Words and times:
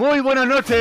Muy 0.00 0.20
buenas 0.20 0.48
noches. 0.48 0.78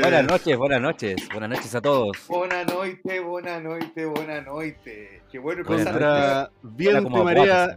Buenas 0.00 0.24
noches, 0.24 0.56
buenas 0.56 0.80
noches, 0.80 1.28
buenas 1.32 1.50
noches 1.50 1.74
a 1.74 1.80
todos. 1.80 2.16
Buenas 2.28 2.64
noches, 2.64 3.24
buenas 3.24 3.60
noches, 3.60 4.08
buenas 4.08 4.46
noches. 4.46 5.22
Qué 5.32 5.38
bueno 5.40 5.62
empezar. 5.62 5.92
Contra 5.92 6.52
viento 6.62 7.08
y 7.08 7.24
marea, 7.24 7.76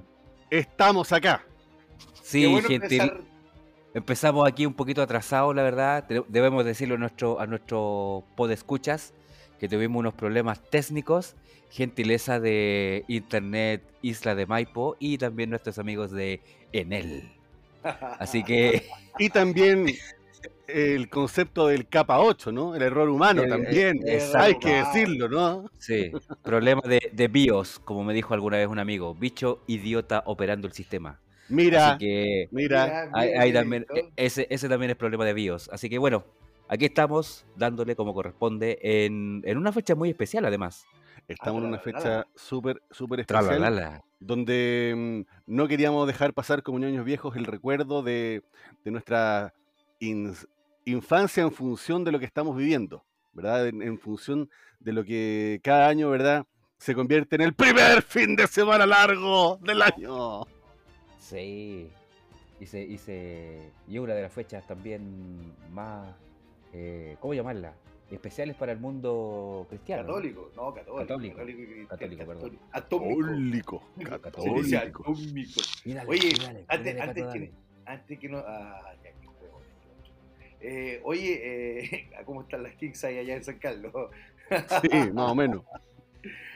estamos 0.51 1.11
acá. 1.11 1.43
Sí, 2.21 2.45
bueno 2.45 2.67
gentil. 2.67 3.01
empezar. 3.01 3.21
Empezamos 3.95 4.47
aquí 4.47 4.67
un 4.67 4.75
poquito 4.75 5.01
atrasados, 5.01 5.55
la 5.55 5.63
verdad. 5.63 6.03
Debemos 6.27 6.63
decirlo 6.65 6.93
a 6.93 6.99
nuestro, 6.99 7.39
a 7.39 7.47
nuestro 7.47 8.25
podescuchas 8.35 9.15
que 9.59 9.67
tuvimos 9.67 10.01
unos 10.01 10.13
problemas 10.13 10.61
técnicos, 10.69 11.35
gentileza 11.71 12.39
de 12.39 13.05
Internet 13.07 13.81
Isla 14.03 14.35
de 14.35 14.45
Maipo 14.45 14.97
y 14.99 15.17
también 15.17 15.49
nuestros 15.49 15.79
amigos 15.79 16.11
de 16.11 16.41
Enel. 16.73 17.42
Así 18.19 18.43
que 18.43 18.83
Y 19.19 19.29
también 19.29 19.87
el 20.67 21.09
concepto 21.09 21.67
del 21.67 21.87
capa 21.87 22.19
8, 22.19 22.51
¿no? 22.51 22.75
El 22.75 22.81
error 22.81 23.09
humano 23.09 23.43
El- 23.43 23.49
también. 23.49 23.99
el- 24.05 24.35
Hay 24.35 24.55
que 24.55 24.75
decirlo, 24.75 25.29
¿no? 25.29 25.69
sí, 25.77 26.11
problemas 26.43 26.83
de, 26.85 27.09
de 27.11 27.27
BIOS, 27.27 27.79
como 27.79 28.03
me 28.03 28.13
dijo 28.13 28.33
alguna 28.33 28.57
vez 28.57 28.67
un 28.67 28.79
amigo, 28.79 29.13
bicho 29.15 29.61
idiota 29.67 30.23
operando 30.25 30.67
el 30.67 30.73
sistema. 30.73 31.19
Mira, 31.49 31.89
Así 31.89 31.97
que 31.99 32.47
mira. 32.51 33.09
Mira, 33.13 33.53
también, 33.53 33.85
ese, 34.15 34.47
ese 34.49 34.69
también 34.69 34.91
es 34.91 34.97
problema 34.97 35.25
de 35.25 35.33
BIOS. 35.33 35.69
Así 35.73 35.89
que 35.89 35.97
bueno, 35.97 36.25
aquí 36.69 36.85
estamos 36.85 37.45
dándole 37.55 37.95
como 37.95 38.13
corresponde 38.13 38.79
en, 38.81 39.41
en 39.45 39.57
una 39.57 39.71
fecha 39.71 39.93
muy 39.93 40.09
especial 40.09 40.45
además. 40.45 40.85
Estamos 41.27 41.61
en 41.63 41.69
una 41.69 41.79
fecha 41.79 42.27
súper, 42.35 42.81
súper 42.91 43.21
especial. 43.21 43.45
Tralalala. 43.47 44.03
donde 44.19 45.25
mm, 45.27 45.53
no 45.55 45.67
queríamos 45.67 46.05
dejar 46.07 46.33
pasar 46.33 46.63
como 46.63 46.79
ñoños 46.79 47.05
viejos 47.05 47.35
el 47.35 47.45
recuerdo 47.45 48.03
de, 48.03 48.43
de 48.83 48.91
nuestra 48.91 49.53
infancia 50.85 51.43
en 51.43 51.51
función 51.51 52.03
de 52.03 52.11
lo 52.11 52.19
que 52.19 52.25
estamos 52.25 52.55
viviendo, 52.57 53.03
¿verdad? 53.33 53.67
En, 53.67 53.81
en 53.81 53.97
función 53.97 54.49
de 54.79 54.91
lo 54.93 55.03
que 55.05 55.59
cada 55.63 55.87
año, 55.87 56.09
¿verdad? 56.09 56.45
Se 56.77 56.93
convierte 56.93 57.35
en 57.37 57.41
el 57.41 57.53
primer 57.53 58.01
fin 58.01 58.35
de 58.35 58.45
semana 58.47 58.85
largo 58.85 59.57
del 59.61 59.81
año. 59.81 60.41
Sí. 61.19 61.89
Y, 62.59 62.65
se, 62.65 62.81
y, 62.83 62.97
se- 62.97 63.71
y 63.87 63.97
una 63.97 64.13
de 64.13 64.21
las 64.23 64.31
fechas 64.31 64.65
también 64.67 65.53
más, 65.71 66.13
eh, 66.73 67.15
¿cómo 67.19 67.33
llamarla? 67.33 67.73
Especiales 68.13 68.55
para 68.55 68.71
el 68.71 68.79
mundo 68.79 69.65
cristiano. 69.69 70.03
¿no? 70.03 70.09
Católico, 70.09 70.51
no, 70.55 70.73
católico. 70.73 70.97
Católico. 71.07 71.37
Católico, 71.37 71.87
Católico, 71.89 72.25
perdón. 72.25 72.59
Atómico. 72.71 73.83
Católico, 73.97 74.21
católico. 74.21 75.03
atómico. 75.03 75.61
Oye, 76.07 76.33
antes, 76.67 76.95
dale, 76.95 77.01
antes, 77.01 77.25
que, 77.33 77.51
antes 77.85 78.19
que 78.19 78.29
no. 78.29 78.37
Ah, 78.39 78.93
ya, 79.03 79.11
qué 79.19 79.27
juego, 79.27 79.61
eh, 80.61 81.01
oye, 81.03 81.41
eh, 81.43 82.09
¿cómo 82.25 82.41
están 82.41 82.63
las 82.63 82.75
Kings 82.75 83.03
ahí 83.03 83.17
allá 83.17 83.35
en 83.35 83.43
San 83.43 83.57
Carlos? 83.59 83.91
Sí, 84.81 85.11
más 85.13 85.31
o 85.31 85.35
menos. 85.35 85.63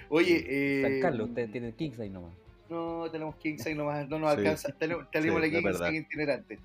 Oye, 0.09 0.45
eh, 0.47 0.81
San 0.83 1.01
Carlos, 1.01 1.29
ustedes 1.29 1.51
tienen 1.51 1.73
Kings 1.73 1.99
ahí 1.99 2.09
nomás. 2.09 2.33
No, 2.69 3.09
tenemos 3.11 3.35
Kings 3.37 3.65
ahí 3.65 3.75
nomás, 3.75 4.07
no 4.07 4.19
nos 4.19 4.33
Sí. 4.33 4.39
alcanza. 4.39 4.71
Tenemos, 4.77 5.09
tenemos 5.09 5.41
Sí, 5.43 5.51
la 5.51 5.69
es 5.71 5.81
Kings 5.81 6.05
itinerante. 6.05 6.59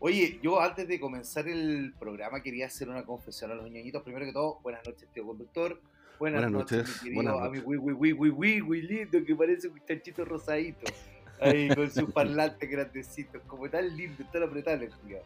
Oye, 0.00 0.38
yo 0.42 0.60
antes 0.60 0.86
de 0.86 1.00
comenzar 1.00 1.48
el 1.48 1.92
programa 1.98 2.40
quería 2.42 2.66
hacer 2.66 2.88
una 2.88 3.04
confesión 3.04 3.50
a 3.50 3.54
los 3.54 3.68
ñoñitos. 3.70 4.02
Primero 4.02 4.26
que 4.26 4.32
todo, 4.32 4.60
buenas 4.62 4.86
noches, 4.86 5.08
tío 5.12 5.26
conductor. 5.26 5.80
Buenas, 6.20 6.42
Buenas 6.42 6.50
noches, 6.50 6.78
noches, 6.78 7.02
mi 7.04 7.14
querido 7.14 7.38
a 7.40 7.50
mi 7.50 7.58
Wii 7.60 7.78
Wii 7.92 8.12
Wii 8.32 8.60
Wii 8.62 8.82
lindo 8.82 9.24
que 9.24 9.36
parece 9.36 9.68
un 9.68 9.74
muchachito 9.74 10.24
rosadito. 10.24 10.90
Ahí 11.40 11.68
con 11.68 11.88
sus 11.90 12.12
parlantes 12.12 12.68
grandecitos, 12.68 13.40
como 13.46 13.68
tan 13.70 13.96
lindo, 13.96 14.24
tan 14.32 14.42
apretado 14.42 14.82
el 14.82 14.90
culiao. 14.96 15.22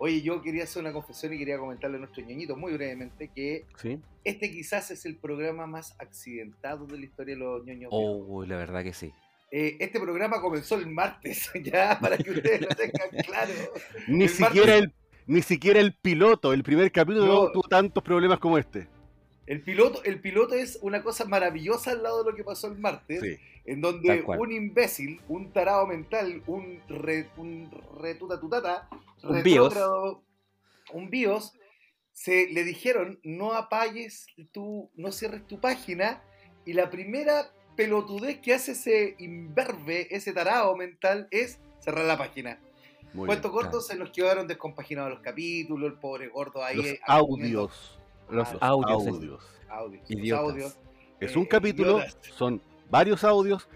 Oye, 0.00 0.22
yo 0.22 0.40
quería 0.40 0.62
hacer 0.62 0.80
una 0.82 0.92
confesión 0.92 1.34
y 1.34 1.38
quería 1.38 1.58
comentarle 1.58 1.96
a 1.96 2.00
nuestros 2.00 2.24
ñoñitos 2.24 2.56
muy 2.56 2.72
brevemente 2.72 3.28
que 3.34 3.64
Sí. 3.76 4.00
este 4.22 4.50
quizás 4.52 4.92
es 4.92 5.04
el 5.06 5.16
programa 5.16 5.66
más 5.66 5.96
accidentado 5.98 6.86
de 6.86 6.98
la 6.98 7.04
historia 7.04 7.34
de 7.34 7.40
los 7.40 7.64
ñoños. 7.64 7.88
Oh, 7.92 8.44
la 8.44 8.56
verdad 8.56 8.84
que 8.84 8.92
sí. 8.92 9.12
Eh, 9.50 9.76
este 9.80 9.98
programa 9.98 10.40
comenzó 10.40 10.74
el 10.76 10.86
martes, 10.88 11.50
ya, 11.64 11.98
para 12.00 12.18
que 12.18 12.30
ustedes 12.30 12.60
lo 12.62 12.68
tengan 12.68 13.08
claro. 13.26 13.52
Ni 14.06 14.24
El 14.24 14.28
siquiera 14.30 14.66
martes- 14.74 14.82
el, 14.84 14.92
ni 15.26 15.42
siquiera 15.42 15.80
el 15.80 15.94
piloto, 15.94 16.52
el 16.52 16.62
primer 16.62 16.90
capítulo 16.92 17.26
No. 17.26 17.50
tuvo 17.52 17.62
tantos 17.68 18.02
problemas 18.02 18.38
como 18.38 18.58
este. 18.58 18.88
El 19.46 19.62
piloto, 19.62 20.04
el 20.04 20.20
piloto 20.20 20.54
es 20.54 20.78
una 20.82 21.02
cosa 21.02 21.24
maravillosa 21.24 21.92
al 21.92 22.02
lado 22.02 22.22
de 22.22 22.30
lo 22.30 22.36
que 22.36 22.44
pasó 22.44 22.66
el 22.68 22.78
martes, 22.78 23.20
Sí. 23.22 23.36
en 23.64 23.80
donde 23.80 24.22
un 24.26 24.52
imbécil, 24.52 25.20
un 25.28 25.50
tarado 25.52 25.86
mental, 25.86 26.42
un, 26.46 26.82
re, 26.88 27.28
un 27.38 27.70
retutatutata, 27.98 28.88
Un 29.22 29.42
bios. 29.42 29.74
un 30.92 31.08
bios, 31.08 31.54
se 32.12 32.48
le 32.48 32.64
dijeron 32.64 33.20
no 33.22 33.54
apagues 33.54 34.26
tu, 34.52 34.90
no 34.96 35.12
cierres 35.12 35.46
tu 35.46 35.58
página, 35.60 36.22
y 36.66 36.74
la 36.74 36.90
primera 36.90 37.50
pelotudez 37.78 38.40
que 38.40 38.52
hace 38.54 38.72
ese 38.72 39.14
imberbe, 39.20 40.08
ese 40.10 40.32
tarado 40.32 40.74
mental, 40.76 41.28
es 41.30 41.60
cerrar 41.78 42.04
la 42.06 42.18
página. 42.18 42.58
Muy 43.14 43.28
bien. 43.28 43.40
corto, 43.40 43.80
se 43.80 43.94
nos 43.96 44.10
quedaron 44.10 44.48
descompaginados 44.48 45.12
los 45.12 45.20
capítulos, 45.20 45.92
el 45.92 45.96
pobre 45.98 46.26
gordo 46.26 46.62
ahí. 46.64 46.74
Los 46.76 46.86
eh, 46.86 47.00
audios. 47.06 47.98
Los 48.28 48.48
Ah, 48.60 48.66
audios. 48.66 49.02
es- 49.06 49.08
audios. 49.14 49.42
audios. 49.68 50.02
los 50.10 50.38
audios. 50.40 50.78
Es 51.20 51.36
Eh, 51.36 51.38
un 51.38 51.44
capítulo, 51.46 51.98
idiotas. 51.98 52.18
son 52.36 52.60
varios 52.90 53.22
audios, 53.22 53.68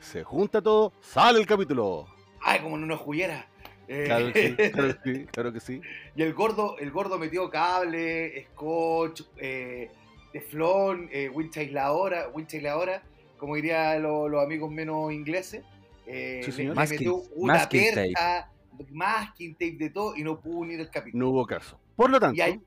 se 0.00 0.24
junta 0.24 0.60
todo, 0.60 0.92
sale 1.00 1.38
el 1.38 1.46
capítulo. 1.46 2.08
Ay, 2.42 2.58
como 2.60 2.76
en 2.76 2.82
una 2.82 2.96
juguera. 2.96 3.46
Eh, 3.86 4.04
Claro 4.06 4.32
que 4.32 4.48
sí, 4.48 4.56
claro 4.72 4.88
que 5.02 5.12
sí, 5.14 5.26
claro 5.26 5.52
que 5.52 5.60
sí. 5.60 5.80
y 6.16 6.22
el 6.22 6.34
gordo, 6.34 6.76
el 6.78 6.90
gordo 6.90 7.18
metió 7.20 7.48
cable, 7.50 8.46
scotch, 8.50 9.22
eh, 9.36 9.90
teflón, 10.32 11.08
eh, 11.12 11.28
wincha 11.28 11.60
aisladora, 11.60 12.28
wincha 12.34 12.56
aisladora, 12.56 13.02
como 13.38 13.54
dirían 13.56 14.02
lo- 14.02 14.28
los 14.28 14.42
amigos 14.42 14.70
menos 14.70 15.12
ingleses. 15.12 15.64
Eh, 16.06 16.40
Sí, 16.44 16.50
le- 16.50 16.56
señor. 16.56 16.74
le, 16.76 16.80
Masking- 16.82 16.90
metió 16.98 17.16
una 17.36 17.54
masking 17.54 17.94
perca, 17.94 18.50
masking 18.90 19.52
tape 19.54 19.76
de 19.78 19.90
todo 19.90 20.16
y 20.16 20.22
no 20.22 20.40
pudo 20.40 20.58
unir 20.58 20.80
el 20.80 20.90
capítulo. 20.90 21.24
No 21.24 21.30
hubo 21.30 21.46
caso. 21.46 21.78
Por 21.96 22.10
lo 22.10 22.18
tanto, 22.20 22.42
Y 22.46 22.60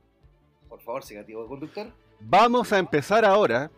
por 0.69 0.81
favor, 0.81 1.03
siga, 1.03 1.23
tío 1.25 1.47
conductor. 1.47 1.91
vamos 2.19 2.71
a 2.73 2.79
empezar 2.79 3.23
ahora 3.25 3.69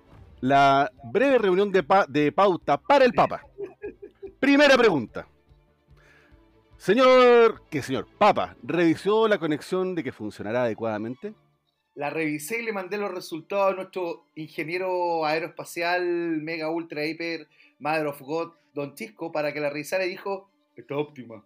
la 0.42 0.90
breve 1.12 1.38
reunión 1.38 1.72
de, 1.72 1.84
pa- 1.84 2.06
de 2.08 2.32
pauta 2.32 2.78
para 2.78 3.04
el 3.06 3.14
Papa. 3.14 3.44
Primera 4.40 4.78
pregunta. 4.78 5.28
Señor, 6.78 7.64
¿qué 7.70 7.82
señor? 7.82 8.08
Papa, 8.18 8.56
¿revisó 8.64 9.28
la 9.28 9.38
conexión 9.38 9.96
de 9.96 10.04
que 10.04 10.14
funcionará 10.14 10.64
adecuadamente? 10.64 11.34
La 12.00 12.10
revisé 12.10 12.62
y 12.62 12.62
le 12.62 12.72
mandé 12.72 12.98
los 12.98 13.14
resultados 13.14 13.74
a 13.74 13.76
nuestro 13.76 14.28
ingeniero 14.36 15.26
aeroespacial, 15.26 16.42
mega 16.42 16.70
ultra 16.70 17.06
hiper, 17.06 17.46
Mother 17.80 18.08
of 18.08 18.22
God, 18.22 18.54
Don 18.74 18.96
Chisco, 18.96 19.34
para 19.34 19.52
que 19.54 19.60
la 19.60 19.70
revisara 19.70 20.06
y 20.06 20.12
dijo, 20.12 20.50
está 20.78 20.96
óptima. 20.96 21.44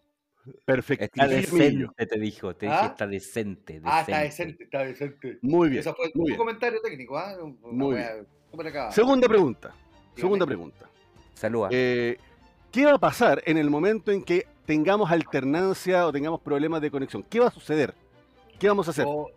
Perfecto. 0.64 1.06
Está 1.06 1.28
decente, 1.28 2.06
te 2.06 2.20
dijo. 2.20 2.56
Te 2.56 2.68
dije, 2.68 2.78
¿Ah? 2.78 2.86
está 2.92 3.08
decente, 3.08 3.82
Ah, 3.84 4.02
está 4.02 4.20
decente, 4.20 4.64
está 4.66 4.86
decente. 4.86 5.40
Muy 5.42 5.70
bien. 5.70 5.80
Eso 5.80 5.96
fue 5.96 6.12
muy 6.14 6.22
un 6.22 6.26
bien. 6.26 6.38
comentario 6.38 6.80
técnico, 6.84 7.18
¿ah? 7.18 7.36
Muy 7.64 7.98
acabada. 7.98 8.92
Segunda 8.92 9.28
pregunta. 9.28 9.70
Dígame. 9.70 10.22
Segunda 10.22 10.46
pregunta. 10.46 10.88
Saluda. 11.34 11.70
Eh, 11.72 12.20
¿Qué 12.72 12.86
va 12.86 12.94
a 12.94 13.00
pasar 13.00 13.42
en 13.48 13.58
el 13.58 13.72
momento 13.72 14.12
en 14.12 14.24
que 14.24 14.46
tengamos 14.68 15.10
alternancia 15.10 16.06
o 16.06 16.12
tengamos 16.12 16.42
problemas 16.42 16.80
de 16.80 16.92
conexión? 16.92 17.24
¿Qué 17.24 17.40
va 17.40 17.48
a 17.48 17.52
suceder? 17.52 17.96
¿Qué 18.60 18.68
vamos 18.68 18.88
a 18.88 18.92
hacer? 18.92 19.06
Yo 19.06 19.32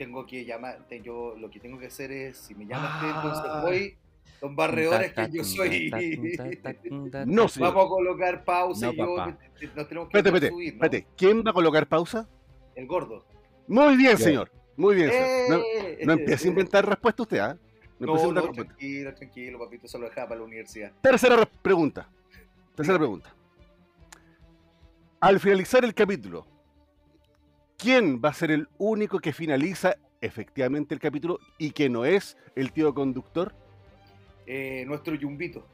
tengo 0.00 0.24
que 0.24 0.46
llamar, 0.46 0.86
te- 0.88 1.02
yo 1.02 1.34
lo 1.38 1.50
que 1.50 1.60
tengo 1.60 1.78
que 1.78 1.86
hacer 1.88 2.10
es, 2.10 2.38
si 2.38 2.54
me 2.54 2.64
llamaste, 2.64 3.06
Ah. 3.06 3.22
entonces 3.22 3.62
voy, 3.62 3.96
Don 4.40 4.56
Barredor 4.56 5.02
es 5.02 5.12
que 5.12 5.28
yo 5.30 5.44
soy... 5.44 5.90
No, 7.26 7.46
señor. 7.48 7.74
Vamos 7.74 7.84
a 7.84 7.88
colocar 7.90 8.42
pausa 8.42 8.86
No, 8.86 8.92
y 8.92 8.96
yo 8.96 9.16
papá. 9.16 9.38
nos 9.76 9.88
tenemos 9.88 10.08
que 10.08 10.16
Espérate, 10.18 10.28
espérate, 10.28 10.48
subir, 10.48 10.74
¿no? 10.76 10.84
espérate. 10.86 11.06
¿Quién 11.18 11.44
va 11.46 11.50
a 11.50 11.52
colocar 11.52 11.86
pausa? 11.86 12.26
El 12.74 12.86
gordo. 12.86 13.26
Muy 13.68 13.96
bien, 13.98 14.12
Yo. 14.12 14.24
señor. 14.24 14.50
Muy 14.78 14.94
bien, 14.94 15.10
señor. 15.10 15.50
No, 15.50 15.56
¡Eh! 15.58 15.98
no 16.06 16.12
empiece 16.14 16.46
a 16.46 16.50
inventar 16.50 16.88
respuesta 16.88 17.22
usted, 17.22 17.38
¿ah? 17.40 17.58
No, 17.98 18.06
No, 18.06 18.12
empiece 18.14 18.22
a 18.22 18.24
no, 18.24 18.28
inventar 18.30 18.44
respuesta. 18.48 18.64
tranquilo, 18.78 19.14
tranquilo, 19.14 19.58
papito, 19.58 19.88
se 19.88 19.98
lo 19.98 20.04
dejaba 20.08 20.28
para 20.28 20.40
la 20.40 20.46
universidad. 20.46 20.92
Tercera 21.02 21.36
re- 21.36 21.46
pregunta. 21.60 22.08
Tercera 22.74 22.96
pregunta. 22.98 23.34
Al 25.20 25.38
finalizar 25.38 25.84
el 25.84 25.92
capítulo, 25.92 26.46
¿quién 27.80 28.20
va 28.22 28.30
a 28.30 28.34
ser 28.34 28.50
el 28.50 28.68
único 28.78 29.18
que 29.18 29.32
finaliza 29.32 29.94
efectivamente 30.20 30.94
el 30.94 31.00
capítulo 31.00 31.38
y 31.58 31.70
que 31.70 31.88
no 31.88 32.04
es 32.04 32.36
el 32.54 32.72
tío 32.72 32.94
conductor? 32.94 33.52
Eh, 34.46 34.84
nuestro 34.86 35.14
yumbito. 35.14 35.66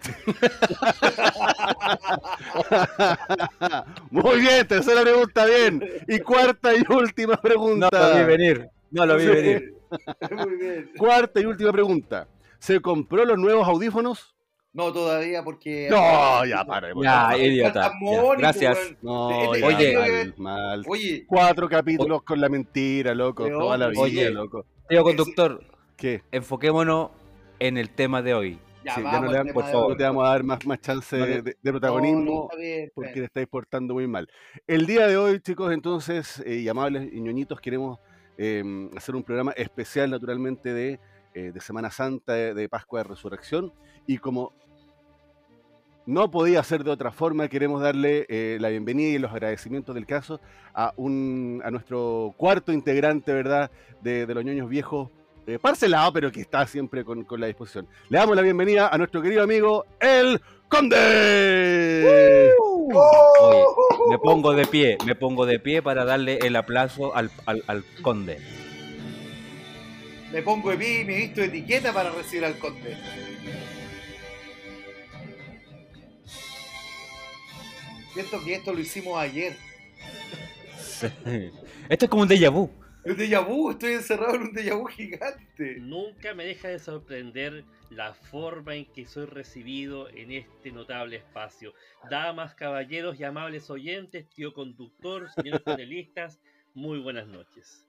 Muy 4.10 4.40
bien, 4.40 4.66
tercera 4.66 5.02
pregunta, 5.02 5.46
bien. 5.46 5.82
Y 6.06 6.20
cuarta 6.20 6.74
y 6.74 6.82
última 6.92 7.34
No 7.34 7.40
pregunta. 7.40 7.88
lo 7.92 8.18
vi 8.18 8.24
venir. 8.24 8.68
No 8.90 9.06
lo 9.06 9.16
vi 9.16 9.26
venir. 9.26 9.74
Muy 10.30 10.56
bien. 10.56 10.90
Cuarta 10.96 11.40
y 11.40 11.46
última 11.46 11.72
pregunta. 11.72 12.28
¿Se 12.58 12.80
compró 12.80 13.24
los 13.24 13.38
nuevos 13.38 13.66
audífonos 13.66 14.34
No, 14.72 14.92
todavía 14.92 15.42
porque. 15.42 15.88
No, 15.90 16.44
ya, 16.44 16.64
para. 16.64 16.88
Ya, 17.02 17.36
idiota. 17.38 17.90
Ya, 18.00 18.34
gracias. 18.36 18.78
No, 19.02 19.28
Oye, 19.28 19.60
ya, 19.60 19.66
oye. 19.66 19.94
mal, 19.96 20.34
mal. 20.36 20.82
Oye, 20.86 21.24
Cuatro 21.26 21.68
capítulos 21.68 22.22
con 22.22 22.40
la 22.40 22.48
mentira, 22.48 23.14
loco. 23.14 23.48
Toda 23.48 23.76
la 23.78 23.88
vida, 23.88 24.00
oye. 24.02 24.30
loco. 24.30 24.66
Tío 24.88 25.02
conductor, 25.02 25.64
¿Qué? 25.96 26.22
enfoquémonos 26.32 27.10
en 27.58 27.76
el 27.76 27.90
tema 27.90 28.22
de 28.22 28.34
hoy. 28.34 28.58
ya 28.84 28.94
Sí, 28.94 29.02
ya 29.02 29.06
vamos 29.10 29.24
no 29.26 29.32
le 29.32 29.38
dan- 29.38 29.48
por 29.52 29.64
favor. 29.64 29.90
No 29.90 29.96
te 29.96 30.04
vamos 30.04 30.24
a 30.24 30.28
dar 30.28 30.44
más, 30.44 30.64
más 30.66 30.80
chance 30.80 31.16
No 31.18 31.24
de, 31.26 31.30
le- 31.30 31.42
de- 31.42 31.50
de 31.50 31.56
No, 31.62 31.72
no, 31.72 31.80
protagonismo 31.80 32.50
bien, 32.56 32.92
porque 32.94 33.18
le 33.20 33.24
estáis 33.24 33.46
portando 33.48 33.94
muy 33.94 34.06
mal. 34.06 34.28
El 34.66 34.86
día 34.86 35.06
de 35.08 35.16
hoy, 35.16 35.40
chicos, 35.40 35.72
entonces, 35.72 36.40
eh, 36.46 36.56
y 36.56 36.68
amables 36.68 37.08
y 37.12 37.20
ñoñitos, 37.20 37.60
queremos 37.60 37.98
eh, 38.38 38.62
hacer 38.96 39.16
un 39.16 39.24
programa 39.24 39.50
especial, 39.52 40.10
naturalmente, 40.10 40.72
de, 40.72 41.00
eh, 41.38 41.52
de 41.52 41.60
Semana 41.60 41.90
Santa, 41.90 42.32
de, 42.32 42.54
de 42.54 42.68
Pascua 42.68 43.02
de 43.02 43.08
Resurrección. 43.08 43.72
Y 44.06 44.18
como 44.18 44.52
no 46.06 46.30
podía 46.30 46.62
ser 46.62 46.82
de 46.84 46.90
otra 46.90 47.12
forma, 47.12 47.48
queremos 47.48 47.80
darle 47.82 48.26
eh, 48.28 48.56
la 48.60 48.70
bienvenida 48.70 49.10
y 49.10 49.18
los 49.18 49.30
agradecimientos 49.30 49.94
del 49.94 50.06
caso 50.06 50.40
a, 50.74 50.92
un, 50.96 51.60
a 51.64 51.70
nuestro 51.70 52.34
cuarto 52.36 52.72
integrante, 52.72 53.32
¿verdad?, 53.32 53.70
de, 54.00 54.26
de 54.26 54.34
los 54.34 54.44
ñoños 54.44 54.68
viejos, 54.68 55.10
eh, 55.46 55.58
parcelado, 55.58 56.12
pero 56.12 56.32
que 56.32 56.40
está 56.40 56.66
siempre 56.66 57.04
con, 57.04 57.24
con 57.24 57.40
la 57.40 57.46
disposición. 57.46 57.86
Le 58.08 58.18
damos 58.18 58.36
la 58.36 58.42
bienvenida 58.42 58.88
a 58.88 58.98
nuestro 58.98 59.20
querido 59.22 59.42
amigo, 59.42 59.84
el 60.00 60.40
Conde. 60.68 62.52
Oye, 63.40 63.64
me 64.10 64.18
pongo 64.18 64.54
de 64.54 64.66
pie, 64.66 64.96
me 65.06 65.14
pongo 65.14 65.46
de 65.46 65.58
pie 65.58 65.82
para 65.82 66.04
darle 66.04 66.38
el 66.38 66.56
aplauso 66.56 67.14
al, 67.14 67.30
al, 67.46 67.62
al 67.66 67.84
conde. 68.02 68.38
Me 70.32 70.42
pongo 70.42 70.70
de 70.70 70.76
pie 70.76 71.00
y 71.00 71.04
me 71.04 71.16
visto 71.16 71.42
etiqueta 71.42 71.92
para 71.92 72.10
recibir 72.10 72.44
al 72.44 72.58
conde. 72.58 72.96
Siento 78.12 78.44
que 78.44 78.54
esto 78.54 78.72
lo 78.74 78.80
hicimos 78.80 79.16
ayer. 79.16 79.56
Esto 81.88 82.04
es 82.04 82.10
como 82.10 82.22
un 82.22 82.28
déjà 82.28 82.50
vu. 82.50 82.68
Un 83.04 83.16
déjà 83.16 83.40
vu, 83.40 83.70
estoy 83.70 83.92
encerrado 83.92 84.34
en 84.34 84.42
un 84.42 84.52
déjà 84.52 84.74
vu 84.74 84.86
gigante. 84.86 85.78
Nunca 85.80 86.34
me 86.34 86.44
deja 86.44 86.68
de 86.68 86.78
sorprender 86.78 87.64
la 87.90 88.12
forma 88.12 88.74
en 88.74 88.84
que 88.86 89.06
soy 89.06 89.24
recibido 89.26 90.08
en 90.10 90.32
este 90.32 90.72
notable 90.72 91.16
espacio. 91.16 91.72
Damas, 92.10 92.54
caballeros 92.54 93.18
y 93.18 93.24
amables 93.24 93.70
oyentes, 93.70 94.28
tío 94.28 94.52
conductor, 94.52 95.30
señores 95.30 95.62
panelistas, 95.62 96.40
muy 96.74 96.98
buenas 96.98 97.26
noches. 97.26 97.87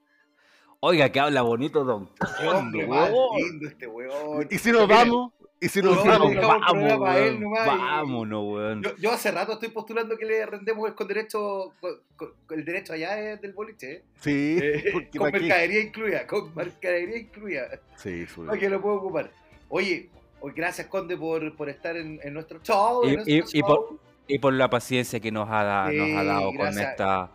Oiga, 0.81 1.09
que 1.11 1.19
habla 1.19 1.41
bonito, 1.41 1.83
don 1.83 2.09
Qué 2.39 2.47
hombre 2.47 2.87
más 2.87 3.11
lindo 3.37 3.67
este 3.67 3.85
weón. 3.87 4.47
Y 4.49 4.57
si 4.57 4.71
nos 4.71 4.87
vamos, 4.87 5.33
y 5.59 5.67
si 5.67 5.81
nos 5.81 5.97
No, 6.05 6.05
vamos, 6.05 6.31
él 6.31 6.39
weón, 6.39 7.39
nomás 7.41 7.67
vámonos, 7.67 8.43
weón. 8.47 8.83
Yo, 8.83 8.95
yo 8.95 9.11
hace 9.11 9.29
rato 9.31 9.53
estoy 9.53 9.69
postulando 9.69 10.17
que 10.17 10.25
le 10.25 10.45
rendemos 10.45 10.87
el, 10.87 10.95
con 10.95 11.07
derecho, 11.07 11.73
con- 11.81 11.99
con- 12.15 12.33
el 12.57 12.63
derecho 12.63 12.93
allá 12.93 13.19
es 13.33 13.41
del 13.41 13.51
boliche, 13.51 13.91
¿eh? 13.91 14.03
sí, 14.21 14.57
Eh, 14.61 15.09
con 15.17 15.29
mercadería 15.31 15.81
incluida, 15.81 16.25
con 16.25 16.55
mercadería 16.55 17.17
incluida. 17.17 17.67
Sí, 17.97 18.25
su- 18.27 18.45
Para 18.45 18.57
que 18.57 18.69
lo 18.69 18.79
puedo 18.81 18.95
ocupar. 18.95 19.31
Oye, 19.67 20.09
hoy 20.39 20.53
gracias 20.55 20.87
Conde 20.87 21.17
por, 21.17 21.57
por 21.57 21.67
estar 21.67 21.97
en, 21.97 22.21
en 22.23 22.33
nuestro 22.33 22.59
show. 22.63 23.03
en 23.03 23.09
Y- 23.09 23.15
nuestro 23.15 23.35
y- 23.35 23.39
y 23.59 23.61
show. 23.61 23.99
Y 24.27 24.39
por 24.39 24.53
la 24.53 24.69
paciencia 24.69 25.19
que 25.19 25.31
nos 25.31 25.49
ha, 25.49 25.63
da- 25.63 25.91
nos 25.91 26.09
ha 26.17 26.21
Sí, 26.21 26.25
dado 26.27 26.53
con 26.55 26.79
esta 26.79 27.31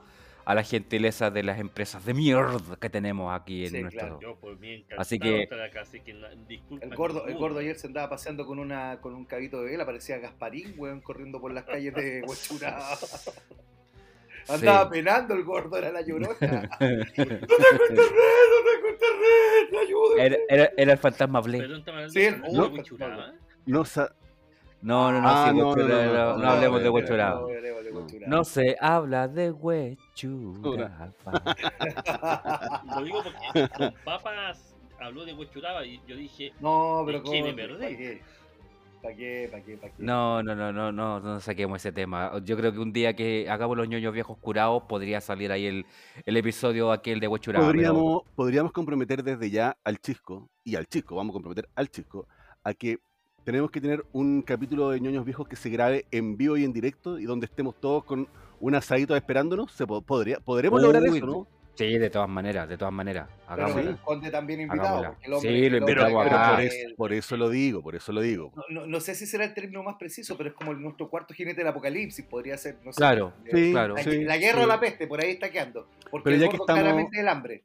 a 0.47 0.55
la 0.55 0.63
gentileza 0.63 1.31
de 1.31 1.43
las 1.43 1.59
empresas 1.59 2.05
de 2.05 2.13
mierda 2.15 2.77
que 2.81 2.91
tenemos 2.91 3.35
aquí 3.35 3.65
en 3.65 3.71
Sí, 3.71 3.81
nuestro 3.83 4.01
claro. 4.01 4.21
Yo 4.21 4.37
por 4.37 4.59
mí 4.59 4.73
encantado 4.75 5.01
Así 5.01 5.19
que- 5.19 5.49
acá, 5.65 5.81
así 5.81 6.01
que 6.01 6.15
disculpa. 6.49 6.85
El 6.85 6.95
gordo, 6.95 7.27
el 7.27 7.35
gordo 7.37 7.59
ayer 7.61 7.77
se 7.77 7.87
andaba 7.87 8.11
paseando 8.11 8.45
con 8.47 8.59
una 8.59 9.01
con 9.01 9.15
un 9.15 9.25
cabito 9.25 9.63
de 9.63 9.71
vela, 9.71 9.87
parecía 9.87 10.19
Gasparín, 10.19 10.75
weón, 10.77 11.01
corriendo 11.01 11.41
por 11.41 11.53
las 11.53 11.65
calles 11.65 11.95
de 11.95 12.23
Huachurá. 12.27 12.79
Andaba 14.49 14.91
penando 14.91 15.33
el 15.35 15.43
gordo, 15.45 15.79
era 15.79 15.91
la 15.91 16.03
llorona. 16.03 16.29
¡No 16.39 16.79
tengo 16.79 16.95
internet! 17.01 17.49
¡No 17.49 18.59
tengo 18.71 18.89
internet! 18.91 19.83
¡Ayúdame! 19.83 20.27
Era, 20.27 20.37
era- 20.51 20.73
era 20.77 20.93
el 20.93 20.99
fantasma 20.99 21.41
Blade. 21.41 21.59
Perdón, 21.61 21.79
¿estamos 21.79 21.97
hablando 21.99 22.13
Sí, 22.13 22.27
el- 22.27 22.43
de 22.43 23.09
no, 23.09 23.33
no 23.67 23.85
sa- 23.87 24.15
No, 24.85 25.11
no, 25.11 25.21
no, 25.23 25.29
Ah, 25.29 25.49
sí, 25.51 25.57
no, 25.59 25.71
Huechuraba, 25.71 26.05
no, 26.05 26.13
no, 26.13 26.37
no, 26.37 26.43
no, 26.45 26.51
hablemos 26.51 26.79
de 26.81 26.85
no, 26.87 26.93
Huechuraba. 26.93 27.41
No, 27.41 27.47
hablemos 27.47 27.85
de 27.85 27.91
Huachurá. 27.93 28.27
No 28.29 28.45
se 28.45 28.77
habla 28.81 29.29
de 29.29 29.51
Huechuraba. 29.51 31.13
Lo 32.97 33.03
digo 33.05 33.23
porque 33.23 33.69
con 33.77 33.95
papas 34.05 34.75
habló 35.01 35.25
de 35.25 35.33
Huichuraba 35.35 35.85
y 35.85 36.01
yo 36.07 36.17
dije, 36.17 36.53
No, 36.61 37.03
pero 37.07 37.19
¿De 37.21 37.25
qué 37.31 37.43
me 37.43 37.51
¿cómo? 37.51 37.79
perdí? 37.79 38.21
¿Para 39.03 39.17
qué? 39.17 39.49
¿Para 39.51 39.63
qué? 39.63 39.79
No, 39.99 40.43
no, 40.43 40.55
no, 40.55 40.73
no, 40.73 40.91
no, 40.93 41.21
no 41.21 41.41
saquemos 41.41 41.77
ese 41.77 41.93
tema. 41.93 42.33
Yo 42.43 42.57
creo 42.57 42.73
que 42.73 42.79
un 42.79 42.93
día 42.93 43.15
que 43.15 43.47
hagamos 43.51 43.77
los 43.77 43.87
ñoños 43.87 44.15
viejos 44.15 44.39
curados 44.39 44.83
podría 44.85 45.21
salir 45.21 45.53
ahí 45.53 45.67
el, 45.67 45.85
el 46.25 46.37
episodio 46.39 46.91
aquel 46.91 47.21
de 47.21 47.29
Huechuraba. 47.29 47.67
pero- 47.67 47.75
podríamos, 47.93 48.23
podríamos 48.35 48.73
comprometer 48.73 49.23
desde 49.23 49.51
ya 49.51 49.77
al 49.85 49.99
chisco, 49.99 50.49
y 50.63 50.77
al 50.77 50.87
chisco, 50.87 51.17
vamos 51.17 51.33
a 51.33 51.35
comprometer 51.35 51.69
al 51.75 51.91
chisco, 51.91 52.27
a 52.63 52.73
que 52.73 52.99
tenemos 53.45 53.71
que 53.71 53.81
tener 53.81 54.05
un 54.13 54.43
capítulo 54.43 54.91
de 54.91 55.01
ñoños 55.01 55.25
viejos 55.25 55.47
que 55.49 55.57
se 55.57 55.69
grabe 55.71 56.07
en 56.11 56.37
vivo 56.37 56.57
y 56.57 56.65
en 56.65 56.73
directo 56.73 57.19
y 57.19 57.25
donde 57.25 57.47
estemos 57.47 57.75
todos 57.81 58.05
con 58.05 58.27
un 58.61 58.75
asadito 58.75 59.15
esperándonos. 59.17 59.73
Se 59.73 59.87
po- 59.87 60.03
podría, 60.03 60.41
podremos 60.41 60.81
lograr 60.81 61.05
eso, 61.05 61.27
¿no? 61.27 61.47
Sí, 61.77 61.99
de 61.99 62.09
todas 62.09 62.29
maneras, 62.29 62.69
de 62.69 62.79
todas 62.79 62.95
maneras. 62.95 63.29
Pero 63.49 63.67
el 63.81 63.97
conde 63.99 64.31
también 64.31 64.61
invitado. 64.61 64.99
Hagámosla. 64.99 65.11
porque 65.11 65.27
el 65.27 65.33
hombre- 65.33 65.51
Sí, 65.51 65.57
lo 65.71 65.87
Pero, 65.87 66.03
invitamos 66.03 66.25
pero 66.25 66.37
acá. 66.37 66.51
por, 66.55 66.61
eso, 66.61 66.77
por 66.97 67.13
eso 67.13 67.37
lo 67.37 67.49
digo, 67.51 67.83
por 67.83 67.95
eso 67.97 68.13
lo 68.13 68.21
digo. 68.21 68.53
No, 68.55 68.63
no- 68.71 68.87
no 68.87 69.01
sé 69.01 69.17
si 69.17 69.27
será 69.27 69.45
el 69.45 69.55
término 69.55 69.83
más 69.83 69.97
preciso, 69.99 70.37
pero 70.37 70.51
es 70.51 70.55
como 70.55 70.73
nuestro 70.73 71.11
cuarto 71.11 71.35
jinete 71.35 71.63
del 71.63 71.67
apocalipsis, 71.67 72.25
podría 72.27 72.57
ser, 72.59 72.77
no 72.85 72.93
sé. 72.93 72.97
Claro, 72.99 73.33
Eh, 73.47 73.51
Sí, 73.53 73.73
claro. 73.73 73.95
La, 73.97 74.03
sí, 74.05 74.23
la 74.23 74.37
guerra 74.39 74.59
sí. 74.59 74.65
o 74.65 74.67
la 74.69 74.79
peste, 74.79 75.09
por 75.09 75.21
ahí 75.21 75.33
está 75.33 75.51
quedando. 75.51 75.89
Porque 76.13 76.25
Pero 76.25 76.37
el 76.37 76.43
ya 76.43 76.49
que 76.49 76.57
estamos- 76.59 76.81
claramente 76.81 77.19
el 77.21 77.29
hambre. 77.29 77.65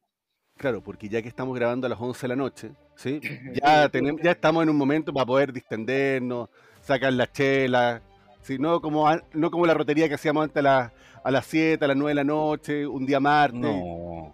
Claro, 0.59 0.81
porque 0.81 1.07
ya 1.07 1.21
que 1.21 1.29
estamos 1.29 1.55
grabando 1.57 1.87
a 1.87 1.89
las 1.89 1.99
11 2.01 2.21
de 2.21 2.27
la 2.27 2.35
noche, 2.35 2.71
¿sí? 2.95 3.21
Ya, 3.63 3.87
tenemos, 3.87 4.21
ya 4.21 4.31
estamos 4.31 4.61
en 4.61 4.69
un 4.69 4.75
momento 4.75 5.13
para 5.13 5.25
poder 5.25 5.53
distendernos, 5.53 6.49
sacar 6.81 7.13
la 7.13 7.31
chela, 7.31 8.01
¿sí? 8.41 8.57
no, 8.59 8.81
como, 8.81 9.07
an- 9.07 9.23
no 9.33 9.49
como 9.51 9.65
la 9.65 9.73
rotería 9.73 10.09
que 10.09 10.15
hacíamos 10.15 10.43
antes 10.43 10.57
a, 10.57 10.61
las- 10.61 10.91
a 11.23 11.31
las 11.31 11.45
7, 11.45 11.85
a 11.85 11.87
las 11.87 11.95
9 11.97 12.11
de 12.11 12.15
la 12.15 12.23
noche, 12.25 12.85
un 12.85 13.05
día 13.05 13.21
martes. 13.21 13.59
No. 13.61 14.33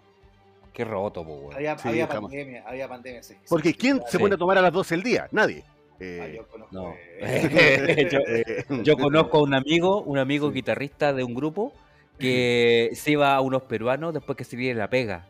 Qué 0.72 0.84
roto, 0.84 1.24
po, 1.24 1.34
weón. 1.36 1.54
Había, 1.54 1.78
Sí, 1.78 1.88
había 1.88 2.08
pandemia, 2.08 2.64
había 2.66 2.88
pandemia. 2.88 3.22
sí, 3.22 3.34
Porque 3.48 3.72
¿quién 3.72 4.02
se 4.08 4.18
pone 4.18 4.34
a 4.34 4.38
tomar 4.38 4.58
a 4.58 4.62
las 4.62 4.72
12 4.72 4.96
del 4.96 5.04
día? 5.04 5.28
Nadie. 5.30 5.62
Ah, 6.00 6.26
yo 6.26 6.46
conozco, 6.48 6.74
No. 6.74 6.92
eh, 7.20 8.08
yo, 8.68 8.82
yo 8.82 8.96
conozco 8.98 9.38
a 9.38 9.42
un 9.42 9.54
amigo, 9.54 10.02
un 10.02 10.18
amigo 10.18 10.48
Sí. 10.48 10.54
guitarrista 10.54 11.12
de 11.14 11.22
un 11.24 11.34
grupo 11.34 11.72
que 12.18 12.90
se 12.94 13.12
iba 13.12 13.34
a 13.34 13.40
unos 13.40 13.62
peruanos 13.62 14.12
después 14.12 14.36
que 14.36 14.44
se 14.44 14.56
viene 14.56 14.78
la 14.78 14.90
pega. 14.90 15.26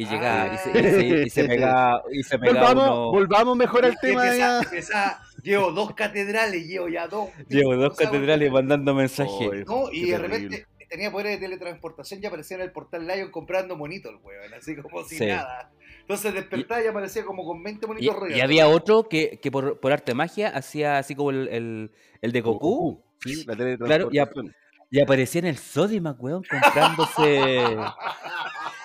Y 0.00 0.04
llegaba 0.06 0.54
y, 0.54 0.58
se, 0.58 0.70
y, 0.70 0.82
se, 0.82 1.22
y 1.26 1.30
se 1.30 1.44
pegaba, 1.48 2.02
y 2.12 2.22
se 2.22 2.36
volvamos, 2.36 2.84
uno- 2.84 3.10
volvamos 3.10 3.56
mejor 3.56 3.84
al 3.84 3.98
tema 3.98 4.26
empieza, 4.60 5.20
llevo 5.42 5.72
dos 5.72 5.94
catedrales, 5.94 6.66
llevo 6.66 6.88
ya 6.88 7.08
dos. 7.08 7.30
Llevo 7.48 7.74
dos 7.76 7.96
catedrales 7.96 8.52
mandando 8.52 8.94
mensajes. 8.94 9.66
No, 9.66 9.90
y 9.90 10.02
de 10.10 10.16
terrible. 10.18 10.28
repente 10.38 10.66
tenía 10.88 11.10
poderes 11.10 11.40
de 11.40 11.46
teletransportación 11.46 12.20
y 12.22 12.26
aparecía 12.26 12.56
en 12.58 12.62
el 12.62 12.72
portal 12.72 13.06
Lion 13.06 13.30
comprando 13.30 13.76
monitos, 13.76 14.12
el 14.12 14.18
weón, 14.22 14.54
así 14.54 14.76
como 14.76 15.04
si 15.04 15.16
Sí. 15.18 15.26
nada. 15.26 15.70
Entonces 16.00 16.32
despertaba 16.32 16.82
y, 16.82 16.86
aparecía 16.86 17.24
como 17.24 17.44
con 17.44 17.62
20 17.62 17.84
Y, 17.84 17.88
monitos 17.88 18.16
y 18.34 18.40
había 18.40 18.68
otro 18.68 19.08
que, 19.08 19.38
que 19.42 19.50
por, 19.50 19.78
por 19.80 19.92
arte 19.92 20.12
de 20.12 20.14
magia 20.14 20.48
hacía 20.48 20.96
así 20.98 21.14
como 21.14 21.30
el, 21.30 21.48
el, 21.48 21.90
el 22.22 22.32
de 22.32 22.40
Goku. 22.40 23.02
Sí, 23.22 23.44
la 23.46 23.54
Claro, 23.56 24.08
y 24.12 24.18
ap- 24.18 24.32
teletransportación. 24.32 24.54
Y 24.90 25.00
aparecía 25.02 25.40
en 25.40 25.46
el 25.48 25.58
Sodimac, 25.58 26.16
weón, 26.22 26.42
comprándose, 26.50 27.42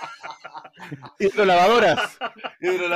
Hidrolavadoras. 1.19 2.17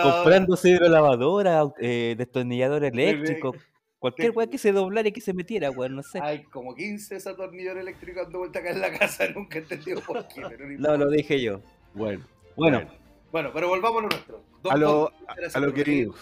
comprándose 0.03 0.69
hidrolavadora, 0.69 1.63
eh, 1.79 2.15
destornillador 2.17 2.83
eléctrico, 2.83 3.55
cualquier 3.99 4.31
weón 4.31 4.49
que 4.49 4.57
se 4.57 4.71
doblara 4.71 5.07
y 5.07 5.11
que 5.11 5.21
se 5.21 5.33
metiera, 5.33 5.71
weón, 5.71 5.95
no 5.95 6.03
sé. 6.03 6.19
Hay 6.21 6.43
como 6.43 6.75
15 6.75 7.15
desatornilladores 7.15 7.81
eléctricos 7.81 8.23
dando 8.23 8.39
vuelta 8.39 8.59
acá 8.59 8.71
en 8.71 8.81
la 8.81 8.91
casa, 8.97 9.25
nunca 9.35 9.57
he 9.59 9.61
entendido 9.61 10.01
por 10.01 10.27
qué. 10.27 10.41
Pero 10.47 10.67
no 10.67 10.77
No, 10.89 10.97
lo 10.97 11.09
dije 11.09 11.41
yo. 11.41 11.61
Bueno, 11.93 12.23
Bueno, 12.55 12.77
bueno. 12.79 12.91
Bueno, 13.31 13.51
pero 13.53 13.67
volvamos 13.67 13.99
a 13.99 14.01
lo 14.03 14.09
nuestro. 14.09 14.43
A 14.69 14.77
lo, 14.77 15.11
a 15.53 15.59
lo 15.59 15.73
queridos. 15.73 16.15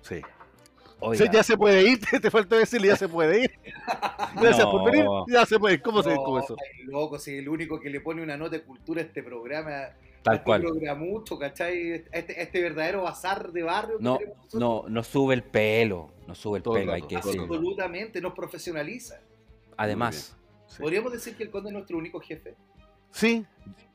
Sí. 0.00 0.22
oiga, 0.98 1.24
Sí, 1.26 1.30
ya 1.32 1.42
se 1.42 1.56
puede 1.58 1.82
ir, 1.90 2.00
te, 2.10 2.18
te 2.20 2.30
faltó 2.30 2.56
decirle, 2.56 2.88
ya 2.88 2.96
se 2.96 3.06
puede 3.08 3.42
ir. 3.44 3.50
Gracias 4.40 4.66
por 4.66 4.90
venir, 4.90 5.04
ya 5.28 5.44
se 5.44 5.58
puede 5.58 5.74
ir. 5.74 5.82
¿Cómo 5.82 6.02
se 6.02 6.08
No, 6.14 6.16
cómo 6.24 6.38
eso? 6.40 6.56
ay, 6.58 6.84
loco, 6.84 7.18
si 7.18 7.36
el 7.36 7.48
único 7.50 7.78
que 7.78 7.90
le 7.90 8.00
pone 8.00 8.22
una 8.22 8.36
nota 8.38 8.52
de 8.56 8.62
cultura 8.62 9.02
a 9.02 9.04
este 9.04 9.22
programa, 9.22 9.88
tal 10.30 10.42
cual. 10.44 10.62
programucho, 10.62 11.38
¿cachai? 11.38 12.04
Este, 12.12 12.40
este 12.42 12.62
verdadero 12.62 13.02
bazar 13.02 13.52
de 13.52 13.62
barrio. 13.62 13.98
que 13.98 14.04
No, 14.04 14.18
no, 14.54 14.84
no 14.88 15.02
sube 15.02 15.34
el 15.34 15.42
pelo, 15.42 16.10
no 16.26 16.34
sube 16.34 16.58
el 16.58 16.62
Todo 16.62 16.76
el 16.76 16.82
pelo, 16.82 16.92
hay 16.92 17.00
rato, 17.02 17.08
que 17.08 17.16
todo 17.20 17.30
el 17.32 17.36
decirlo. 17.38 17.54
Absolutamente, 17.56 18.20
nos 18.20 18.32
profesionaliza. 18.34 19.20
Además, 19.76 20.34
Sí. 20.66 20.82
Podríamos 20.82 21.12
decir 21.12 21.34
que 21.34 21.44
el 21.44 21.50
conde 21.50 21.70
es 21.70 21.72
nuestro 21.72 21.96
único 21.96 22.20
jefe. 22.20 22.54
Sí, 23.10 23.42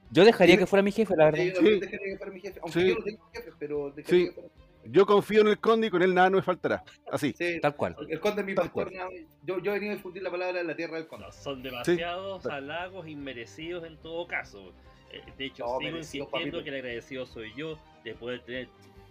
yo 0.09 0.25
dejaría 0.25 0.55
Sí. 0.55 0.59
que 0.59 0.65
fuera 0.65 0.81
mi 0.81 0.91
jefe, 0.91 1.15
la 1.15 1.25
verdad. 1.25 1.43
Yo 1.43 1.61
Sí. 1.61 1.79
dejaría 1.79 1.99
que 2.13 2.17
fuera 2.17 2.31
mi 2.33 2.39
jefe. 2.41 2.59
Aunque 2.63 2.79
Sí. 2.81 2.87
yo 2.87 2.95
no 2.95 3.03
tengo 3.03 3.29
jefe, 3.31 3.51
pero 3.59 3.91
dejaría 3.91 4.19
Sí. 4.19 4.25
que 4.29 4.33
fuera. 4.33 4.49
Yo 4.85 5.05
confío 5.05 5.41
en 5.41 5.47
el 5.49 5.59
conde 5.59 5.87
y 5.87 5.89
con 5.91 6.01
él 6.01 6.13
nada 6.15 6.29
no 6.31 6.37
me 6.37 6.43
faltará. 6.43 6.83
Así. 7.11 7.33
Sí, 7.37 7.59
Tal 7.61 7.75
cual. 7.75 7.95
el 8.09 8.19
conde 8.19 8.41
es 8.41 8.47
mi 8.47 8.55
Tal 8.55 8.65
pastor. 8.65 8.91
nada. 8.91 9.07
Yo, 9.43 9.59
yo 9.59 9.71
he 9.71 9.75
venido 9.75 9.93
a 9.93 9.95
difundir 9.95 10.23
la 10.23 10.31
palabra 10.31 10.59
en 10.61 10.67
la 10.67 10.75
tierra 10.75 10.97
del 10.97 11.07
conde. 11.07 11.27
No, 11.27 11.31
son 11.31 11.61
demasiados 11.63 12.45
halagos 12.47 13.07
inmerecidos 13.07 13.85
en 13.85 13.95
todo 13.97 14.27
caso. 14.27 14.73
Eh, 15.13 15.21
De 15.37 15.45
hecho, 15.45 15.63
No, 15.65 15.79
sigo 15.79 15.97
insistiendo 15.97 16.63
que 16.63 16.69
el 16.69 16.75
agradecido 16.75 17.25
soy 17.25 17.53
yo 17.55 17.77
de 18.03 18.13
poder 18.15 18.41
tener 18.43 18.67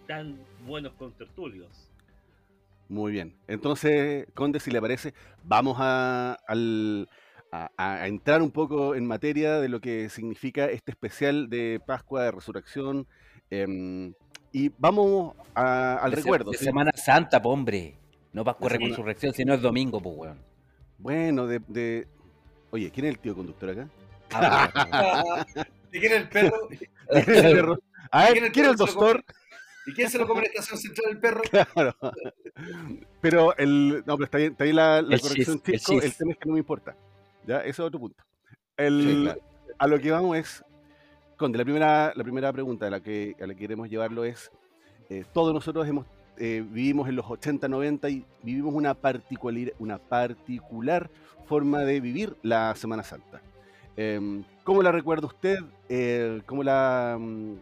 tan 0.06 0.38
buenos 0.66 0.92
contertulios. 0.94 1.88
Muy 2.88 3.12
bien. 3.12 3.34
Entonces, 3.46 4.26
Conde, 4.34 4.60
si 4.60 4.70
le 4.70 4.80
parece, 4.80 5.14
vamos 5.44 5.76
a, 5.80 6.36
al- 6.46 7.08
a- 7.50 7.70
a 7.76 8.06
entrar 8.06 8.42
un 8.42 8.50
poco 8.50 8.94
en 8.94 9.06
materia 9.06 9.60
de 9.60 9.68
lo 9.68 9.80
que 9.80 10.08
significa 10.10 10.66
este 10.66 10.90
especial 10.90 11.48
de 11.48 11.80
Pascua, 11.86 12.24
de 12.24 12.32
Resurrección. 12.32 13.06
em, 13.50 14.12
y 14.52 14.70
vamos 14.78 15.34
a- 15.54 15.96
al 15.96 16.10
De 16.10 16.16
se- 16.16 16.22
recuerdo. 16.22 16.50
De 16.50 16.58
¿sí? 16.58 16.64
Semana 16.64 16.90
Santa, 16.94 17.40
po, 17.40 17.50
hombre. 17.50 17.96
No 18.32 18.44
Pascua 18.44 18.68
De 18.70 18.78
Resurrección, 18.78 19.32
si 19.34 19.44
no 19.44 19.52
es 19.54 19.60
domingo, 19.62 20.00
pues, 20.00 20.16
weón. 20.16 20.38
Bueno, 20.98 21.46
de, 21.46 21.60
de- 21.68 22.08
Oye, 22.70 22.90
¿quién 22.90 23.06
es 23.06 23.12
el 23.12 23.18
tío 23.18 23.34
conductor 23.34 23.68
acá? 23.70 23.88
Ah, 24.32 25.44
¿Y 25.54 25.60
quién 26.00 26.12
es 26.12 26.18
el 26.22 26.28
perro? 26.28 26.68
¿Quién 26.68 27.30
es 27.30 27.44
el 27.44 27.52
perro? 27.56 27.78
A 28.10 28.26
¿Quién 28.28 28.34
ver, 28.34 28.36
es 28.36 28.42
el 28.44 28.52
¿quién 28.52 28.66
es 28.66 28.70
el 28.70 28.76
perro 28.76 28.76
que 28.76 28.76
se 28.76 28.76
lo 28.76 28.76
doctor? 28.76 29.24
¿Y 29.86 29.92
quién 29.94 30.10
se 30.10 30.18
lo 30.18 30.26
come 30.28 30.40
en 30.40 30.44
la 30.44 30.60
estación 30.60 30.78
central 30.78 31.06
del 31.12 31.18
perro? 31.20 31.42
Claro. 31.50 31.96
Pero 33.20 33.56
el. 33.56 34.02
No, 34.06 34.16
pero 34.16 34.24
está 34.24 34.38
bien, 34.38 34.52
está 34.52 34.64
bien 34.64 34.76
la, 34.76 35.02
la 35.02 35.14
El 35.16 35.20
corrección, 35.20 35.60
chis, 35.62 35.74
el 35.74 35.80
chico. 35.80 36.02
El, 36.02 36.14
tema 36.14 36.32
es 36.32 36.38
que 36.38 36.48
no 36.48 36.52
me 36.52 36.58
importa. 36.60 36.96
Ya, 37.46 37.58
ese 37.60 37.70
es 37.70 37.80
otro 37.80 37.98
punto. 37.98 38.22
El, 38.76 39.02
Sí, 39.02 39.22
claro. 39.22 39.40
A 39.78 39.86
lo 39.86 39.98
que 40.00 40.10
vamos 40.10 40.36
es. 40.36 40.64
Conde, 41.36 41.58
la 41.58 41.64
primera, 41.64 42.12
la 42.14 42.22
primera 42.22 42.52
pregunta 42.52 42.86
a 42.86 42.90
la 42.90 43.00
que, 43.00 43.34
a 43.40 43.46
la 43.46 43.54
que 43.54 43.60
queremos 43.60 43.88
llevarlo 43.88 44.24
es. 44.24 44.50
eh, 45.08 45.24
todos 45.32 45.52
nosotros 45.52 45.88
hemos, 45.88 46.06
eh, 46.38 46.64
vivimos 46.64 47.08
en 47.08 47.16
los 47.16 47.26
80, 47.28 47.66
90 47.66 48.08
y 48.10 48.24
vivimos 48.42 48.74
una 48.74 48.94
particular, 48.94 49.72
una 49.80 49.98
particular 49.98 51.10
forma 51.46 51.80
de 51.80 52.00
vivir 52.00 52.36
la 52.42 52.74
Semana 52.76 53.02
Santa. 53.02 53.40
Em, 53.96 54.44
¿Cómo 54.64 54.80
la 54.80 54.92
recuerda 54.92 55.26
usted? 55.26 55.58
Eh, 55.88 56.40
¿cómo 56.46 56.62
la, 56.62 57.16
mm, 57.18 57.54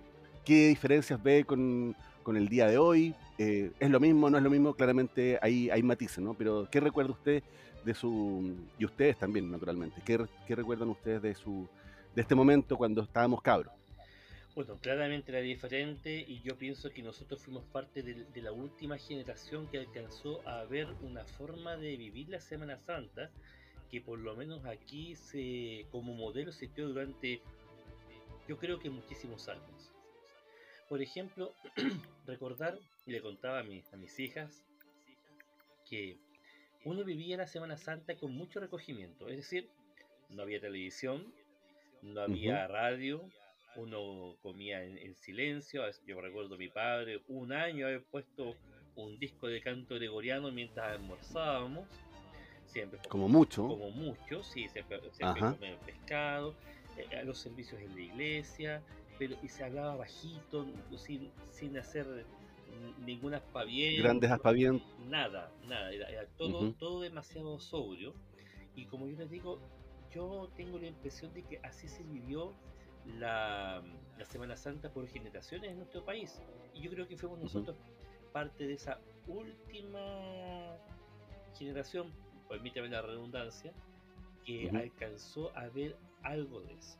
¿Qué 0.44 0.68
diferencias 0.68 1.22
ve 1.22 1.44
con, 1.44 1.96
con 2.22 2.36
el 2.36 2.48
día 2.48 2.66
de 2.66 2.76
hoy? 2.76 3.14
Eh, 3.38 3.70
¿Es 3.80 3.88
lo 3.90 3.98
mismo? 4.00 4.28
¿No 4.28 4.36
es 4.36 4.44
lo 4.44 4.50
mismo? 4.50 4.74
Claramente 4.74 5.38
hay, 5.40 5.70
hay 5.70 5.82
matices, 5.82 6.18
¿no? 6.18 6.34
Pero 6.34 6.68
¿qué 6.70 6.78
recuerda 6.78 7.12
usted 7.12 7.42
de 7.86 7.94
su... 7.94 8.54
y 8.78 8.84
ustedes 8.84 9.16
también, 9.16 9.50
naturalmente, 9.50 10.02
¿qué, 10.04 10.22
qué 10.46 10.54
recuerdan 10.54 10.90
ustedes 10.90 11.22
de 11.22 11.34
su 11.34 11.66
de 12.14 12.20
este 12.20 12.34
momento 12.34 12.76
cuando 12.76 13.02
estábamos 13.02 13.40
cabros? 13.40 13.72
Bueno, 14.54 14.76
claramente 14.78 15.30
era 15.30 15.40
diferente 15.40 16.22
y 16.26 16.42
yo 16.42 16.58
pienso 16.58 16.90
que 16.90 17.02
nosotros 17.02 17.40
fuimos 17.40 17.64
parte 17.64 18.02
de 18.02 18.42
la 18.42 18.52
última 18.52 18.98
generación 18.98 19.68
que 19.68 19.78
alcanzó 19.78 20.46
a 20.46 20.64
ver 20.64 20.88
una 21.02 21.24
forma 21.24 21.76
de 21.76 21.96
vivir 21.96 22.28
la 22.28 22.40
Semana 22.40 22.76
Santa 22.76 23.30
que 23.90 24.00
por 24.00 24.18
lo 24.18 24.36
menos 24.36 24.64
aquí 24.64 25.16
se 25.16 25.86
como 25.90 26.14
modelo 26.14 26.52
se 26.52 26.68
dio 26.68 26.88
durante 26.88 27.40
yo 28.48 28.56
creo 28.58 28.78
que 28.78 28.90
muchísimos 28.90 29.48
años. 29.48 29.90
Por 30.88 31.00
ejemplo, 31.02 31.54
recordar, 32.26 32.78
y 33.06 33.12
le 33.12 33.20
contaba 33.22 33.60
a, 33.60 33.62
mi- 33.62 33.84
a 33.92 33.96
mis 33.96 34.18
hijas, 34.18 34.64
que 35.88 36.16
uno 36.84 37.04
vivía 37.04 37.36
la 37.36 37.46
Semana 37.46 37.76
Santa 37.76 38.16
con 38.16 38.32
mucho 38.32 38.58
recogimiento, 38.60 39.28
es 39.28 39.36
decir, 39.36 39.68
no 40.30 40.42
había 40.42 40.60
televisión, 40.60 41.32
no 42.02 42.20
había 42.22 42.66
radio, 42.66 43.28
uno 43.76 44.36
comía 44.42 44.82
en, 44.84 44.98
en 44.98 45.14
silencio. 45.14 45.82
Yo 46.06 46.20
recuerdo 46.20 46.54
a 46.54 46.58
mi 46.58 46.68
padre 46.68 47.20
un 47.28 47.52
año 47.52 47.86
haber 47.86 48.02
puesto 48.04 48.56
un 48.96 49.18
disco 49.18 49.46
de 49.46 49.60
canto 49.60 49.94
gregoriano 49.94 50.50
mientras 50.50 50.92
almorzábamos. 50.92 51.88
Siempre 52.72 53.00
Como 53.08 53.28
mucho. 53.28 53.66
como 53.66 53.90
mucho, 53.90 54.42
sí, 54.42 54.68
siempre 54.68 55.00
Ajá. 55.22 55.54
comían 55.54 55.78
pescado, 55.84 56.54
eh, 56.96 57.16
a 57.16 57.24
los 57.24 57.38
servicios 57.38 57.80
en 57.80 57.94
la 57.96 58.00
iglesia, 58.00 58.82
pero 59.18 59.36
y 59.42 59.48
se 59.48 59.64
hablaba 59.64 59.96
bajito, 59.96 60.66
sin, 60.96 61.30
sin 61.50 61.76
hacer 61.76 62.06
ningún 63.04 63.34
aspaviento. 63.34 64.02
Grandes 64.02 64.30
aspavientos. 64.30 64.86
Nada, 65.08 65.52
nada, 65.66 65.92
era, 65.92 66.08
era 66.08 66.26
todo, 66.36 66.72
todo 66.74 67.00
demasiado 67.00 67.58
sobrio. 67.58 68.14
Y 68.76 68.86
como 68.86 69.08
yo 69.08 69.16
les 69.16 69.30
digo, 69.30 69.58
yo 70.14 70.48
tengo 70.56 70.78
la 70.78 70.86
impresión 70.86 71.32
de 71.34 71.42
que 71.42 71.58
así 71.64 71.88
se 71.88 72.02
vivió 72.04 72.54
la, 73.18 73.82
la 74.16 74.24
Semana 74.24 74.56
Santa 74.56 74.90
por 74.90 75.08
generaciones 75.08 75.70
en 75.70 75.78
nuestro 75.78 76.04
país. 76.04 76.40
Y 76.74 76.82
yo 76.82 76.90
creo 76.90 77.08
que 77.08 77.16
fuimos 77.16 77.40
nosotros 77.40 77.76
parte 78.32 78.66
de 78.66 78.74
esa 78.74 79.00
última 79.26 80.76
generación, 81.58 82.12
permítame 82.50 82.88
la 82.88 83.00
redundancia, 83.00 83.72
que 84.44 84.68
alcanzó 84.74 85.56
a 85.56 85.68
ver 85.68 85.96
algo 86.22 86.60
de 86.60 86.74
eso. 86.74 86.98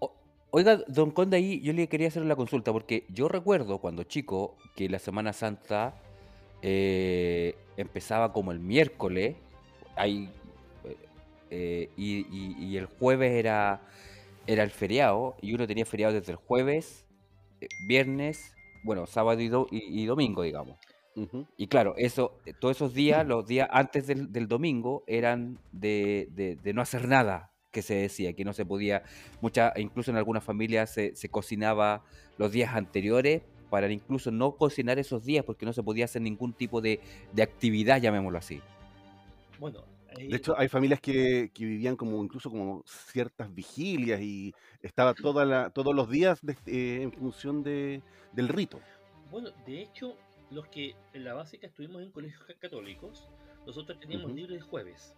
O- 0.00 0.12
Oiga, 0.50 0.76
don 0.88 1.10
Conde, 1.12 1.36
ahí 1.36 1.60
yo 1.60 1.72
le 1.72 1.88
quería 1.88 2.08
hacer 2.08 2.24
la 2.24 2.36
consulta, 2.36 2.72
porque 2.72 3.04
yo 3.08 3.28
recuerdo 3.28 3.78
cuando 3.78 4.02
chico 4.02 4.56
que 4.74 4.88
la 4.88 4.98
Semana 4.98 5.32
Santa 5.32 5.94
eh, 6.62 7.54
empezaba 7.76 8.32
como 8.32 8.50
el 8.50 8.58
miércoles, 8.58 9.36
ahí, 9.94 10.30
eh, 11.50 11.90
y, 11.96 12.26
y- 12.36 12.56
y 12.64 12.76
el 12.76 12.86
jueves 12.86 13.32
era, 13.32 13.80
era 14.46 14.64
el 14.64 14.70
feriado, 14.70 15.36
y 15.40 15.54
uno 15.54 15.66
tenía 15.66 15.84
feriado 15.86 16.14
desde 16.14 16.32
el 16.32 16.38
jueves, 16.38 17.06
eh, 17.60 17.68
viernes, 17.86 18.52
bueno, 18.82 19.06
sábado 19.06 19.40
y, 19.40 19.48
do- 19.48 19.68
y- 19.70 20.02
y 20.02 20.06
domingo, 20.06 20.42
digamos. 20.42 20.78
Y 21.56 21.66
claro, 21.68 21.94
eso, 21.96 22.38
eh, 22.44 22.52
todos 22.58 22.76
esos 22.76 22.92
días, 22.94 23.26
los 23.26 23.46
días 23.46 23.68
antes 23.72 24.06
del, 24.06 24.30
del 24.32 24.46
domingo, 24.48 25.02
eran 25.06 25.58
de, 25.72 26.28
de- 26.32 26.56
de 26.56 26.74
no 26.74 26.82
hacer 26.82 27.08
nada, 27.08 27.50
que 27.72 27.80
se 27.82 27.94
decía, 27.94 28.32
que 28.34 28.44
no 28.44 28.52
se 28.52 28.64
podía, 28.66 29.02
mucha, 29.40 29.72
incluso 29.76 30.10
en 30.10 30.16
algunas 30.18 30.44
familias 30.44 30.90
se, 30.92 31.14
se 31.16 31.28
cocinaba 31.28 32.02
los 32.38 32.52
días 32.52 32.74
anteriores 32.74 33.42
para 33.70 33.90
incluso 33.90 34.30
no 34.30 34.52
cocinar 34.52 34.98
esos 34.98 35.24
días, 35.24 35.44
porque 35.44 35.66
no 35.66 35.72
se 35.72 35.82
podía 35.82 36.04
hacer 36.04 36.22
ningún 36.22 36.52
tipo 36.52 36.80
de, 36.80 37.00
de 37.32 37.42
actividad, 37.42 38.00
llamémoslo 38.00 38.38
así. 38.38 38.60
Bueno, 39.58 39.84
ahí- 40.16 40.28
De 40.28 40.36
hecho, 40.36 40.54
hay 40.58 40.68
familias 40.68 41.00
que, 41.00 41.50
que 41.52 41.64
vivían 41.64 41.96
como 41.96 42.22
incluso 42.22 42.50
como 42.50 42.82
ciertas 42.86 43.52
vigilias 43.54 44.20
y 44.20 44.54
estaba 44.82 45.14
toda 45.14 45.44
la, 45.44 45.70
todos 45.70 45.94
los 45.94 46.08
días 46.10 46.38
de- 46.42 46.56
eh, 46.66 47.02
en 47.02 47.12
función 47.12 47.62
de, 47.62 48.02
del 48.32 48.48
rito. 48.48 48.80
Bueno, 49.30 49.50
de 49.66 49.82
hecho, 49.82 50.16
los 50.50 50.66
que 50.68 50.94
en 51.12 51.24
la 51.24 51.34
básica 51.34 51.66
estuvimos 51.66 52.02
en 52.02 52.10
colegios 52.10 52.42
ca- 52.44 52.54
católicos, 52.54 53.28
nosotros 53.66 53.98
teníamos 53.98 54.26
Ujú. 54.30 54.36
libre 54.36 54.54
el 54.56 54.62
jueves. 54.62 55.14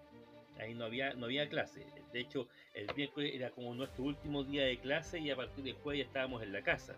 Ahí 0.58 0.74
no 0.74 0.84
había, 0.86 1.12
no 1.14 1.26
había 1.26 1.48
clase. 1.48 1.86
De 2.12 2.20
hecho, 2.20 2.48
el 2.74 2.92
miércoles 2.96 3.32
era 3.34 3.50
como 3.50 3.74
nuestro 3.74 4.04
último 4.04 4.42
día 4.42 4.64
de 4.64 4.78
clase 4.78 5.20
y 5.20 5.30
a 5.30 5.36
partir 5.36 5.62
del 5.64 5.74
jueves 5.74 6.00
ya 6.00 6.06
estábamos 6.06 6.42
en 6.42 6.52
la 6.52 6.62
casa. 6.62 6.96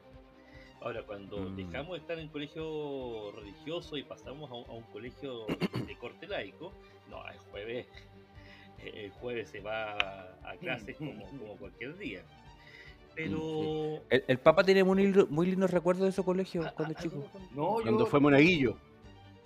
Ahora, 0.81 1.03
cuando 1.03 1.37
Mm. 1.51 1.57
dejamos 1.57 1.93
de 1.93 1.99
estar 1.99 2.19
en 2.19 2.29
colegio 2.29 3.33
religioso 3.33 3.99
y 3.99 4.03
pasamos 4.03 4.51
a 4.51 4.55
un, 4.55 4.65
a 4.67 4.73
un 4.73 4.85
colegio 4.85 5.47
de 5.87 5.95
corte 5.99 6.27
laico, 6.27 6.73
no, 7.09 7.27
el 7.29 7.39
jueves, 7.39 7.87
el 8.79 9.11
jueves 9.11 9.51
se 9.51 9.61
va 9.61 10.39
a 10.49 10.57
clases 10.59 10.97
como, 10.99 11.27
como 11.27 11.57
cualquier 11.59 11.99
día. 11.99 12.23
Pero... 13.15 14.03
El, 14.09 14.25
el 14.29 14.39
Papa 14.39 14.65
tiene 14.65 14.83
muy, 14.85 15.03
lindo- 15.05 15.27
muy 15.29 15.47
lindos 15.47 15.71
recuerdos 15.71 16.07
de 16.07 16.13
su 16.13 16.25
colegio 16.25 16.63
a- 16.67 16.71
cuando 16.73 16.97
a- 16.97 17.03
chico. 17.03 17.25
No, 17.55 17.79
yo. 17.79 17.83
Cuando 17.83 18.07
fue 18.07 18.21
Monaguillo. 18.21 18.77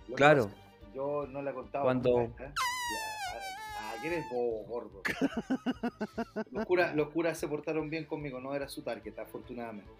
lo 0.09 0.14
Claro. 0.16 0.44
pasa, 0.49 0.56
Yo 0.94 1.26
no 1.28 1.42
la 1.42 1.50
he 1.50 1.54
contado. 1.54 1.85
Cuando- 1.85 2.18
nunca, 2.21 2.44
¿eh? 2.44 2.52
Ah, 2.54 3.80
ah, 3.80 3.94
¿quién 4.00 4.12
es 4.14 4.25
vos, 4.30 4.66
gordo? 4.68 5.02
Los 6.52 6.66
curas, 6.66 6.94
los 6.94 7.09
curas 7.11 7.38
se 7.38 7.49
portaron 7.49 7.90
bien 7.90 8.04
conmigo, 8.04 8.40
no 8.40 8.54
era 8.54 8.68
su 8.68 8.83
target, 8.83 9.18
afortunadamente. 9.18 9.90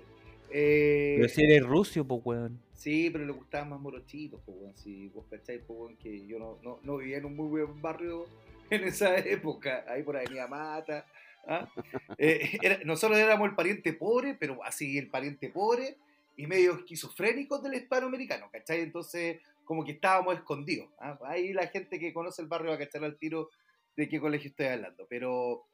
Eh, 0.51 1.15
Pero 1.17 1.29
si 1.29 1.43
eres 1.43 1.63
rucio, 1.67 2.05
pues, 2.07 2.21
weón. 2.25 2.61
Sí, 2.75 3.09
pero 3.11 3.25
le 3.25 3.33
gustaban 3.33 3.71
más 3.71 3.81
morochitos, 3.81 4.41
pues, 4.45 4.57
weón. 4.61 4.77
Si 4.77 5.09
vos 5.09 5.25
cacháis, 5.29 5.63
pues, 5.67 5.79
weón, 5.79 5.97
que 5.97 6.27
yo 6.27 6.39
no, 6.39 6.59
no, 6.63 6.79
no 6.83 6.99
vivía 6.99 7.19
en 7.19 7.25
un 7.25 7.35
muy 7.35 7.49
buen 7.49 7.81
barrio 7.83 8.27
en 8.71 8.85
esa 8.85 9.17
época, 9.19 9.85
ahí 9.89 10.03
por 10.03 10.17
Avenida 10.17 10.47
Mata. 10.47 11.07
¿Ah? 11.49 11.69
Eh, 12.19 12.59
era- 12.63 12.79
nosotros 12.85 13.19
éramos 13.19 13.49
el 13.49 13.55
pariente 13.55 13.93
pobre, 13.93 14.35
pero 14.39 14.63
así 14.65 14.99
el 14.99 15.09
pariente 15.09 15.49
pobre 15.51 15.97
y 16.37 16.47
medio 16.47 16.75
esquizofrénico 16.75 17.59
del 17.59 17.75
hispanoamericano, 17.75 18.49
¿cachai? 18.51 18.81
Entonces, 18.81 19.41
como 19.65 19.85
que 19.85 19.93
estábamos 19.93 20.35
escondidos. 20.35 20.89
¿ah? 20.99 21.19
Ahí 21.27 21.53
la 21.53 21.67
gente 21.69 21.99
que 21.99 22.13
conoce 22.13 22.43
el 22.43 22.49
barrio 22.49 22.71
va 22.71 22.77
a 22.77 22.79
cachar 22.79 23.05
al 23.05 23.17
tiro 23.17 23.51
de 23.97 24.09
qué 24.09 24.19
colegio 24.21 24.51
estoy 24.51 24.67
hablando. 24.67 25.07
Pero 25.09 25.65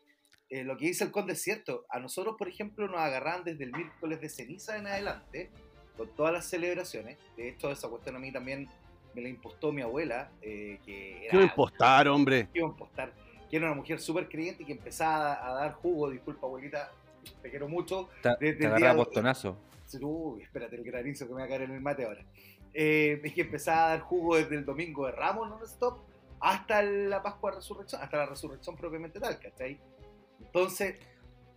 eh, 0.51 0.63
lo 0.65 0.77
que 0.77 0.87
dice 0.87 1.05
el 1.05 1.11
conde 1.11 1.33
es 1.33 1.43
cierto. 1.43 1.87
A 1.89 1.99
nosotros, 1.99 2.37
por 2.39 2.49
ejemplo, 2.49 2.87
nos 2.89 3.01
agarran 3.01 3.43
desde 3.45 3.65
el 3.65 3.73
miércoles 3.73 4.21
de 4.21 4.29
ceniza 4.29 4.77
en 4.77 4.87
adelante, 4.87 5.51
con 5.97 6.09
todas 6.15 6.33
las 6.33 6.47
celebraciones. 6.49 7.19
De 7.37 7.49
hecho, 7.49 7.71
esa 7.71 7.89
cuestión 7.89 8.17
a 8.17 8.19
mí 8.19 8.31
también 8.33 8.69
me 9.15 9.23
la 9.23 9.29
impostó 9.29 9.73
mi 9.73 9.83
abuela, 9.83 10.31
eh, 10.43 10.79
que 10.85 11.27
¿Qué 11.31 11.43
impostar, 11.43 12.07
hombre? 12.09 12.49
a 12.55 12.59
impostar, 12.59 13.13
que 13.51 13.57
era 13.57 13.67
una 13.67 13.75
mujer 13.75 13.99
súper 14.01 14.29
creyente 14.29 14.63
y 14.63 14.67
que 14.67 14.73
empezaba 14.73 15.45
a 15.47 15.53
dar 15.55 15.73
jugo, 15.75 16.09
disculpa 16.11 16.47
abuelita, 16.47 16.93
te 17.43 17.51
quiero 17.51 17.69
mucho. 17.69 18.09
Te, 18.23 18.29
Desde 18.41 18.55
te 18.61 18.67
el 18.67 18.77
día- 18.77 18.95
postonazo. 18.95 19.57
Uy, 20.01 20.43
espérate 20.43 20.77
el 20.77 20.85
granizo 20.85 21.27
que 21.27 21.35
me 21.35 21.41
va 21.41 21.47
a 21.47 21.49
caer 21.49 21.63
en 21.63 21.73
el 21.73 21.81
mate 21.81 22.05
ahora. 22.05 22.25
Eh, 22.73 23.21
es 23.25 23.35
que 23.35 23.41
empezaba 23.41 23.87
a 23.87 23.89
dar 23.91 24.01
jugo 24.01 24.37
desde 24.37 24.55
el 24.55 24.65
domingo 24.65 25.07
de 25.07 25.13
Ramos 25.13 25.49
non-stop 25.49 25.99
hasta 26.39 26.81
la 26.83 27.21
Pascua 27.23 27.51
Resurrección, 27.51 28.01
hasta 28.01 28.17
la 28.19 28.27
resurrección 28.27 28.77
propiamente 28.77 29.19
tal, 29.19 29.39
¿cachai? 29.41 29.81
Entonces, 30.41 30.97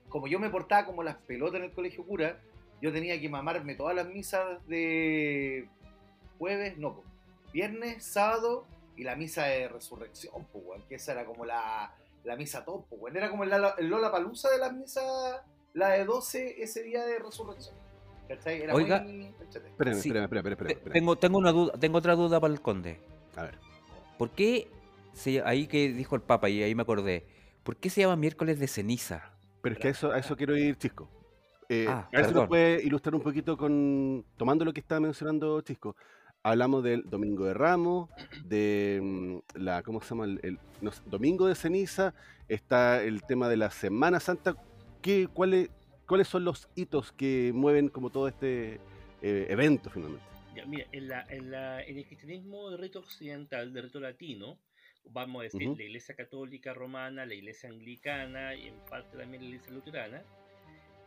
como 0.09 0.27
yo 0.27 0.39
me 0.39 0.50
portaba 0.50 0.85
como 0.88 1.03
las 1.03 1.15
pelotas 1.17 1.59
en 1.59 1.65
el 1.65 1.71
colegio 1.71 2.03
cura, 2.05 2.39
yo 2.81 2.91
tenía 2.91 3.21
que 3.21 3.29
mamarme 3.29 3.75
todas 3.75 3.95
las 3.95 4.07
misas 4.07 4.65
de 4.67 5.69
jueves, 6.39 6.77
no, 6.79 7.01
viernes, 7.53 8.03
sábado 8.03 8.65
y 8.95 9.03
la 9.03 9.15
misa 9.15 9.45
de 9.45 9.67
resurrección, 9.67 10.45
pues, 10.51 10.63
weón, 10.65 10.83
que 10.88 10.95
esa 10.95 11.13
era 11.13 11.25
como 11.25 11.45
la, 11.45 11.93
la 12.23 12.35
misa 12.35 12.63
top, 12.65 12.85
pues, 12.89 13.01
weón. 13.01 13.17
Era 13.17 13.29
como 13.29 13.43
el, 13.43 13.50
Lola- 13.50 13.75
el 13.77 13.88
Lola 13.88 14.12
Palusa 14.12 14.50
de 14.51 14.57
las 14.59 14.73
misas, 14.73 15.03
la 15.73 15.89
de 15.89 16.05
12 16.05 16.62
ese 16.63 16.83
día 16.83 17.05
de 17.05 17.19
resurrección. 17.19 17.75
¿Cachai? 18.27 18.62
Era 18.62 18.73
Oiga. 18.73 19.01
muy. 19.01 19.33
Espérame, 19.51 19.95
Sí. 19.95 20.09
espérame, 20.09 20.23
espérame, 20.23 20.47
espérame, 20.51 20.57
Te- 20.67 20.73
espérame. 20.73 20.93
Tengo, 20.93 21.15
tengo, 21.17 21.38
una 21.38 21.51
duda, 21.51 21.73
tengo 21.79 21.97
otra 21.97 22.15
duda 22.15 22.39
para 22.39 22.53
el 22.53 22.62
conde. 22.62 23.00
A 23.35 23.43
ver. 23.43 23.57
¿Por 24.17 24.29
qué, 24.31 24.69
se, 25.13 25.41
ahí 25.41 25.67
que 25.67 25.89
dijo 25.91 26.15
el 26.15 26.21
Papa 26.21 26.50
y 26.50 26.63
ahí 26.63 26.73
me 26.75 26.83
acordé, 26.83 27.25
¿por 27.63 27.75
qué 27.77 27.89
se 27.89 28.01
llama 28.01 28.15
miércoles 28.15 28.59
de 28.59 28.67
ceniza? 28.67 29.33
Pero 29.62 29.73
es 29.75 29.81
que 29.81 29.88
a 29.89 29.91
eso, 29.91 30.12
a 30.12 30.19
eso 30.19 30.35
quiero 30.38 30.55
ir, 30.55 30.77
Chisco. 30.77 31.09
Eh, 31.69 31.85
Ah, 31.89 32.07
a 32.13 32.17
ver 32.17 32.27
si 32.27 32.33
nos 32.33 32.47
puede 32.47 32.83
ilustrar 32.83 33.15
un 33.15 33.21
poquito 33.21 33.57
con. 33.57 34.25
Tomando 34.38 34.63
lo 34.65 34.73
que 34.73 34.79
estaba 34.81 35.00
mencionando 35.01 35.59
Chisco. 35.62 35.95
Hablamos 36.45 36.83
del 36.83 37.03
Domingo 37.09 37.45
de 37.45 37.53
Ramos, 37.53 38.09
de 38.43 39.00
mm, 39.01 39.38
la. 39.55 39.81
¿Cómo 39.81 40.01
se 40.01 40.09
llama? 40.09 40.25
El, 40.25 40.39
el- 40.43 40.59
no 40.81 40.91
Domingo 41.05 41.47
de 41.47 41.55
Ceniza. 41.55 42.13
Está 42.50 43.01
el 43.01 43.23
tema 43.23 43.47
de 43.47 43.55
la 43.55 43.71
Semana 43.71 44.19
Santa. 44.19 44.55
¿Qué, 45.01 45.27
cuáles, 45.33 45.69
¿Cuáles 46.05 46.27
son 46.27 46.43
los 46.43 46.67
hitos 46.75 47.13
que 47.13 47.51
mueven 47.55 47.88
como 47.88 48.09
todo 48.09 48.27
este 48.27 48.81
eh, 49.21 49.47
evento 49.50 49.89
finalmente? 49.89 50.25
Ya, 50.53 50.65
mira, 50.65 50.85
en, 50.91 51.07
la, 51.07 51.25
en, 51.29 51.50
la, 51.50 51.81
en 51.81 51.97
el 51.97 52.05
cristianismo 52.05 52.69
de 52.71 52.77
rito 52.77 53.00
occidental, 53.00 53.71
de 53.73 53.81
rito 53.81 54.01
latino, 54.01 54.59
vamos 55.05 55.39
a 55.39 55.43
decir 55.43 55.67
Ujú. 55.69 55.77
la 55.77 55.83
iglesia 55.83 56.13
católica 56.15 56.73
romana, 56.73 57.25
la 57.25 57.33
iglesia 57.33 57.69
anglicana 57.69 58.53
y 58.53 58.67
en 58.67 58.75
parte 58.89 59.17
también 59.17 59.43
la 59.43 59.47
iglesia 59.50 59.71
luterana, 59.73 60.21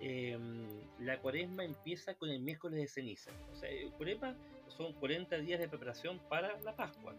em, 0.00 0.66
la 1.00 1.18
cuaresma 1.20 1.62
empieza 1.64 2.14
con 2.14 2.30
el 2.30 2.40
miércoles 2.40 2.80
de 2.80 2.88
ceniza. 2.88 3.30
O 3.52 3.54
sea, 3.54 3.68
el 3.70 3.90
cuaresma 3.92 4.34
son 4.68 4.92
40 4.94 5.36
días 5.38 5.60
de 5.60 5.68
preparación 5.68 6.18
para 6.28 6.58
la 6.60 6.74
Pascua. 6.74 7.14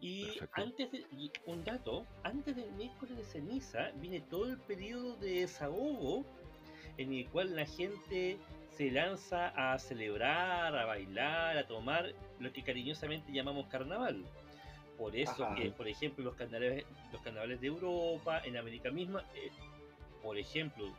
Y 0.00 0.24
Perfecto. 0.24 0.62
antes 0.62 0.92
de, 0.92 1.06
y 1.16 1.30
un 1.46 1.64
dato, 1.64 2.06
antes 2.24 2.56
del 2.56 2.72
miércoles 2.72 3.16
de 3.16 3.24
ceniza 3.24 3.92
viene 3.96 4.20
todo 4.20 4.48
el 4.48 4.58
periodo 4.58 5.16
de 5.16 5.40
desahogo 5.40 6.24
en 6.98 7.12
el 7.12 7.28
cual 7.28 7.54
la 7.54 7.66
gente 7.66 8.38
se 8.70 8.90
lanza 8.90 9.48
a 9.48 9.78
celebrar, 9.78 10.76
a 10.76 10.84
bailar, 10.86 11.56
a 11.56 11.66
tomar 11.66 12.12
lo 12.40 12.52
que 12.52 12.62
cariñosamente 12.62 13.32
llamamos 13.32 13.66
carnaval. 13.68 14.24
Por 14.98 15.16
eso 15.16 15.44
Ajá. 15.44 15.54
que, 15.54 15.70
por 15.70 15.88
ejemplo, 15.88 16.24
los 16.24 16.34
carnavales, 16.34 16.84
los 17.12 17.22
carnavales 17.22 17.60
de 17.60 17.66
Europa, 17.68 18.40
en 18.44 18.56
América 18.56 18.90
misma, 18.90 19.24
eh, 19.34 19.50
por 20.22 20.38
ejemplo, 20.38 20.92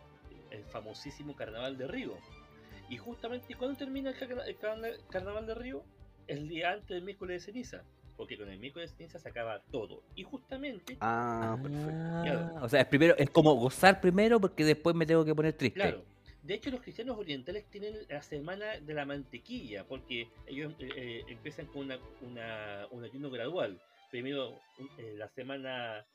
el 0.52 0.64
famosísimo 0.66 1.36
carnaval 1.36 1.78
de 1.78 1.88
Río. 1.88 2.18
Y 2.94 2.98
justamente, 2.98 3.56
¿cuándo 3.56 3.76
termina 3.76 4.12
el, 4.12 4.16
carna- 4.16 4.46
el 4.46 4.56
carna- 4.58 4.90
carnaval 5.10 5.48
de 5.48 5.56
Río? 5.56 5.84
El 6.28 6.48
día 6.48 6.74
antes 6.74 6.90
del 6.90 7.02
miércoles 7.02 7.42
de 7.44 7.52
ceniza. 7.52 7.84
Porque 8.16 8.38
con 8.38 8.48
el 8.50 8.60
miércoles 8.60 8.92
de 8.92 8.98
ceniza 8.98 9.18
se 9.18 9.28
acaba 9.30 9.64
todo. 9.72 10.04
Y 10.16 10.22
justamente 10.22 10.96
Ah, 11.02 11.58
perfecto. 11.60 11.92
Ah, 11.98 12.60
o 12.62 12.70
sea, 12.70 12.82
es 12.82 12.88
primero, 12.88 13.16
es 13.18 13.32
como 13.32 13.56
gozar 13.56 14.00
primero 14.00 14.40
porque 14.40 14.64
después 14.64 14.96
me 14.96 15.08
tengo 15.08 15.26
que 15.26 15.34
poner 15.34 15.54
triste. 15.54 15.74
Claro. 15.74 16.06
De 16.44 16.54
hecho, 16.54 16.70
los 16.70 16.82
cristianos 16.82 17.18
orientales 17.18 17.66
tienen 17.72 17.96
la 18.08 18.22
semana 18.22 18.80
de 18.80 18.94
la 18.94 19.06
mantequilla, 19.06 19.86
porque 19.88 20.28
ellos 20.46 20.74
eh, 20.78 20.90
eh, 20.96 21.24
empiezan 21.30 21.66
con 21.66 21.86
una, 21.86 21.98
una- 22.22 22.86
un 22.92 23.04
ayuno 23.04 23.32
gradual. 23.32 23.82
Primero, 24.12 24.60
un- 24.78 24.90
eh, 25.00 25.16
la 25.18 25.30
semana, 25.30 26.06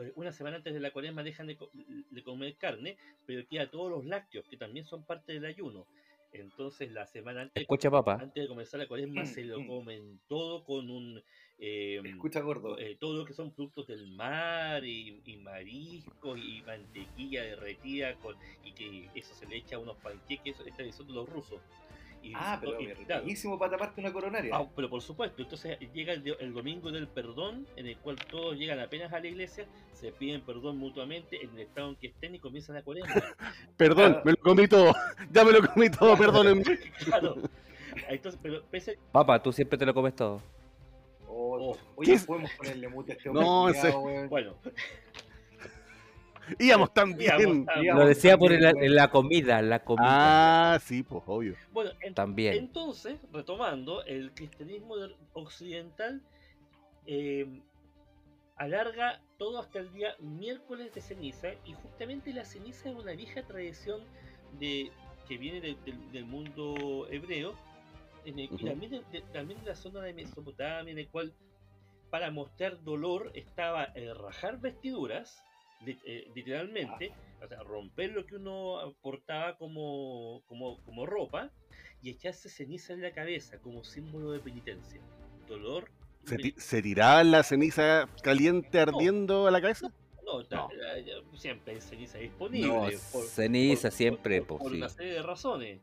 eh, 0.00 0.12
una 0.16 0.32
semana 0.32 0.56
antes 0.56 0.74
de 0.74 0.80
la 0.80 0.90
cuaresma 0.90 1.22
dejan 1.22 1.46
de, 1.46 1.56
co- 1.56 1.70
de 1.72 2.22
comer 2.24 2.56
carne, 2.56 2.96
pero 3.26 3.46
queda 3.46 3.70
todos 3.70 3.90
los 3.92 4.04
lácteos, 4.04 4.44
que 4.48 4.56
también 4.56 4.84
son 4.86 5.04
parte 5.04 5.32
del 5.34 5.44
ayuno. 5.44 5.86
Entonces, 6.32 6.92
la 6.92 7.06
semana 7.06 7.42
antes, 7.42 7.60
Escucha, 7.62 7.90
papá. 7.90 8.14
antes 8.20 8.42
de 8.44 8.48
comenzar 8.48 8.78
la 8.80 8.86
cuaresma, 8.86 9.26
se 9.26 9.44
lo 9.44 9.66
comen 9.66 10.20
todo 10.28 10.62
con 10.64 10.88
un... 10.90 11.22
eh, 11.58 12.00
Escucha, 12.04 12.40
gordo. 12.40 12.78
eh, 12.78 12.96
todo 13.00 13.16
lo 13.18 13.24
que 13.24 13.32
son 13.32 13.52
productos 13.52 13.88
del 13.88 14.06
mar 14.12 14.84
y, 14.84 15.20
y 15.24 15.36
mariscos 15.38 16.38
y 16.38 16.62
mantequilla 16.62 17.42
derretida 17.42 18.14
con, 18.16 18.36
y 18.64 18.72
que 18.72 19.08
eso 19.14 19.34
se 19.34 19.46
le 19.46 19.56
echa 19.56 19.76
a 19.76 19.78
unos 19.80 19.96
panqueques, 19.98 20.54
eso 20.54 20.64
es 20.68 20.74
tradición 20.76 21.08
de 21.08 21.14
los 21.14 21.28
rusos. 21.28 21.60
Y, 22.22 22.32
Ah, 22.34 22.58
pero 22.60 22.76
riquísimo 22.78 23.58
para 23.58 23.72
taparte 23.72 24.00
una 24.00 24.12
coronaria. 24.12 24.54
Ah, 24.54 24.66
pero 24.76 24.90
por 24.90 25.00
supuesto, 25.00 25.40
entonces 25.40 25.78
llega 25.94 26.12
el, 26.12 26.22
do- 26.22 26.38
el 26.38 26.52
domingo 26.52 26.90
del 26.92 27.08
perdón, 27.08 27.66
en 27.76 27.86
el 27.86 27.96
cual 27.96 28.16
todos 28.30 28.56
llegan 28.56 28.78
apenas 28.78 29.10
a 29.12 29.20
la 29.20 29.26
iglesia, 29.26 29.64
se 29.92 30.12
piden 30.12 30.42
perdón 30.42 30.76
mutuamente 30.76 31.42
en 31.42 31.50
el 31.50 31.60
estado 31.60 31.88
en 31.88 31.96
que 31.96 32.08
estén 32.08 32.34
y 32.34 32.38
comienzan 32.38 32.76
a 32.76 32.82
cuaresma. 32.82 33.14
Perdón, 33.78 34.12
Claro. 34.12 34.22
me 34.26 34.30
lo 34.32 34.36
comí 34.38 34.68
todo. 34.68 34.92
Ya 35.32 35.44
me 35.44 35.52
lo 35.52 35.66
comí 35.66 35.88
todo, 35.90 36.16
perdónenme. 36.16 36.62
claro. 37.04 37.36
Entonces, 38.08 38.38
pero 38.42 38.62
pese, 38.70 38.98
Papá, 39.12 39.42
tú 39.42 39.52
siempre 39.52 39.78
te 39.78 39.86
lo 39.86 39.94
comes 39.94 40.14
todo. 40.14 40.42
Oh, 41.26 41.70
Oh. 41.72 41.76
Oye, 41.96 42.18
podemos 42.20 42.50
ponerle 42.52 42.88
mute 42.88 43.12
a 43.12 43.14
este 43.16 43.30
No, 43.30 43.68
ese- 43.68 43.90
bueno, 44.28 44.54
Íbamos 46.58 46.90
Íbamos 47.82 48.02
Lo 48.02 48.06
decía 48.08 48.36
por 48.38 48.50
también, 48.50 48.82
el- 48.84 48.94
la 48.94 49.10
comida, 49.10 49.62
la 49.62 49.84
comida. 49.84 50.74
Ah, 50.74 50.78
sí, 50.80 51.02
pues 51.02 51.22
obvio. 51.26 51.54
bueno 51.72 51.90
en- 52.00 52.14
También. 52.14 52.54
Entonces, 52.54 53.18
retomando, 53.32 54.04
el 54.04 54.32
cristianismo 54.32 54.96
de- 54.96 55.14
occidental 55.34 56.22
eh, 57.06 57.46
alarga 58.56 59.20
todo 59.38 59.58
hasta 59.58 59.78
el 59.78 59.92
día 59.92 60.14
miércoles 60.20 60.92
de 60.94 61.00
ceniza 61.00 61.48
y 61.64 61.72
justamente 61.72 62.32
la 62.32 62.44
ceniza 62.44 62.90
es 62.90 62.94
una 62.96 63.12
vieja 63.12 63.42
tradición 63.42 64.02
de, 64.58 64.90
que 65.26 65.38
viene 65.38 65.60
de- 65.60 65.76
del- 65.84 66.12
del 66.12 66.24
mundo 66.26 67.06
hebreo 67.10 67.54
en 68.26 68.38
el- 68.38 68.50
y 68.52 68.64
también, 68.64 68.90
de, 68.90 69.02
de- 69.12 69.22
también 69.32 69.60
de 69.60 69.66
la 69.66 69.74
zona 69.76 70.00
de 70.02 70.12
Mesopotamia 70.12 70.92
en 70.92 70.98
el 70.98 71.08
cual 71.08 71.32
para 72.10 72.30
mostrar 72.30 72.82
dolor 72.82 73.30
estaba 73.34 73.84
el 73.84 74.14
rajar 74.16 74.60
vestiduras 74.60 75.42
literalmente 75.84 77.12
o 77.42 77.48
sea, 77.48 77.62
romper 77.62 78.12
lo 78.12 78.26
que 78.26 78.36
uno 78.36 78.94
portaba 79.00 79.56
como, 79.56 80.42
como, 80.46 80.82
como 80.84 81.06
ropa 81.06 81.50
y 82.02 82.10
echarse 82.10 82.48
ceniza 82.48 82.92
en 82.92 83.02
la 83.02 83.12
cabeza 83.12 83.58
como 83.60 83.82
símbolo 83.84 84.32
de 84.32 84.40
penitencia. 84.40 85.00
Dolor. 85.46 85.90
¿Se, 86.24 86.36
se 86.60 86.82
tiraba 86.82 87.24
la 87.24 87.42
ceniza 87.42 88.08
caliente 88.22 88.78
ardiendo 88.78 89.46
a 89.46 89.50
la 89.50 89.60
cabeza? 89.60 89.90
No, 90.24 90.42
eh, 90.42 90.46
eh, 91.06 91.22
siempre 91.34 91.74
hay 91.74 91.80
ceniza 91.80 92.18
disponible. 92.18 92.68
No, 92.68 92.86
por- 93.12 93.24
ceniza 93.24 93.88
por- 93.88 93.96
siempre, 93.96 94.42
por, 94.42 94.58
por 94.58 94.70
sí. 94.70 94.76
una 94.76 94.88
serie 94.88 95.14
de 95.14 95.22
razones. 95.22 95.80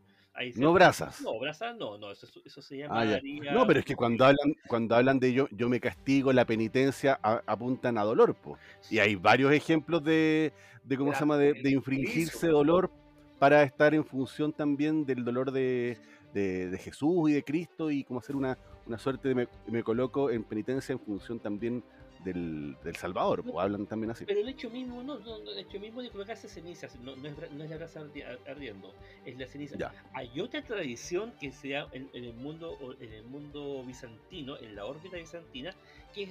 No 0.56 0.74
brasas. 0.74 1.22
No, 1.22 1.40
brasas 1.40 1.76
no, 1.78 1.98
no, 1.98 2.12
eso, 2.12 2.28
eso 2.46 2.62
se 2.62 2.84
Ah, 2.86 3.04
llama. 3.06 3.54
No, 3.54 3.66
pero 3.68 3.80
es 3.80 3.86
que 3.86 3.96
cuando 3.96 4.24
hablan, 4.26 4.54
cuando 4.68 4.96
hablan 4.96 5.20
de 5.20 5.34
yo, 5.34 5.48
yo 5.52 5.68
me 5.70 5.80
castigo, 5.80 6.32
la 6.32 6.46
penitencia, 6.46 7.20
a- 7.24 7.42
apuntan 7.46 7.98
a 7.98 8.04
dolor, 8.04 8.36
po. 8.36 8.58
Y 8.90 9.00
hay 9.00 9.16
varios 9.16 9.52
ejemplos 9.52 10.04
de, 10.04 10.54
de 10.84 10.98
¿cómo 10.98 11.14
se 11.14 11.20
llama? 11.22 11.38
De, 11.38 11.54
infringirse 11.70 12.48
dolor 12.48 12.92
para 13.40 13.64
estar 13.64 13.94
en 13.94 14.06
función 14.06 14.54
también 14.54 15.06
del 15.06 15.24
dolor 15.26 15.52
de, 15.52 15.98
de- 16.34 16.70
de 16.70 16.78
Jesús 16.78 17.30
y 17.30 17.34
de 17.34 17.44
Cristo 17.44 17.90
y 17.92 18.04
como 18.04 18.20
hacer 18.20 18.36
una, 18.36 18.58
una 18.86 18.98
suerte 18.98 19.30
de 19.30 19.36
me, 19.36 19.48
me 19.68 19.84
coloco 19.84 20.30
en 20.30 20.44
penitencia 20.44 20.94
en 20.94 21.00
función 21.00 21.40
también 21.40 21.84
del, 22.24 22.76
del 22.84 22.96
Salvador, 22.96 23.44
pues 23.44 23.56
hablan 23.58 23.86
también 23.86 24.12
así. 24.12 24.26
Pero 24.26 24.40
el 24.40 24.50
hecho 24.50 24.70
mismo, 24.70 25.04
no, 25.04 25.20
no, 25.20 25.40
no, 25.40 25.52
el 25.52 25.60
hecho 25.60 25.80
mismo 25.80 26.02
de 26.02 26.10
colocarse 26.10 26.48
cenizas, 26.50 26.96
no, 27.00 27.16
no 27.16 27.28
es, 27.28 27.52
no 27.52 27.64
es 27.64 27.70
la 27.70 27.78
brasa 27.78 28.02
ardi- 28.02 28.24
ardiendo, 28.48 28.94
es 29.26 29.38
la 29.38 29.48
ceniza. 29.48 29.78
Ya. 29.78 29.94
Hay 30.14 30.40
otra 30.40 30.62
tradición 30.64 31.34
que 31.40 31.52
se 31.52 31.70
da 31.70 31.88
en, 31.92 32.10
en 32.14 32.24
el 32.26 32.34
mundo 32.34 32.78
o- 32.82 32.94
en 33.02 33.14
el 33.14 33.24
mundo 33.24 33.84
bizantino, 33.86 34.58
en 34.58 34.76
la 34.76 34.86
órbita 34.86 35.18
bizantina, 35.18 35.74
que, 36.14 36.24
es, 36.24 36.30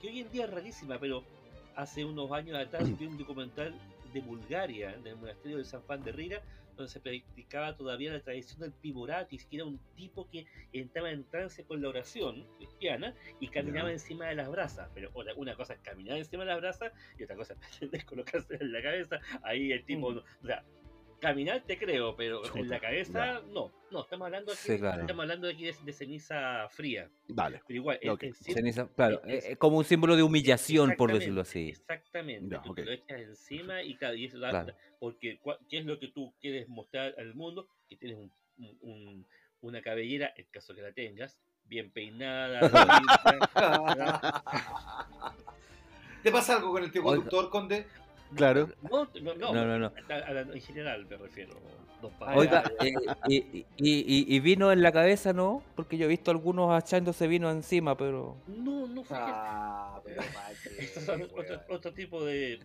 que 0.00 0.08
hoy 0.08 0.20
en 0.20 0.30
día 0.30 0.44
es 0.44 0.50
rarísima, 0.50 0.98
pero 0.98 1.22
hace 1.74 2.04
unos 2.04 2.30
años 2.32 2.56
atrás 2.58 2.98
vi 2.98 3.06
un 3.06 3.18
documental 3.18 3.74
de 4.12 4.20
Bulgaria, 4.20 4.96
del 5.04 5.16
monasterio 5.16 5.58
de 5.58 5.64
San 5.64 5.82
Juan 5.82 6.02
de 6.02 6.12
Riga, 6.12 6.40
donde 6.76 6.92
se 6.92 7.00
practicaba 7.00 7.76
todavía 7.76 8.12
la 8.12 8.20
tradición 8.20 8.60
del 8.60 8.72
pivoratis, 8.72 9.46
que 9.46 9.56
era 9.56 9.64
un 9.64 9.78
tipo 9.96 10.28
que 10.30 10.46
entraba 10.72 11.10
en 11.10 11.24
trance 11.24 11.64
con 11.64 11.80
la 11.82 11.88
oración 11.88 12.46
cristiana 12.58 13.14
y 13.40 13.48
caminaba 13.48 13.90
encima 13.90 14.26
de 14.26 14.34
las 14.36 14.48
brasas. 14.50 14.90
Pero 14.94 15.10
una, 15.14 15.34
una 15.34 15.54
cosa 15.56 15.74
es 15.74 15.80
caminar 15.80 16.18
encima 16.18 16.44
de 16.44 16.50
las 16.50 16.60
brasas 16.60 16.92
y 17.18 17.24
otra 17.24 17.36
cosa 17.36 17.54
es 17.80 18.04
colocarse 18.04 18.56
en 18.60 18.72
la 18.72 18.82
cabeza. 18.82 19.20
Ahí 19.42 19.72
el 19.72 19.84
tipo, 19.84 20.12
Mm. 20.12 20.18
o 20.18 20.46
sea, 20.46 20.62
Caminar 21.26 21.60
te 21.66 21.76
creo, 21.76 22.14
pero 22.14 22.40
en 22.54 22.68
la 22.68 22.78
cabeza 22.78 23.40
no. 23.48 23.72
No, 23.90 24.02
estamos 24.02 24.26
hablando 24.26 24.52
aquí, 24.52 24.60
Sí, 24.62 24.78
claro. 24.78 25.00
estamos 25.00 25.22
hablando 25.22 25.48
aquí 25.48 25.64
de, 25.64 25.74
de 25.84 25.92
ceniza 25.92 26.68
fría. 26.70 27.10
Dale. 27.26 27.62
Pero 27.66 27.76
igual, 27.78 27.98
el- 28.00 28.10
Ok. 28.10 28.22
el 28.24 28.34
sim- 28.34 28.54
Ceniza, 28.54 28.88
claro, 28.94 29.20
es- 29.24 29.44
eh, 29.44 29.52
eh, 29.52 29.56
como 29.56 29.78
un 29.78 29.84
símbolo 29.84 30.14
de 30.14 30.22
humillación, 30.22 30.94
por 30.96 31.12
decirlo 31.12 31.40
así. 31.40 31.70
Exactamente. 31.70 32.54
Ya, 32.54 32.62
tú 32.62 32.70
ok. 32.70 32.76
te 32.76 32.84
lo 32.84 32.92
echas 32.92 33.20
encima 33.20 33.82
y, 33.82 33.96
claro, 33.96 34.14
y 34.14 34.26
eso 34.26 34.38
da- 34.38 34.50
Claro. 34.50 34.74
porque 35.00 35.40
¿qué 35.68 35.78
es 35.78 35.84
lo 35.84 35.98
que 35.98 36.08
tú 36.08 36.32
quieres 36.40 36.68
mostrar 36.68 37.12
al 37.18 37.34
mundo? 37.34 37.66
Que 37.88 37.96
tienes 37.96 38.18
un- 38.18 38.32
un- 38.58 38.78
un- 38.82 39.26
una 39.62 39.82
cabellera, 39.82 40.32
en 40.36 40.46
caso 40.52 40.76
que 40.76 40.82
la 40.82 40.92
tengas, 40.92 41.36
bien 41.64 41.90
peinada, 41.90 42.60
limpia. 42.60 43.56
¿Te 46.22 46.30
pasa 46.32 46.56
algo 46.56 46.72
con 46.72 46.82
el 46.84 46.90
tío 46.92 47.02
Oiga. 47.02 47.16
conductor, 47.22 47.50
Conde? 47.50 47.86
Claro. 48.36 48.68
no, 48.90 49.08
no, 49.22 49.34
no, 49.34 49.52
No, 49.54 49.64
no, 49.66 49.78
no. 49.78 49.86
a- 50.08 50.14
a 50.14 50.32
la- 50.32 50.40
en 50.42 50.60
general 50.60 51.06
me 51.06 51.16
refiero. 51.16 51.54
Oiga, 52.34 52.62
eh, 52.80 52.92
y, 53.26 53.36
y- 53.36 53.66
y- 53.78 54.36
y 54.36 54.40
vino 54.40 54.70
en 54.70 54.82
la 54.82 54.92
cabeza, 54.92 55.32
¿no? 55.32 55.62
Porque 55.74 55.96
yo 55.96 56.04
he 56.04 56.08
visto 56.08 56.30
algunos 56.30 56.78
echándose 56.82 57.26
vino 57.26 57.50
encima, 57.50 57.96
pero... 57.96 58.36
No, 58.46 58.86
no 58.86 59.02
fue 59.02 59.16
Ah, 59.18 60.00
pero 60.04 60.16
¿para 60.34 60.48
qué, 60.62 60.84
Estos 60.84 61.04
son 61.04 61.22
otro, 61.22 61.60
otro 61.70 61.92
tipo 61.92 62.24
de, 62.24 62.60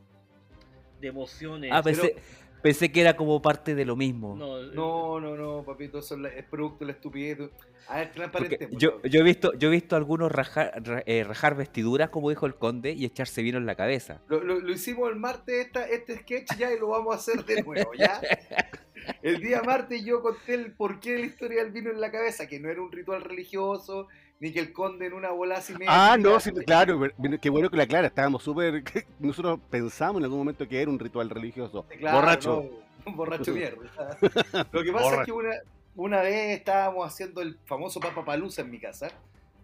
de 0.99 1.07
emociones. 1.07 1.71
Ah, 1.73 1.81
pensé, 1.81 2.15
pensé 2.61 2.91
que 2.91 3.01
era 3.01 3.15
como 3.15 3.41
parte 3.41 3.75
de 3.75 3.85
lo 3.85 3.95
mismo. 3.95 4.35
no, 4.35 4.59
eh, 4.61 4.71
No, 4.73 5.19
no, 5.19 5.35
no, 5.35 5.63
papito, 5.63 5.99
eso 5.99 6.15
es, 6.15 6.21
la- 6.21 6.29
es 6.29 6.43
producto 6.45 6.79
de 6.79 6.85
la 6.87 6.91
estupidez. 6.93 7.49
A 7.87 7.97
ver, 7.97 8.11
transparente. 8.11 8.69
yo, 8.71 9.01
yo 9.01 9.19
he 9.19 9.23
visto 9.23 9.53
yo 9.53 9.67
he 9.67 9.71
visto 9.71 9.95
algunos 9.95 10.31
rajar, 10.31 10.71
ra- 10.85 11.03
eh, 11.05 11.23
rajar 11.23 11.55
vestiduras, 11.55 12.09
como 12.09 12.29
dijo 12.29 12.45
el 12.45 12.55
conde, 12.55 12.91
y 12.91 13.05
echarse 13.05 13.41
vino 13.41 13.57
en 13.57 13.65
la 13.65 13.75
cabeza. 13.75 14.21
Lo, 14.27 14.41
lo- 14.43 14.59
lo 14.59 14.71
hicimos 14.71 15.09
el 15.09 15.15
martes 15.17 15.65
esta, 15.65 15.87
este 15.87 16.19
sketch 16.19 16.55
ya 16.57 16.71
y 16.71 16.79
lo 16.79 16.89
vamos 16.89 17.13
a 17.15 17.17
hacer 17.17 17.43
de 17.43 17.63
nuevo, 17.63 17.91
¿ya? 17.93 18.21
El 19.23 19.39
día 19.41 19.61
martes 19.61 20.03
yo 20.03 20.21
conté 20.21 20.55
el 20.55 20.73
porqué 20.73 21.13
de 21.13 21.19
la 21.19 21.25
historia 21.25 21.63
del 21.63 21.71
vino 21.71 21.91
en 21.91 22.01
la 22.01 22.11
cabeza, 22.11 22.47
que 22.47 22.59
no 22.59 22.69
era 22.69 22.81
un 22.81 22.91
ritual 22.91 23.21
religioso, 23.21 24.07
ni 24.39 24.51
que 24.51 24.59
el 24.59 24.73
conde 24.73 25.05
en 25.05 25.13
una 25.13 25.31
bola 25.31 25.57
así 25.57 25.73
Ah, 25.87 26.17
no, 26.19 26.39
sí, 26.39 26.51
claro, 26.65 26.99
qué 27.39 27.49
bueno 27.49 27.69
que 27.69 27.77
la 27.77 27.83
aclara, 27.83 28.07
estábamos 28.07 28.43
súper... 28.43 28.83
Nosotros 29.19 29.59
pensamos 29.69 30.19
en 30.19 30.23
algún 30.23 30.39
momento 30.39 30.67
que 30.67 30.81
era 30.81 30.89
un 30.89 30.97
ritual 30.99 31.29
religioso. 31.29 31.85
Claro, 31.99 32.17
Borracho. 32.17 32.69
no, 33.05 33.11
un 33.11 33.15
borracho 33.15 33.53
mierda. 33.53 34.17
Lo 34.71 34.83
que 34.83 34.91
pasa 34.91 35.05
es 35.05 35.11
Borracho. 35.11 35.25
que 35.25 35.31
una, 35.31 35.55
una 35.95 36.21
vez 36.21 36.57
estábamos 36.57 37.05
haciendo 37.05 37.41
el 37.41 37.57
famoso 37.65 37.99
Papa 37.99 38.25
Palusa 38.25 38.61
en 38.61 38.71
mi 38.71 38.79
casa. 38.79 39.09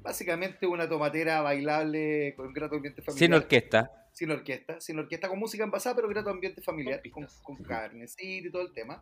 Básicamente 0.04 0.68
una 0.68 0.88
tomatera 0.88 1.42
bailable 1.42 2.34
con 2.36 2.54
grato 2.54 2.76
ambiente 2.76 3.02
familiar. 3.02 3.20
Sin 3.20 3.34
orquesta. 3.34 3.92
sin 4.14 4.32
orquesta, 4.32 4.80
sin 4.80 5.00
orquesta, 5.00 5.28
con 5.28 5.40
música 5.40 5.64
envasada, 5.64 5.96
pero 5.96 6.08
grato 6.08 6.30
ambiente 6.30 6.62
familiar, 6.62 7.02
Con 7.12 7.26
con, 7.26 7.56
con 7.58 7.66
carnecito 7.66 8.48
y 8.48 8.52
todo 8.52 8.62
el 8.62 8.74
tema. 8.74 9.02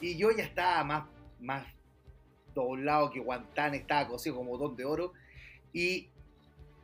Y 0.00 0.16
yo 0.16 0.30
ya 0.30 0.44
estaba 0.44 0.82
más, 0.84 1.04
más 1.40 1.66
doblado 2.54 3.10
que 3.10 3.20
Guantán, 3.20 3.74
estaba 3.74 4.08
cosido 4.08 4.36
como 4.36 4.56
don 4.58 4.76
de 4.76 4.84
oro. 4.84 5.12
Y 5.72 6.08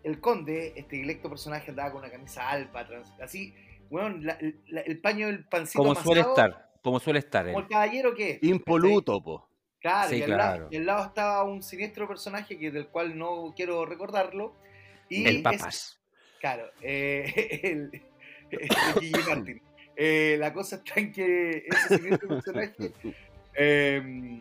el 0.04 0.20
conde, 0.20 0.72
este 0.76 1.00
electo 1.02 1.28
personaje, 1.28 1.70
andaba 1.70 1.90
con 1.92 2.02
una 2.02 2.10
camisa 2.10 2.48
alpa, 2.48 2.86
trans- 2.86 3.12
así, 3.20 3.54
bueno, 3.90 4.16
la- 4.20 4.38
la- 4.68 4.80
el 4.82 5.00
paño 5.00 5.26
del 5.26 5.44
pancito 5.46 5.82
Como 5.82 5.94
suele 5.94 6.20
estar. 6.20 6.70
Como 6.82 7.00
suele 7.00 7.18
estar. 7.18 7.46
Como 7.46 7.58
el 7.60 7.68
caballero 7.68 8.14
que 8.14 8.30
es. 8.32 8.42
Impoluto, 8.42 9.20
po. 9.22 9.48
Claro, 9.80 10.08
Sí, 10.10 10.16
y, 10.16 10.22
al 10.22 10.26
claro. 10.26 10.56
Lado, 10.58 10.68
y 10.70 10.76
al 10.76 10.86
lado 10.86 11.04
estaba 11.06 11.42
un 11.44 11.62
siniestro 11.62 12.06
personaje 12.08 12.58
que 12.58 12.70
del 12.70 12.88
cual 12.88 13.16
no 13.18 13.52
quiero 13.56 13.84
recordarlo. 13.86 14.54
Y 15.08 15.26
El 15.26 15.42
papas. 15.42 16.00
Claro, 16.40 16.68
eh, 16.82 17.60
el, 17.62 18.02
el. 18.50 19.62
Eh, 19.96 20.36
la 20.38 20.52
cosa 20.52 20.76
está 20.76 21.00
en 21.00 21.12
que 21.12 21.64
ese 21.66 21.98
personaje, 22.18 22.92
eh, 23.54 24.40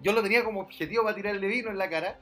yo 0.00 0.12
lo 0.12 0.22
tenía 0.22 0.44
como 0.44 0.60
objetivo 0.60 1.04
para 1.04 1.16
tirarle 1.16 1.46
vino 1.48 1.70
en 1.70 1.78
la 1.78 1.88
cara 1.88 2.18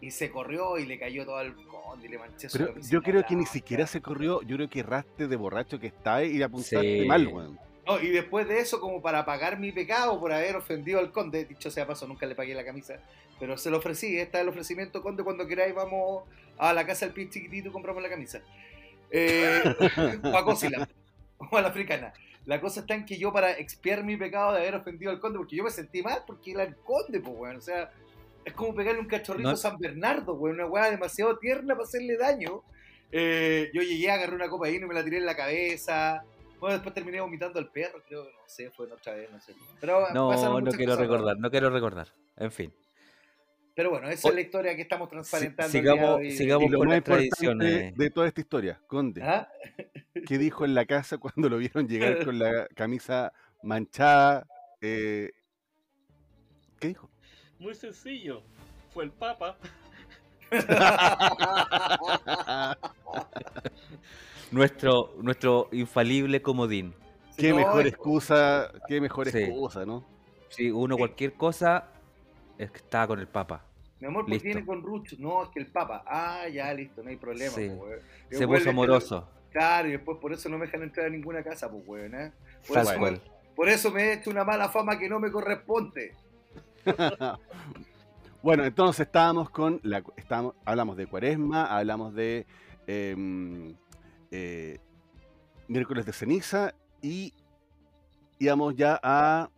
y 0.00 0.10
se 0.10 0.30
corrió 0.30 0.78
y 0.78 0.86
le 0.86 0.98
cayó 0.98 1.24
todo 1.24 1.36
al 1.36 1.54
conde 1.66 2.06
y 2.06 2.10
le 2.10 2.18
manché 2.18 2.48
su 2.48 2.58
Pero 2.58 2.74
yo 2.80 3.02
creo 3.02 3.24
que 3.26 3.36
ni 3.36 3.46
siquiera 3.46 3.86
se 3.86 4.00
corrió, 4.00 4.42
yo 4.42 4.56
creo 4.56 4.68
que 4.70 4.80
erraste 4.80 5.28
de 5.28 5.36
borracho 5.36 5.78
que 5.78 5.88
está 5.88 6.24
y 6.24 6.42
apuntaste 6.42 7.00
Sí. 7.02 7.06
mal, 7.06 7.26
weón. 7.28 7.58
No, 7.86 8.00
y 8.00 8.08
después 8.08 8.46
de 8.48 8.60
eso, 8.60 8.80
como 8.80 9.02
para 9.02 9.24
pagar 9.24 9.58
mi 9.58 9.72
pecado 9.72 10.18
por 10.20 10.32
haber 10.32 10.56
ofendido 10.56 11.00
al 11.00 11.10
conde, 11.10 11.44
dicho 11.44 11.70
sea 11.70 11.86
paso, 11.86 12.06
nunca 12.06 12.26
le 12.26 12.34
pagué 12.34 12.54
la 12.54 12.64
camisa, 12.64 13.00
pero 13.40 13.58
se 13.58 13.70
lo 13.70 13.78
ofrecí, 13.78 14.18
este 14.18 14.38
es 14.38 14.42
el 14.42 14.48
ofrecimiento, 14.48 15.02
conde, 15.02 15.24
cuando 15.24 15.46
queráis 15.46 15.74
vamos 15.74 16.22
a 16.58 16.72
la 16.72 16.86
casa 16.86 17.06
del 17.06 17.14
pie 17.14 17.28
chiquitito 17.28 17.68
y 17.68 17.72
compramos 17.72 18.02
la 18.02 18.08
camisa. 18.08 18.40
Eh, 19.10 19.62
o 20.22 20.36
a 20.36 20.44
Cosila, 20.44 20.88
o 21.50 21.56
a 21.56 21.62
la 21.62 21.68
africana. 21.68 22.12
La 22.44 22.60
cosa 22.60 22.80
está 22.80 22.94
en 22.94 23.04
que 23.04 23.18
yo 23.18 23.32
para 23.32 23.52
expiar 23.52 24.02
mi 24.02 24.16
pecado 24.16 24.52
de 24.52 24.60
haber 24.60 24.74
ofendido 24.74 25.12
al 25.12 25.20
conde, 25.20 25.38
porque 25.38 25.56
yo 25.56 25.64
me 25.64 25.70
sentí 25.70 26.02
mal 26.02 26.22
porque 26.26 26.50
era 26.52 26.64
el 26.64 26.74
conde, 26.76 27.20
pues, 27.20 27.34
weón, 27.36 27.56
o 27.56 27.60
sea, 27.60 27.90
es 28.44 28.52
como 28.54 28.74
pegarle 28.74 29.00
un 29.00 29.06
cachorrito 29.06 29.48
No- 29.48 29.54
a 29.54 29.56
San 29.56 29.78
Bernardo, 29.78 30.34
weón, 30.34 30.56
una 30.56 30.66
weá 30.66 30.90
demasiado 30.90 31.38
tierna 31.38 31.74
para 31.74 31.84
hacerle 31.84 32.16
daño. 32.16 32.62
Eh, 33.12 33.70
yo 33.74 33.82
llegué, 33.82 34.10
agarré 34.10 34.34
una 34.34 34.48
copa 34.48 34.66
de 34.66 34.72
vino 34.72 34.86
y 34.86 34.88
me 34.88 34.94
la 34.94 35.04
tiré 35.04 35.18
en 35.18 35.26
la 35.26 35.36
cabeza. 35.36 36.24
Bueno, 36.58 36.74
después 36.74 36.94
terminé 36.94 37.20
vomitando 37.20 37.58
al 37.58 37.68
perro, 37.70 38.02
creo, 38.06 38.24
no 38.24 38.30
sé, 38.46 38.70
fue 38.70 38.90
otra 38.90 39.14
vez, 39.14 39.30
no 39.30 39.40
sé. 39.40 39.52
Pero 39.80 40.08
No, 40.14 40.60
no 40.60 40.70
quiero 40.72 40.96
recordar, 40.96 41.36
no 41.38 41.50
quiero 41.50 41.70
recordar. 41.70 42.08
En 42.36 42.50
fin. 42.50 42.72
Pero 43.74 43.88
bueno, 43.90 44.08
esa 44.10 44.28
es 44.28 44.34
la 44.34 44.40
historia 44.42 44.76
que 44.76 44.82
estamos 44.82 45.08
transparentando. 45.08 45.72
sigamos- 45.72 46.16
hoy. 46.18 46.28
Y 46.28 46.46
lo 46.46 46.58
con 46.58 46.68
más 46.68 46.70
las 46.70 46.98
importante 46.98 47.02
tradiciones. 47.06 47.96
de 47.96 48.10
toda 48.10 48.28
esta 48.28 48.40
historia, 48.42 48.78
Conde, 48.86 49.22
¿Ah? 49.22 49.48
¿qué 50.26 50.36
dijo 50.38 50.64
en 50.66 50.74
la 50.74 50.84
casa 50.84 51.16
cuando 51.18 51.48
lo 51.48 51.56
vieron 51.58 51.88
llegar 51.88 52.22
con 52.24 52.38
la 52.38 52.66
camisa 52.74 53.32
manchada? 53.62 54.46
Eh, 54.80 55.30
¿Qué 56.80 56.88
dijo? 56.88 57.08
Muy 57.58 57.74
sencillo. 57.74 58.42
Fue 58.92 59.04
el 59.04 59.10
Papa. 59.12 59.56
Nuestro, 64.50 65.14
nuestro 65.22 65.68
infalible 65.72 66.42
comodín. 66.42 66.92
Sí, 67.30 67.36
qué 67.42 67.50
no, 67.50 67.56
mejor 67.56 67.86
excusa, 67.86 68.70
qué 68.86 69.00
mejor 69.00 69.30
Sí. 69.30 69.38
excusa, 69.38 69.86
¿no? 69.86 70.04
Si 70.50 70.70
uno 70.70 70.96
Sí. 70.96 70.98
cualquier 70.98 71.32
cosa, 71.34 71.88
es 72.58 72.70
que 72.70 72.78
estaba 72.78 73.06
con 73.08 73.18
el 73.20 73.28
papa. 73.28 73.64
Mi 74.02 74.08
amor, 74.08 74.22
porque 74.22 74.32
Listo. 74.32 74.46
viene 74.46 74.66
con 74.66 74.82
Rucho. 74.82 75.14
No, 75.20 75.44
es 75.44 75.50
que 75.50 75.60
el 75.60 75.68
Papa. 75.68 76.02
Ah, 76.04 76.48
ya, 76.48 76.74
listo, 76.74 77.04
no 77.04 77.10
hay 77.10 77.16
problema. 77.16 77.52
Sí. 77.52 77.68
po, 77.68 77.84
weón. 77.84 78.00
Se 78.30 78.48
puso 78.48 78.70
amoroso. 78.70 79.28
Claro, 79.52 79.86
y 79.86 79.92
después 79.92 80.18
por 80.18 80.32
eso 80.32 80.48
no 80.48 80.58
me 80.58 80.66
dejan 80.66 80.82
entrar 80.82 81.06
a 81.06 81.08
ninguna 81.08 81.44
casa, 81.44 81.70
pues, 81.70 81.84
weón. 81.86 82.14
¿eh? 82.16 82.32
Por, 82.66 82.74
Tal 82.74 82.82
eso 82.82 82.92
me, 82.94 82.98
cual. 82.98 83.22
por 83.54 83.68
eso 83.68 83.90
me 83.92 84.02
he 84.02 84.12
hecho 84.14 84.30
una 84.30 84.42
mala 84.42 84.68
fama 84.70 84.98
que 84.98 85.08
no 85.08 85.20
me 85.20 85.30
corresponde. 85.30 86.16
bueno, 88.42 88.64
entonces 88.64 89.06
estábamos 89.06 89.50
con 89.50 89.78
la, 89.84 90.02
estábamos, 90.16 90.56
hablamos 90.64 90.96
de 90.96 91.06
Cuaresma, 91.06 91.66
hablamos 91.66 92.12
de 92.12 92.44
em, 92.88 93.76
eh, 94.32 94.80
miércoles 95.68 96.06
de 96.06 96.12
ceniza 96.12 96.74
y 97.00 97.32
íbamos 98.40 98.74
ya 98.74 98.98
a 99.00 99.48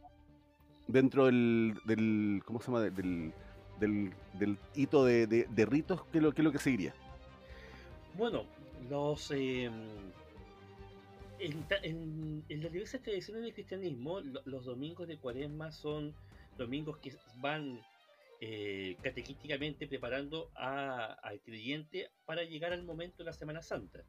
dentro 0.87 1.27
del, 1.27 1.75
del 1.85 2.43
¿cómo 2.45 2.61
se 2.61 2.67
llama? 2.67 2.81
Del, 2.81 3.33
del, 3.81 4.13
del 4.35 4.59
hito 4.75 5.05
de, 5.05 5.27
de- 5.27 5.67
ritos, 5.67 6.05
¿qué 6.13 6.19
es 6.19 6.23
lo, 6.25 6.33
qué 6.33 6.43
es 6.43 6.45
lo 6.45 6.53
que 6.53 6.59
seguiría? 6.59 6.95
Bueno, 8.17 8.45
los. 8.89 9.31
eh, 9.33 9.65
en, 11.41 11.65
en- 11.83 12.45
en 12.49 12.63
las 12.63 12.73
diversas 12.73 13.03
tradiciones 13.03 13.43
del 13.43 13.55
cristianismo, 13.55 14.21
lo- 14.21 14.43
los 14.45 14.65
domingos 14.65 15.09
de 15.09 15.19
cuaresma 15.19 15.73
son 15.73 16.15
domingos 16.57 16.99
que 16.99 17.13
van 17.41 17.81
eh, 18.41 18.97
catequísticamente 19.03 19.87
preparando 19.87 20.51
a- 20.55 21.15
al 21.23 21.41
creyente 21.41 22.11
para 22.27 22.43
llegar 22.45 22.73
al 22.73 22.85
momento 22.85 23.19
de 23.19 23.25
la 23.25 23.33
Semana 23.33 23.63
Santa. 23.63 24.05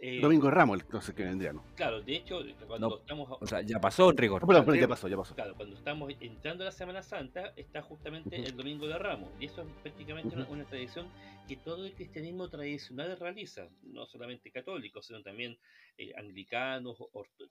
Eh, 0.00 0.20
Domingo 0.20 0.46
de 0.46 0.54
Ramos, 0.54 0.80
entonces 0.80 1.12
que 1.12 1.24
vendría, 1.24 1.52
¿no? 1.52 1.64
Claro, 1.74 2.00
de 2.00 2.16
hecho, 2.16 2.40
cuando 2.68 2.88
No, 2.88 2.98
estamos. 2.98 3.28
O 3.40 3.46
sea, 3.46 3.62
ya 3.62 3.80
pasó 3.80 4.10
en 4.10 4.16
rigor. 4.16 4.46
Perdón, 4.46 4.64
perdón, 4.64 4.80
ya 4.80 4.88
pasó, 4.88 5.08
ya 5.08 5.16
pasó. 5.16 5.34
Claro, 5.34 5.54
cuando 5.56 5.74
estamos 5.74 6.12
entrando 6.20 6.62
a 6.62 6.66
la 6.66 6.72
Semana 6.72 7.02
Santa, 7.02 7.52
está 7.56 7.82
justamente 7.82 8.36
el 8.36 8.56
Domingo 8.56 8.86
de 8.86 8.96
Ramos. 8.96 9.28
Y 9.40 9.46
eso 9.46 9.62
es 9.62 9.68
prácticamente 9.82 10.36
una, 10.36 10.46
una 10.48 10.64
tradición 10.64 11.08
que 11.48 11.56
todo 11.56 11.84
el 11.84 11.94
cristianismo 11.94 12.48
tradicional 12.48 13.18
realiza, 13.18 13.68
no 13.82 14.06
solamente 14.06 14.52
católicos, 14.52 15.06
sino 15.06 15.20
también 15.22 15.58
eh, 15.96 16.12
anglicanos, 16.16 16.96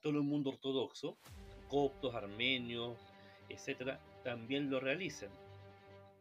todo 0.00 0.12
el 0.14 0.22
mundo 0.22 0.50
ortodoxo, 0.50 1.18
coptos, 1.68 2.14
armenios, 2.14 2.96
etcétera, 3.50 4.00
también 4.24 4.70
lo 4.70 4.80
realizan. 4.80 5.28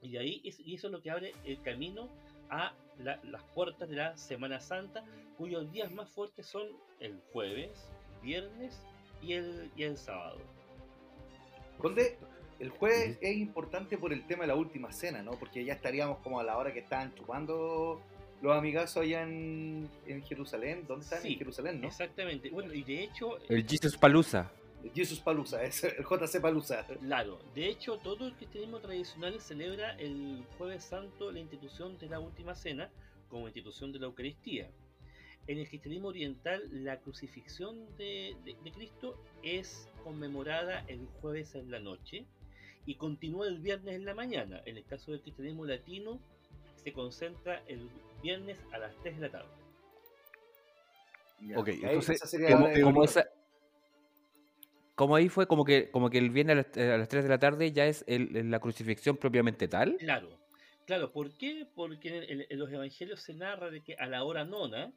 Y 0.02 0.18
ahí 0.18 0.42
es, 0.44 0.60
y 0.60 0.76
eso 0.76 0.88
es 0.88 0.94
lo 0.94 1.02
que 1.02 1.10
abre 1.10 1.34
el 1.46 1.62
camino 1.62 2.10
a 2.50 2.74
la- 3.00 3.20
las 3.24 3.44
puertas 3.54 3.90
de 3.90 3.96
la 3.96 4.18
Semana 4.18 4.60
Santa, 4.60 5.04
cuyos 5.38 5.72
días 5.72 5.92
más 5.92 6.10
fuertes 6.10 6.46
son 6.46 6.68
el 7.00 7.20
jueves, 7.32 7.88
viernes 8.24 8.82
y 9.22 9.34
el, 9.34 9.70
y 9.76 9.84
el 9.84 9.98
sábado. 9.98 10.40
Conde, 11.78 12.18
el 12.60 12.70
jueves 12.70 13.18
es 13.22 13.38
importante 13.38 13.98
por 13.98 14.12
el 14.14 14.26
tema 14.26 14.44
de 14.44 14.48
la 14.48 14.56
última 14.56 14.92
cena, 14.92 15.22
¿no? 15.22 15.32
Porque 15.32 15.64
ya 15.64 15.74
estaríamos 15.74 16.18
como 16.20 16.40
a 16.40 16.44
la 16.44 16.58
hora 16.58 16.74
que 16.74 16.80
estaban 16.80 17.14
chupando 17.14 18.02
los 18.42 18.56
amigazos 18.58 19.04
allá 19.04 19.24
en, 19.24 19.88
en 20.08 20.24
Jerusalén. 20.24 20.86
¿Dónde 20.88 21.04
están? 21.06 21.22
Sí, 21.22 21.34
en 21.34 21.38
Jerusalén, 21.40 21.82
¿no? 21.82 21.88
Exactamente. 21.88 22.50
Bueno, 22.50 22.74
y 22.74 22.84
de 22.84 23.04
hecho, 23.04 23.38
El 23.50 23.68
Jesus 23.68 23.96
Palusa. 23.98 24.52
Jesus 24.94 25.20
Palusa, 25.20 25.64
es 25.64 25.84
el 25.84 26.04
JC 26.04 26.40
Palusa. 26.42 26.86
Claro, 26.86 27.40
de 27.56 27.68
hecho 27.68 27.98
todo 27.98 28.28
el 28.28 28.34
cristianismo 28.34 28.80
tradicional 28.80 29.40
celebra 29.42 29.96
el 29.98 30.44
jueves 30.58 30.84
santo 30.84 31.32
la 31.32 31.40
institución 31.40 31.98
de 31.98 32.08
la 32.08 32.20
última 32.20 32.56
cena 32.56 32.90
como 33.30 33.48
institución 33.48 33.92
de 33.92 34.00
la 34.00 34.06
Eucaristía. 34.06 34.70
En 35.48 35.58
el 35.60 35.68
cristianismo 35.68 36.10
oriental 36.10 36.64
la 36.84 37.00
crucifixión 37.00 37.86
de, 37.98 38.36
de- 38.44 38.56
de 38.64 38.72
Cristo 38.72 39.22
es 39.44 39.90
conmemorada 40.04 40.84
el 40.88 41.06
jueves 41.22 41.56
en 41.56 41.72
la 41.72 41.80
noche 41.80 42.26
y 42.86 42.96
continúa 42.96 43.48
el 43.48 43.60
viernes 43.60 43.96
en 43.96 44.06
la 44.06 44.14
mañana. 44.14 44.62
En 44.66 44.78
el 44.78 44.86
caso 44.86 45.12
del 45.12 45.22
cristianismo 45.22 45.66
latino 45.66 46.20
se 46.84 46.94
concentra 46.94 47.62
el 47.68 47.90
viernes 48.22 48.58
a 48.72 48.78
las 48.78 48.96
3 49.04 49.16
de 49.16 49.22
la 49.22 49.32
tarde. 49.32 49.50
Ya, 51.42 51.60
Ok, 51.60 51.68
entonces, 51.70 52.16
esa 52.18 52.28
sería 52.28 52.52
como- 52.58 52.70
como 52.82 53.04
esa- 53.04 53.28
como 54.98 55.16
ahí 55.16 55.30
fue 55.30 55.46
como 55.48 55.64
que 55.64 55.92
como 55.92 56.10
que 56.10 56.18
el 56.18 56.32
viernes 56.32 56.54
a 56.58 56.80
las, 56.80 56.90
a 56.94 56.98
las 56.98 57.08
3 57.08 57.24
de 57.24 57.30
la 57.30 57.38
tarde 57.38 57.72
ya 57.72 57.86
es 57.86 58.04
el- 58.08 58.50
la 58.52 58.60
crucifixión 58.60 59.16
propiamente 59.16 59.68
tal. 59.68 59.96
Claro, 59.98 60.30
claro, 60.88 61.12
¿por 61.14 61.38
qué? 61.38 61.68
Porque 61.76 62.10
en, 62.34 62.46
en- 62.50 62.60
los 62.60 62.72
evangelios 62.72 63.22
se 63.22 63.36
narra 63.36 63.70
de 63.70 63.82
que 63.82 63.94
a 63.94 64.08
la 64.08 64.24
hora 64.24 64.44
nona 64.44 64.92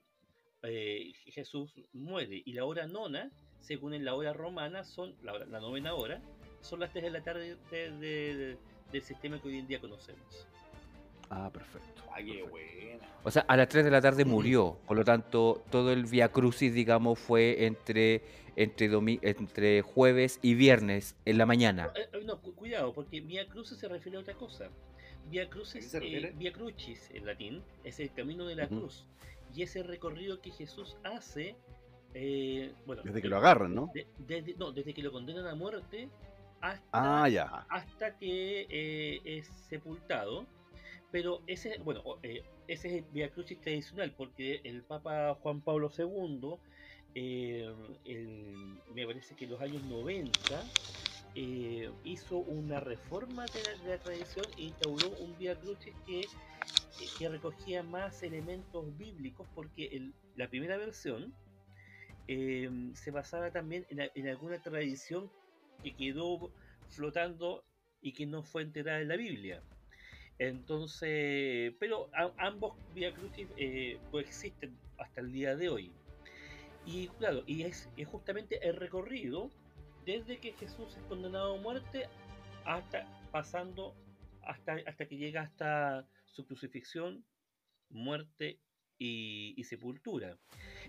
eh, 0.62 1.12
Jesús 1.26 1.74
muere 1.92 2.42
y 2.44 2.52
la 2.54 2.64
hora 2.64 2.86
nona, 2.86 3.30
según 3.60 3.92
en 3.94 4.04
la 4.06 4.14
hora 4.14 4.32
romana, 4.32 4.84
son 4.84 5.14
la, 5.22 5.34
hora- 5.34 5.46
la 5.46 5.60
novena 5.60 5.92
hora, 5.94 6.22
son 6.62 6.80
las 6.80 6.90
3 6.92 7.04
de 7.04 7.10
la 7.10 7.22
tarde 7.22 7.56
de- 7.70 7.90
de- 7.90 8.36
de- 8.36 8.56
del 8.92 9.02
sistema 9.02 9.40
que 9.40 9.48
hoy 9.48 9.58
en 9.58 9.66
día 9.68 9.80
conocemos. 9.80 10.46
Ah, 11.30 11.50
perfecto. 11.52 12.02
Ah, 12.10 12.16
qué 12.18 12.24
perfecto. 12.42 12.50
buena. 12.50 13.08
O 13.22 13.30
sea, 13.30 13.42
a 13.48 13.56
las 13.56 13.68
3 13.68 13.84
de 13.84 13.90
la 13.90 14.00
tarde 14.00 14.24
murió. 14.24 14.78
Por 14.86 14.96
lo 14.96 15.04
tanto, 15.04 15.62
todo 15.70 15.92
el 15.92 16.04
Via 16.06 16.30
Crucis, 16.30 16.74
digamos, 16.74 17.18
fue 17.18 17.66
entre, 17.66 18.22
entre, 18.56 18.90
domi- 18.90 19.20
entre 19.22 19.82
jueves 19.82 20.38
y 20.42 20.54
viernes 20.54 21.14
en 21.24 21.38
la 21.38 21.46
mañana. 21.46 21.90
Eh, 21.94 22.08
eh, 22.12 22.22
no, 22.24 22.40
cu- 22.40 22.54
cuidado, 22.54 22.92
porque 22.92 23.20
Via 23.20 23.46
Crucis 23.48 23.78
se 23.78 23.88
refiere 23.88 24.18
a 24.18 24.20
otra 24.22 24.34
cosa. 24.34 24.68
Via 25.28 25.48
Crucis, 25.48 25.88
se 25.88 26.00
refiere? 26.00 26.28
eh, 26.28 26.34
Via 26.36 26.52
Crucis 26.52 27.10
en 27.12 27.26
latín, 27.26 27.62
es 27.84 28.00
el 28.00 28.12
camino 28.12 28.46
de 28.46 28.56
la 28.56 28.64
Ujú. 28.64 28.80
cruz. 28.80 29.06
Y 29.54 29.62
ese 29.62 29.82
recorrido 29.82 30.40
que 30.40 30.50
Jesús 30.50 30.96
hace, 31.04 31.54
eh, 32.14 32.72
bueno, 32.86 33.02
Desde 33.02 33.20
que 33.20 33.26
eh, 33.28 33.30
lo 33.30 33.36
agarran, 33.36 33.74
¿no? 33.74 33.90
de- 33.94 34.06
desde, 34.18 34.54
no, 34.54 34.72
desde 34.72 34.94
que 34.94 35.02
lo 35.02 35.12
condenan 35.12 35.46
a 35.46 35.54
muerte 35.54 36.08
hasta, 36.60 36.88
Ah, 37.22 37.28
ya. 37.28 37.66
hasta 37.68 38.16
que 38.16 38.66
eh, 38.70 39.20
es 39.24 39.46
sepultado. 39.68 40.46
Pero 41.10 41.42
ese, 41.46 41.78
bueno, 41.78 42.02
eh, 42.22 42.44
ese 42.68 42.88
es 42.88 42.94
el 43.04 43.10
Via 43.12 43.30
Crucis 43.30 43.60
tradicional, 43.60 44.12
porque 44.16 44.60
el 44.64 44.82
Papa 44.82 45.34
Juan 45.42 45.60
Pablo 45.60 45.90
II, 45.96 46.54
eh, 47.14 47.68
me 48.94 49.06
parece 49.06 49.34
que 49.34 49.44
en 49.46 49.50
los 49.50 49.60
años 49.60 49.82
90, 49.84 50.38
eh, 51.34 51.90
hizo 52.04 52.38
una 52.38 52.80
reforma 52.80 53.46
de 53.46 53.88
la, 53.88 53.98
tradición 53.98 54.46
e 54.56 54.62
instauró 54.62 55.10
un 55.20 55.36
Via 55.38 55.58
Crucis 55.58 55.94
que, 56.06 56.22
que 57.18 57.28
recogía 57.28 57.82
más 57.82 58.22
elementos 58.22 58.96
bíblicos, 58.96 59.48
porque 59.54 60.10
la 60.36 60.48
primera 60.48 60.76
versión 60.76 61.34
se 62.28 63.10
basaba 63.10 63.50
también 63.50 63.84
en, 63.90 64.08
en 64.14 64.28
alguna 64.28 64.62
tradición 64.62 65.28
que 65.82 65.96
quedó 65.96 66.52
flotando 66.88 67.64
y 68.00 68.12
que 68.12 68.24
no 68.24 68.44
fue 68.44 68.62
enterada 68.62 69.00
en 69.00 69.08
la 69.08 69.16
Biblia. 69.16 69.64
Entonces, 70.40 71.74
pero 71.78 72.08
ambos 72.38 72.72
Via 72.94 73.12
Crucis 73.12 73.46
eh, 73.58 73.98
coexisten 74.10 74.74
hasta 74.96 75.20
el 75.20 75.32
día 75.32 75.54
de 75.54 75.68
hoy. 75.68 75.92
Y 76.86 77.08
claro, 77.18 77.42
y 77.46 77.64
es, 77.64 77.90
justamente 78.06 78.66
el 78.66 78.76
recorrido 78.76 79.50
desde 80.06 80.38
que 80.38 80.52
Jesús 80.54 80.96
es 80.96 81.02
condenado 81.04 81.56
a 81.56 81.60
muerte 81.60 82.08
hasta 82.64 83.06
pasando 83.30 83.94
hasta, 84.42 84.78
hasta 84.86 85.06
que 85.06 85.18
llega 85.18 85.42
hasta 85.42 86.08
su 86.24 86.46
crucifixión, 86.46 87.22
muerte 87.90 88.58
y, 88.98 89.52
y 89.58 89.64
sepultura. 89.64 90.38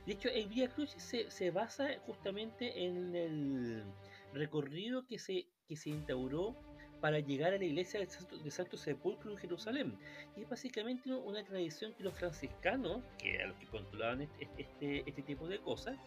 De 0.05 0.13
hecho, 0.13 0.29
el 0.29 0.47
Via 0.47 0.69
Crucis 0.69 1.03
se, 1.03 1.29
se 1.29 1.51
basa 1.51 1.89
justamente 2.05 2.85
en 2.85 3.13
el 3.17 3.83
recorrido 4.31 5.05
que 5.05 5.19
se, 5.19 5.49
que 5.67 5.75
se 5.75 5.89
instauró 5.89 6.55
para 7.01 7.19
llegar 7.19 7.53
a 7.53 7.57
la 7.57 7.65
iglesia 7.65 7.99
de 7.99 8.51
Santo 8.51 8.77
Sepulcro 8.77 9.31
en 9.31 9.37
Jerusalén. 9.37 9.97
Y 10.37 10.43
es 10.43 10.49
básicamente 10.49 11.11
una 11.11 11.43
tradición 11.43 11.93
que 11.93 12.03
los 12.03 12.13
franciscanos, 12.13 13.01
que 13.17 13.35
eran 13.35 13.49
los 13.49 13.57
que 13.57 13.65
controlaban 13.65 14.21
este, 14.21 14.47
este, 14.57 15.09
este 15.09 15.21
tipo 15.23 15.47
de 15.47 15.59
cosas, 15.59 15.97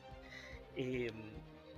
eh, 0.77 1.11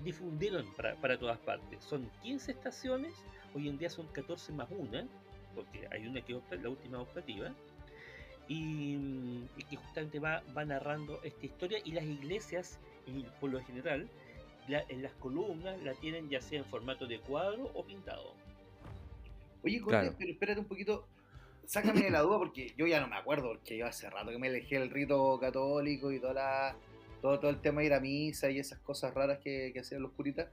difundieron 0.05 0.66
para, 0.74 0.94
para 0.96 1.18
todas 1.18 1.38
partes. 1.38 1.83
Son 1.83 2.11
15 2.22 2.52
estaciones, 2.52 3.14
hoy 3.55 3.68
en 3.68 3.79
día 3.79 3.88
son 3.88 4.07
14 4.09 4.52
más 4.52 4.68
una, 4.70 5.07
porque 5.55 5.88
hay 5.90 6.07
una 6.07 6.20
que 6.20 6.35
es 6.35 6.62
la 6.62 6.68
última 6.68 7.00
optativa, 7.00 7.50
y, 8.48 8.96
y 9.57 9.64
que 9.68 9.76
justamente 9.76 10.20
va, 10.20 10.42
va 10.57 10.64
narrando 10.64 11.20
esta 11.24 11.46
historia 11.46 11.79
y 11.85 11.92
las 11.92 12.05
iglesias, 12.05 12.79
y 13.07 13.24
por 13.40 13.50
lo 13.50 13.64
general, 13.64 14.09
en 14.68 15.02
las 15.02 15.12
columnas 15.14 15.81
la 15.83 15.94
tienen 15.94 16.29
ya 16.29 16.40
sea 16.40 16.59
en 16.59 16.64
formato 16.64 17.07
de 17.07 17.20
cuadro 17.20 17.70
o 17.74 17.85
pintado. 17.85 18.35
Oye, 19.66 19.83
Claro. 19.83 20.14
pero 20.18 20.31
espérate 20.33 20.61
un 20.61 20.66
poquito. 20.66 21.07
Sácame 21.66 22.00
de 22.02 22.11
la 22.11 22.20
duda 22.20 22.38
porque 22.38 22.72
yo 22.79 22.87
ya 22.87 23.00
no 23.00 23.09
me 23.09 23.16
acuerdo, 23.16 23.48
porque 23.48 23.76
yo 23.76 23.87
hace 23.87 24.09
rato 24.09 24.31
que 24.31 24.38
me 24.38 24.46
elegí 24.46 24.76
el 24.76 24.88
rito 24.90 25.38
católico 25.40 26.12
y 26.12 26.20
toda 26.20 26.33
la, 26.35 26.76
todo, 27.20 27.40
todo 27.40 27.50
el 27.50 27.61
tema 27.61 27.81
de 27.81 27.87
ir 27.88 27.94
a 27.94 28.00
misa 28.00 28.48
y 28.50 28.59
esas 28.61 28.79
cosas 28.79 29.12
raras 29.14 29.38
que, 29.42 29.70
que 29.72 29.81
hacían 29.81 30.00
los 30.02 30.12
curitas. 30.12 30.48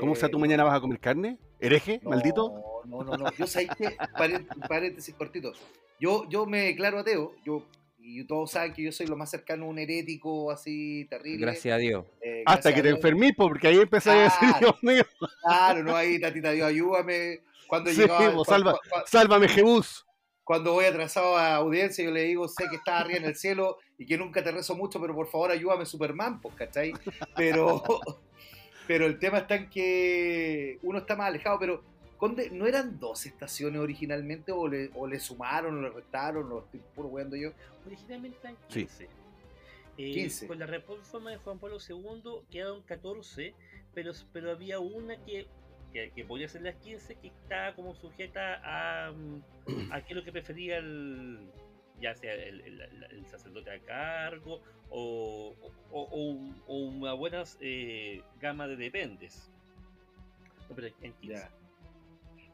¿Cómo 0.00 0.14
sea 0.14 0.28
Eh, 0.28 0.30
tú 0.30 0.38
mañana 0.38 0.64
vas 0.64 0.74
a 0.74 0.80
comer 0.80 0.98
carne? 0.98 1.36
¿Hereje? 1.60 2.00
no, 2.02 2.10
¿Maldito? 2.10 2.82
No, 2.86 3.04
no, 3.04 3.16
no. 3.18 3.30
Yo 3.36 3.46
sé 3.46 3.68
que, 3.68 3.94
paré- 4.16 4.46
paréntesis 4.66 5.14
cortito. 5.14 5.52
Yo, 6.00 6.26
yo 6.30 6.46
me 6.46 6.60
declaro 6.62 6.98
ateo, 7.00 7.34
yo, 7.44 7.66
y 7.98 8.24
todos 8.24 8.50
saben 8.52 8.72
que 8.72 8.82
yo 8.82 8.92
soy 8.92 9.06
lo 9.06 9.16
más 9.16 9.30
cercano 9.30 9.66
a 9.66 9.68
un 9.68 9.78
herético 9.78 10.50
así 10.50 11.06
terrible. 11.10 11.44
Gracias 11.44 11.74
a 11.74 11.76
Dios. 11.78 12.06
eh, 12.22 12.42
Hasta 12.46 12.74
que 12.74 12.82
te 12.82 12.88
enfermís, 12.88 13.34
po, 13.34 13.48
porque 13.48 13.68
ahí 13.68 13.76
empezáis 13.76 14.20
a 14.20 14.24
decir. 14.24 14.48
Dios 14.60 14.82
mío, 14.82 15.04
Claro, 15.42 15.82
no, 15.84 15.94
ahí 15.94 16.18
tatita 16.18 16.52
Dios, 16.52 16.66
ayúdame. 16.68 17.40
Cuando 17.74 17.90
Sí, 17.90 18.00
llegaba, 18.00 18.44
salva. 18.44 18.72
cua- 18.74 18.80
cua- 18.90 19.06
sálvame 19.06 19.48
Jebús. 19.48 20.04
cuando 20.44 20.72
voy 20.72 20.84
atrasado 20.84 21.36
a 21.36 21.54
audiencia, 21.56 22.04
yo 22.04 22.10
le 22.10 22.22
digo, 22.24 22.46
sé 22.48 22.68
que 22.68 22.76
estás 22.76 23.00
arriba 23.00 23.18
en 23.18 23.24
el 23.24 23.34
cielo 23.36 23.78
y 23.98 24.04
que 24.06 24.18
nunca 24.18 24.42
te 24.44 24.52
rezo 24.52 24.74
mucho, 24.76 25.00
pero 25.00 25.14
por 25.14 25.26
favor 25.26 25.50
ayúdame 25.50 25.86
Superman, 25.86 26.40
pues, 26.40 26.54
¿cachai? 26.54 26.92
Pero, 27.34 27.82
pero 28.86 29.06
el 29.06 29.18
tema 29.18 29.38
está 29.38 29.54
en 29.56 29.70
que 29.70 30.78
uno 30.82 30.98
está 30.98 31.16
más 31.16 31.28
alejado, 31.28 31.58
pero 31.58 31.82
Conde, 32.18 32.48
¿no 32.50 32.66
eran 32.66 32.98
dos 33.00 33.26
estaciones 33.26 33.80
originalmente 33.80 34.52
o 34.52 34.68
le, 34.68 34.90
o 34.94 35.06
le 35.06 35.18
sumaron 35.18 35.78
o 35.78 35.82
le 35.82 35.90
restaron 35.90 36.50
o 36.52 36.60
estoy 36.60 36.80
puro 36.94 37.08
weando 37.08 37.36
yo? 37.36 37.50
Originalmente 37.86 38.38
eran 38.42 38.56
Sí. 38.68 38.80
15. 38.86 39.04
Eh, 39.98 40.12
15. 40.12 40.46
Con 40.46 40.58
la 40.58 40.66
reforma 40.66 41.30
de 41.32 41.36
Juan 41.38 41.58
Pablo 41.58 41.78
II 41.86 42.22
quedaron 42.50 42.82
14, 42.82 43.54
pero, 43.94 44.12
pero 44.32 44.50
había 44.52 44.78
una 44.78 45.16
que, 45.24 45.46
que, 45.94 46.10
que 46.10 46.24
podía 46.24 46.48
ser 46.48 46.62
las 46.62 46.74
15 46.74 47.14
que 47.14 47.28
estaba 47.28 47.74
como 47.74 47.94
sujeta 47.94 48.60
a, 48.64 49.12
mm, 49.12 49.92
a 49.92 50.00
qué 50.04 50.12
es 50.12 50.16
lo 50.16 50.24
que 50.24 50.32
prefería 50.32 50.76
el, 50.78 51.48
ya 52.00 52.14
sea 52.16 52.34
el, 52.34 52.60
el- 52.62 52.80
el- 52.82 53.26
sacerdote 53.26 53.70
a 53.70 53.78
cargo 53.80 54.60
o, 54.90 55.54
o, 55.92 56.00
o 56.02 56.16
un- 56.30 56.62
o 56.66 56.76
una 56.76 57.12
buena 57.14 57.44
eh, 57.60 58.20
gama 58.40 58.66
de 58.66 58.76
dependes. 58.76 59.50
No, 60.68 60.74
pero 60.74 60.88
en 61.00 61.12
15. 61.14 61.34
Ya. 61.34 61.50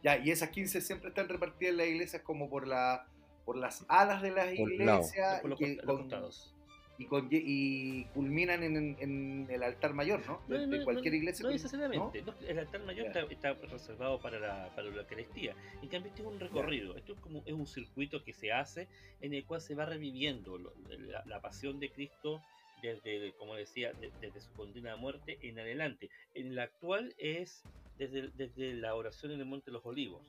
Ya, 0.03 0.18
y 0.24 0.31
esas 0.31 0.50
15 0.50 0.81
siempre 0.83 1.09
están 1.09 1.29
repartidas 1.29 1.72
en 1.72 1.76
las 1.79 1.87
iglesias 1.88 2.22
como 2.22 2.48
por 2.48 2.66
la 2.68 3.07
por 3.46 3.57
las 3.57 3.85
alas 3.88 4.22
de 4.22 4.31
las 4.31 4.46
Por 4.55 4.70
el 4.72 4.79
lado. 4.87 4.98
iglesias 5.00 5.40
Por 5.40 5.50
los, 5.50 5.59
que 5.59 5.74
los 5.76 5.85
con- 5.87 5.96
costados. 6.03 6.55
Y, 7.00 7.06
con- 7.06 7.28
y 7.30 8.04
culminan 8.14 8.62
en, 8.62 8.76
en- 8.76 8.96
en 9.00 9.46
el 9.50 9.62
altar 9.62 9.94
mayor, 9.94 10.20
¿no? 10.26 10.42
De, 10.48 10.66
de 10.66 10.84
cualquier 10.84 11.14
iglesia. 11.14 11.42
No 11.42 11.48
¿no? 11.48 11.52
necesariamente. 11.54 12.22
no, 12.22 12.34
el 12.46 12.58
altar 12.58 12.82
mayor 12.84 13.06
está, 13.06 13.20
está 13.22 13.52
reservado 13.54 14.20
para 14.20 14.38
la, 14.38 14.72
para 14.76 14.90
la 14.90 15.00
Eucaristía. 15.02 15.56
En 15.82 15.88
cambio, 15.88 16.10
este 16.10 16.22
es 16.22 16.28
un 16.28 16.38
recorrido. 16.38 16.96
Esto 16.96 17.14
es 17.14 17.20
como 17.20 17.42
es 17.46 17.52
un 17.52 17.66
circuito 17.66 18.22
que 18.22 18.32
se 18.32 18.52
hace 18.52 18.86
en 19.20 19.34
el 19.34 19.44
cual 19.44 19.60
se 19.60 19.74
va 19.74 19.86
reviviendo 19.86 20.58
lo- 20.58 20.74
la, 20.98 21.24
la 21.26 21.40
pasión 21.40 21.80
de 21.80 21.90
Cristo 21.90 22.42
desde, 22.82 23.32
como 23.38 23.54
decía, 23.56 23.92
de- 23.94 24.10
desde 24.20 24.40
su 24.40 24.52
condena 24.52 24.92
a 24.92 24.96
muerte 24.96 25.38
en 25.42 25.58
adelante. 25.58 26.10
En 26.34 26.48
el 26.48 26.58
actual 26.58 27.14
es 27.18 27.62
desde, 27.98 28.28
desde 28.36 28.74
la 28.74 28.94
oración 28.94 29.32
en 29.32 29.40
el 29.40 29.46
Monte 29.46 29.66
de 29.66 29.72
los 29.72 29.84
Olivos. 29.86 30.22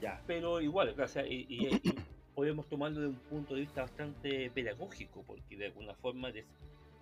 Ya. 0.00 0.22
Pero 0.26 0.60
igual, 0.60 0.94
o 0.98 1.08
sea, 1.08 1.26
y, 1.26 1.46
y- 1.48 1.66
y 1.66 1.94
podemos 2.34 2.68
tomarlo 2.68 3.00
de 3.00 3.06
un 3.08 3.16
punto 3.16 3.54
de 3.54 3.60
vista 3.62 3.82
bastante 3.82 4.50
pedagógico, 4.50 5.22
porque 5.26 5.56
de 5.56 5.66
alguna 5.66 5.94
forma 5.94 6.30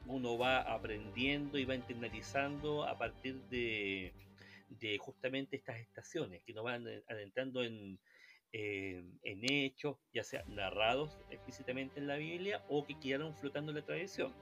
uno 0.06 0.38
va 0.38 0.60
aprendiendo 0.60 1.58
y 1.58 1.64
va 1.64 1.74
internalizando 1.74 2.84
a 2.84 2.96
partir 2.96 3.40
de, 3.50 4.12
justamente 5.00 5.56
estas 5.56 5.78
estaciones 5.78 6.42
que 6.44 6.52
nos 6.52 6.64
van 6.64 6.86
adentrando 7.08 7.62
en, 7.62 7.98
en 8.52 9.52
hechos, 9.52 9.96
ya 10.12 10.24
sea 10.24 10.44
narrados 10.48 11.18
explícitamente 11.30 12.00
en 12.00 12.06
la 12.06 12.16
Biblia 12.16 12.64
o 12.68 12.86
que 12.86 12.98
quedaron 12.98 13.36
flotando 13.36 13.72
en 13.72 13.78
la 13.78 13.84
tradición. 13.84 14.32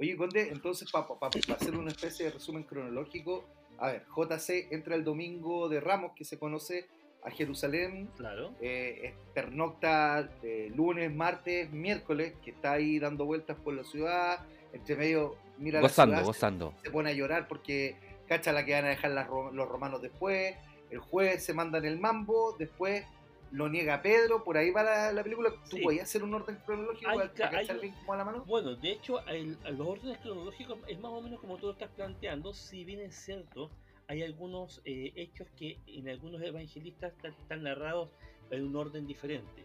Oye, 0.00 0.16
Conde, 0.16 0.48
entonces, 0.48 0.90
para 0.90 1.06
hacer 1.54 1.76
una 1.76 1.90
especie 1.90 2.24
de 2.24 2.32
resumen 2.32 2.62
cronológico, 2.62 3.46
a 3.76 3.92
ver, 3.92 4.06
JC 4.16 4.72
entra 4.72 4.94
el 4.94 5.04
domingo 5.04 5.68
de 5.68 5.78
Ramos, 5.78 6.12
que 6.16 6.24
se 6.24 6.38
conoce 6.38 6.88
a 7.22 7.30
Jerusalén, 7.30 8.08
Claro. 8.16 8.52
eh, 8.60 9.14
pernocta 9.34 10.28
eh, 10.42 10.72
lunes, 10.74 11.12
martes, 11.14 11.70
miércoles, 11.72 12.34
que 12.42 12.50
está 12.50 12.72
ahí 12.72 12.98
dando 12.98 13.24
vueltas 13.26 13.56
por 13.62 13.74
la 13.74 13.84
ciudad, 13.84 14.40
entre 14.72 14.96
medio 14.96 15.36
mira 15.58 15.80
Gozando, 15.80 16.12
la 16.12 16.18
ciudad, 16.22 16.26
gozando. 16.26 16.74
se 16.82 16.90
pone 16.90 17.10
a 17.10 17.12
llorar 17.12 17.46
porque 17.48 17.96
cacha 18.26 18.52
la 18.52 18.64
que 18.64 18.72
van 18.72 18.86
a 18.86 18.88
dejar 18.88 19.10
las 19.10 19.28
los 19.28 19.68
romanos 19.68 20.00
después, 20.00 20.54
el 20.90 20.98
jueves 20.98 21.44
se 21.44 21.52
mandan 21.52 21.84
el 21.84 21.98
mambo, 21.98 22.56
después 22.58 23.04
lo 23.52 23.68
niega 23.68 24.00
Pedro, 24.00 24.44
por 24.44 24.56
ahí 24.56 24.70
va 24.70 24.84
la, 24.84 25.12
la 25.12 25.22
película. 25.24 25.50
¿Tú 25.68 25.76
Sí. 25.76 25.82
podías 25.82 26.04
hacer 26.04 26.22
un 26.22 26.32
orden 26.32 26.56
cronológico 26.64 27.10
Hay 27.10 27.18
para, 27.18 27.74
bien 27.80 27.94
va 28.08 28.16
la 28.16 28.24
mano? 28.24 28.44
Bueno, 28.46 28.76
de 28.76 28.92
hecho, 28.92 29.26
el- 29.26 29.58
los 29.76 29.86
órdenes 29.88 30.18
cronológicos 30.18 30.78
es 30.86 30.98
más 31.00 31.10
o 31.12 31.20
menos 31.20 31.40
como 31.40 31.56
tú 31.58 31.66
lo 31.66 31.72
estás 31.72 31.90
planteando, 31.90 32.54
si 32.54 32.84
bien 32.84 33.00
es 33.00 33.14
cierto, 33.16 33.68
hay 34.10 34.22
algunos 34.24 34.80
eh, 34.84 35.12
hechos 35.14 35.46
que 35.56 35.78
en 35.86 36.08
algunos 36.08 36.42
evangelistas 36.42 37.12
están, 37.14 37.32
están 37.32 37.62
narrados 37.62 38.10
en 38.50 38.64
un 38.66 38.74
orden 38.74 39.06
diferente. 39.06 39.62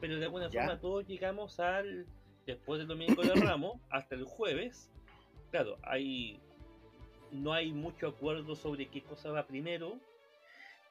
Pero 0.00 0.16
de 0.16 0.24
alguna 0.24 0.48
Ya. 0.48 0.62
forma 0.62 0.80
todos 0.80 1.06
llegamos 1.06 1.60
al, 1.60 2.06
después 2.46 2.78
del 2.78 2.88
domingo 2.88 3.22
de 3.22 3.34
Ramos, 3.34 3.78
hasta 3.90 4.14
el 4.14 4.24
jueves. 4.24 4.90
Claro, 5.50 5.76
hay 5.82 6.40
no 7.30 7.52
hay 7.52 7.72
mucho 7.72 8.06
acuerdo 8.08 8.54
sobre 8.56 8.86
qué 8.88 9.02
cosa 9.02 9.30
va 9.32 9.46
primero, 9.46 9.98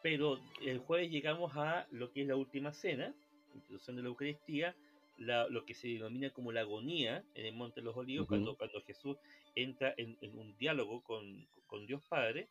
pero 0.03 0.39
el 0.61 0.77
jueves 0.77 1.09
llegamos 1.09 1.55
a 1.55 1.87
lo 1.91 2.11
que 2.11 2.21
es 2.21 2.27
la 2.27 2.35
última 2.35 2.73
cena, 2.73 3.11
introducción 3.55 3.95
de 3.95 4.03
la 4.03 4.09
Eucaristía, 4.09 4.75
la- 5.17 5.47
lo 5.47 5.65
que 5.65 5.73
se 5.73 5.87
denomina 5.87 6.29
como 6.31 6.51
la 6.51 6.59
agonía 6.61 7.23
en 7.33 7.45
el 7.47 7.53
Monte 7.55 7.79
de 7.81 7.85
los 7.85 7.95
Olivos, 7.97 8.27
cuando, 8.27 8.55
cuando 8.55 8.81
Jesús 8.83 9.17
entra 9.55 9.93
en, 9.97 10.15
en 10.21 10.37
un 10.37 10.55
diálogo 10.57 11.01
con, 11.01 11.47
con 11.67 11.87
Dios 11.87 12.03
Padre 12.09 12.47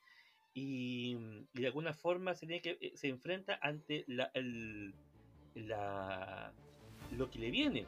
y, 0.54 1.16
y 1.54 1.60
de 1.60 1.66
alguna 1.66 1.92
forma 1.94 2.34
se, 2.34 2.46
tiene 2.46 2.62
que, 2.62 2.78
eh, 2.80 2.92
se 2.94 3.08
enfrenta 3.08 3.58
ante 3.62 4.04
la, 4.06 4.30
la- 5.54 6.52
lo 7.16 7.30
que 7.30 7.38
le 7.38 7.50
viene. 7.50 7.86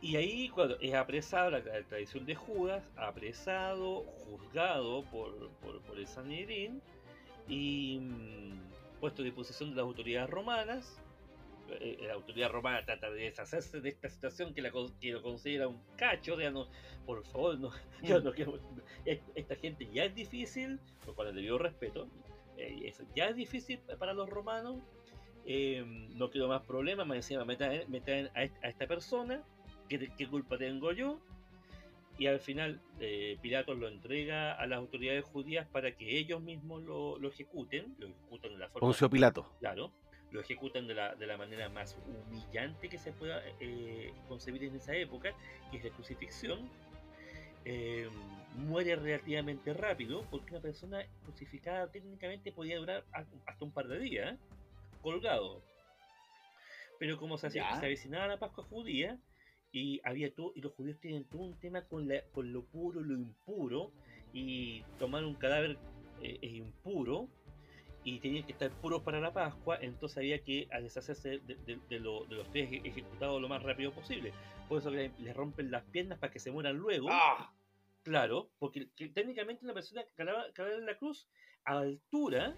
Y 0.00 0.16
ahí 0.16 0.48
cuando 0.48 0.78
es 0.80 0.94
apresado, 0.94 1.50
la, 1.50 1.60
la 1.60 1.82
tradición 1.84 2.26
de 2.26 2.34
Judas, 2.34 2.82
apresado, 2.96 4.00
juzgado 4.26 5.04
por, 5.04 5.48
por, 5.60 5.80
por 5.82 5.98
el 5.98 6.06
Sanedrín 6.08 6.82
y 7.48 7.98
mm, 8.00 8.98
puesto 9.00 9.22
a 9.22 9.24
disposición 9.24 9.70
de 9.70 9.76
las 9.76 9.84
autoridades 9.84 10.28
romanas. 10.30 11.00
Eh, 11.68 11.98
la 12.06 12.14
autoridad 12.14 12.50
romana 12.50 12.84
trata 12.84 13.10
de 13.10 13.22
deshacerse 13.22 13.80
de 13.80 13.88
esta 13.90 14.08
situación 14.10 14.52
que, 14.54 14.62
la, 14.62 14.70
con- 14.70 14.92
que 15.00 15.12
lo 15.12 15.22
considera 15.22 15.68
un 15.68 15.80
cacho, 15.96 16.36
no, 16.50 16.68
por 17.06 17.24
favor, 17.26 17.58
no, 17.58 17.70
es- 19.04 19.20
esta 19.34 19.56
gente 19.56 19.88
ya 19.92 20.04
es 20.04 20.14
difícil, 20.14 20.78
cual 21.14 21.28
le 21.28 21.34
debió 21.34 21.58
respeto, 21.58 22.08
eh, 22.58 22.80
eso 22.84 23.04
ya 23.14 23.26
es 23.28 23.36
difícil 23.36 23.78
para 23.98 24.12
los 24.12 24.28
romanos, 24.28 24.80
eh, 25.46 25.82
no 26.14 26.30
quiero 26.30 26.48
más 26.48 26.62
problemas, 26.62 27.06
más 27.06 27.16
encima 27.16 27.44
me 27.44 27.56
traen, 27.56 27.90
me 27.90 28.00
traen 28.00 28.28
a, 28.34 28.42
est- 28.44 28.62
a 28.64 28.68
esta 28.68 28.86
persona, 28.86 29.42
¿qué, 29.88 30.10
qué 30.16 30.28
culpa 30.28 30.58
tengo 30.58 30.92
yo? 30.92 31.20
Y 32.18 32.26
al 32.26 32.40
final 32.40 32.80
eh, 33.00 33.38
Pilatos 33.40 33.78
lo 33.78 33.88
entrega 33.88 34.52
a 34.52 34.66
las 34.66 34.78
autoridades 34.78 35.24
judías 35.24 35.66
para 35.68 35.92
que 35.96 36.18
ellos 36.18 36.42
mismos 36.42 36.82
lo, 36.82 37.18
lo 37.18 37.28
ejecuten, 37.28 37.94
lo 37.98 38.06
ejecutan 38.08 38.52
de 38.52 38.58
la 38.58 38.68
forma 38.68 38.86
Poncio 38.88 39.08
Pilato. 39.08 39.50
Claro, 39.60 39.90
lo 40.32 40.40
ejecutan 40.40 40.86
de 40.86 40.94
la, 40.94 41.14
de 41.14 41.26
la 41.26 41.36
manera 41.36 41.68
más 41.68 41.96
humillante 42.26 42.88
que 42.88 42.98
se 42.98 43.12
pueda 43.12 43.42
eh, 43.60 44.12
concebir 44.28 44.64
en 44.64 44.76
esa 44.76 44.94
época, 44.96 45.34
que 45.70 45.76
es 45.76 45.84
la 45.84 45.90
crucifixión. 45.90 46.68
Eh, 47.64 48.08
muere 48.56 48.96
relativamente 48.96 49.72
rápido, 49.72 50.26
porque 50.30 50.50
una 50.52 50.60
persona 50.60 51.06
crucificada 51.22 51.90
técnicamente 51.90 52.50
podía 52.50 52.78
durar 52.78 53.04
hasta 53.12 53.64
un 53.64 53.70
par 53.70 53.86
de 53.88 53.98
días, 54.00 54.34
¿eh? 54.34 54.38
colgado. 55.00 55.62
Pero 56.98 57.18
como 57.18 57.38
se, 57.38 57.50
Ya. 57.50 57.78
se 57.78 57.86
avecinaba 57.86 58.26
la 58.26 58.38
Pascua 58.38 58.64
judía, 58.64 59.18
y 59.72 60.00
había 60.04 60.34
todo, 60.34 60.52
y 60.54 60.60
los 60.60 60.72
judíos 60.72 60.98
tienen 61.00 61.24
todo 61.24 61.42
un 61.42 61.58
tema 61.58 61.82
con, 61.82 62.06
la, 62.08 62.22
con 62.32 62.52
lo 62.52 62.64
puro, 62.64 63.00
lo 63.00 63.14
impuro, 63.14 63.92
y 64.32 64.82
tomar 64.98 65.24
un 65.24 65.34
cadáver 65.34 65.78
eh, 66.20 66.38
es 66.42 66.52
impuro, 66.52 67.28
y 68.04 68.18
tenían 68.18 68.44
que 68.44 68.52
estar 68.52 68.70
puros 68.70 69.02
para 69.02 69.20
la 69.20 69.32
Pascua, 69.32 69.78
entonces 69.80 70.18
había 70.18 70.42
que 70.42 70.68
deshacerse 70.82 71.38
de, 71.38 71.54
de- 71.54 71.78
de 71.88 72.00
lo- 72.00 72.24
de 72.24 72.36
los 72.36 72.50
tres 72.50 72.68
eje- 72.70 72.82
ejecutados 72.84 73.40
lo 73.40 73.48
más 73.48 73.62
rápido 73.62 73.92
posible. 73.92 74.32
Por 74.68 74.78
eso 74.80 74.90
le, 74.90 75.12
le 75.18 75.32
rompen 75.32 75.70
las 75.70 75.84
piernas 75.84 76.18
para 76.18 76.32
que 76.32 76.38
se 76.40 76.50
mueran 76.50 76.76
luego. 76.76 77.08
¡Ah! 77.10 77.52
Claro, 78.02 78.50
porque 78.58 78.88
que 78.96 79.08
técnicamente 79.08 79.64
una 79.64 79.74
persona 79.74 80.02
que 80.02 80.10
calaba, 80.16 80.46
calaba 80.52 80.74
en 80.76 80.86
la 80.86 80.96
cruz 80.96 81.28
a 81.64 81.78
altura, 81.78 82.56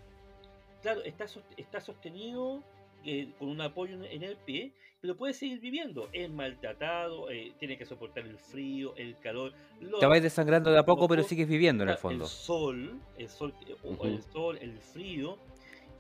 claro, 0.81 1.03
está, 1.05 1.27
está 1.59 1.81
sostenido 1.83 2.65
eh, 3.05 3.33
con 3.39 3.49
un 3.49 3.61
apoyo 3.61 4.03
en, 4.05 4.23
el 4.23 4.37
pie, 4.37 4.73
pero 5.01 5.17
puede 5.17 5.35
seguir 5.35 5.61
viviendo. 5.61 6.09
Es 6.13 6.31
maltratado, 6.31 7.31
eh, 7.31 7.53
tiene 7.59 7.77
que 7.77 7.85
soportar 7.85 8.25
el 8.25 8.39
frío, 8.39 8.95
el 8.97 9.19
calor. 9.19 9.53
lo- 9.81 9.99
Te 9.99 10.07
vais 10.07 10.23
desangrando 10.23 10.71
de 10.71 10.79
a 10.79 10.85
poco, 10.85 11.09
pero 11.09 11.23
sigues 11.23 11.49
viviendo 11.49 11.85
en 11.85 11.91
el 11.91 11.97
fondo. 11.99 12.25
El 12.25 12.31
sol, 12.31 13.01
el 13.19 13.29
sol, 13.29 13.55
eh, 13.67 13.77
el 14.05 14.23
sol, 14.23 14.59
el 14.61 14.79
frío, 14.79 15.39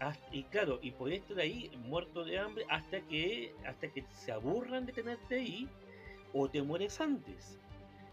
hasta- 0.00 0.34
y 0.34 0.44
claro, 0.44 0.78
y 0.82 0.90
podés 0.92 1.20
estar 1.20 1.38
ahí 1.40 1.70
muerto 1.78 2.24
de 2.24 2.38
hambre 2.38 2.64
hasta 2.68 3.00
que, 3.02 3.52
hasta 3.66 3.88
que 3.88 4.04
se 4.14 4.32
aburran 4.32 4.86
de 4.86 4.92
tenerte 4.92 5.36
ahí 5.36 5.68
o 6.32 6.48
te 6.48 6.62
mueres 6.62 7.00
antes. 7.00 7.58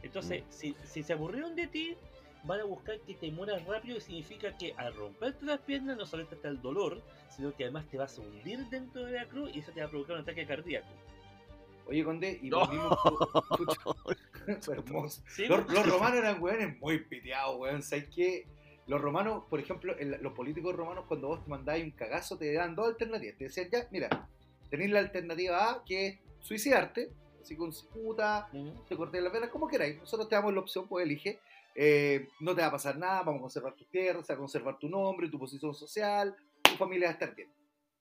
Entonces, 0.03 0.43
si, 0.49 0.75
si 0.83 1.03
se 1.03 1.13
aburrieron 1.13 1.55
de 1.55 1.67
ti, 1.67 1.95
van 2.43 2.59
a 2.59 2.63
buscar 2.63 2.99
que 3.01 3.13
te 3.15 3.31
mueras 3.31 3.63
rápido 3.65 3.97
y 3.97 4.01
significa 4.01 4.55
que 4.57 4.73
al 4.77 4.93
romperte 4.95 5.45
las 5.45 5.59
piernas 5.61 5.97
no 5.97 6.05
solamente 6.05 6.35
está 6.35 6.47
el 6.49 6.61
dolor, 6.61 7.01
sino 7.29 7.55
que 7.55 7.63
además 7.65 7.85
te 7.89 7.97
vas 7.97 8.17
a 8.17 8.21
hundir 8.21 8.59
dentro 8.69 9.05
de 9.05 9.11
la 9.13 9.25
cruz 9.27 9.51
y 9.53 9.59
eso 9.59 9.71
te 9.71 9.79
va 9.81 9.87
a 9.87 9.89
provocar 9.89 10.15
un 10.15 10.21
ataque 10.23 10.45
cardíaco. 10.45 10.87
Oye, 11.87 12.03
Conde, 12.03 12.39
y 12.41 12.49
No. 12.49 12.61
hermoso. 14.71 15.21
¿Sí? 15.27 15.45
Los, 15.47 15.69
los 15.71 15.85
romanos 15.91 16.17
eran 16.19 16.41
weones 16.41 16.79
muy 16.79 16.99
piteados, 16.99 17.57
weón. 17.59 17.81
¿Sabes 17.83 18.07
qué? 18.13 18.45
Los 18.87 19.01
romanos, 19.01 19.43
por 19.49 19.59
ejemplo, 19.59 19.95
el- 19.97 20.17
los 20.21 20.33
políticos 20.33 20.75
romanos, 20.75 21.05
cuando 21.07 21.27
vos 21.27 21.43
te 21.43 21.49
mandabas 21.49 21.81
un 21.83 21.91
cagazo, 21.91 22.37
te 22.37 22.53
dan 22.53 22.75
dos 22.75 22.87
alternativas. 22.87 23.37
Te 23.37 23.43
decían, 23.45 23.69
ya, 23.71 23.87
mira, 23.91 24.27
tenéis 24.69 24.91
la 24.91 24.99
alternativa 24.99 25.69
A, 25.71 25.83
que 25.85 26.07
es 26.07 26.19
suicidarte, 26.39 27.11
así 27.41 27.55
con 27.55 27.71
cicuta, 27.71 28.49
Ujú. 28.53 28.83
te 28.87 28.95
corté 28.97 29.21
las 29.21 29.31
venas, 29.31 29.49
como 29.49 29.67
queráis. 29.67 29.97
Nosotros 29.99 30.27
te 30.27 30.35
damos 30.35 30.53
la 30.53 30.59
opción, 30.61 30.87
pues 30.87 31.05
elige. 31.05 31.39
Eh, 31.75 32.27
no 32.39 32.53
te 32.55 32.61
va 32.61 32.67
a 32.67 32.71
pasar 32.71 32.97
nada, 32.97 33.23
vamos 33.23 33.39
a 33.39 33.41
conservar 33.43 33.73
tus 33.75 33.87
tierras, 33.89 34.29
a 34.29 34.35
conservar 34.37 34.77
tu 34.77 34.89
nombre, 34.89 35.29
tu 35.29 35.39
posición 35.39 35.73
social, 35.73 36.35
tu 36.61 36.71
familia 36.75 37.07
va 37.07 37.11
a 37.11 37.13
estar 37.13 37.35
bien. 37.35 37.49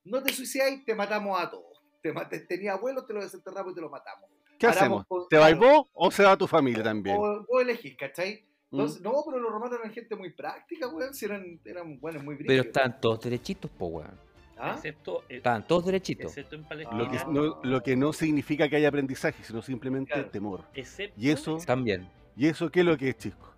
No 0.05 0.23
te 0.23 0.33
suicidáis, 0.33 0.85
te 0.85 0.95
matamos 0.95 1.41
a 1.41 1.51
todos. 1.51 1.81
Te 2.03 2.13
tenía 2.41 2.73
abuelos, 2.73 3.07
te 3.07 3.13
lo 3.13 3.21
desenterramos 3.21 3.73
y 3.73 3.75
te 3.75 3.81
lo 3.83 3.91
matamos. 3.91 4.29
¿Qué 4.59 4.67
Paramos 4.67 5.03
hacemos? 5.03 5.07
con- 5.07 5.29
¿Te 5.29 5.37
vas 5.37 5.57
vos 5.59 5.89
o 5.93 6.11
se 6.11 6.23
va 6.25 6.37
tu 6.37 6.47
familia 6.47 6.83
también? 6.83 7.17
O 7.19 7.45
vos 7.47 7.63
elegís, 7.63 7.97
¿cachai? 7.97 8.43
¿Mm? 8.71 8.77
Entonces, 8.77 9.01
no, 9.03 9.13
pero 9.27 9.39
los 9.41 9.53
romanos 9.53 9.79
eran 9.79 9.93
gente 9.93 10.17
muy 10.17 10.33
práctica, 10.33 10.89
weón. 10.89 11.13
Si 11.15 11.25
eran, 11.27 11.61
eran 11.65 11.99
buenos, 12.01 12.23
muy 12.25 12.37
Pero 12.37 12.47
brígidos. 12.47 12.67
están 12.67 13.01
todos 13.01 13.21
derechitos, 13.21 13.71
po, 13.71 13.87
weón. 13.87 14.11
¿Ah? 14.59 14.73
Excepto, 14.75 15.23
eh, 15.29 15.37
Están 15.39 15.67
todos 15.67 15.87
derechitos. 15.87 16.27
excepto 16.27 16.55
en 16.57 16.63
Lo 16.63 16.69
Palestina. 16.69 17.11
que, 17.11 17.17
Ah. 17.19 17.27
no, 17.29 17.61
lo 17.63 17.83
que 17.83 17.97
no 17.97 18.13
significa 18.13 18.69
que 18.69 18.77
haya 18.77 18.89
aprendizaje, 18.89 19.43
sino 19.43 19.63
simplemente 19.63 20.13
Claro. 20.13 20.31
temor. 20.31 20.65
excepto 20.75 21.19
Y 21.19 21.31
eso, 21.31 21.57
También. 21.67 22.09
¿Y 22.37 22.47
eso 22.47 22.71
qué 22.71 22.81
es 22.81 22.87
lo 22.87 22.97
que 22.97 23.09
es, 23.11 23.17
chico? 23.19 23.50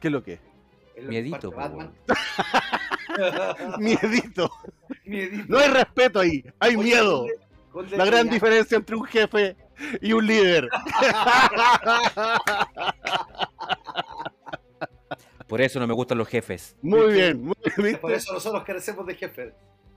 ¿Qué 0.00 0.08
es 0.08 0.12
lo 0.12 0.22
que 0.22 0.32
es? 0.34 0.40
Es 0.96 1.04
lo 1.04 1.10
que 1.10 1.22
Miedito, 1.22 1.50
Batman. 1.52 1.92
Miedito. 3.78 4.50
Miedito. 5.04 5.44
No 5.48 5.58
hay 5.58 5.68
respeto 5.68 6.20
ahí, 6.20 6.44
hay 6.58 6.76
Oye, 6.76 6.84
miedo. 6.84 7.26
La 7.92 8.04
gran 8.04 8.28
diferencia 8.28 8.76
entre 8.76 8.96
un 8.96 9.04
jefe 9.04 9.56
y 10.00 10.12
un 10.12 10.26
líder. 10.26 10.68
Por 15.46 15.60
eso 15.60 15.80
no 15.80 15.86
me 15.86 15.94
gustan 15.94 16.18
los 16.18 16.28
jefes. 16.28 16.76
Muy 16.82 17.12
bien, 17.12 17.42
muy, 17.44 17.54
Por 17.54 17.82
¿viste? 17.84 18.14
eso 18.14 18.32
nosotros 18.32 18.62
carecemos 18.64 19.04
de 19.06 19.14
jefe. 19.16 19.52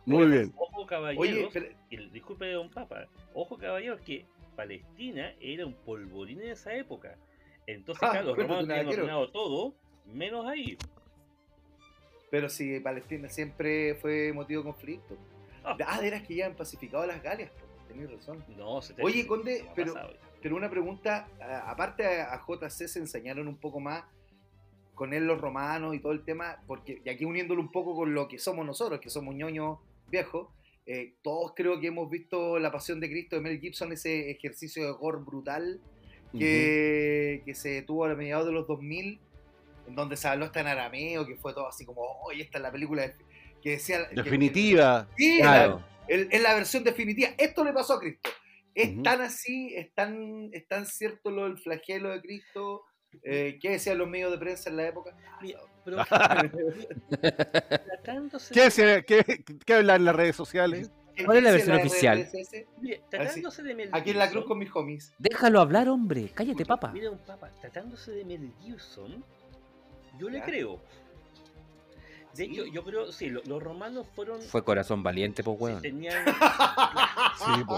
muy 0.06 0.26
bien. 0.28 0.52
Ojo, 0.58 0.86
caballeros. 0.88 1.22
Oye, 1.28 1.50
pero- 1.54 1.68
el- 1.92 2.12
disculpe, 2.12 2.52
don 2.52 2.70
Papa. 2.70 3.08
Ojo, 3.36 3.58
caballeros, 3.58 4.02
que 4.02 4.26
Palestina 4.56 5.34
era 5.40 5.66
un 5.66 5.74
polvorín 5.74 6.42
en 6.42 6.50
esa 6.52 6.74
época. 6.74 7.16
Entonces, 7.68 8.04
Ah, 8.04 8.12
claro, 8.12 8.28
los 8.28 8.38
romanos 8.38 8.66
quiero. 8.68 8.90
ordenado 8.90 9.30
todo, 9.32 9.76
menos 10.06 10.46
ahí. 10.46 10.78
pero 12.30 12.50
si 12.50 12.80
Palestina 12.80 13.30
siempre 13.30 13.96
fue 13.96 14.34
motivo 14.34 14.62
de 14.62 14.66
conflicto. 14.66 15.18
Ah. 15.64 15.78
Ah, 15.86 16.02
de 16.02 16.24
que 16.24 16.36
ya 16.36 16.48
han 16.48 16.56
pacificado 16.56 17.06
las 17.06 17.22
Galias, 17.22 17.52
po. 17.52 17.66
tenés 17.88 18.12
razón. 18.12 18.44
No, 18.58 18.82
se 18.82 18.94
te- 18.94 19.04
Oye, 19.04 19.22
se- 19.22 19.28
Conde, 19.28 19.58
se 19.60 19.66
pero-. 19.76 19.94
Pero 20.42 20.58
una 20.58 20.70
pregunta, 20.70 21.28
aparte 21.68 22.06
a, 22.06 22.34
a 22.34 22.42
JC 22.46 22.88
se 22.90 23.00
enseñaron 23.00 23.48
un 23.48 23.56
poco 23.58 23.80
más 23.80 24.04
con 24.94 25.14
él 25.14 25.26
los 25.26 25.40
romanos 25.40 25.96
y 25.96 26.00
todo 26.00 26.12
el 26.12 26.26
tema, 26.26 26.62
porque 26.68 27.02
y 27.06 27.10
aquí 27.10 27.24
uniéndolo 27.24 27.62
un 27.62 27.72
poco 27.72 27.96
con 27.96 28.14
lo 28.14 28.28
que 28.28 28.38
somos 28.40 28.66
nosotros, 28.66 29.00
que 29.00 29.10
somos 29.10 29.34
ñoños 29.36 29.80
viejos, 30.10 30.50
eh, 30.86 31.14
todos 31.24 31.54
creo 31.56 31.80
que 31.80 31.88
hemos 31.88 32.10
visto 32.10 32.60
La 32.60 32.72
Pasión 32.74 33.00
de 33.00 33.10
Cristo 33.10 33.38
de 33.38 33.42
Mel 33.42 33.60
Gibson, 33.62 33.94
ese 33.94 34.32
ejercicio 34.32 34.86
de 34.86 34.92
gore 34.92 35.20
brutal 35.20 35.80
que, 36.38 37.42
que 37.46 37.56
se 37.56 37.82
tuvo 37.84 38.04
a 38.06 38.14
mediados 38.16 38.46
de 38.46 38.52
los 38.52 38.68
2000, 38.68 39.20
en 39.88 39.96
donde 39.96 40.16
se 40.18 40.28
habló 40.28 40.46
hasta 40.46 40.62
en 40.62 40.68
arameo, 40.68 41.26
que 41.26 41.36
fue 41.36 41.54
todo 41.54 41.68
así 41.68 41.86
como, 41.86 42.02
oye, 42.24 42.44
esta 42.44 42.58
es 42.58 42.62
la 42.64 42.72
película 42.72 43.02
de- 43.04 43.16
que 43.62 43.72
decía... 43.72 44.08
que- 44.10 44.16
Definitiva. 44.16 45.08
Sí, 45.18 45.38
Claro. 45.40 45.84
es 46.08 46.42
la 46.42 46.54
versión 46.56 46.84
definitiva. 46.84 47.30
Esto 47.38 47.64
le 47.64 47.74
pasó 47.74 47.94
a 47.94 48.00
Cristo. 48.00 48.30
Es 48.76 49.02
tan 49.04 49.22
así, 49.22 49.74
es 49.76 49.94
tan, 49.94 50.50
es 50.52 50.68
tan 50.68 50.86
cierto 50.88 51.30
lo 51.32 51.44
del 51.44 51.58
flagelo 51.60 52.10
de 52.10 52.22
Cristo. 52.22 52.82
Eh, 53.24 53.60
¿Qué 53.62 53.70
decían 53.72 54.00
los 54.00 54.08
medios 54.10 54.32
de 54.32 54.40
prensa 54.40 54.70
en 54.72 54.78
la 54.78 54.88
época? 54.88 55.16
Mira, 55.42 55.60
pero 55.86 55.98
tratándose, 57.86 58.54
¿Qué, 58.54 58.62
decía- 58.62 59.02
qué, 59.04 59.44
qué 59.66 59.74
hablan 59.74 59.98
en 60.02 60.06
las 60.06 60.16
redes 60.16 60.36
sociales? 60.36 60.92
¿Qué 61.16 61.26
¿Cuál 61.26 61.38
es 61.38 61.44
la 61.44 61.52
versión 61.52 61.76
oficial? 61.78 62.28
Mira, 62.82 62.98
tratándose 63.10 63.62
de 63.62 63.76
Mel 63.76 63.90
Aquí 63.92 64.10
en 64.12 64.18
la 64.18 64.32
cruz 64.32 64.46
con 64.46 64.58
mis 64.58 64.76
homies. 64.76 65.14
Déjalo 65.20 65.62
hablar, 65.62 65.88
hombre. 65.90 66.32
Cállate, 66.34 66.66
papa. 66.66 66.92
Mira, 66.92 67.12
un 67.12 67.20
papa, 67.20 67.52
tratándose 67.62 68.12
de 68.14 68.26
Mel 68.26 68.52
Gibson, 68.64 69.24
yo 70.20 70.30
le 70.30 70.40
Ya. 70.40 70.46
creo. 70.46 70.80
De 72.36 72.46
¿Sí? 72.48 72.52
hecho, 72.52 72.66
yo 72.66 72.84
creo, 72.84 73.12
sí, 73.12 73.30
lo- 73.30 73.44
los 73.44 73.62
romanos 73.62 74.08
fueron. 74.16 74.42
Fue 74.42 74.64
corazón 74.64 75.04
valiente, 75.04 75.44
pues, 75.44 75.56
sí, 75.56 75.64
weón. 75.66 75.82
tenían, 75.84 76.26
Sí, 77.38 77.64
po. 77.68 77.78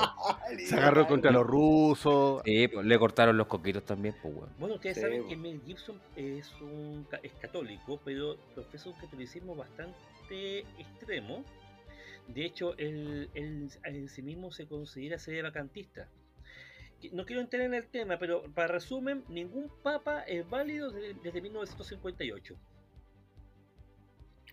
Se 0.65 0.75
agarró 0.75 1.07
contra 1.07 1.29
los 1.31 1.45
rusos. 1.45 2.41
Sí, 2.45 2.67
pues, 2.69 2.85
le 2.85 2.97
cortaron 2.97 3.35
los 3.37 3.47
coquitos 3.47 3.83
también, 3.83 4.15
pues, 4.21 4.33
weón. 4.33 4.49
Bueno, 4.57 4.75
ustedes 4.75 4.95
Sí, 4.95 5.01
saben 5.01 5.27
que 5.27 5.35
Mel 5.35 5.61
Gibson 5.65 5.99
es, 6.15 6.49
un, 6.61 7.05
ca- 7.09 7.19
es 7.21 7.33
católico, 7.33 7.99
pero 8.05 8.37
profesa 8.53 8.89
un 8.89 8.95
catolicismo 8.95 9.55
bastante 9.55 10.59
extremo. 10.79 11.43
De 12.27 12.45
hecho, 12.45 12.77
él, 12.77 13.29
él 13.33 13.69
en 13.83 14.07
sí 14.09 14.21
mismo 14.21 14.51
se 14.53 14.67
considera 14.67 15.19
ser 15.19 15.43
vacantista. 15.43 16.07
No 17.11 17.25
quiero 17.25 17.41
entrar 17.41 17.61
en 17.63 17.73
el 17.73 17.85
tema, 17.87 18.17
pero 18.17 18.43
para 18.53 18.67
resumen, 18.67 19.23
ningún 19.29 19.69
papa 19.83 20.21
es 20.21 20.47
válido 20.49 20.89
desde, 20.91 21.13
desde 21.21 21.41
1958. 21.41 22.55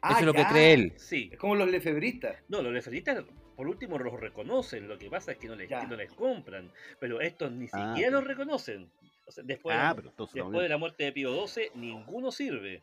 Ah, 0.03 0.11
Eso 0.11 0.21
es 0.21 0.27
lo 0.27 0.33
que 0.35 0.45
cree 0.47 0.73
él. 0.73 0.93
Sí, 0.97 1.31
Es 1.33 1.39
como 1.39 1.55
los 1.55 1.69
lefebristas. 1.71 2.37
no, 2.49 2.61
los 2.63 2.73
leferitas 2.73 3.25
por 3.57 3.69
último 3.69 3.99
los 3.99 4.19
reconocen, 4.19 4.89
lo 4.89 4.99
que 4.99 5.09
pasa 5.11 5.33
es 5.33 5.39
que 5.39 5.47
no 5.47 5.55
les, 5.55 5.69
que 5.69 5.87
no 5.87 5.95
les 5.95 6.11
compran, 6.13 6.73
pero 6.99 7.21
estos 7.21 7.53
ni 7.53 7.67
Ah, 7.73 7.93
siquiera 7.95 8.11
los 8.11 8.25
reconocen. 8.25 8.91
O 9.27 9.31
sea, 9.31 9.45
después, 9.45 9.77
de 9.77 9.81
Ah, 9.83 9.95
entonces 9.97 10.35
después 10.35 10.63
de 10.63 10.69
la 10.69 10.79
muerte 10.79 11.05
de 11.05 11.13
Pío 11.13 11.47
XII, 11.47 11.71
ninguno 11.75 12.33
sirve. 12.33 12.83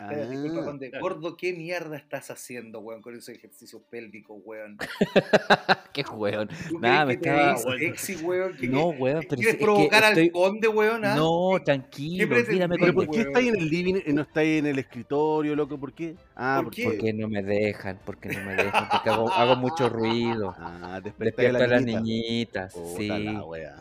Espérate, 0.00 0.30
disculpa, 0.30 0.60
Ah, 0.60 0.64
Conde. 0.64 0.90
Gordo, 1.00 1.36
¿qué 1.36 1.52
mierda 1.52 1.96
estás 1.96 2.30
haciendo, 2.30 2.80
weón, 2.80 3.02
con 3.02 3.14
esos 3.14 3.28
ejercicios 3.30 3.82
pélvicos, 3.90 4.38
weón? 4.44 4.78
Qué 5.92 6.02
weón. 6.12 6.48
¿Tú 6.68 6.78
Nada, 6.78 7.04
me 7.06 7.18
que 7.20 7.28
estaba- 7.28 7.56
sexy, 7.78 8.16
weón? 8.24 8.56
¿Que- 8.56 8.68
No, 8.68 8.92
que- 8.92 8.96
weón, 8.98 9.20
que 9.20 9.26
pero 9.28 9.36
¿Quieres 9.40 9.54
es 9.54 9.58
que 9.58 9.64
provocar 9.64 10.04
estoy- 10.04 10.26
al 10.26 10.32
conde, 10.32 10.68
weón? 10.68 11.04
ah? 11.04 11.14
No, 11.16 11.50
¿Qué- 11.58 11.64
tranquilo, 11.64 12.36
mírame 12.48 12.76
¿Pero 12.78 12.94
con... 12.94 13.06
por 13.06 13.14
qué 13.14 13.20
estáis 13.22 13.48
en 13.48 13.56
el 13.56 13.68
living 13.68 13.96
y 14.06 14.12
no 14.12 14.22
estáis 14.22 14.58
en 14.60 14.66
el 14.66 14.78
escritorio, 14.78 15.54
loco? 15.56 15.78
¿Por 15.78 15.92
qué? 15.92 16.14
Ah, 16.36 16.60
¿Por 16.62 16.72
qué? 16.72 16.84
Porque 16.84 17.12
no 17.12 17.28
me 17.28 17.42
dejan, 17.42 17.98
porque 18.06 18.28
no 18.30 18.42
me 18.44 18.54
dejan, 18.54 18.88
porque 18.90 19.10
hago, 19.10 19.30
hago 19.32 19.56
mucho 19.56 19.88
ruido. 19.88 20.54
Ah, 20.82 21.00
Despierto 21.02 21.42
a 21.42 21.66
las 21.68 21.82
niñita. 21.84 22.00
niñitas, 22.00 22.74
Puta 22.74 22.96
sí, 22.96 23.08
la 23.08 23.44
wea. 23.44 23.76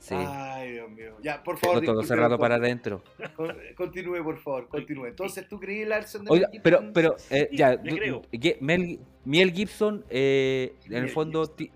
Sí. 0.00 0.14
Ay, 0.16 0.72
Dios 0.72 0.90
mío. 0.90 1.16
Ya, 1.22 1.42
por 1.44 1.56
favor. 1.58 1.78
Tengo 1.80 1.92
todo 1.92 2.02
cerrado 2.02 2.36
para 2.38 2.56
adentro. 2.56 3.02
Con- 3.36 3.56
Continúe, 3.76 4.24
por 4.24 4.38
favor, 4.38 4.68
continúe. 4.68 5.06
Entonces, 5.06 5.46
¿tú 5.48 5.60
creí 5.60 5.84
la 5.84 5.96
versión 5.96 6.24
de 6.24 6.32
Oiga, 6.32 6.48
Mel 6.52 6.60
pero, 6.64 6.78
Gibson? 6.78 6.92
pero, 6.92 7.16
eh, 7.30 7.48
Sí, 7.52 7.56
ya, 7.56 7.80
creo. 7.80 8.22
Mel, 8.60 8.98
Miel 9.24 9.52
Gibson, 9.52 10.04
eh, 10.10 10.74
en 10.86 10.94
el 10.94 11.08
fondo, 11.10 11.46
ti- 11.46 11.70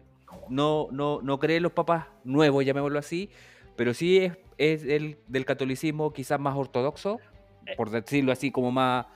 no, 0.48 0.88
no, 0.90 1.20
no 1.22 1.38
cree 1.38 1.58
en 1.58 1.62
los 1.62 1.72
papás 1.72 2.06
nuevos, 2.24 2.64
llamémoslo 2.64 2.98
así, 2.98 3.30
pero 3.76 3.94
sí 3.94 4.18
es, 4.18 4.32
es 4.58 4.84
el 4.84 5.16
del 5.28 5.44
catolicismo 5.44 6.12
quizás 6.12 6.40
más 6.40 6.56
ortodoxo, 6.56 7.20
Eh. 7.66 7.74
por 7.76 7.90
decirlo 7.90 8.32
así, 8.32 8.50
como 8.50 8.70
más, 8.72 9.06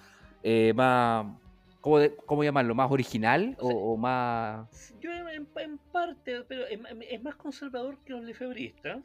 eh, 0.43 0.73
más 0.75 1.27
¿cómo, 1.81 1.99
de- 1.99 2.15
cómo 2.27 2.45
llamarlo? 2.45 2.75
¿Más 2.75 2.91
original 2.91 3.57
o, 3.61 3.69
o 3.69 3.97
más...? 3.97 4.95
Yo 5.01 5.11
en, 5.13 5.47
en 5.57 5.79
parte, 5.93 6.43
pero 6.49 6.67
es, 6.67 6.81
ma- 6.81 6.89
es 7.09 7.23
más 7.23 7.37
conservador 7.37 7.99
que 8.05 8.13
los 8.13 8.25
lefebristas. 8.25 8.99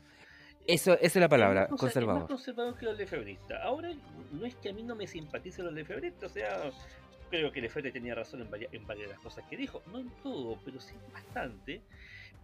Eso, 0.65 0.93
esa 0.93 1.05
es 1.05 1.15
la 1.17 1.27
palabra, 1.29 1.61
más 1.61 1.69
conser- 1.71 1.73
Es 1.73 1.77
más 1.77 1.79
conservador. 1.93 2.27
conservador 2.27 2.77
que 2.77 2.85
los 2.85 2.97
lefebristas. 2.97 3.59
Ahora, 3.63 3.89
no 4.31 4.45
es 4.45 4.55
que 4.55 4.69
a 4.69 4.73
mí 4.73 4.83
no 4.83 4.95
me 4.95 5.07
simpaticen 5.07 5.65
los 5.65 5.73
lefebristas, 5.73 6.31
o 6.31 6.33
sea, 6.33 6.71
creo 7.29 7.51
que 7.51 7.61
Lefebvre 7.61 7.91
tenía 7.91 8.13
razón 8.15 8.41
en 8.41 8.49
varias, 8.51 8.73
en 8.73 8.85
varias 8.85 9.07
de 9.07 9.13
las 9.15 9.23
cosas 9.23 9.43
que 9.49 9.57
dijo. 9.57 9.81
No 9.91 9.99
en 9.99 10.09
todo, 10.21 10.57
pero 10.63 10.79
sí 10.79 10.93
bastante. 11.11 11.81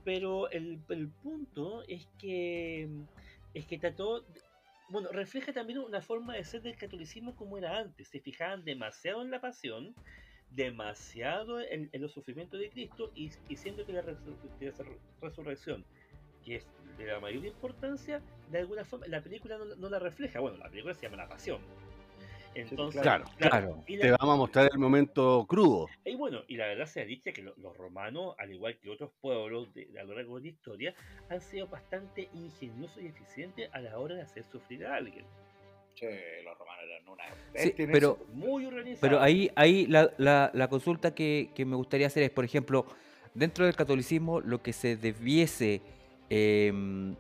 Pero 0.04 0.50
el, 0.50 0.80
el 0.90 1.08
punto 1.10 1.84
es 1.88 2.08
que 2.18 2.90
es 3.54 3.66
que 3.66 3.78
trató 3.78 4.26
bueno, 4.90 5.10
refleja 5.12 5.54
también 5.54 5.80
una 5.80 6.02
forma 6.02 6.36
de 6.36 6.44
ser 6.44 6.62
del 6.62 6.76
catolicismo 6.76 7.36
como 7.36 7.58
era 7.58 7.78
antes. 7.78 8.08
Se 8.08 8.20
fijaban 8.20 8.64
demasiado 8.66 9.22
en 9.22 9.32
la 9.32 9.40
pasión, 9.40 9.96
demasiado 10.52 11.60
en, 11.62 11.90
los 11.94 12.12
sufrimientos 12.12 12.60
de 12.60 12.70
Cristo 12.70 13.12
y, 13.16 13.32
y 13.48 13.56
siendo 13.56 13.86
que 13.86 13.94
la 13.94 14.04
resurrección, 15.22 15.86
que 16.44 16.56
es 16.56 16.68
de 16.98 17.06
la 17.06 17.20
mayor 17.20 17.46
importancia, 17.46 18.22
de 18.52 18.60
alguna 18.60 18.84
forma 18.84 19.08
la 19.08 19.22
película 19.22 19.58
no 19.78 19.90
la 19.90 20.00
refleja. 20.00 20.40
Bueno, 20.40 20.58
la 20.58 20.70
película 20.70 20.94
se 20.94 21.04
llama 21.04 21.18
La 21.18 21.30
Pasión. 21.30 21.62
Entonces, 22.62 23.02
claro. 23.02 23.26
Claro. 23.38 23.84
Te 23.88 24.12
vamos 24.12 24.34
a 24.34 24.38
mostrar 24.38 24.70
el 24.72 24.80
momento 24.80 25.46
crudo. 25.48 25.88
y 26.06 26.16
bueno, 26.16 26.42
y 26.48 26.58
la 26.58 26.68
verdad 26.68 26.86
sea 26.86 27.06
dicha 27.06 27.32
que 27.32 27.42
lo- 27.44 27.54
los 27.58 27.76
romanos, 27.78 28.36
al 28.38 28.52
igual 28.54 28.78
que 28.80 28.90
otros 28.90 29.12
pueblos 29.22 29.74
de, 29.74 29.86
de 29.86 30.00
a 30.00 30.04
lo 30.04 30.16
largo 30.16 30.38
de 30.38 30.44
la 30.44 30.48
historia, 30.50 30.96
han 31.30 31.42
sido 31.42 31.68
bastante 31.68 32.30
ingeniosos 32.34 33.02
y 33.02 33.08
eficientes 33.08 33.70
a 33.74 33.80
la 33.80 33.98
hora 34.00 34.16
de 34.16 34.22
hacer 34.22 34.44
sufrir 34.44 34.86
a 34.86 34.96
alguien. 34.96 35.26
Sí, 35.96 36.06
los 36.46 36.58
romanos 36.58 36.84
eran 36.86 37.10
una 37.10 37.24
Sí, 37.56 37.74
pero. 37.92 38.18
Muy 38.34 38.66
organizados. 38.66 39.00
pero 39.02 39.20
ahí, 39.22 39.52
ahí 39.56 39.86
la, 39.88 40.12
la- 40.18 40.50
la 40.54 40.68
consulta 40.70 41.14
que, 41.14 41.50
que 41.56 41.66
me 41.66 41.76
gustaría 41.76 42.08
hacer 42.08 42.24
es, 42.24 42.30
por 42.30 42.46
ejemplo, 42.46 42.86
dentro 43.34 43.66
del 43.66 43.76
catolicismo 43.76 44.40
lo 44.40 44.62
que 44.62 44.72
se 44.74 44.96
debiese 44.96 45.82
em, 46.30 47.16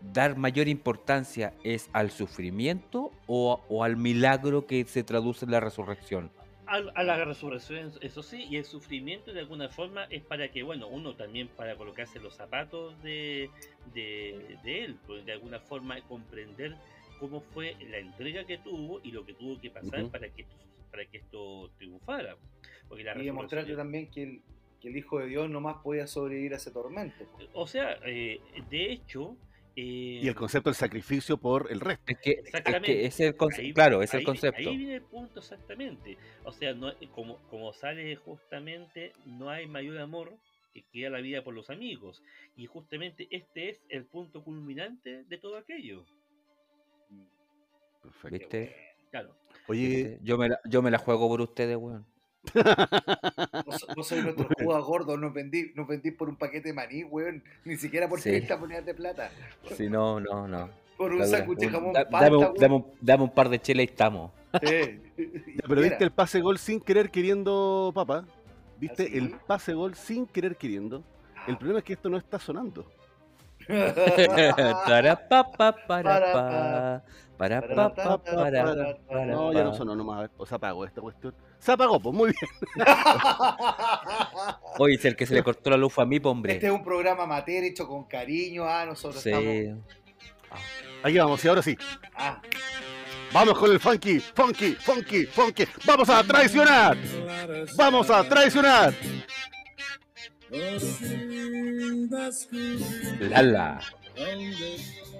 dar 0.00 0.36
mayor 0.36 0.68
importancia 0.68 1.54
es 1.64 1.90
al 1.92 2.10
sufrimiento 2.10 3.10
o, 3.26 3.62
o 3.68 3.84
al 3.84 3.96
milagro 3.96 4.66
que 4.66 4.84
se 4.84 5.02
traduce 5.02 5.44
en 5.44 5.50
la 5.50 5.60
resurrección. 5.60 6.30
Al- 6.66 6.92
a, 6.94 7.02
la 7.02 7.24
resurrección, 7.24 7.92
eso 8.02 8.22
sí, 8.22 8.44
y 8.50 8.56
el 8.56 8.64
sufrimiento 8.64 9.32
de 9.32 9.40
alguna 9.40 9.70
forma 9.70 10.04
es 10.04 10.22
para 10.22 10.50
que, 10.50 10.62
bueno, 10.62 10.86
uno 10.86 11.14
también 11.16 11.48
para 11.48 11.76
colocarse 11.76 12.20
los 12.20 12.34
zapatos 12.34 13.02
de, 13.02 13.50
de, 13.94 14.58
de 14.62 14.84
él, 14.84 14.96
pues 15.06 15.24
de 15.24 15.32
alguna 15.32 15.60
forma 15.60 15.98
comprender 16.02 16.76
cómo 17.18 17.40
fue 17.40 17.74
la 17.90 17.98
entrega 17.98 18.44
que 18.44 18.58
tuvo 18.58 19.00
y 19.02 19.12
lo 19.12 19.24
que 19.24 19.32
tuvo 19.32 19.58
que 19.58 19.70
pasar 19.70 20.10
para 20.10 20.28
que 20.28 20.42
esto, 20.42 20.54
para 20.90 21.06
que 21.06 21.16
esto 21.16 21.70
triunfara. 21.78 22.36
Porque 22.86 23.02
la 23.02 23.18
Y 23.18 23.24
demostrarte 23.24 23.74
también 23.74 24.10
que 24.10 24.22
el, 24.22 24.42
que 24.80 24.88
el 24.88 24.96
Hijo 24.98 25.18
de 25.20 25.26
Dios 25.26 25.48
nomás 25.48 25.78
podía 25.82 26.06
sobrevivir 26.06 26.52
a 26.52 26.56
ese 26.56 26.70
tormento. 26.70 27.24
O 27.54 27.66
sea, 27.66 27.98
eh, 28.04 28.40
de 28.70 28.92
hecho... 28.92 29.36
eh, 29.80 30.20
Y 30.22 30.28
el 30.28 30.34
concepto 30.34 30.70
del 30.70 30.74
sacrificio 30.74 31.36
por 31.38 31.70
el 31.70 31.78
resto. 31.80 32.04
Es 32.12 32.18
que, 32.18 32.30
es, 32.32 32.38
Exactamente. 32.46 32.86
que 32.86 33.06
es 33.06 33.20
el 33.20 33.36
Ahí- 33.56 33.72
claro, 33.72 34.02
es 34.02 34.12
el 34.14 34.24
concepto. 34.24 34.68
Ahí 34.70 34.76
viene 34.76 34.96
el 34.96 35.02
punto 35.02 35.38
exactamente. 35.40 36.18
O 36.44 36.52
sea, 36.52 36.74
no, 36.74 36.92
como, 37.14 37.38
como 37.48 37.72
sale 37.72 38.16
justamente, 38.16 39.12
no 39.24 39.50
hay 39.50 39.66
mayor 39.66 39.98
amor 39.98 40.36
que 40.74 40.82
queda 40.92 41.10
la 41.10 41.20
vida 41.20 41.42
por 41.44 41.54
los 41.54 41.70
amigos. 41.70 42.22
Y 42.56 42.66
justamente 42.66 43.28
este 43.30 43.70
es 43.70 43.80
el 43.88 44.04
punto 44.04 44.42
culminante 44.42 45.24
de 45.24 45.38
todo 45.38 45.56
aquello. 45.56 46.04
Perfecto. 48.02 48.38
¿Viste? 48.38 48.76
Claro. 49.10 49.34
Oye, 49.68 49.86
¿Viste? 49.88 50.18
Yo 50.22 50.38
me, 50.38 50.48
la, 50.48 50.60
yo 50.64 50.82
me 50.82 50.90
la 50.90 50.98
juego 50.98 51.28
por 51.28 51.40
ustedes, 51.40 51.76
weón. 51.76 52.04
Vos, 53.66 53.86
vos 53.96 54.06
sois 54.08 54.22
nuestro 54.24 54.48
Judas 54.58 54.84
gordo, 54.84 55.16
nos 55.16 55.32
vendí, 55.32 55.72
nos 55.74 55.86
vendí 55.86 56.10
por 56.10 56.28
un 56.28 56.36
paquete 56.36 56.68
de 56.68 56.74
maní, 56.74 57.04
weón. 57.04 57.42
Ni 57.64 57.76
siquiera 57.76 58.08
por 58.08 58.20
Sí. 58.20 58.30
30 58.30 58.56
monedas 58.56 58.86
de 58.86 58.94
plata. 58.94 59.30
Si 59.76 59.88
no, 59.88 60.20
no, 60.20 60.46
no. 60.48 60.70
Por 60.96 61.12
un 61.12 61.24
sándwich 61.26 61.58
de 61.58 61.68
jamón 61.68 61.92
da- 61.92 62.04
dame, 62.04 62.36
un, 62.36 62.42
weón. 62.42 62.54
dame 62.58 62.74
un- 62.76 62.86
dame 63.00 63.22
un 63.24 63.30
par 63.34 63.48
de 63.48 63.60
chelas 63.60 63.82
y 63.82 63.88
estamos. 63.90 64.32
Sí. 64.62 65.00
pero 65.68 65.80
viste 65.82 66.04
el 66.04 66.10
pase 66.10 66.40
gol 66.40 66.58
sin 66.58 66.80
querer 66.80 67.10
queriendo, 67.10 67.92
papá. 67.94 68.24
¿Viste 68.78 69.02
¿Ah, 69.04 69.06
sí? 69.10 69.18
el 69.18 69.30
pase 69.46 69.74
gol 69.74 69.94
sin 69.94 70.26
querer 70.26 70.56
queriendo? 70.56 71.02
El 71.46 71.56
problema 71.56 71.78
es 71.80 71.84
que 71.84 71.92
esto 71.94 72.08
no 72.08 72.16
está 72.16 72.38
sonando. 72.38 72.90
Para 74.86 75.28
pa, 75.28 75.52
pa, 75.52 75.72
para, 75.72 75.82
Para, 75.86 76.32
pa, 76.32 77.02
para 77.36 77.60
pa, 77.60 77.94
pa, 77.94 78.18
para, 78.24 78.96
para, 79.06 79.26
No, 79.26 79.52
ya 79.52 79.62
no 79.64 79.74
sonó 79.74 79.94
nomás. 79.94 80.30
O 80.36 80.46
se 80.46 80.54
apagó 80.54 80.84
esta 80.84 81.00
cuestión. 81.00 81.34
Se 81.58 81.72
apagó, 81.72 82.00
pues 82.00 82.14
muy 82.14 82.32
bien. 82.32 82.86
Oye, 84.78 84.94
es 84.94 85.04
el 85.04 85.16
que 85.16 85.26
se 85.26 85.34
le 85.34 85.42
cortó 85.42 85.70
la 85.70 85.76
luz 85.76 85.92
fue 85.92 86.04
a 86.04 86.06
mí, 86.06 86.18
po, 86.18 86.30
hombre. 86.30 86.54
Este 86.54 86.66
es 86.66 86.72
un 86.72 86.82
programa 86.82 87.24
amateur 87.24 87.64
hecho 87.64 87.86
con 87.86 88.04
cariño. 88.04 88.64
Ah, 88.64 88.84
nosotros 88.86 89.22
Sí. 89.22 89.30
estamos. 89.30 89.84
Aquí 91.02 91.18
vamos, 91.18 91.44
y 91.44 91.48
ahora 91.48 91.62
sí. 91.62 91.76
Ah, 92.14 92.40
Vamos 93.30 93.58
con 93.58 93.70
el 93.70 93.78
funky, 93.78 94.20
funky, 94.20 94.74
funky, 94.76 95.26
funky. 95.26 95.64
Vamos 95.86 96.08
a 96.08 96.24
traicionar. 96.24 96.96
Vamos 97.76 98.08
a 98.10 98.24
traicionar. 98.26 98.94
Lala. 103.20 103.80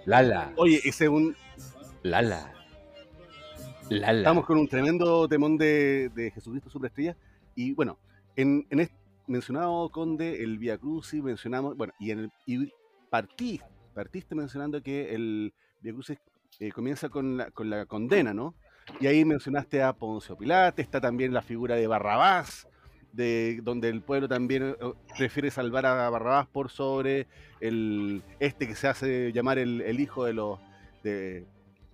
Lala, 0.07 0.53
Oye, 0.57 0.81
ese 0.85 1.05
es 1.05 1.11
un, 1.11 1.37
Lala. 2.03 2.53
Lala. 3.91 4.19
Estamos 4.19 4.47
con 4.47 4.59
un 4.59 4.69
tremendo 4.69 5.29
temón 5.29 5.59
de, 5.59 6.11
de 6.15 6.31
Jesucristo 6.31 6.71
Superestrella. 6.71 7.17
Y 7.55 7.75
bueno, 7.75 7.99
en, 8.37 8.67
en 8.71 8.81
este 8.81 8.97
mencionado 9.27 9.91
Conde, 9.91 10.43
el 10.43 10.59
Via 10.59 10.79
Crucis, 10.79 11.23
mencionamos, 11.23 11.77
bueno, 11.77 11.93
y 11.99 12.11
en 12.11 12.19
el 12.21 12.33
y 12.47 12.73
partí, 13.11 13.61
partiste 13.95 14.35
mencionando 14.35 14.83
que 14.83 15.15
el 15.15 15.53
Via 15.83 15.93
Crucis 15.93 16.19
eh, 16.59 16.73
comienza 16.73 17.11
con 17.11 17.37
la, 17.37 17.51
con 17.51 17.69
la 17.69 17.85
condena, 17.85 18.33
¿no? 18.33 18.55
Y 19.01 19.07
ahí 19.07 19.25
mencionaste 19.27 19.83
a 19.83 19.93
Poncio 19.93 20.37
Pilate, 20.37 20.81
está 20.81 21.01
también 21.01 21.35
la 21.35 21.43
figura 21.43 21.77
de 21.77 21.87
Barrabás, 21.87 22.67
de 23.13 23.61
donde 23.63 23.89
el 23.89 24.03
pueblo 24.03 24.29
también 24.29 24.77
eh, 24.81 24.93
prefiere 25.17 25.51
salvar 25.51 25.87
a 25.87 26.09
Barrabás 26.11 26.47
por 26.49 26.71
sobre 26.71 27.27
el 27.61 28.23
este 28.39 28.67
que 28.69 28.75
se 28.75 28.89
hace 28.89 29.33
llamar 29.33 29.59
el, 29.59 29.81
el 29.81 30.01
hijo 30.01 30.25
de 30.25 30.33
los 30.35 30.59
de, 31.03 31.47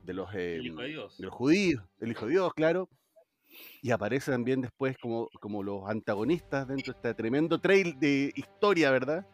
de 0.05 0.13
los 0.13 0.35
eh, 0.35 0.57
El 0.57 0.67
Hijo 0.67 0.81
de 0.83 0.89
Dios. 0.89 1.19
de 1.19 1.25
los 1.25 1.35
judíos, 1.35 1.83
el 2.01 2.11
hijo 2.11 2.27
de 2.27 2.33
Dios, 2.33 2.55
claro. 2.55 2.89
Y 3.83 3.93
aparece 3.93 4.33
también 4.33 4.61
después 4.63 4.97
como, 4.99 5.29
como 5.41 5.63
los 5.63 5.89
antagonistas 5.89 6.67
dentro 6.67 6.93
de 6.93 6.97
este 6.97 7.15
tremendo 7.15 7.61
trail 7.61 7.99
de 8.01 8.33
historia, 8.35 8.91
¿verdad? 8.91 9.25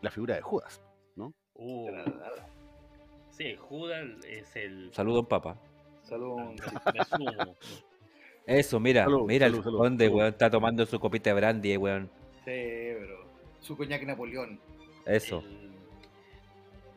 La 0.00 0.10
figura 0.10 0.34
de 0.36 0.42
Judas. 0.42 0.80
Uh, 1.56 1.86
sí, 3.30 3.54
Judas 3.56 4.04
es 4.26 4.56
el. 4.56 4.92
Saludos, 4.92 5.26
papá. 5.28 5.56
Saludos. 6.02 6.54
me 6.92 7.04
sumo. 7.04 7.56
Eso, 8.46 8.78
mira, 8.78 9.04
Salud, 9.04 9.26
mira 9.26 9.46
salud, 9.46 9.58
el 9.58 9.64
salud, 9.64 9.78
conde, 9.78 10.04
salud. 10.06 10.16
weón, 10.18 10.28
está 10.28 10.50
tomando 10.50 10.84
su 10.86 11.00
copita 11.00 11.30
de 11.30 11.34
brandy, 11.36 11.76
weón. 11.76 12.10
Sí, 12.44 12.50
pero. 12.98 13.24
Su 13.60 13.76
coñac 13.76 14.02
Napoleón. 14.04 14.60
Eso. 15.06 15.38
El, 15.40 15.70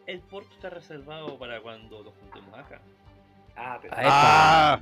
el 0.07 0.19
puerto 0.21 0.53
está 0.53 0.69
reservado 0.69 1.37
para 1.39 1.61
cuando 1.61 2.03
nos 2.03 2.13
juntemos 2.15 2.53
acá. 2.59 2.81
Ah, 3.55 3.79
pero. 3.81 3.93
Ah, 3.97 4.79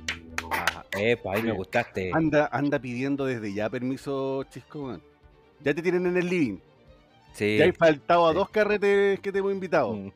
Ah, 0.50 0.84
epa, 0.98 1.34
ahí 1.34 1.42
me 1.42 1.52
gustaste. 1.52 2.10
Anda, 2.12 2.48
anda 2.52 2.78
pidiendo 2.78 3.24
desde 3.24 3.52
ya 3.54 3.70
permiso, 3.70 4.42
Chisco. 4.50 4.86
weón. 4.86 5.02
Ya 5.60 5.72
te 5.72 5.82
tienen 5.82 6.06
en 6.06 6.16
el 6.16 6.28
living. 6.28 6.58
Sí. 7.32 7.58
Ya 7.58 7.64
hay 7.64 7.72
faltado 7.72 8.26
a 8.26 8.30
sí. 8.32 8.36
dos 8.38 8.48
carretes 8.50 9.20
que 9.20 9.30
te 9.32 9.38
hemos 9.38 9.52
invitado. 9.52 10.12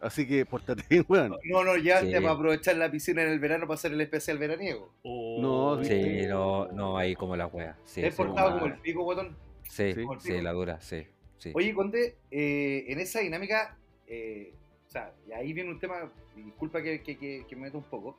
Así 0.00 0.26
que 0.26 0.46
pórtate 0.46 0.82
bien, 0.88 1.04
weón. 1.08 1.36
No, 1.44 1.64
no, 1.64 1.76
ya 1.76 2.00
Sí. 2.00 2.12
para 2.12 2.30
aprovechar 2.30 2.76
la 2.76 2.90
piscina 2.90 3.22
en 3.22 3.28
el 3.30 3.38
verano 3.40 3.66
para 3.66 3.74
hacer 3.74 3.92
el 3.92 4.00
especial 4.00 4.38
veraniego. 4.38 4.92
Oh, 5.02 5.38
No, 5.78 5.84
Sí, 5.84 6.26
no, 6.28 6.68
no, 6.68 6.96
ahí 6.98 7.14
como 7.16 7.36
la 7.36 7.46
wea. 7.46 7.76
Sí, 7.84 8.00
¿Te 8.00 8.12
portado 8.12 8.50
como- 8.50 8.60
como 8.62 8.74
el 8.74 8.80
pico, 8.80 9.04
botón? 9.04 9.36
sí, 9.68 9.92
Sí. 9.94 10.04
sí, 10.20 10.40
la 10.40 10.52
dura, 10.52 10.80
sí. 10.80 11.06
sí. 11.38 11.50
Oye, 11.54 11.74
Conde, 11.74 12.16
eh, 12.30 12.84
en 12.88 13.00
esa 13.00 13.20
dinámica, 13.20 13.76
eh, 14.06 14.54
o 14.86 14.90
sea, 14.90 15.12
y 15.28 15.32
ahí 15.32 15.52
viene 15.52 15.70
un 15.70 15.80
tema, 15.80 16.12
disculpa 16.36 16.80
que, 16.82 17.02
que- 17.02 17.16
que- 17.18 17.44
que 17.48 17.56
me 17.56 17.62
meto 17.62 17.78
un 17.78 17.84
poco, 17.84 18.18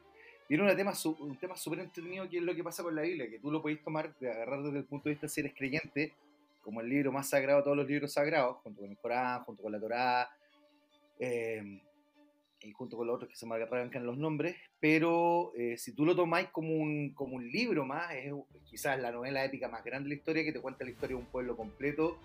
viene 0.50 0.70
un 0.70 0.76
tema 0.76 0.92
un 1.20 1.38
tema 1.38 1.56
súper 1.56 1.80
entretenido 1.80 2.28
que 2.30 2.38
es 2.40 2.44
lo 2.44 2.54
que 2.54 2.64
pasa 2.64 2.84
con 2.84 2.94
la 2.96 3.04
Biblia, 3.04 3.30
que 3.30 3.40
tú 3.40 3.50
lo 3.52 3.62
podéis 3.62 3.82
tomar, 3.82 4.14
de 4.20 4.30
agarrar 4.32 4.62
desde 4.64 4.80
el 4.80 4.86
punto 4.86 5.08
de 5.08 5.12
vista 5.16 5.28
si 5.30 5.40
eres 5.40 5.54
creyente, 5.56 6.14
como 6.62 6.82
el 6.82 6.90
libro 6.90 7.12
más 7.14 7.30
sagrado 7.30 7.60
de 7.60 7.64
todos 7.64 7.78
los 7.78 7.88
libros 7.88 8.12
sagrados, 8.12 8.58
junto 8.64 8.82
con 8.82 8.90
el 8.90 8.98
Corán, 8.98 9.44
junto 9.44 9.64
con 9.64 9.72
la 9.72 9.80
Torá, 9.80 10.30
eh, 11.20 11.82
y 12.62 12.72
junto 12.72 12.96
con 12.96 13.08
los 13.08 13.18
otros 13.18 13.30
que 13.30 13.36
se 13.36 13.46
me 13.46 13.56
arrancan 13.56 14.06
los 14.06 14.18
nombres, 14.18 14.56
pero 14.80 15.52
eh, 15.58 15.78
si 15.78 15.94
tú 15.94 16.06
lo 16.06 16.16
tomáis 16.16 16.48
como 16.50 16.74
un, 16.74 17.14
como 17.14 17.36
un 17.36 17.50
libro 17.52 17.86
más, 17.86 18.14
es 18.14 18.34
quizás 18.64 19.00
la 19.00 19.12
novela 19.12 19.44
épica 19.44 19.68
más 19.68 19.84
grande 19.84 20.08
de 20.08 20.16
la 20.16 20.20
historia 20.20 20.44
que 20.46 20.54
te 20.54 20.62
cuenta 20.62 20.86
la 20.86 20.92
historia 20.92 21.18
de 21.18 21.24
un 21.24 21.30
pueblo 21.30 21.58
completo 21.58 22.18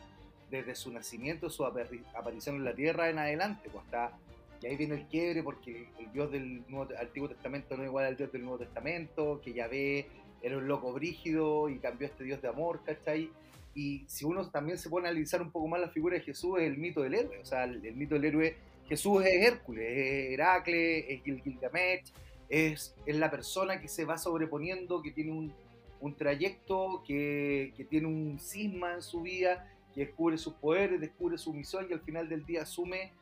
desde 0.48 0.74
su 0.76 0.92
nacimiento, 0.92 1.50
su 1.50 1.64
apari- 1.64 2.04
aparición 2.14 2.56
en 2.56 2.64
la 2.64 2.74
tierra 2.74 3.10
en 3.10 3.18
adelante, 3.18 3.68
pues 3.70 3.84
hasta, 3.84 4.16
y 4.62 4.66
ahí 4.66 4.76
viene 4.76 4.94
el 4.94 5.06
quiebre 5.08 5.42
porque 5.42 5.88
el, 5.98 6.12
Dios 6.12 6.30
del 6.30 6.62
Nuevo, 6.68 6.88
Antiguo 7.00 7.28
Testamento 7.28 7.76
no 7.76 7.82
es 7.82 7.88
igual 7.88 8.06
al 8.06 8.16
Dios 8.16 8.30
del 8.30 8.42
Nuevo 8.42 8.58
Testamento, 8.58 9.40
que 9.42 9.52
Yahvé 9.52 10.06
era 10.40 10.56
un 10.56 10.68
loco 10.68 10.92
brígido 10.92 11.68
y 11.68 11.78
cambió 11.80 12.06
este 12.06 12.22
Dios 12.22 12.40
de 12.40 12.48
amor, 12.48 12.82
¿cachai? 12.84 13.28
Y 13.74 14.04
si 14.06 14.24
uno 14.24 14.48
también 14.50 14.78
se 14.78 14.88
pone 14.88 15.08
a 15.08 15.10
analizar 15.10 15.42
un 15.42 15.50
poco 15.50 15.66
más 15.66 15.80
la 15.80 15.88
figura 15.90 16.16
de 16.16 16.22
Jesús, 16.22 16.58
es 16.58 16.64
el 16.64 16.78
mito 16.78 17.02
del 17.02 17.14
héroe, 17.14 17.38
o 17.38 17.44
sea, 17.44 17.64
el, 17.64 17.84
el 17.84 17.96
mito 17.96 18.14
del 18.14 18.24
héroe, 18.24 18.56
Jesús 18.88 19.24
es 19.24 19.46
Hércules, 19.46 19.84
es 19.86 20.32
Heracles, 20.34 21.04
es 21.08 21.22
Gil- 21.22 21.42
Gilgamesh, 21.42 22.12
es, 22.48 22.94
es 23.06 23.16
la 23.16 23.30
persona 23.30 23.80
que 23.80 23.88
se 23.88 24.04
va 24.04 24.16
sobreponiendo, 24.18 25.02
que 25.02 25.10
tiene 25.12 25.32
un, 25.32 25.52
un 26.00 26.14
trayecto, 26.16 27.02
que, 27.06 27.72
que 27.76 27.84
tiene 27.84 28.06
un 28.06 28.38
cisma 28.40 28.94
en 28.94 29.02
su 29.02 29.20
vida, 29.22 29.70
que 29.94 30.06
descubre 30.06 30.38
sus 30.38 30.54
poderes, 30.54 31.00
descubre 31.00 31.36
su 31.38 31.52
misión 31.52 31.86
y 31.90 31.92
al 31.92 32.00
final 32.00 32.28
del 32.28 32.44
día 32.46 32.62
asume 32.62 33.12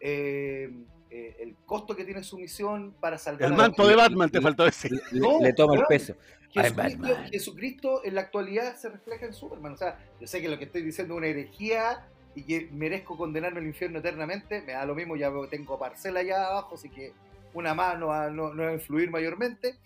eh, 0.00 0.70
eh, 1.10 1.36
el 1.40 1.54
costo 1.64 1.96
que 1.96 2.04
tiene 2.04 2.22
su 2.22 2.36
misión 2.38 2.94
para 3.00 3.16
salvar 3.18 3.50
El 3.50 3.56
manto 3.56 3.86
de 3.86 3.96
Batman 3.96 4.28
te 4.30 4.40
faltó 4.40 4.64
decir. 4.64 4.92
Le, 5.10 5.20
No, 5.20 5.40
le 5.40 5.52
toma 5.52 5.74
el 5.76 5.84
peso. 5.86 6.14
Jesucristo. 6.52 7.16
Jesucristo 7.30 8.04
en 8.04 8.14
la 8.14 8.22
actualidad 8.22 8.76
se 8.76 8.88
refleja 8.88 9.26
en 9.26 9.32
Superman. 9.34 9.72
O 9.72 9.76
sea, 9.76 9.98
yo 10.20 10.26
sé 10.26 10.40
que 10.40 10.48
lo 10.48 10.58
que 10.58 10.64
estoy 10.64 10.82
diciendo 10.82 11.14
es 11.14 11.18
una 11.18 11.26
herejía 11.26 12.06
y 12.36 12.42
que 12.42 12.68
merezco 12.70 13.16
condenarme 13.16 13.60
al 13.60 13.66
infierno 13.66 13.98
eternamente. 13.98 14.60
Me 14.60 14.72
da 14.72 14.84
lo 14.84 14.94
mismo, 14.94 15.16
ya 15.16 15.32
tengo 15.50 15.78
parcela 15.78 16.20
allá 16.20 16.46
abajo, 16.46 16.74
así 16.74 16.90
que 16.90 17.12
una 17.54 17.74
más 17.74 17.98
no 17.98 18.08
va, 18.08 18.28
no, 18.30 18.52
no 18.52 18.68
a 18.68 18.74
influir 18.74 19.10
mayormente. 19.10 19.76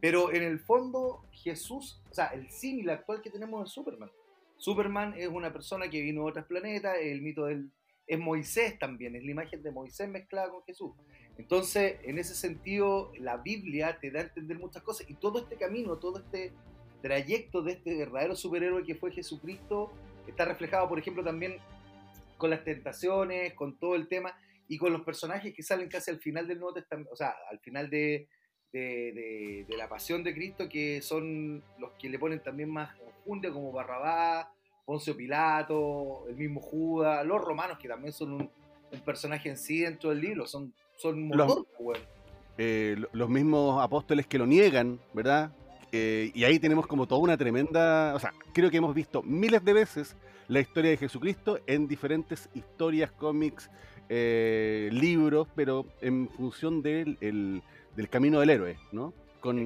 Pero 0.00 0.32
en 0.32 0.44
el 0.44 0.60
fondo, 0.60 1.24
Jesús, 1.32 2.00
o 2.08 2.14
sea, 2.14 2.26
el 2.26 2.48
símil 2.48 2.88
actual 2.88 3.20
que 3.20 3.30
tenemos 3.30 3.68
es 3.68 3.74
Superman. 3.74 4.10
Superman 4.56 5.14
es 5.16 5.26
una 5.26 5.52
persona 5.52 5.90
que 5.90 6.00
vino 6.00 6.22
de 6.22 6.30
otros 6.30 6.46
planetas, 6.46 6.96
el 7.02 7.20
mito 7.20 7.46
del. 7.46 7.70
Es 8.06 8.18
Moisés 8.18 8.78
también, 8.78 9.16
es 9.16 9.24
la 9.24 9.30
imagen 9.32 9.62
de 9.62 9.70
Moisés 9.70 10.08
mezclada 10.08 10.48
con 10.50 10.62
Jesús. 10.62 10.92
Entonces, 11.36 11.96
en 12.04 12.18
ese 12.18 12.34
sentido, 12.34 13.12
la 13.18 13.36
Biblia 13.36 13.98
te 14.00 14.10
da 14.10 14.20
a 14.20 14.22
entender 14.22 14.58
muchas 14.58 14.82
cosas 14.82 15.10
y 15.10 15.14
todo 15.14 15.40
este 15.40 15.56
camino, 15.56 15.98
todo 15.98 16.20
este 16.20 16.52
trayecto 17.02 17.60
de 17.60 17.72
este 17.72 17.98
verdadero 17.98 18.34
superhéroe 18.34 18.84
que 18.84 18.94
fue 18.94 19.12
Jesucristo 19.12 19.92
está 20.26 20.44
reflejado, 20.46 20.88
por 20.88 20.98
ejemplo, 20.98 21.22
también 21.22 21.58
con 22.38 22.50
las 22.50 22.64
tentaciones, 22.64 23.52
con 23.54 23.78
todo 23.78 23.94
el 23.94 24.08
tema 24.08 24.34
y 24.68 24.78
con 24.78 24.92
los 24.92 25.02
personajes 25.02 25.52
que 25.54 25.62
salen 25.62 25.88
casi 25.88 26.10
al 26.10 26.18
final 26.20 26.46
del 26.48 26.58
Nuevo 26.58 26.74
Testamento, 26.74 27.10
o 27.12 27.16
sea, 27.16 27.34
al 27.50 27.58
final 27.60 27.90
de, 27.90 28.28
de, 28.72 28.80
de- 28.80 29.66
de 29.68 29.76
la 29.76 29.88
pasión 29.88 30.22
de 30.22 30.32
Cristo, 30.34 30.68
que 30.68 31.02
son 31.02 31.62
los 31.78 31.92
que 31.98 32.08
le 32.08 32.18
ponen 32.18 32.42
también 32.42 32.70
más 32.70 32.90
enjundia, 33.06 33.50
como 33.50 33.72
Barrabás, 33.72 34.46
Poncio 34.84 35.16
Pilato, 35.16 36.26
el 36.28 36.36
mismo 36.36 36.60
Judas, 36.60 37.24
los 37.26 37.42
romanos, 37.42 37.78
que 37.78 37.88
también 37.88 38.12
son 38.12 38.32
un, 38.32 38.50
un 38.92 39.00
personaje 39.00 39.48
en 39.50 39.56
sí 39.56 39.80
dentro 39.80 40.10
del 40.10 40.20
libro, 40.20 40.46
son, 40.46 40.72
son 40.96 41.28
Los- 41.30 41.46
motor, 41.48 41.66
pues, 41.78 42.00
eh, 42.58 42.94
lo- 42.98 43.08
los 43.12 43.28
mismos 43.28 43.82
apóstoles 43.82 44.26
que 44.26 44.38
lo 44.38 44.46
niegan, 44.46 44.98
¿verdad? 45.14 45.50
Eh, 45.92 46.30
y 46.34 46.44
ahí 46.44 46.58
tenemos 46.58 46.86
como 46.86 47.06
toda 47.06 47.20
una 47.22 47.36
tremenda, 47.38 48.14
o 48.14 48.18
sea, 48.18 48.32
creo 48.52 48.70
que 48.70 48.76
hemos 48.76 48.94
visto 48.94 49.22
miles 49.22 49.64
de 49.64 49.72
veces 49.72 50.16
la 50.48 50.60
historia 50.60 50.90
de 50.90 50.96
Jesucristo 50.96 51.60
en 51.66 51.86
diferentes 51.88 52.48
historias, 52.54 53.12
cómics, 53.12 53.70
eh, 54.08 54.88
libros, 54.92 55.48
pero 55.54 55.86
en 56.00 56.28
función 56.30 56.82
del, 56.82 57.18
el- 57.20 57.62
del 57.96 58.08
camino 58.08 58.40
del 58.40 58.50
héroe, 58.50 58.76
¿no? 58.92 59.12
Con, 59.40 59.56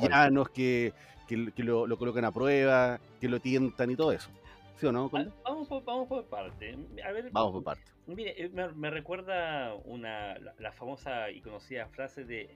villanos 0.00 0.48
que, 0.50 0.92
que- 1.28 1.52
que 1.52 1.62
lo, 1.64 1.86
lo 1.86 1.96
colocan 1.96 2.24
a 2.24 2.32
prueba, 2.32 3.00
que 3.20 3.28
lo 3.28 3.40
tientan 3.40 3.90
y 3.90 3.96
todo 3.96 4.12
eso. 4.12 4.30
¿Sí 4.78 4.86
o 4.86 4.92
no? 4.92 5.08
Va- 5.08 5.26
Vamos 5.44 5.68
por, 5.68 5.84
vamos 5.84 6.08
por 6.08 6.24
parte. 6.24 6.76
A 7.06 7.12
ver, 7.12 7.30
Vamos 7.30 7.52
por 7.52 7.62
parte. 7.64 7.84
Mire, 8.06 8.34
eh, 8.44 8.48
me, 8.52 8.68
me 8.72 8.90
recuerda 8.90 9.74
una, 9.84 10.36
la, 10.38 10.54
la 10.58 10.72
famosa 10.72 11.30
y 11.30 11.40
conocida 11.40 11.86
frase 11.86 12.24
de 12.24 12.50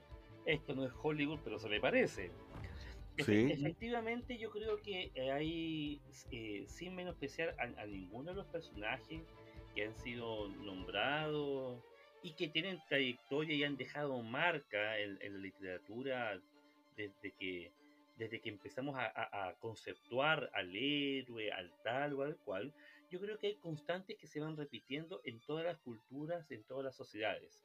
esto 0.45 0.75
no 0.75 0.83
es 0.85 0.91
Hollywood, 1.01 1.39
pero 1.43 1.57
se 1.57 1.69
me 1.69 1.79
parece. 1.79 2.31
Efectivamente, 3.17 4.37
yo 4.37 4.51
creo 4.51 4.81
que 4.81 5.11
hay, 5.31 6.01
eh, 6.31 6.65
sin 6.67 6.95
menospreciar 6.95 7.55
a, 7.59 7.85
ninguno 7.85 8.31
de 8.31 8.35
los 8.35 8.47
personajes 8.47 9.21
que 9.73 9.85
han 9.85 9.95
sido 9.95 10.49
nombrados 10.49 11.83
y 12.23 12.33
que 12.33 12.47
tienen 12.47 12.79
trayectoria 12.87 13.55
y 13.55 13.63
han 13.63 13.77
dejado 13.77 14.21
marca 14.21 14.99
en, 14.99 15.17
en 15.21 15.33
la 15.33 15.39
literatura 15.39 16.41
desde 16.95 17.31
que, 17.39 17.71
desde 18.17 18.39
que 18.39 18.49
empezamos 18.49 18.95
a 18.97 19.53
conceptuar 19.59 20.49
al 20.53 20.75
héroe, 20.75 21.51
al 21.51 21.71
tal 21.83 22.13
o 22.13 22.23
al 22.23 22.35
cual, 22.37 22.73
yo 23.09 23.19
creo 23.19 23.37
que 23.37 23.47
hay 23.47 23.55
constantes 23.55 24.17
que 24.17 24.27
se 24.27 24.39
van 24.39 24.57
repitiendo 24.57 25.21
en 25.23 25.39
todas 25.39 25.63
las 25.65 25.77
culturas, 25.79 26.49
en 26.51 26.63
todas 26.63 26.85
las 26.85 26.95
sociedades. 26.95 27.61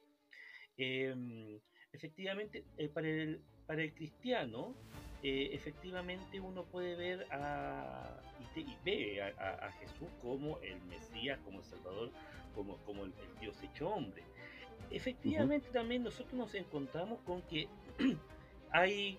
Em, 0.77 1.59
efectivamente, 1.91 2.63
eh, 2.77 2.89
para, 2.89 3.07
el, 3.07 3.41
para 3.67 3.83
el 3.83 3.93
cristiano, 3.93 4.75
eh, 5.23 5.49
efectivamente 5.53 6.39
uno 6.39 6.65
puede 6.65 6.95
ver 6.95 7.25
a, 7.31 8.19
y, 8.41 8.45
te- 8.53 8.59
y 8.69 8.77
ve 8.83 9.21
a, 9.21 9.27
a- 9.41 9.67
a 9.67 9.71
Jesús 9.73 10.09
como 10.21 10.59
el 10.59 10.81
Mesías, 10.83 11.39
como 11.45 11.59
el 11.59 11.65
Salvador, 11.65 12.11
como, 12.53 12.77
como 12.85 13.05
el, 13.05 13.13
el 13.13 13.39
Dios 13.39 13.61
hecho 13.63 13.89
hombre. 13.89 14.23
Efectivamente 14.91 15.69
también 15.71 16.03
nosotros 16.03 16.33
nos 16.33 16.53
encontramos 16.55 17.19
con 17.21 17.41
que 17.43 17.67
hay, 18.71 19.17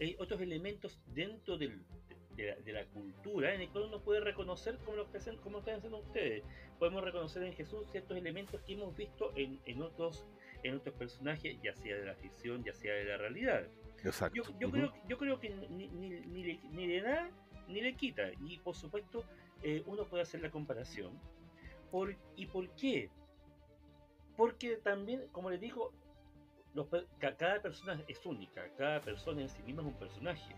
hay 0.00 0.16
otros 0.18 0.40
elementos 0.40 0.98
dentro 1.14 1.56
del, 1.58 1.82
de 2.34 2.46
la, 2.46 2.56
de 2.56 2.72
la 2.72 2.84
cultura 2.86 3.54
en 3.54 3.60
el 3.60 3.68
cual 3.68 3.84
uno 3.84 4.00
puede 4.00 4.20
reconocer 4.20 4.78
como 4.84 4.96
lo, 4.96 5.10
que 5.10 5.18
hacen, 5.18 5.36
como 5.38 5.54
lo 5.54 5.58
están 5.60 5.76
haciendo 5.76 5.98
ustedes. 5.98 6.44
Podemos 6.78 7.04
reconocer 7.04 7.42
en 7.44 7.52
Jesús 7.54 7.86
ciertos 7.90 8.16
elementos 8.16 8.60
que 8.62 8.72
hemos 8.74 8.96
visto 8.96 9.32
en, 9.36 9.60
en, 9.66 9.82
otros, 9.82 10.26
en 10.62 10.74
otros 10.76 10.94
personajes, 10.96 11.56
ya 11.62 11.74
sea 11.74 11.96
de 11.96 12.04
la 12.06 12.14
ficción, 12.14 12.64
ya 12.64 12.74
sea 12.74 12.94
de 12.94 13.04
la 13.04 13.16
realidad. 13.16 13.66
Exacto. 14.04 14.36
Yo, 14.36 14.58
yo 14.58 14.70
creo, 14.70 14.92
yo 15.08 15.18
creo 15.18 15.40
que 15.40 15.50
ni, 15.50 15.88
ni, 15.88 16.08
ni 16.08 16.44
le, 16.44 16.60
ni 16.70 16.86
le 16.86 17.00
da 17.02 17.30
ni 17.68 17.80
le 17.80 17.94
quita. 17.96 18.30
Y 18.44 18.58
por 18.58 18.74
supuesto, 18.76 19.24
eh, 19.62 19.82
uno 19.86 20.04
puede 20.04 20.22
hacer 20.22 20.40
la 20.40 20.50
comparación. 20.50 21.12
Por, 21.90 22.16
¿Y 22.36 22.46
por 22.46 22.68
qué? 22.70 23.10
Porque 24.36 24.76
también, 24.76 25.26
como 25.32 25.50
les 25.50 25.60
digo, 25.60 25.92
los 26.74 26.86
cada 27.18 27.60
persona 27.62 28.02
es 28.06 28.24
única, 28.26 28.68
cada 28.76 29.00
persona 29.00 29.42
en 29.42 29.48
sí 29.48 29.62
misma 29.62 29.82
es 29.82 29.88
un 29.88 29.94
personaje. 29.94 30.54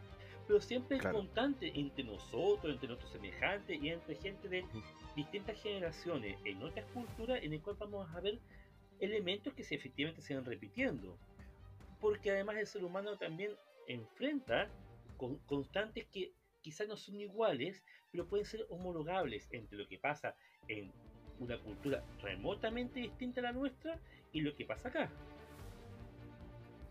Pero 0.47 0.61
siempre 0.61 0.97
es 0.97 1.03
Claro. 1.03 1.19
constante 1.19 1.71
entre 1.79 2.05
nosotros, 2.05 2.73
entre 2.73 2.89
nuestros 2.89 3.13
semejantes 3.13 3.81
y 3.81 3.91
entre 3.91 4.17
gente 4.17 4.49
de 4.49 4.65
distintas 5.15 5.61
generaciones 5.63 6.39
en 6.45 6.63
otras 6.63 6.87
culturas 6.93 7.41
en 7.43 7.53
el 7.53 7.61
cual 7.61 7.77
vamos 7.79 8.09
a 8.15 8.21
ver 8.21 8.41
elementos 8.99 9.53
que 9.53 9.63
se 9.63 9.75
efectivamente 9.77 10.23
se 10.23 10.35
van 10.35 10.45
repitiendo. 10.45 11.19
Porque 12.01 12.31
además 12.31 12.57
el 12.57 12.67
ser 12.67 12.85
humano 12.85 13.17
también 13.17 13.53
enfrenta 13.87 14.69
con, 15.17 15.39
constantes 15.47 16.07
que 16.07 16.33
quizás 16.61 16.89
no 16.89 16.97
son 16.97 17.21
iguales, 17.21 17.83
pero 18.11 18.27
pueden 18.27 18.47
ser 18.47 18.67
homologables 18.71 19.49
entre 19.51 19.79
lo 19.79 19.89
que 19.89 19.99
pasa 19.99 20.35
en 20.69 20.93
una 21.41 21.59
cultura 21.59 22.05
remotamente 22.21 23.01
distinta 23.01 23.41
a 23.41 23.45
la 23.45 23.53
nuestra 23.53 24.01
y 24.33 24.41
lo 24.41 24.55
que 24.55 24.65
pasa 24.65 24.89
acá. 24.89 25.11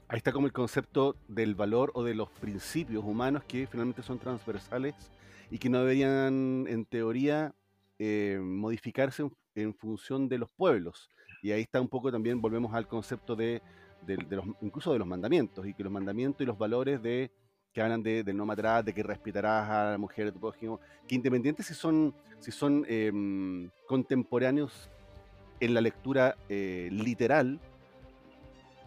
Ahí 0.10 0.18
está 0.18 0.32
como 0.32 0.48
el 0.48 0.54
concepto 0.54 1.18
del 1.28 1.54
valor 1.54 1.92
o 1.94 2.04
de 2.04 2.16
los 2.16 2.30
principios 2.30 3.04
humanos 3.04 3.44
que 3.44 3.68
finalmente 3.68 4.04
son 4.04 4.20
transversales 4.20 4.96
y 5.52 5.58
que 5.60 5.70
no 5.70 5.80
deberían, 5.80 6.66
en 6.68 6.86
teoría, 6.86 7.54
eh, 8.00 8.40
modificarse 8.42 9.24
en, 9.24 9.36
en 9.56 9.74
función 9.74 10.30
de 10.30 10.38
los 10.38 10.50
pueblos. 10.52 11.10
Y 11.44 11.52
ahí 11.52 11.62
está 11.62 11.82
un 11.82 11.90
poco 11.90 12.12
también, 12.12 12.42
volvemos 12.42 12.74
al 12.74 12.88
concepto 12.88 13.36
de, 13.36 13.62
incluso 14.62 14.94
de 14.94 15.00
los 15.00 15.08
mandamientos, 15.08 15.66
y 15.66 15.74
que 15.74 15.84
los 15.84 15.92
mandamientos 15.92 16.42
y 16.42 16.46
los 16.46 16.58
valores 16.58 17.02
de 17.02 17.32
que 17.74 17.82
hablan 17.82 18.02
de, 18.02 18.24
del 18.24 18.36
no 18.36 18.46
matarás, 18.46 18.84
de 18.84 18.94
que 18.94 19.04
respetarás 19.04 19.70
a 19.70 19.92
la 19.92 19.98
mujer 19.98 20.26
de 20.26 20.32
tu 20.32 20.40
prójimo, 20.40 20.80
que 21.08 21.14
independientes 21.14 21.68
si 21.68 21.76
son, 21.76 22.14
si 22.40 22.52
son 22.52 22.84
em, 22.88 23.70
contemporáneos 23.88 24.90
en 25.60 25.74
la 25.74 25.82
lectura 25.82 26.36
eh, 26.50 26.90
literal, 26.92 27.60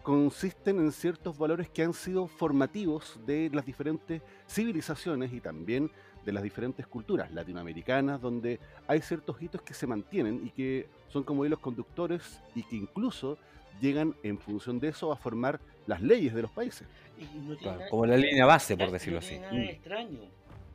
consisten 0.03 0.79
en 0.79 0.91
ciertos 0.91 1.37
valores 1.37 1.69
que 1.69 1.83
han 1.83 1.93
sido 1.93 2.27
formativos 2.27 3.19
de 3.25 3.49
las 3.53 3.65
diferentes 3.65 4.21
civilizaciones 4.47 5.31
y 5.31 5.39
también 5.39 5.91
de 6.25 6.31
las 6.31 6.43
diferentes 6.43 6.85
culturas 6.87 7.31
latinoamericanas, 7.31 8.19
donde 8.21 8.59
hay 8.87 9.01
ciertos 9.01 9.41
hitos 9.41 9.61
que 9.61 9.73
se 9.73 9.87
mantienen 9.87 10.41
y 10.45 10.49
que 10.49 10.89
son 11.07 11.23
como 11.23 11.45
hilos 11.45 11.59
conductores 11.59 12.41
y 12.55 12.63
que 12.63 12.75
incluso 12.75 13.37
llegan 13.79 14.15
en 14.23 14.37
función 14.39 14.79
de 14.79 14.89
eso 14.89 15.11
a 15.11 15.15
formar 15.17 15.59
las 15.87 16.01
leyes 16.01 16.33
de 16.33 16.41
los 16.41 16.51
países. 16.51 16.87
Y 17.17 17.23
no 17.23 17.29
tiene 17.55 17.57
Claro, 17.57 17.77
nada- 17.79 17.89
como 17.89 18.05
la 18.05 18.17
línea 18.17 18.45
base, 18.45 18.75
por 18.77 18.87
no 18.87 18.91
decirlo 18.93 19.19
tiene 19.19 19.45
así. 19.45 19.55
nada 19.55 19.65
Mm. 19.65 19.69
extraño, 19.69 20.19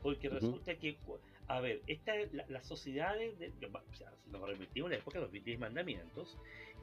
porque 0.02 0.28
resulta 0.28 0.74
que, 0.76 0.96
cu- 0.96 1.18
a 1.48 1.60
ver, 1.60 1.82
esta, 1.86 2.12
la, 2.32 2.44
las 2.48 2.66
sociedades, 2.66 3.38
de, 3.38 3.52
o 3.72 3.94
sea, 3.94 4.10
si 4.24 4.30
nos 4.30 4.48
remitimos 4.48 4.88
a 4.88 4.94
la 4.94 4.98
época 4.98 5.18
de 5.18 5.24
los 5.24 5.32
10 5.32 5.58
mandamientos, 5.58 6.36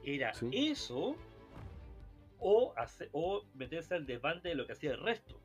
era 0.04 0.32
Sí. 0.34 0.48
eso 0.52 1.16
o, 2.40 2.74
hacer, 2.76 3.08
o 3.12 3.44
meterse 3.54 3.94
al 3.94 4.06
desbande 4.06 4.50
de 4.50 4.54
lo 4.54 4.66
que 4.66 4.72
hacía 4.72 4.90
el 4.92 5.00
resto. 5.02 5.38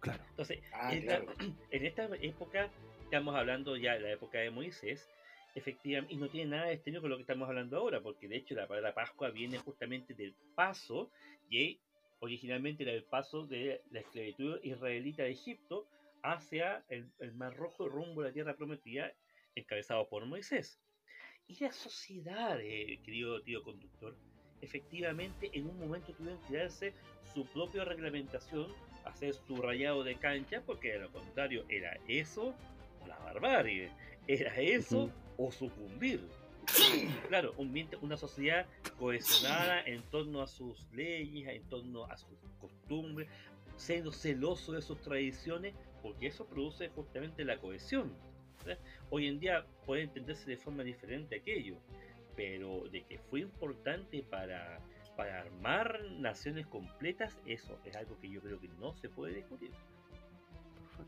Claro. 0.00 0.22
Entonces, 0.30 0.60
Ah, 0.72 0.92
en, 0.92 0.98
esta, 0.98 1.20
claro. 1.20 1.32
en 1.70 1.86
esta 1.86 2.08
época, 2.20 2.68
estamos 3.04 3.34
hablando 3.34 3.76
ya 3.76 3.94
de 3.94 4.00
la 4.00 4.10
época 4.12 4.38
de 4.38 4.50
Moisés, 4.50 5.08
efectivamente, 5.54 6.14
y 6.14 6.16
no 6.16 6.28
tiene 6.28 6.50
nada 6.50 6.66
de 6.66 6.74
extraño 6.74 7.00
con 7.00 7.10
lo 7.10 7.16
que 7.16 7.22
estamos 7.22 7.48
hablando 7.48 7.76
ahora, 7.76 8.00
porque 8.00 8.28
de 8.28 8.36
hecho 8.36 8.54
la 8.54 8.66
palabra 8.66 8.94
Pascua 8.94 9.30
viene 9.30 9.58
justamente 9.58 10.14
del 10.14 10.34
paso, 10.54 11.10
y 11.48 11.78
originalmente 12.20 12.82
era 12.82 12.92
el 12.92 13.04
paso 13.04 13.46
de 13.46 13.82
la 13.90 14.00
esclavitud 14.00 14.58
israelita 14.62 15.22
de 15.22 15.30
Egipto 15.30 15.86
hacia 16.22 16.84
el, 16.88 17.10
el 17.20 17.32
Mar 17.34 17.54
Rojo 17.56 17.88
rumbo 17.88 18.22
a 18.22 18.24
la 18.24 18.32
tierra 18.32 18.56
prometida, 18.56 19.12
encabezado 19.54 20.08
por 20.08 20.24
Moisés. 20.26 20.80
Y 21.46 21.62
la 21.62 21.72
sociedad, 21.72 22.58
eh, 22.60 22.98
querido 23.04 23.42
tío 23.42 23.62
conductor, 23.62 24.16
efectivamente 24.62 25.50
en 25.52 25.68
un 25.68 25.78
momento 25.78 26.14
tuvieron 26.14 26.40
que 26.48 26.56
darse 26.56 26.94
su 27.34 27.44
propia 27.46 27.84
reglamentación, 27.84 28.72
hacer 29.04 29.34
su 29.34 29.56
rayado 29.56 30.02
de 30.02 30.16
cancha, 30.16 30.62
porque 30.64 30.92
de 30.92 31.00
lo 31.00 31.12
contrario 31.12 31.64
era 31.68 31.98
eso 32.08 32.54
la 33.06 33.18
barbarie, 33.18 33.90
era 34.26 34.54
eso 34.56 35.10
o 35.36 35.50
sucumbir. 35.50 36.20
Claro, 37.28 37.54
un 37.58 37.74
una 38.00 38.16
sociedad 38.16 38.66
cohesionada 38.98 39.82
en 39.82 40.02
torno 40.04 40.40
a 40.40 40.46
sus 40.46 40.90
leyes, 40.92 41.48
en 41.48 41.62
torno 41.68 42.04
a 42.04 42.16
sus 42.16 42.38
costumbres, 42.60 43.28
siendo 43.76 44.12
celoso 44.12 44.72
de 44.72 44.82
sus 44.82 45.00
tradiciones, 45.00 45.74
porque 46.02 46.28
eso 46.28 46.46
produce 46.46 46.88
justamente 46.90 47.44
la 47.44 47.58
cohesión. 47.58 48.12
¿verdad? 48.64 48.82
Hoy 49.10 49.26
en 49.26 49.40
día 49.40 49.66
puede 49.84 50.02
entenderse 50.02 50.48
de 50.48 50.56
forma 50.56 50.82
diferente 50.82 51.36
aquello, 51.36 51.76
pero 52.36 52.84
de 52.90 53.02
que 53.02 53.18
fue 53.18 53.40
importante 53.40 54.22
para, 54.22 54.80
para 55.16 55.40
armar 55.40 56.02
naciones 56.18 56.66
completas, 56.66 57.36
eso 57.46 57.78
es 57.84 57.94
algo 57.96 58.18
que 58.20 58.30
yo 58.30 58.40
creo 58.40 58.60
que 58.60 58.68
no 58.80 58.94
se 58.94 59.08
puede 59.08 59.34
discutir. 59.34 59.70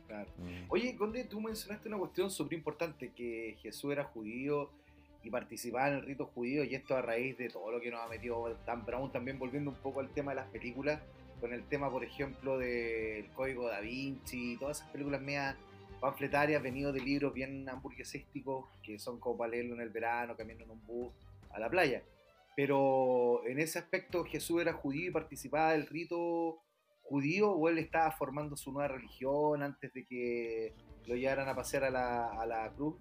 Claro. 0.06 0.30
Mm. 0.38 0.70
Oye, 0.70 0.96
Conde, 0.96 1.24
tú 1.24 1.40
mencionaste 1.40 1.88
una 1.88 1.98
cuestión 1.98 2.30
súper 2.30 2.58
importante, 2.58 3.12
que 3.12 3.56
Jesús 3.60 3.92
era 3.92 4.04
judío 4.04 4.70
y 5.22 5.30
participaba 5.30 5.88
en 5.88 5.94
el 5.94 6.02
rito 6.02 6.26
judío, 6.26 6.64
y 6.64 6.74
esto 6.74 6.96
a 6.96 7.02
raíz 7.02 7.36
de 7.36 7.48
todo 7.48 7.70
lo 7.70 7.80
que 7.80 7.90
nos 7.90 8.00
ha 8.00 8.08
metido 8.08 8.56
Dan 8.64 8.84
Brown, 8.84 9.10
también 9.10 9.38
volviendo 9.38 9.70
un 9.70 9.76
poco 9.76 10.00
al 10.00 10.10
tema 10.10 10.32
de 10.32 10.36
las 10.36 10.48
películas, 10.48 11.00
con 11.40 11.52
el 11.52 11.64
tema, 11.64 11.90
por 11.90 12.04
ejemplo, 12.04 12.58
del 12.58 13.28
Código 13.30 13.68
Da 13.68 13.80
Vinci, 13.80 14.52
y 14.52 14.56
todas 14.56 14.78
esas 14.78 14.90
películas 14.90 15.20
medias 15.20 15.56
panfletarias, 16.00 16.62
venido 16.62 16.92
de 16.92 17.00
libros 17.00 17.34
bien 17.34 17.68
hamburguesísticos, 17.68 18.66
que 18.82 18.98
son 18.98 19.18
como 19.18 19.38
para 19.38 19.50
leerlo 19.50 19.74
en 19.74 19.80
el 19.80 19.90
verano, 19.90 20.36
caminando 20.36 20.64
en 20.64 20.70
un 20.70 20.86
bus 20.86 21.12
a 21.50 21.58
la 21.58 21.68
playa. 21.68 22.02
Pero 22.54 23.46
en 23.46 23.58
ese 23.58 23.78
aspecto 23.78 24.24
Jesús 24.24 24.62
era 24.62 24.72
judío 24.72 25.08
y 25.08 25.12
participaba 25.12 25.72
del 25.72 25.86
rito 25.86 26.58
judío 27.08 27.50
o 27.52 27.68
él 27.68 27.78
estaba 27.78 28.10
formando 28.12 28.56
su 28.56 28.72
nueva 28.72 28.88
religión 28.88 29.62
antes 29.62 29.92
de 29.94 30.04
que 30.04 30.74
lo 31.06 31.14
llevaran 31.14 31.48
a 31.48 31.54
pasear 31.54 31.84
a 31.84 31.90
la, 31.90 32.26
a 32.40 32.46
la 32.46 32.70
cruz. 32.74 32.96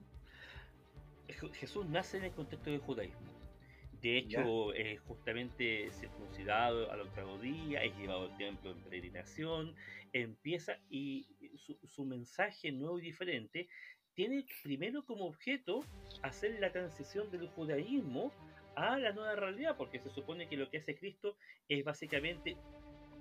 Je- 1.28 1.54
Jesús 1.54 1.86
nace 1.88 2.18
en 2.18 2.26
el 2.26 2.32
contexto 2.32 2.70
del 2.70 2.80
judaísmo. 2.82 3.34
De 4.02 4.18
hecho, 4.20 4.74
es 4.74 5.00
justamente 5.02 5.90
circuncidado 5.92 6.92
al 6.92 7.02
octavo 7.02 7.40
día, 7.40 7.84
es 7.84 7.98
llevado 7.98 8.26
al 8.32 8.38
templo 8.38 8.72
en 8.72 8.78
peregrinación, 8.84 9.74
empieza 10.14 10.78
y 10.90 11.28
su, 11.58 11.76
su 11.88 12.06
mensaje 12.06 12.72
nuevo 12.72 13.00
y 13.00 13.02
diferente 13.04 13.68
tiene 14.14 14.46
primero 14.64 15.04
como 15.06 15.26
objeto 15.26 15.84
hacer 16.22 16.60
la 16.60 16.72
transición 16.72 17.32
del 17.32 17.48
judaísmo 17.50 18.32
a 18.76 18.98
la 19.00 19.12
nueva 19.14 19.36
realidad, 19.36 19.76
porque 19.76 20.00
se 20.00 20.10
supone 20.12 20.48
que 20.48 20.56
lo 20.58 20.70
que 20.70 20.78
hace 20.78 20.96
Cristo 20.96 21.36
es 21.68 21.84
básicamente 21.84 22.56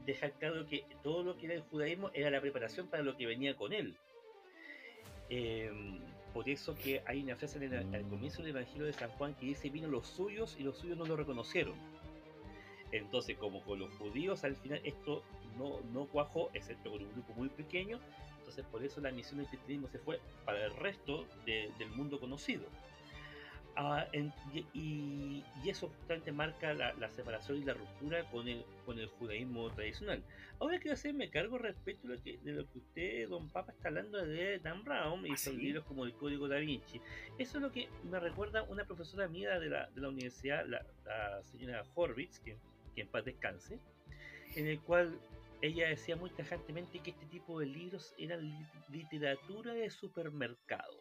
dejar 0.05 0.32
claro 0.32 0.66
que 0.66 0.84
todo 1.02 1.22
lo 1.22 1.36
que 1.36 1.46
era 1.46 1.55
el 1.55 1.62
judaísmo 1.62 2.11
era 2.14 2.30
la 2.30 2.40
preparación 2.40 2.88
para 2.88 3.02
lo 3.02 3.16
que 3.16 3.26
venía 3.26 3.57
con 3.57 3.72
él. 3.72 3.96
Em, 5.28 6.00
por 6.32 6.48
eso 6.48 6.74
que 6.74 7.02
hay 7.07 7.22
una 7.22 7.36
frase 7.36 7.64
en 7.64 7.72
el- 7.72 7.94
al 7.94 8.02
comienzo 8.09 8.42
del 8.42 8.50
Evangelio 8.50 8.86
de 8.86 8.92
San 8.92 9.11
Juan 9.11 9.34
que 9.34 9.46
dice, 9.46 9.70
vino 9.70 9.88
los 9.88 10.07
suyos 10.07 10.57
y 10.59 10.62
los 10.62 10.76
suyos 10.78 10.98
no 10.98 11.07
lo 11.07 11.16
reconocieron. 11.16 11.74
Entonces, 12.92 13.36
como 13.36 13.62
con 13.64 13.78
los 13.78 13.92
judíos 13.94 14.44
al 14.44 14.57
final 14.57 14.80
esto 14.84 15.22
no, 15.57 15.80
no 15.92 16.07
cuajó, 16.07 16.50
excepto 16.55 16.90
con 16.90 17.02
un 17.02 17.12
grupo 17.12 17.32
muy 17.34 17.48
pequeño, 17.48 17.98
entonces 18.38 18.64
por 18.66 18.84
eso 18.84 19.00
la 19.00 19.11
misión 19.11 19.38
del 19.38 19.46
cristianismo 19.46 19.88
se 19.88 19.98
fue 19.98 20.20
para 20.44 20.64
el 20.64 20.76
resto 20.76 21.26
de- 21.46 21.70
del 21.78 21.88
mundo 21.90 22.20
conocido. 22.20 22.64
Ah, 23.77 24.07
en- 24.12 24.33
y, 24.53 24.64
y- 25.64 25.68
eso 25.68 25.89
justamente 25.89 26.31
marca 26.31 26.72
la, 26.75 26.93
la 26.95 27.09
separación 27.11 27.59
y 27.59 27.64
la 27.64 27.75
ruptura 27.75 28.22
con 28.31 28.47
el, 28.47 28.64
con 28.87 28.99
el 29.01 29.09
judaísmo 29.09 29.68
tradicional. 29.70 30.22
Ahora 30.61 30.79
quiero 30.79 30.95
hacerme 30.95 31.29
cargo 31.29 31.59
respecto 31.59 32.07
de 32.07 32.16
lo 32.16 32.22
que, 32.22 32.39
de 32.39 32.53
lo 32.53 32.70
que 32.70 32.79
usted, 32.79 33.29
don 33.29 33.49
Papa, 33.51 33.72
está 33.72 33.89
hablando 33.89 34.18
de 34.25 34.61
Dan 34.61 34.85
Brown 34.85 35.27
y 35.27 35.33
¿Ah, 35.33 35.37
sus 35.37 35.55
sí? 35.55 35.61
libros 35.61 35.85
como 35.87 36.05
el 36.05 36.12
Código 36.14 36.47
Da 36.47 36.59
Vinci. 36.59 37.01
Eso 37.37 37.59
es 37.59 37.62
lo 37.62 37.72
que 37.72 37.89
me 38.05 38.20
recuerda 38.20 38.62
una 38.62 38.85
profesora 38.85 39.27
mía 39.27 39.59
de 39.59 39.68
la, 39.68 39.91
de 39.91 40.01
la 40.01 40.09
universidad, 40.09 40.64
la, 40.66 40.87
la 41.05 41.43
señora 41.43 41.83
Horvitz, 41.97 42.39
que, 42.39 42.57
que 42.95 43.01
en 43.01 43.09
paz 43.09 43.25
descanse, 43.25 43.81
en 44.55 44.68
el 44.68 44.81
cual 44.83 45.18
ella 45.62 45.89
decía 45.89 46.14
muy 46.14 46.31
tajantemente 46.31 47.01
que 47.01 47.11
este 47.11 47.27
tipo 47.27 47.59
de 47.59 47.66
libros 47.66 48.14
eran 48.18 48.41
li- 48.43 48.66
literatura 48.91 49.75
de 49.75 49.91
supermercado. 49.91 51.01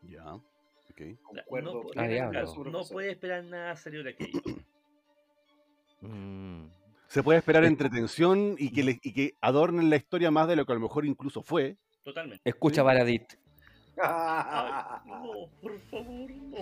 Ya, 0.00 0.38
O 1.04 1.34
sea, 1.34 1.44
no, 1.62 1.82
Ah, 1.96 2.44
puede 2.90 3.10
esperar 3.10 3.44
nada 3.44 3.76
serio 3.76 4.02
de 4.02 4.10
aquello. 4.10 4.40
Mm. 6.02 6.66
Se 7.08 7.22
puede 7.22 7.38
esperar 7.38 7.64
entretención 7.64 8.54
y 8.58 8.70
que, 8.70 8.84
le- 8.84 9.00
y 9.02 9.12
que 9.14 9.34
adornen 9.40 9.88
la 9.88 9.96
historia 9.96 10.30
más 10.30 10.46
de 10.46 10.54
lo 10.56 10.66
que 10.66 10.72
a 10.72 10.74
lo 10.74 10.82
mejor 10.82 11.06
incluso 11.06 11.42
fue, 11.42 11.78
totalmente. 12.04 12.42
Escucha 12.48 12.82
Sí. 12.82 12.84
Baradit. 12.84 13.22
Ay, 14.02 15.00
no, 15.06 15.48
por 15.62 15.78
favor, 15.90 16.30
no. 16.30 16.58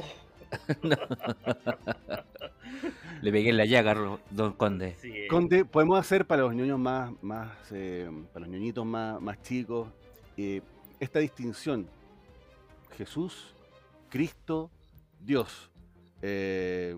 Le 3.23 3.33
pegué 3.33 3.51
en 3.51 3.57
la 3.57 3.65
llaga, 3.65 3.95
don 4.31 4.53
Conde. 4.53 4.95
Sí, 4.99 5.11
eh, 5.13 5.27
Conde, 5.29 5.65
podemos 5.65 5.99
hacer 5.99 6.27
para 6.27 6.43
los 6.43 6.55
ñoños 6.55 6.79
más, 6.79 7.11
más 7.23 7.51
eh, 7.73 8.09
para 8.33 8.47
los 8.47 8.55
ñoñitos 8.55 8.87
más, 8.87 9.21
más 9.21 9.43
chicos, 9.43 9.89
eh, 10.37 10.61
esta 11.01 11.19
distinción. 11.19 11.89
Jesús, 12.97 13.54
Cristo, 14.15 14.71
Dios. 15.19 15.69
Eh, 16.23 16.97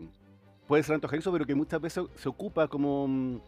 puede 0.67 0.83
ser 0.83 0.97
antojadizo, 0.97 1.33
pero 1.33 1.47
que 1.47 1.55
muchas 1.55 1.81
veces 1.81 2.05
se 2.15 2.29
ocupa 2.29 2.69
como, 2.69 3.41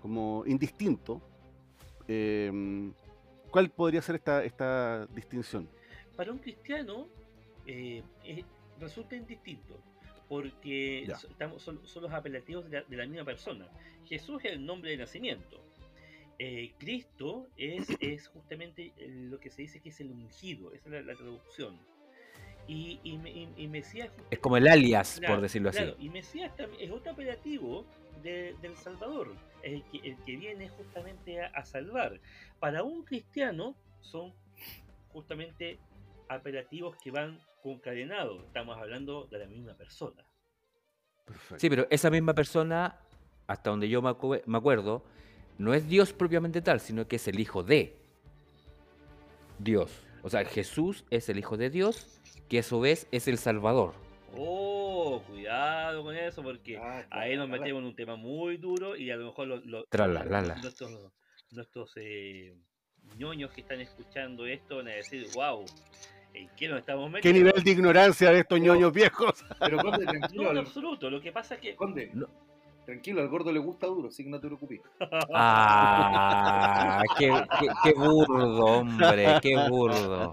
como 0.00 0.42
indistinto. 0.46 1.20
Eh, 2.08 2.90
¿Cuál 3.50 3.68
podría 3.68 4.00
ser 4.00 4.14
esta, 4.16 4.42
esta 4.42 5.04
distinción? 5.14 5.68
para 6.16 6.32
un 6.32 6.38
cristiano 6.38 7.08
eh, 7.66 8.02
resulta 8.78 9.16
indistinto, 9.16 9.74
porque 10.26 11.04
Ya. 11.06 11.16
so- 11.18 11.28
estamos, 11.28 11.62
son, 11.62 11.86
son 11.86 12.02
los 12.04 12.12
apelativos 12.12 12.70
de 12.70 12.80
la, 12.80 12.86
de 12.88 12.96
la 12.96 13.06
misma 13.06 13.24
persona. 13.26 13.68
Jesús 14.06 14.42
es 14.44 14.52
el 14.52 14.64
nombre 14.64 14.92
de 14.92 14.96
nacimiento. 14.96 15.62
Eh, 16.38 16.72
Cristo 16.78 17.48
es, 17.58 17.86
es 18.00 18.28
justamente 18.28 18.92
lo 18.98 19.38
que 19.38 19.50
se 19.50 19.60
dice 19.62 19.80
que 19.80 19.90
es 19.90 20.00
el 20.00 20.10
ungido, 20.10 20.72
esa 20.72 20.86
es 20.88 20.92
la, 20.92 21.02
la 21.02 21.14
traducción. 21.14 21.78
Y, 22.72 23.00
y, 23.02 23.18
me- 23.18 23.30
y- 23.30 23.52
y 23.56 23.66
Mesías 23.66 24.10
Es 24.30 24.38
como 24.38 24.56
el 24.56 24.68
alias, 24.68 25.16
Claro, 25.18 25.34
por 25.34 25.42
decirlo 25.42 25.70
así. 25.70 25.78
Claro, 25.78 25.96
y 25.98 26.08
Mesías 26.08 26.52
es 26.78 26.90
otro 26.92 27.12
apelativo 27.12 27.84
de- 28.22 28.54
del 28.62 28.76
Salvador, 28.76 29.34
el 29.62 29.82
que, 29.90 29.98
el 30.08 30.16
que 30.24 30.36
viene 30.36 30.68
justamente 30.68 31.42
a, 31.42 31.48
a 31.48 31.64
salvar. 31.64 32.20
Para 32.60 32.84
un 32.84 33.02
cristiano 33.04 33.74
son 34.02 34.32
justamente 35.12 35.78
apelativos 36.28 36.96
que 37.02 37.10
van 37.10 37.40
concadenados. 37.62 38.44
Estamos 38.44 38.76
hablando 38.78 39.24
de 39.32 39.38
la 39.40 39.46
misma 39.46 39.74
persona. 39.74 40.24
Perfecto. 41.24 41.58
Sí, 41.58 41.68
pero 41.68 41.88
esa 41.90 42.08
misma 42.08 42.34
persona, 42.34 43.00
hasta 43.48 43.70
donde 43.70 43.88
yo 43.88 44.00
me 44.00 44.10
acuerdo, 44.10 45.02
no 45.58 45.74
es 45.74 45.88
Dios 45.88 46.12
propiamente 46.12 46.62
tal, 46.62 46.78
sino 46.80 47.08
que 47.08 47.16
es 47.16 47.26
el 47.26 47.40
hijo 47.40 47.64
de 47.64 47.96
Dios. 49.58 49.90
O 50.22 50.28
sea, 50.30 50.44
Jesús 50.44 51.04
es 51.10 51.28
el 51.28 51.38
hijo 51.38 51.56
de 51.56 51.70
Dios, 51.70 52.19
que 52.50 52.58
a 52.58 52.62
su 52.62 52.80
vez 52.80 53.06
es 53.12 53.28
el 53.28 53.38
Salvador. 53.38 53.94
Oh, 54.36 55.22
cuidado 55.26 56.02
con 56.02 56.14
eso, 56.16 56.42
porque 56.42 56.76
Ah, 56.76 57.04
ahí 57.10 57.36
nos 57.36 57.48
metemos 57.48 57.80
en 57.80 57.86
un 57.88 57.94
tema 57.96 58.16
muy 58.16 58.56
duro 58.58 58.96
y 58.96 59.10
a 59.10 59.16
lo 59.16 59.26
mejor 59.26 59.46
los, 59.48 59.64
nuestros, 59.64 60.90
nuestros 61.52 61.92
eh, 61.96 62.54
ñoños 63.16 63.50
que 63.52 63.62
están 63.62 63.80
escuchando 63.80 64.46
esto 64.46 64.76
van 64.76 64.88
a 64.88 64.92
decir, 64.92 65.26
wow, 65.34 65.64
¿en 66.34 66.48
qué 66.56 66.68
nos 66.68 66.80
estamos 66.80 67.06
¿Qué 67.06 67.12
metiendo? 67.14 67.38
nivel 67.38 67.64
de 67.64 67.70
ignorancia 67.70 68.30
de 68.30 68.40
estos 68.40 68.60
ñoños 68.60 68.92
viejos? 68.92 69.44
Pero 69.58 69.78
Conde, 69.78 70.04
tranquilo, 70.06 70.42
No, 70.44 70.50
en 70.50 70.58
absoluto. 70.58 71.08
Lo 71.10 71.20
que 71.20 71.32
pasa 71.32 71.54
es 71.54 71.60
que. 71.60 71.76
Conde, 71.76 72.10
No. 72.14 72.28
Tranquilo, 72.90 73.20
al 73.20 73.28
gordo 73.28 73.52
le 73.52 73.58
gusta 73.60 73.86
duro, 73.86 74.08
así 74.08 74.24
que 74.24 74.30
no 74.30 74.40
te 74.40 74.46
preocupes. 74.48 74.80
Ah, 75.34 77.02
qué, 77.18 77.30
qué, 77.60 77.66
qué 77.84 77.92
burdo, 77.92 78.64
hombre, 78.64 79.26
qué 79.42 79.56
burdo. 79.68 80.32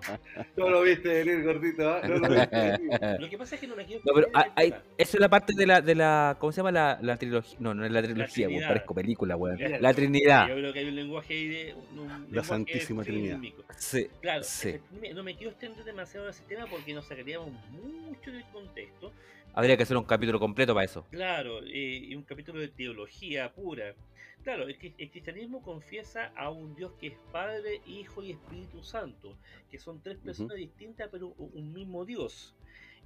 No 0.55 0.69
lo 0.69 0.81
viste 0.81 1.23
venir, 1.23 1.43
gordito. 1.43 2.01
No 2.07 2.15
lo 2.19 2.29
viste 2.29 2.77
venir. 2.79 2.99
Lo 3.19 3.29
que 3.29 3.37
pasa 3.37 3.55
es 3.55 3.61
que 3.61 3.67
no 3.67 3.75
me 3.75 3.85
quiero. 3.85 4.01
No, 4.05 4.13
pero 4.13 4.27
hay- 4.55 4.73
eso 4.97 5.17
es 5.17 5.19
la 5.19 5.29
parte 5.29 5.53
de 5.55 5.65
la, 5.67 5.81
de 5.81 5.95
la 5.95 6.35
¿cómo 6.39 6.51
se 6.51 6.57
llama? 6.57 6.71
La, 6.71 6.97
la 7.01 7.17
trilogía. 7.17 7.57
No, 7.59 7.73
no 7.73 7.85
es 7.85 7.91
la 7.91 8.01
trilogía, 8.01 8.47
Trinidad. 8.47 8.67
parezco 8.69 8.93
película, 8.95 9.35
weón. 9.35 9.57
La 9.79 9.93
Trinidad. 9.93 10.47
Yo 10.47 10.55
creo 10.55 10.73
que 10.73 10.79
hay 10.79 10.87
un 10.87 10.95
lenguaje 10.95 11.33
ahí 11.33 11.47
de. 11.47 11.73
un- 11.75 11.99
un 11.99 12.21
lenguaje 12.25 12.47
Santísima 12.47 13.03
Trinidad. 13.03 13.39
Sí, 13.77 14.07
Claro, 14.21 14.43
sí. 14.43 14.75
no 15.13 15.23
me 15.23 15.35
quiero 15.35 15.51
extender 15.51 15.83
demasiado 15.83 16.25
en 16.27 16.31
ese 16.31 16.43
tema 16.43 16.65
porque 16.69 16.93
nos 16.93 17.05
sacaríamos 17.07 17.49
mucho 17.71 18.31
del 18.31 18.43
contexto. 18.51 19.11
Habría 19.57 19.75
que 19.75 19.81
hacer 19.81 19.97
un 19.97 20.03
capítulo 20.03 20.39
completo 20.39 20.75
para 20.75 20.85
eso. 20.85 21.03
Claro, 21.09 21.63
eh, 21.63 22.01
y 22.09 22.13
un 22.13 22.21
capítulo 22.21 22.59
de 22.59 22.67
teología 22.67 23.51
pura. 23.51 23.95
Claro, 24.43 24.67
el, 24.67 24.77
cri- 24.77 24.93
el 24.99 25.09
cristianismo 25.09 25.63
confiesa 25.63 26.31
a 26.35 26.51
un 26.51 26.75
Dios 26.75 26.91
que 26.99 27.07
es 27.07 27.17
Padre, 27.31 27.81
Hijo 27.87 28.21
y 28.21 28.33
Espíritu 28.33 28.83
Santo, 28.83 29.35
que 29.71 29.79
son 29.79 29.99
tres 30.03 30.19
personas 30.19 30.57
distintas 30.57 31.09
pero 31.11 31.29
un 31.29 31.73
mismo 31.73 32.05
Dios. 32.05 32.53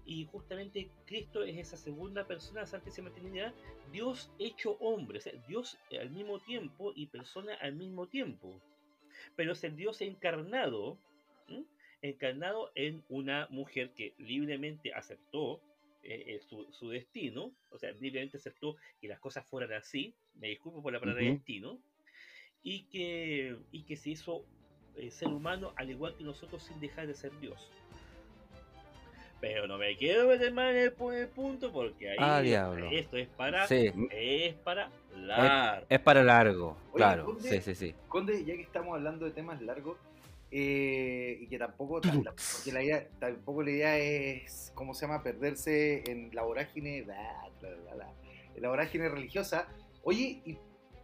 Y 0.06 0.26
justamente 0.26 0.89
Cristo 1.06 1.41
es 1.41 1.56
esa 1.58 1.78
segunda 1.78 2.28
persona 2.28 2.60
de 2.60 2.68
Santísima 2.68 3.12
Trinidad, 3.12 3.54
Dios 3.93 4.30
hecho 4.38 4.74
hombre, 4.82 5.20
o 5.20 5.22
sea, 5.22 5.32
Dios 5.47 5.78
al 5.97 6.10
mismo 6.10 6.39
tiempo 6.39 6.91
y 6.97 7.06
persona 7.06 7.54
al 7.62 7.76
mismo 7.76 8.08
tiempo. 8.08 8.60
Pero 9.38 9.54
es 9.54 9.64
el 9.64 9.78
Dios 9.78 10.02
encarnado, 10.02 10.97
encarnado 12.02 12.72
en 12.76 13.04
una 13.08 13.47
mujer 13.52 13.91
que 13.91 14.14
libremente 14.18 14.93
aceptó 14.93 15.62
eh, 16.04 16.24
eh, 16.28 16.39
su, 16.41 16.66
su 16.72 16.89
destino, 16.89 17.52
o 17.70 17.78
sea, 17.78 17.91
libremente 17.91 18.38
aceptó 18.38 18.76
que 18.99 19.08
las 19.08 19.20
cosas 19.20 19.45
fueran 19.47 19.74
así, 19.74 20.16
me 20.36 20.47
disculpo 20.49 20.82
por 20.82 20.91
la 20.93 20.99
palabra 20.99 21.24
Ujú. 21.24 21.34
destino, 21.34 21.80
y 22.64 22.84
que, 22.86 23.58
y 23.72 23.84
que 23.84 23.95
se 23.97 24.12
hizo 24.12 24.45
eh, 24.95 25.10
ser 25.12 25.30
humano 25.30 25.74
al 25.78 25.89
igual 25.89 26.16
que 26.16 26.24
nosotros 26.24 26.64
sin 26.64 26.80
dejar 26.80 27.08
de 27.08 27.14
ser 27.16 27.32
Dios. 27.39 27.72
Pero 29.39 29.66
no 29.68 29.80
me 29.80 29.97
quiero 29.97 30.28
meter 30.28 30.54
más 30.54 30.70
en 30.72 30.78
el, 30.78 30.93
el 31.16 31.28
punto 31.30 31.72
porque 31.72 32.10
ahí 32.12 32.18
Ah, 32.20 32.41
diablo. 32.41 32.89
esto 32.91 33.18
es 33.18 33.28
para 33.30 33.68
Sí, 33.68 33.91
es 34.12 34.54
para 34.56 34.91
largo. 35.16 35.88
es 35.89 35.99
para 35.99 36.24
largo, 36.24 36.78
Oye, 36.91 36.97
claro. 36.97 37.24
¿dónde- 37.24 37.49
Sí, 37.49 37.62
sí, 37.62 37.74
sí. 37.76 37.95
Conde, 38.08 38.45
ya 38.45 38.54
que 38.56 38.62
estamos 38.62 38.93
hablando 38.93 39.26
de 39.26 39.32
temas 39.32 39.60
largos, 39.62 39.97
eh, 40.52 41.38
y 41.39 41.47
que 41.47 41.58
tampoco, 41.58 42.02
ta- 42.02 42.14
la- 42.14 42.34
porque 42.54 42.72
la 42.74 42.84
idea, 42.84 43.08
tampoco 43.20 43.64
la 43.64 43.72
idea 43.72 43.97
es, 43.97 44.72
¿cómo 44.76 44.93
se 44.93 45.08
llama?, 45.08 45.24
perderse 45.24 46.04
en 46.12 46.30
la 46.36 46.43
vorágine, 46.43 47.04
bla, 47.04 47.49
bla, 47.62 47.70
bla, 47.70 47.93
bla, 47.95 48.14
en 48.56 48.62
la 48.62 48.70
vorágine 48.70 49.08
religiosa. 49.10 49.68
Oye, 50.04 50.41
¿y 50.45 50.58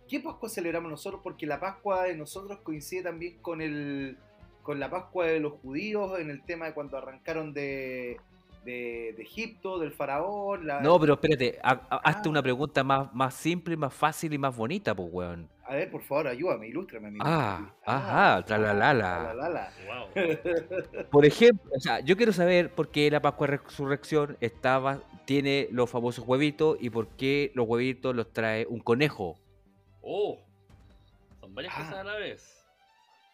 qué 0.10 0.20
Pascua 0.20 0.50
celebramos 0.50 0.92
nosotros? 0.92 1.22
Porque 1.24 1.46
la 1.46 1.60
Pascua 1.60 2.04
de 2.04 2.16
nosotros 2.16 2.60
coincide 2.60 3.04
también 3.04 3.38
con 3.42 3.62
el 3.62 4.18
con 4.64 4.82
la 4.82 4.90
Pascua 4.90 5.28
de 5.28 5.40
los 5.40 5.54
judíos 5.62 6.20
en 6.20 6.30
el 6.30 6.44
tema 6.44 6.66
de 6.66 6.74
cuando 6.74 6.98
arrancaron 6.98 7.54
de, 7.54 8.18
de, 8.68 9.14
de 9.16 9.24
Egipto, 9.24 9.80
del 9.80 9.92
faraón. 9.92 10.68
La, 10.68 10.82
No, 10.82 11.00
pero 11.00 11.14
espérate, 11.14 11.58
ha- 11.64 11.82
ha- 11.90 11.98
hazte 12.04 12.28
Ah. 12.28 12.32
una 12.32 12.44
pregunta 12.44 12.84
más, 12.84 13.14
más 13.14 13.34
simple, 13.34 13.78
más 13.78 13.94
fácil 13.94 14.34
y 14.34 14.38
más 14.38 14.56
bonita, 14.56 14.94
pues, 14.94 15.08
weón. 15.12 15.50
A 15.66 15.74
ver, 15.76 15.90
por 15.90 16.02
favor, 16.02 16.28
ayúdame, 16.28 16.68
ilústrame. 16.68 17.08
amigo. 17.08 17.24
Ah, 17.26 17.74
ajá, 17.86 18.46
tralalala. 18.46 19.20
tralalala. 19.34 19.72
Wow. 19.86 20.16
Por 21.12 21.26
ejemplo, 21.26 21.72
o 21.76 21.80
sea, 21.80 22.00
yo 22.02 22.16
quiero 22.18 22.32
saber 22.34 22.74
por 22.74 22.90
qué 22.90 23.10
la 23.12 23.22
Pascua 23.22 23.48
de 23.48 23.58
Resurrección 23.58 24.38
estaba, 24.42 25.00
tiene 25.26 25.68
los 25.72 25.90
famosos 25.90 26.26
huevitos 26.28 26.78
y 26.80 26.90
por 26.90 27.08
qué 27.18 27.52
los 27.56 27.68
huevitos 27.68 28.16
los 28.16 28.32
trae 28.32 28.66
un 28.70 28.80
conejo. 28.80 29.38
Oh, 30.02 30.38
son 31.42 31.54
varias 31.56 31.74
Ah. 31.76 31.80
cosas 31.80 31.94
a 31.96 32.04
la 32.04 32.16
vez. 32.16 32.66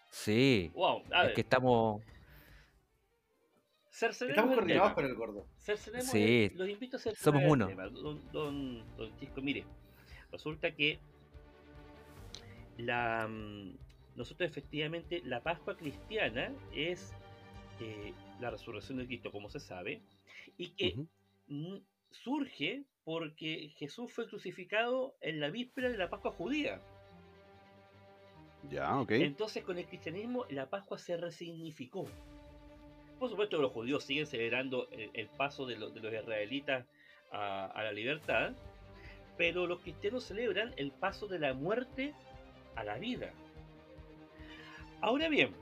Sí, 0.09 0.71
Wow, 0.75 1.03
a 1.11 1.21
es 1.21 1.25
ver, 1.27 1.33
que 1.33 1.41
estamos... 1.41 2.01
cercenemos 3.93 4.37
Estamos 4.37 4.55
coordinados 4.55 4.93
con 4.93 5.05
el 5.05 5.13
gordo. 5.15 5.47
Cercenemos 5.59 6.07
Sí, 6.07 6.49
el- 6.51 6.57
los 6.57 6.67
invito 6.69 6.97
a 6.97 6.99
cercenar 6.99 7.23
somos 7.41 7.51
uno. 7.51 7.67
tema. 7.67 7.87
Don, 7.89 8.31
don, 8.31 8.97
don 8.97 9.15
Chisco, 9.17 9.41
mire, 9.41 9.65
resulta 10.31 10.73
que 10.73 10.99
la 12.77 13.27
mm, 13.29 13.77
nosotros 14.15 14.49
efectivamente 14.49 15.21
la 15.25 15.41
Pascua 15.41 15.77
cristiana 15.77 16.51
es 16.73 17.13
eh, 17.79 18.13
la 18.39 18.49
resurrección 18.51 18.97
de 18.99 19.05
Cristo, 19.07 19.31
como 19.31 19.49
se 19.49 19.59
sabe, 19.59 20.01
y 20.57 20.69
que 20.69 20.95
surge 22.11 22.83
porque 23.03 23.73
Jesús 23.77 24.11
fue 24.13 24.27
crucificado 24.27 25.15
en 25.21 25.39
la 25.39 25.49
víspera 25.49 25.89
de 25.89 25.97
la 25.97 26.09
Pascua 26.09 26.31
judía. 26.31 26.79
Ya, 28.69 28.97
ok. 28.99 29.11
Entonces 29.11 29.63
con 29.63 29.77
el 29.77 29.85
cristianismo 29.85 30.45
la 30.49 30.69
Pascua 30.69 30.97
se 30.97 31.17
resignificó. 31.17 32.07
Por 33.19 33.29
supuesto 33.29 33.57
los 33.61 33.71
judíos 33.71 34.03
siguen 34.03 34.27
celebrando 34.27 34.87
el, 34.91 35.09
el 35.13 35.27
paso 35.27 35.65
de, 35.65 35.77
los- 35.77 35.93
de 35.93 36.01
los 36.01 36.13
israelitas 36.13 36.85
a, 37.31 37.65
a 37.67 37.83
la 37.83 37.91
libertad, 37.91 38.51
pero 39.37 39.65
los 39.65 39.79
cristianos 39.79 40.23
celebran 40.25 40.73
el 40.77 40.91
paso 40.91 41.27
de 41.27 41.39
la 41.39 41.53
muerte 41.53 42.13
a 42.75 42.83
la 42.83 42.95
vida. 42.97 43.31
Ahora 45.01 45.29
bien, 45.29 45.53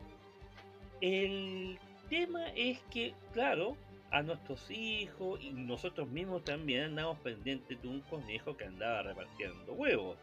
el 1.02 1.80
tema 2.10 2.47
es 2.56 2.80
que, 2.91 3.14
claro, 3.34 3.78
a 4.12 4.22
nuestros 4.22 4.70
hijos 4.70 5.41
y 5.41 5.52
nosotros 5.52 6.08
mismos 6.10 6.43
también 6.43 6.84
andamos 6.84 7.18
pendientes 7.20 7.82
de 7.82 7.88
un 7.88 8.02
conejo 8.02 8.56
que 8.58 8.66
andaba 8.66 9.04
repartiendo 9.04 9.74
huevos. 9.74 10.18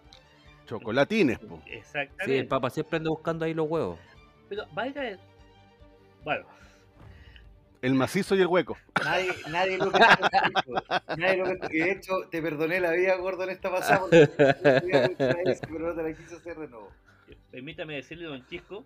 Chocolatines, 0.66 1.38
po. 1.38 1.62
Exactamente. 1.66 2.24
Sí, 2.26 2.36
el 2.38 2.46
Papa 2.46 2.68
siempre 2.68 2.98
anda 2.98 3.08
buscando 3.10 3.44
ahí 3.46 3.54
los 3.54 3.68
huevos. 3.68 3.98
Pero 4.48 4.64
el- 4.84 5.18
Bueno, 6.24 6.46
El 7.82 7.94
macizo 7.94 8.34
y 8.34 8.40
el 8.40 8.46
hueco. 8.48 8.76
Nadie, 9.04 9.30
nadie 9.50 9.78
lo 9.78 9.92
que 9.92 9.98
nadie 11.16 11.36
lo 11.36 11.44
que 11.60 11.68
De 11.68 11.92
hecho, 11.92 12.12
te 12.30 12.42
perdoné 12.42 12.80
la 12.80 12.90
vida, 12.92 13.14
gordo, 13.16 13.44
en 13.44 13.50
esta 13.50 13.70
pasada. 13.70 14.00
porque 14.00 14.26
Pero 14.36 15.78
no 15.78 15.94
te 15.94 16.02
la 16.02 16.12
quise 16.16 16.34
hacer 16.36 16.56
de 16.58 16.68
nuevo. 16.68 16.90
permítame 17.50 17.94
decirle, 17.94 18.24
don 18.24 18.44
Chisco, 18.48 18.84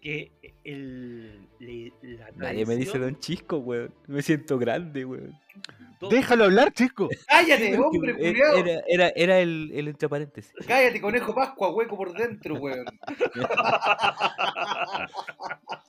que 0.00 0.30
el, 0.64 1.48
le- 1.60 1.92
la 2.02 2.30
Nadie 2.36 2.66
me 2.66 2.76
dice 2.76 2.98
Don 2.98 3.18
Chisco, 3.18 3.56
weón. 3.56 3.94
Me 4.06 4.20
siento 4.20 4.58
grande, 4.58 5.06
weón. 5.06 5.32
Déjalo 6.10 6.44
hablar, 6.44 6.70
chisco. 6.74 7.08
Cállate, 7.26 7.78
hombre, 7.78 8.14
culiao. 8.14 8.56
Era, 8.56 8.82
era, 8.86 9.08
era 9.16 9.38
el, 9.38 9.70
el 9.72 9.88
entre 9.88 10.06
paréntesis. 10.10 10.52
Cállate, 10.66 11.00
conejo 11.00 11.34
Pascua, 11.34 11.70
hueco 11.72 11.96
por 11.96 12.12
dentro, 12.12 12.56
weón. 12.56 12.84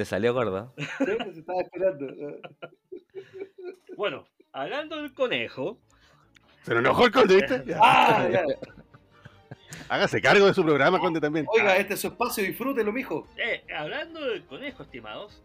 Te 0.00 0.06
salió 0.06 0.32
gordo. 0.32 0.72
Se 0.96 1.12
estaba 1.40 1.60
esperando. 1.60 2.06
Bueno, 3.98 4.26
hablando 4.50 4.96
del 5.02 5.12
conejo, 5.12 5.78
Se 6.62 6.72
lo 6.72 6.80
enojó 6.80 7.04
el 7.04 7.12
conde, 7.12 7.36
¿viste? 7.36 7.62
Ya. 7.66 7.78
Ah, 7.82 8.26
ya. 8.32 8.42
Hágase 9.90 10.22
cargo 10.22 10.46
de 10.46 10.54
su 10.54 10.62
programa, 10.64 10.98
conde, 11.00 11.20
también. 11.20 11.44
Oiga, 11.52 11.76
este 11.76 11.92
es 11.92 12.00
su 12.00 12.06
espacio, 12.06 12.42
disfrútelo, 12.44 12.92
mijo. 12.92 13.28
eh, 13.36 13.62
hablando 13.76 14.24
del 14.24 14.46
conejo, 14.46 14.84
estimados, 14.84 15.42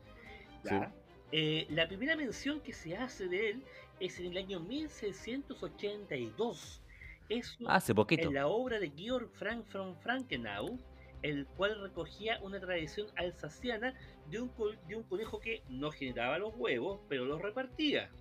Ya. 0.63 0.89
eh, 1.33 1.67
la 1.71 1.85
primera 1.89 2.15
mención 2.15 2.61
que 2.61 2.71
se 2.71 2.95
hace 2.95 3.27
de 3.27 3.49
él 3.49 3.61
es 3.99 4.17
en 4.21 4.27
el 4.27 4.37
año 4.37 4.61
1682. 4.61 6.81
Es 7.27 7.57
Hace 7.67 7.93
poquito. 7.93 8.29
en 8.29 8.35
la 8.35 8.47
obra 8.47 8.79
de 8.79 8.89
Georg 8.95 9.27
Frank 9.33 9.65
von 9.73 9.97
Frankenau, 9.97 10.79
el 11.25 11.47
cual 11.47 11.81
recogía 11.81 12.39
una 12.43 12.59
tradición 12.59 13.07
alsaciana 13.15 13.95
de 14.29 14.41
un, 14.41 14.51
de 14.87 14.95
un 14.95 15.03
conejo 15.03 15.39
que 15.39 15.63
no 15.69 15.89
generaba 15.89 16.37
los 16.37 16.53
huevos, 16.55 16.99
pero 17.09 17.25
los 17.25 17.41
repartía. 17.41 18.11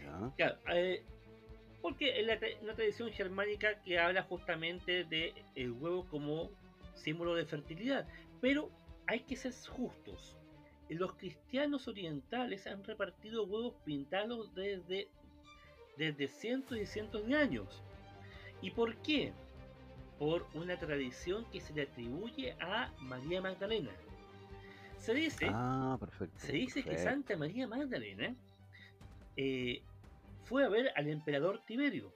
Ya. 0.00 0.32
Claro, 0.36 0.58
eh, 0.72 1.02
porque 1.82 2.20
es 2.20 2.24
la 2.24 2.38
una 2.62 2.74
tradición 2.74 3.10
germánica 3.10 3.82
que 3.82 3.98
habla 3.98 4.22
justamente 4.22 5.02
de 5.04 5.34
el 5.56 5.72
huevo 5.72 6.06
como 6.08 6.50
símbolo 6.94 7.34
de 7.34 7.46
fertilidad. 7.46 8.06
Pero 8.40 8.70
hay 9.08 9.20
que 9.20 9.34
ser 9.34 9.52
justos. 9.52 10.36
Los 10.88 11.14
cristianos 11.14 11.88
orientales 11.88 12.68
han 12.68 12.84
repartido 12.84 13.44
huevos 13.44 13.74
pintados 13.84 14.54
desde, 14.54 15.08
desde 15.96 16.28
cientos 16.28 16.78
y 16.78 16.86
cientos 16.86 17.26
de 17.26 17.34
años. 17.34 17.82
¿Y 18.62 18.70
por 18.70 18.94
qué? 18.98 19.32
Por 20.24 20.46
una 20.54 20.78
tradición 20.78 21.44
que 21.52 21.60
se 21.60 21.74
le 21.74 21.82
atribuye 21.82 22.56
a 22.58 22.90
María 22.98 23.42
Magdalena. 23.42 23.90
Se 24.96 25.12
dice 25.12 25.48
Ah, 25.50 25.98
perfecto. 26.00 26.38
se 26.38 26.52
dice 26.52 26.82
que. 26.82 26.96
Santa 26.96 27.36
María 27.36 27.66
Magdalena 27.66 28.34
eh, 29.36 29.82
fue 30.44 30.64
a 30.64 30.70
ver 30.70 30.92
al 30.96 31.08
emperador 31.10 31.60
Tiberio. 31.66 32.10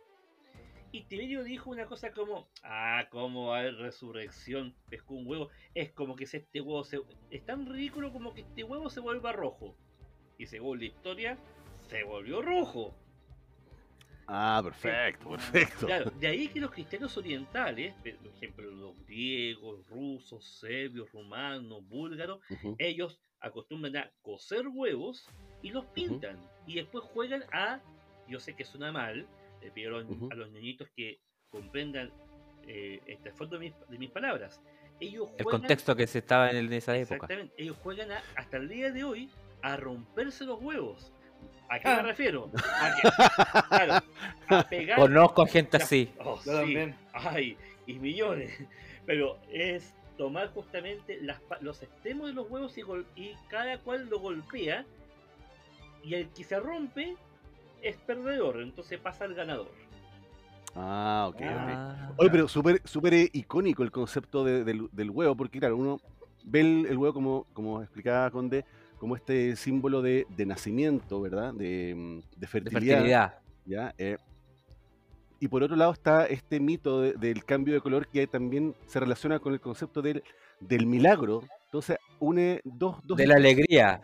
Y 0.91 1.03
Tiberio 1.03 1.45
dijo 1.45 1.69
una 1.69 1.85
cosa 1.85 2.11
como, 2.13 2.49
ah, 2.63 3.05
¿cómo 3.11 3.49
va 3.49 3.59
a 3.59 3.61
haber 3.61 3.75
resurrección? 3.75 4.75
Pescó 4.89 5.13
un 5.13 5.27
huevo. 5.27 5.51
Es 5.75 5.93
como 5.93 6.17
que 6.17 6.25
si 6.25 6.39
este 6.39 6.63
huevo 6.63 6.85
se... 6.85 7.03
Es 7.31 7.45
tan 7.45 7.67
ridículo 7.67 8.11
como 8.11 8.33
que 8.33 8.41
este 8.41 8.65
huevo 8.65 8.89
se 8.89 9.01
vuelva 9.01 9.33
rojo. 9.33 9.77
Y 10.39 10.47
según 10.47 10.79
la 10.79 10.87
historia, 10.87 11.39
se 11.91 12.05
volvió 12.05 12.41
rojo. 12.41 12.95
Ah, 14.31 14.61
perfecto, 14.63 15.31
perfecto. 15.31 15.87
Claro, 15.87 16.11
de 16.11 16.27
ahí 16.27 16.49
que 16.49 16.61
los 16.61 16.71
cristianos 16.71 17.17
orientales, 17.17 17.95
por 17.95 18.35
ejemplo 18.35 18.71
los 18.71 19.07
griegos, 19.07 19.87
rusos, 19.89 20.45
serbios, 20.61 21.11
rumanos, 21.13 21.83
búlgaros, 21.89 22.41
ellos 22.77 23.21
acostumbran 23.41 23.97
a 23.97 24.11
cocer 24.23 24.69
huevos 24.69 25.27
y 25.63 25.71
los 25.71 25.87
pintan. 25.87 26.39
Y 26.67 26.75
después 26.75 27.05
juegan 27.05 27.43
a, 27.53 27.81
yo 28.29 28.39
sé 28.39 28.55
que 28.55 28.65
suena 28.65 28.93
mal, 28.93 29.27
le 29.63 29.71
pido 29.71 29.97
a 29.97 30.01
los, 30.03 30.11
Ujú. 30.11 30.29
a 30.31 30.35
los 30.35 30.51
niñitos 30.51 30.89
que 30.95 31.21
comprendan 31.49 32.13
eh, 32.67 33.01
este 33.07 33.33
fondo 33.33 33.59
de 33.59 33.71
mis, 33.71 33.75
de 33.89 33.99
mis 33.99 34.11
palabras. 34.11 34.61
Ellos 35.01 35.31
El 35.39 35.45
juegan, 35.45 35.61
contexto 35.63 35.97
que 35.97 36.07
se 36.07 36.19
estaba 36.19 36.51
en 36.51 36.71
esa 36.73 36.95
época. 36.97 37.15
exactamente, 37.15 37.55
ellos 37.57 37.77
juegan 37.83 38.11
a- 38.13 38.23
hasta 38.37 38.59
el 38.59 38.69
día 38.69 38.91
de 38.93 39.05
hoy 39.05 39.31
a 39.63 39.77
romperse 39.77 40.45
los 40.45 40.61
huevos. 40.61 41.13
¿A 41.69 41.79
qué 41.79 41.89
me 41.89 41.95
Ah. 41.95 42.03
refiero? 42.03 42.51
A, 42.81 42.95
que- 42.95 43.09
claro, 43.69 44.05
a 44.49 44.63
pegar 44.65 44.99
Conozco 44.99 45.43
a 45.43 45.47
gente 45.47 45.77
así. 45.77 46.11
Oh, 46.21 46.37
Yo 46.37 46.53
sí. 46.53 46.59
también. 46.59 46.95
Ay, 47.13 47.57
y 47.87 47.95
millones. 47.95 48.53
Pero 49.07 49.39
es 49.53 49.95
tomar 50.17 50.49
justamente 50.53 51.19
las 51.23 51.41
los 51.61 51.83
extremos 51.83 52.29
de 52.29 52.33
los 52.35 52.51
huevos 52.51 52.77
y, 52.79 52.83
gol- 52.83 53.07
y 53.17 53.33
cada 53.49 53.79
cual 53.79 54.09
lo 54.09 54.19
golpea. 54.21 54.85
Y 56.03 56.15
el 56.15 56.29
que 56.31 56.45
se 56.45 56.59
rompe 56.59 57.17
es 57.83 57.97
perdedor, 57.99 58.61
entonces 58.63 58.99
pasa 59.01 59.25
al 59.25 59.35
ganador. 59.35 59.71
Ah, 60.75 61.27
ok, 61.29 61.37
ok. 61.37 61.43
Ah. 61.45 62.13
Oye, 62.17 62.31
pero 62.31 62.49
súper 62.49 62.81
súper 62.85 63.15
eh, 63.15 63.31
icónico 63.33 63.83
el 63.83 63.91
concepto 63.91 64.45
de- 64.45 64.65
del, 64.65 64.89
del 64.93 65.11
huevo, 65.11 65.35
porque 65.37 65.59
claro, 65.59 65.77
uno 65.77 66.01
ve 66.45 66.61
el, 66.61 66.87
el 66.89 66.97
huevo 66.99 67.13
como, 67.15 67.47
como 67.53 67.83
explicaba 67.83 68.31
Conde, 68.31 68.65
como 68.99 69.17
este 69.17 69.57
símbolo 69.57 70.03
de, 70.03 70.27
de 70.37 70.47
nacimiento, 70.47 71.21
¿verdad? 71.21 71.55
De, 71.55 71.95
mm, 71.97 72.19
de 72.19 72.25
de 72.41 72.47
fertilidad. 72.47 72.95
fertilidad. 72.97 73.39
¿ya? 73.67 73.95
Eh, 73.99 74.17
y 75.41 75.49
por 75.49 75.63
otro 75.63 75.77
lado 75.77 75.93
está 75.93 76.27
este 76.27 76.59
mito 76.59 77.01
de- 77.01 77.13
del 77.13 77.45
cambio 77.45 77.75
de 77.75 77.81
color 77.81 78.09
que 78.09 78.27
también 78.27 78.75
se 78.87 78.99
relaciona 78.99 79.39
con 79.39 79.53
el 79.53 79.61
concepto 79.61 80.03
del, 80.03 80.23
del 80.61 80.87
milagro. 80.87 81.43
Entonces 81.67 81.99
une 82.19 82.61
dos, 82.65 82.97
dos 83.05 83.17
De 83.19 83.27
la 83.27 83.37
alegría. 83.37 84.03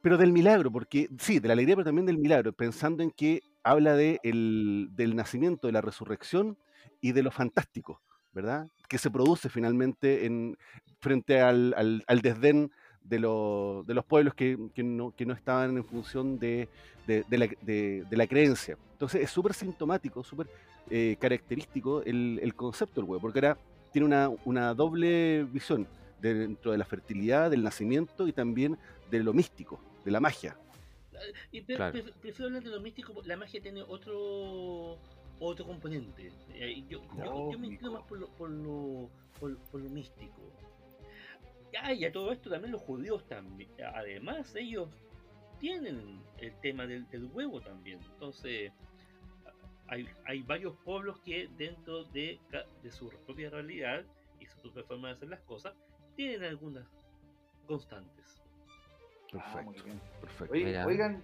pero 0.00 0.16
del 0.16 0.32
milagro, 0.32 0.70
porque 0.72 1.08
sí, 1.18 1.38
de 1.38 1.48
la 1.48 1.52
alegría, 1.52 1.76
pero 1.76 1.84
también 1.84 2.06
del 2.06 2.16
milagro, 2.18 2.52
pensando 2.54 3.02
en 3.02 3.10
que 3.10 3.42
habla 3.62 3.94
de 3.94 4.20
el- 4.22 4.88
del 4.92 5.14
nacimiento, 5.14 5.66
de 5.66 5.72
la 5.74 5.82
resurrección 5.82 6.56
y 7.02 7.12
de 7.12 7.22
lo 7.22 7.30
fantástico, 7.30 8.00
¿verdad? 8.32 8.66
Que 8.88 8.96
se 8.96 9.10
produce 9.10 9.50
finalmente 9.50 10.24
en, 10.24 10.56
frente 11.00 11.40
al, 11.42 11.74
al- 11.76 12.04
al 12.06 12.20
desdén 12.22 12.70
de, 13.04 13.18
lo- 13.18 13.84
de 13.86 13.94
los 13.94 14.04
pueblos 14.04 14.34
que, 14.34 14.58
que 14.74 14.82
no, 14.82 15.14
que 15.14 15.26
no 15.26 15.34
estaban 15.34 15.76
en 15.76 15.84
función 15.84 16.38
de, 16.38 16.68
de- 17.06 17.24
de 17.28 17.38
la, 17.38 17.48
de- 17.62 18.04
de 18.08 18.16
la 18.16 18.26
creencia. 18.26 18.76
Entonces 18.92 19.22
es 19.22 19.30
súper 19.30 19.54
sintomático, 19.54 20.22
súper 20.22 20.48
eh, 20.90 21.16
característico 21.20 22.02
el, 22.02 22.38
el 22.42 22.54
concepto 22.54 23.00
del 23.00 23.08
huevo, 23.10 23.20
porque 23.22 23.38
ahora 23.40 23.58
tiene 23.92 24.06
una, 24.06 24.30
una 24.44 24.74
doble 24.74 25.44
visión 25.44 25.86
de- 26.20 26.34
dentro 26.34 26.72
de 26.72 26.78
la 26.78 26.84
fertilidad, 26.84 27.50
del 27.50 27.62
nacimiento 27.62 28.26
y 28.26 28.32
también 28.32 28.78
de 29.10 29.22
lo 29.22 29.32
místico, 29.32 29.80
de 30.04 30.10
la 30.10 30.20
magia. 30.20 30.56
Y 31.52 31.60
pre- 31.60 31.76
Claro. 31.76 31.92
pre- 31.92 32.12
prefiero 32.20 32.46
hablar 32.46 32.62
de 32.62 32.70
lo 32.70 32.80
místico, 32.80 33.12
porque 33.12 33.28
la 33.28 33.36
magia 33.36 33.60
tiene 33.60 33.82
otro 33.82 34.98
otro 35.44 35.66
componente. 35.66 36.30
Eh, 36.54 36.84
Yo, 36.88 37.00
yo- 37.52 37.58
me 37.58 37.66
inclino 37.66 37.92
más 37.94 38.02
por 38.04 38.18
lo, 38.18 38.28
por 38.28 38.48
lo, 38.48 39.08
por, 39.40 39.56
por 39.72 39.80
lo 39.80 39.90
místico. 39.90 40.40
Ah, 41.80 41.92
y 41.92 42.04
a 42.04 42.12
todo 42.12 42.32
esto 42.32 42.50
también 42.50 42.72
los 42.72 42.82
judíos 42.82 43.26
también. 43.26 43.70
Además, 43.94 44.54
ellos 44.56 44.88
tienen 45.58 46.22
el 46.38 46.54
tema 46.60 46.86
del, 46.86 47.08
del 47.10 47.26
huevo 47.26 47.60
también. 47.60 48.00
Entonces, 48.12 48.72
hay, 49.88 50.08
hay 50.26 50.42
varios 50.42 50.76
pueblos 50.84 51.18
que 51.20 51.48
dentro 51.56 52.04
de, 52.04 52.40
de 52.82 52.90
su 52.90 53.08
propia 53.26 53.50
realidad 53.50 54.04
y 54.40 54.46
su 54.46 54.58
propia 54.60 54.82
forma 54.84 55.08
de 55.08 55.14
hacer 55.14 55.28
las 55.28 55.40
cosas, 55.40 55.74
tienen 56.16 56.42
algunas 56.44 56.86
constantes. 57.66 58.42
Ah, 59.34 59.52
Perfecto, 59.54 59.84
bien. 59.84 60.00
perfecto. 60.20 60.52
Oye, 60.52 60.64
Mira. 60.64 60.86
oigan, 60.86 61.22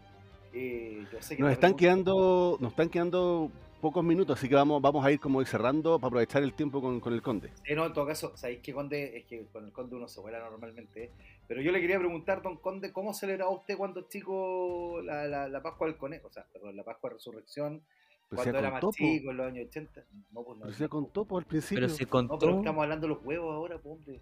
eh, 0.55 1.07
yo 1.13 1.21
sé 1.21 1.37
que 1.37 1.43
Nos 1.43 1.53
están 1.53 1.75
quedando, 1.75 2.57
nos 2.61 2.71
están 2.71 2.89
quedando 2.89 3.51
pocos 3.79 4.05
minutos, 4.05 4.39
así 4.39 4.49
que 4.49 4.55
vamos, 4.55 4.81
vamos 4.83 5.05
a 5.05 5.11
ir 5.11 5.21
como 5.21 5.41
ir 5.41 5.47
cerrando 5.47 5.99
para 5.99 6.09
aprovechar 6.09 6.43
el 6.43 6.55
tiempo 6.55 6.81
con, 6.81 7.01
con 7.01 7.13
el 7.13 7.23
conde. 7.23 7.53
Eh, 7.65 7.75
no, 7.75 7.87
en 7.87 7.93
todo 7.93 8.07
caso, 8.07 8.37
sabéis 8.37 8.61
que 8.61 8.73
Conde, 8.73 9.19
es 9.19 9.27
que 9.27 9.47
con 9.47 9.65
el 9.65 9.73
Conde 9.73 9.97
uno 9.97 10.09
se 10.09 10.21
vuela 10.21 10.39
normalmente. 10.41 11.13
Pero 11.47 11.61
yo 11.63 11.73
le 11.73 11.81
quería 11.81 11.99
preguntar, 11.99 12.43
don 12.43 12.57
Conde, 12.59 12.93
¿cómo 12.93 13.15
celebraba 13.15 13.51
usted 13.51 13.77
cuando 13.77 14.03
chico 14.09 15.01
la, 15.03 15.27
la, 15.27 15.49
la 15.49 15.63
Pascua 15.63 15.87
del 15.87 15.97
Conejo? 15.97 16.29
O 16.29 16.31
sea, 16.31 16.45
perdón, 16.53 16.77
la 16.77 16.85
Pascua 16.85 17.11
de 17.11 17.15
Resurrección, 17.17 17.83
Pero 18.29 18.43
cuando 18.43 18.59
era 18.59 18.71
más 18.71 18.81
contó, 18.81 18.97
po, 18.99 19.05
chico, 19.05 19.31
en 19.31 19.37
los 19.37 19.47
años 19.47 19.67
80. 19.69 20.05
No, 20.33 20.43
pues 20.43 20.59
no. 20.59 20.65
pero 20.67 20.77
se 20.77 20.89
contó 20.89 21.25
po, 21.25 21.39
al 21.39 21.45
principio. 21.47 21.85
Pero 21.87 21.95
se 21.95 22.05
No, 22.05 22.11
pero 22.11 22.29
contó. 22.29 22.59
estamos 22.59 22.83
hablando 22.83 23.07
de 23.07 23.15
los 23.15 23.25
huevos 23.25 23.55
ahora, 23.55 23.79
pues, 23.79 23.95
hombre. 23.95 24.21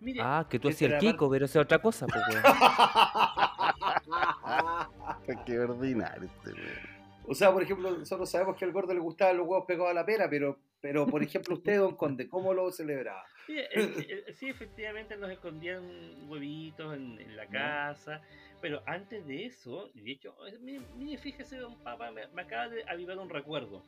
Mire, 0.00 0.20
Ah, 0.22 0.46
que 0.48 0.58
tú 0.58 0.68
hacías 0.68 0.92
el 0.92 0.98
Kiko, 0.98 1.30
pero 1.30 1.46
esa 1.46 1.60
es 1.60 1.64
otra 1.64 1.80
cosa, 1.80 2.06
pues, 2.06 2.22
weón. 2.28 2.42
Qué 5.46 5.58
ordinario 5.58 6.28
este 6.28 6.52
weón. 6.52 6.95
O 7.28 7.34
sea, 7.34 7.52
por 7.52 7.62
ejemplo, 7.62 7.90
nosotros 7.90 8.30
sabemos 8.30 8.56
que 8.56 8.64
al 8.64 8.72
gordo 8.72 8.94
le 8.94 9.00
gustaban 9.00 9.36
los 9.36 9.46
huevos 9.46 9.66
pegados 9.66 9.90
a 9.90 9.94
la 9.94 10.06
pera, 10.06 10.28
pero, 10.30 10.58
pero 10.80 11.06
por 11.06 11.22
ejemplo, 11.22 11.54
usted, 11.54 11.78
don 11.78 11.96
Conde, 11.96 12.28
¿cómo 12.28 12.54
lo 12.54 12.70
celebraba? 12.70 13.24
Sí, 13.46 13.58
eh, 13.58 13.68
eh, 13.74 14.32
sí, 14.34 14.48
efectivamente 14.48 15.16
nos 15.16 15.30
escondían 15.30 16.28
huevitos 16.28 16.94
en, 16.94 17.20
en 17.20 17.36
la 17.36 17.46
casa, 17.46 18.20
pero 18.60 18.82
antes 18.86 19.26
de 19.26 19.46
eso, 19.46 19.90
y 19.94 20.00
de 20.00 20.12
hecho, 20.12 20.34
eh, 20.46 20.58
mire, 20.60 20.82
mire, 20.96 21.18
fíjese, 21.18 21.58
don 21.58 21.78
Papa, 21.82 22.10
me, 22.10 22.26
me 22.28 22.42
acaba 22.42 22.68
de 22.68 22.84
avivar 22.88 23.18
un 23.18 23.30
recuerdo 23.30 23.82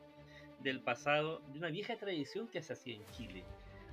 del 0.59 0.81
pasado, 0.81 1.41
de 1.51 1.59
una 1.59 1.69
vieja 1.69 1.97
tradición 1.97 2.47
que 2.47 2.61
se 2.61 2.73
hacía 2.73 2.95
en 2.95 3.05
Chile. 3.11 3.43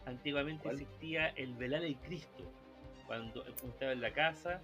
Antiguamente 0.04 0.64
¿Cuál? 0.64 0.80
existía 0.80 1.28
el 1.30 1.54
velar 1.54 1.84
el 1.84 1.96
Cristo, 1.96 2.44
cuando 3.06 3.42
uno 3.62 3.72
estaba 3.72 3.92
en 3.92 4.00
la 4.00 4.12
casa, 4.12 4.60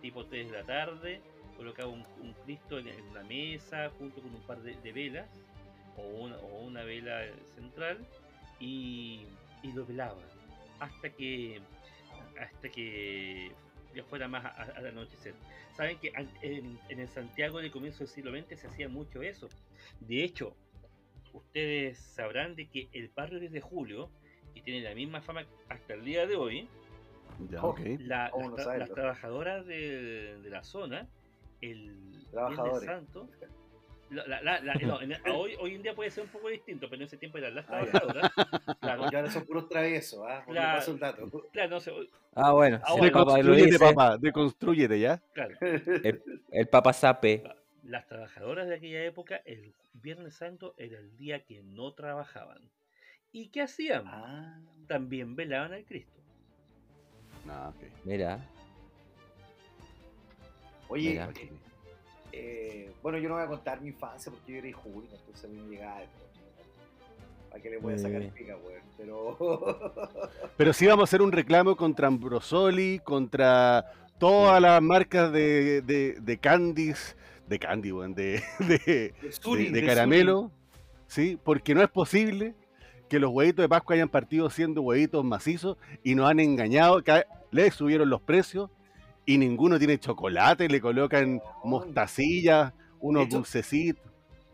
tipo 0.00 0.26
3 0.26 0.50
de 0.50 0.58
la 0.58 0.64
tarde, 0.64 1.20
colocaba 1.56 1.88
un, 1.88 2.04
un 2.20 2.32
Cristo 2.44 2.78
en, 2.78 2.88
en 2.88 3.04
una 3.08 3.22
mesa 3.24 3.90
junto 3.98 4.20
con 4.20 4.34
un 4.34 4.40
par 4.42 4.58
de, 4.62 4.74
de 4.76 4.92
velas, 4.92 5.28
o 5.96 6.02
una, 6.02 6.36
o 6.38 6.58
una 6.62 6.82
vela 6.84 7.22
central, 7.54 7.98
y, 8.60 9.26
y 9.62 9.72
lo 9.72 9.84
velaban 9.86 10.24
hasta 10.80 11.08
que 11.10 11.60
hasta 12.40 12.68
que 12.68 13.50
ya 13.94 14.04
fuera 14.04 14.28
más 14.28 14.44
al 14.76 14.86
anochecer. 14.86 15.34
Saben 15.74 15.98
que 15.98 16.12
en, 16.42 16.78
en 16.90 17.00
el 17.00 17.08
Santiago 17.08 17.60
del 17.60 17.70
comienzo 17.70 18.00
del 18.00 18.08
siglo 18.08 18.30
XX 18.38 18.60
se 18.60 18.66
hacía 18.66 18.88
mucho 18.88 19.22
eso. 19.22 19.48
De 20.00 20.22
hecho, 20.22 20.54
ustedes 21.32 21.98
sabrán 21.98 22.54
de 22.56 22.66
que 22.68 22.88
el 22.92 23.08
barrio 23.08 23.40
10 23.40 23.52
de 23.52 23.60
Julio, 23.60 24.10
que 24.54 24.60
tiene 24.62 24.80
la 24.86 24.94
misma 24.94 25.20
fama 25.22 25.46
hasta 25.68 25.94
el 25.94 26.04
día 26.04 26.26
de 26.26 26.36
hoy, 26.36 26.68
Ya, 27.50 27.62
ok. 27.62 27.80
la- 27.98 28.30
¿Cómo 28.30 28.50
las, 28.56 28.66
tra- 28.66 28.78
las 28.78 28.90
trabajadoras 28.94 29.66
de, 29.66 30.38
de 30.42 30.50
la 30.50 30.62
zona, 30.62 31.08
el 31.60 31.96
Viernes. 32.32 32.84
Santo, 32.84 33.28
la- 34.10 34.26
la- 34.26 34.42
la- 34.42 34.60
la- 34.60 34.74
no, 34.74 35.00
en- 35.00 35.14
a 35.14 35.32
hoy, 35.34 35.54
hoy 35.58 35.74
en 35.74 35.82
día 35.82 35.94
puede 35.94 36.10
ser 36.10 36.24
un 36.24 36.30
poco 36.30 36.48
distinto, 36.48 36.86
pero 36.88 37.02
en 37.02 37.06
ese 37.06 37.16
tiempo 37.16 37.38
eran 37.38 37.54
las 37.56 37.64
Ah, 37.68 37.80
trabajadoras. 37.84 38.32
claro, 38.80 39.04
ahora 39.04 39.30
son 39.30 39.44
puros 39.46 39.68
traviesos, 39.68 40.20
¿ah? 40.28 40.42
Porque 40.44 40.60
Claro. 40.60 40.78
paso 40.78 40.92
el 40.92 40.98
dato. 40.98 41.30
claro, 41.52 41.70
no 41.70 41.80
sé, 41.80 41.90
hoy- 41.90 42.10
Ah, 42.34 42.52
bueno. 42.52 42.80
Ah, 42.84 42.92
si 42.98 43.04
el 43.04 43.10
papá 43.12 43.30
lo 43.30 43.36
Deconstrúyete, 43.36 43.66
dice, 43.72 43.78
papá, 43.78 44.18
deconstrúyete, 44.18 45.00
¿ya? 45.00 45.22
claro, 45.32 45.54
el 46.52 46.68
papá 46.68 46.92
sape. 46.92 47.42
las 47.84 48.06
trabajadoras 48.08 48.68
de 48.68 48.74
aquella 48.74 49.04
época, 49.04 49.40
el 49.44 49.72
Viernes 49.94 50.34
Santo 50.34 50.74
era 50.76 50.98
el 50.98 51.16
día 51.16 51.44
que 51.44 51.62
no 51.62 51.92
trabajaban. 51.94 52.60
¿Y 53.32 53.48
qué 53.48 53.62
hacían? 53.62 54.04
Ah, 54.06 54.60
También 54.88 55.34
velaban 55.36 55.72
al 55.72 55.84
Cristo. 55.84 56.20
No, 57.44 57.68
ok. 57.70 57.76
Mira. 58.04 58.44
Oye, 60.88 61.20
eh, 61.20 61.50
eh, 62.32 62.92
bueno, 63.02 63.18
yo 63.18 63.28
no 63.28 63.36
voy 63.36 63.44
a 63.44 63.48
contar 63.48 63.80
mi 63.80 63.88
infancia 63.88 64.30
porque 64.32 64.52
yo 64.52 64.58
era 64.58 64.68
hijo 64.68 64.82
único, 64.88 65.14
entonces 65.16 65.44
a 65.44 65.48
mí 65.48 65.60
me 65.60 65.76
llegaba 65.76 66.00
de. 66.00 66.06
¿Para 67.50 67.62
qué 67.62 67.70
le 67.70 67.78
voy 67.78 67.94
a 67.94 67.98
sacar 67.98 68.20
bien. 68.20 68.32
pica, 68.32 68.56
weón? 68.56 68.82
Pero. 68.96 69.90
Pero 70.56 70.72
sí 70.72 70.86
vamos 70.86 71.02
a 71.02 71.04
hacer 71.04 71.22
un 71.22 71.32
reclamo 71.32 71.76
contra 71.76 72.08
Ambrosoli, 72.08 73.00
contra 73.02 73.92
todas 74.18 74.60
las 74.60 74.80
marcas 74.82 75.32
de, 75.32 75.82
de, 75.82 76.16
de 76.20 76.38
candies, 76.38 77.16
de 77.48 77.58
candy, 77.58 77.92
weón, 77.92 78.14
de, 78.14 78.42
de, 78.58 78.78
de 78.78 79.14
de- 79.22 79.32
Zuni, 79.32 79.66
de 79.66 79.80
de 79.80 79.86
caramelo, 79.86 80.50
¿sí? 81.06 81.38
Porque 81.42 81.74
no 81.74 81.82
es 81.82 81.88
posible 81.88 82.54
que 83.08 83.20
los 83.20 83.30
huevitos 83.30 83.62
de 83.62 83.68
Pascua 83.68 83.94
hayan 83.94 84.08
partido 84.08 84.50
siendo 84.50 84.82
huevitos 84.82 85.24
macizos 85.24 85.76
y 86.02 86.14
nos 86.16 86.28
han 86.28 86.40
engañado, 86.40 87.02
que 87.02 87.24
le 87.52 87.70
subieron 87.70 88.10
los 88.10 88.20
precios 88.20 88.68
y 89.26 89.36
ninguno 89.38 89.78
tiene 89.78 89.98
chocolate, 89.98 90.68
le 90.68 90.80
colocan 90.80 91.40
mostacillas, 91.64 92.72
unos 93.00 93.28
dulcecitos. 93.28 94.02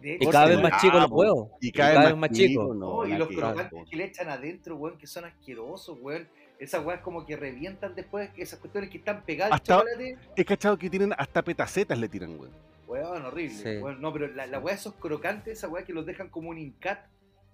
De 0.00 0.18
Y 0.20 0.26
cada 0.26 0.46
vez 0.46 0.60
más 0.60 0.80
chicos 0.82 1.00
los 1.00 1.10
huevos. 1.12 1.48
y 1.60 1.68
Y 1.68 1.72
cada, 1.72 2.06
vez 2.06 2.16
más 2.16 2.30
chicos. 2.30 2.48
chicos. 2.48 2.76
no, 2.76 3.04
No, 3.04 3.06
y 3.06 3.16
los 3.16 3.28
crocantes 3.28 3.84
que 3.88 3.96
le 3.96 4.04
echan 4.06 4.28
adentro, 4.28 4.76
weón, 4.76 4.98
que 4.98 5.06
son 5.06 5.24
asquerosos, 5.24 5.96
weón. 6.00 6.26
Esas 6.58 6.84
weas 6.84 7.00
como 7.00 7.24
que 7.26 7.36
revientan 7.36 7.94
después, 7.94 8.30
esas 8.36 8.58
cuestiones 8.58 8.90
que 8.90 8.98
están 8.98 9.22
pegadas 9.24 9.52
al 9.52 9.56
Hasta- 9.56 9.76
chocolate, 9.78 10.16
He 10.36 10.44
cachado 10.44 10.76
que 10.78 10.88
tienen 10.90 11.12
hasta 11.16 11.42
petacetas 11.42 11.98
le 11.98 12.08
tiran, 12.08 12.38
weón. 12.38 12.50
weón, 12.88 13.24
horrible. 13.26 13.54
Sí. 13.54 13.80
weón. 13.82 14.00
No, 14.00 14.12
pero 14.12 14.26
la, 14.28 14.46
la 14.46 14.58
wea 14.58 14.74
esos 14.74 14.94
crocantes, 14.94 15.58
esa 15.58 15.68
wea 15.68 15.84
que 15.84 15.92
los 15.92 16.04
dejan 16.06 16.28
como 16.30 16.50
un 16.50 16.58
incat, 16.58 17.06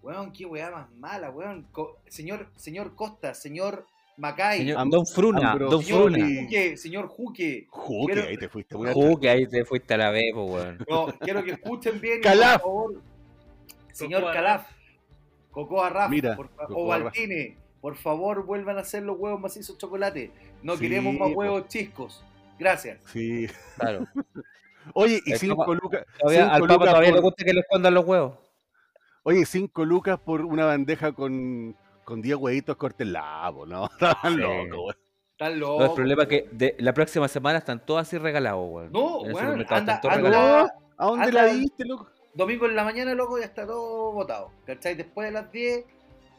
weón, 0.03 0.33
qué 0.33 0.47
wea 0.47 0.71
más 0.71 0.91
mala, 0.93 1.31
weón. 1.31 1.67
Co- 1.73 1.99
señor, 2.07 2.49
señor 2.57 2.95
Costa, 2.95 3.35
señor 3.35 3.87
Macay, 4.19 4.59
Señor, 4.59 4.91
Don 4.91 5.07
Fruna, 5.07 5.53
Ambrosio- 5.53 5.71
Don 5.71 5.83
señor 5.85 6.11
Fruna. 6.13 6.27
Juque, 6.43 6.77
señor 6.77 7.07
Juque. 7.09 7.67
Juque, 7.71 8.13
Quiero- 8.13 8.29
ahí 8.29 8.37
te 8.37 8.49
fuiste. 8.49 8.77
muy 8.77 8.89
atrás. 8.91 9.05
Ju, 9.07 9.21
que 9.21 9.31
ahí 9.31 9.47
te 9.47 9.65
fuiste 9.65 9.95
a 9.95 9.97
la 9.97 10.11
vez, 10.11 10.25
po, 10.35 10.45
weón. 10.45 10.79
No, 10.91 11.07
quiero 11.21 11.45
que 11.45 11.53
escuchen 11.53 12.01
bien, 12.01 12.21
Calaf. 12.21 12.61
por 12.63 12.71
favor. 12.71 13.03
Señor 13.93 14.21
Cocoa 14.23 14.33
Calaf, 14.35 14.67
Cocoa 15.51 15.89
Raf, 15.91 16.11
Mira, 16.11 16.37
por 16.37 16.49
fa- 16.49 16.67
Cocoa 16.67 16.83
o. 16.85 16.87
Baltine, 16.89 17.57
por 17.81 17.97
favor 17.97 18.45
vuelvan 18.45 18.77
a 18.79 18.81
hacer 18.81 19.03
los 19.05 19.17
huevos 19.19 19.41
macizos 19.41 19.77
de 19.77 19.81
chocolate. 19.81 20.31
No 20.63 20.75
Sí, 20.77 20.81
queremos 20.83 21.15
más 21.15 21.29
po. 21.31 21.35
huevos 21.39 21.69
chiscos. 21.69 22.25
Gracias. 22.59 22.99
Sí. 23.13 23.47
Claro. 23.79 24.07
Oye, 24.95 25.21
y 25.27 25.33
El 25.33 25.39
cinco 25.39 25.57
Papa- 25.59 25.75
lucas. 25.81 26.05
Todavía, 26.19 26.43
cinco 26.43 26.55
al 26.55 26.61
papá 26.63 26.73
lucas 26.75 26.89
todavía 26.91 27.09
por- 27.11 27.17
le 27.19 27.23
gusta 27.23 27.45
que 27.45 27.53
le 27.53 27.61
escondan 27.61 27.95
los 27.95 28.05
huevos. 28.05 28.39
Oye, 29.23 29.45
cinco 29.47 29.85
lucas 29.85 30.19
por 30.19 30.45
una 30.45 30.65
bandeja 30.65 31.13
con, 31.13 31.77
con 32.09 32.23
10 32.23 32.37
huevitos 32.39 32.75
cortelados, 32.77 33.69
¿no? 33.69 33.85
Estaban 33.93 34.35
Sí. 34.35 34.41
locos, 34.41 34.79
weón. 34.79 34.97
Están 35.33 35.53
No, 35.61 35.67
locos. 35.67 35.89
el 35.91 35.95
problema 35.95 36.23
es 36.23 36.29
que 36.31 36.49
de, 36.51 36.75
la 36.79 36.95
próxima 36.95 37.29
semana 37.29 37.59
están 37.59 37.85
todos 37.85 38.01
así 38.01 38.17
regalados, 38.17 38.65
weón. 38.67 38.91
No, 38.93 39.19
weón, 39.21 39.37
anda, 39.69 39.95
están 39.97 40.13
anda-. 40.25 40.75
¿A 40.97 41.05
dónde 41.07 41.27
Anda- 41.27 41.43
la 41.45 41.53
viste, 41.53 41.85
loco? 41.85 42.09
domingo 42.33 42.65
en 42.67 42.77
la 42.77 42.85
mañana, 42.85 43.15
loco, 43.15 43.39
ya 43.39 43.45
está 43.45 43.67
todo 43.67 44.13
botado. 44.13 44.51
¿Cachai? 44.65 44.95
Después 44.95 45.29
de 45.29 45.33
las 45.33 45.53
10, 45.53 45.85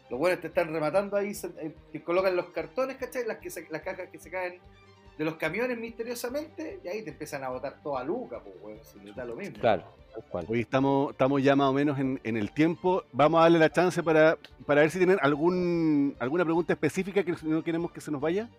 los 0.10 0.20
buenos 0.20 0.42
te 0.42 0.48
están 0.48 0.74
rematando 0.74 1.16
ahí, 1.16 1.34
se- 1.36 1.48
eh, 1.62 1.76
te 1.92 2.04
colocan 2.04 2.36
los 2.36 2.48
cartones, 2.48 2.98
¿cachai? 2.98 3.26
Las, 3.28 3.38
que 3.38 3.52
se- 3.52 3.68
las 3.70 3.82
cajas 3.84 4.10
que 4.12 4.18
se 4.18 4.32
caen 4.32 4.60
de 5.20 5.26
los 5.26 5.36
camiones 5.36 5.78
misteriosamente, 5.78 6.80
y 6.82 6.88
ahí 6.88 7.04
te 7.04 7.10
empiezan 7.10 7.44
a 7.44 7.50
botar 7.50 7.84
toda 7.84 8.06
luca, 8.06 8.40
pues, 8.42 8.56
weón, 8.62 8.80
si 8.82 9.00
les 9.02 9.14
da 9.14 9.26
lo 9.26 9.36
mismo. 9.36 9.60
Claro, 9.60 9.84
tal 10.14 10.24
cual. 10.24 10.46
Hoy 10.48 10.62
estamos, 10.62 11.12
estamos 11.12 11.44
ya 11.44 11.58
más 11.58 11.68
o 11.68 11.74
menos 11.74 12.00
en, 12.00 12.22
en 12.24 12.38
el 12.38 12.54
tiempo. 12.54 13.04
Vamos 13.12 13.40
a 13.40 13.44
darle 13.44 13.60
la 13.60 13.70
chance 13.70 14.02
para, 14.02 14.38
para 14.66 14.80
ver 14.80 14.90
si 14.92 14.98
tienen 14.98 15.18
algún, 15.22 16.16
alguna 16.20 16.46
pregunta 16.46 16.72
específica 16.72 17.22
que 17.22 17.36
no 17.44 17.62
queremos 17.62 17.92
que 17.92 18.00
se 18.00 18.12
nos 18.12 18.22
vaya. 18.22 18.50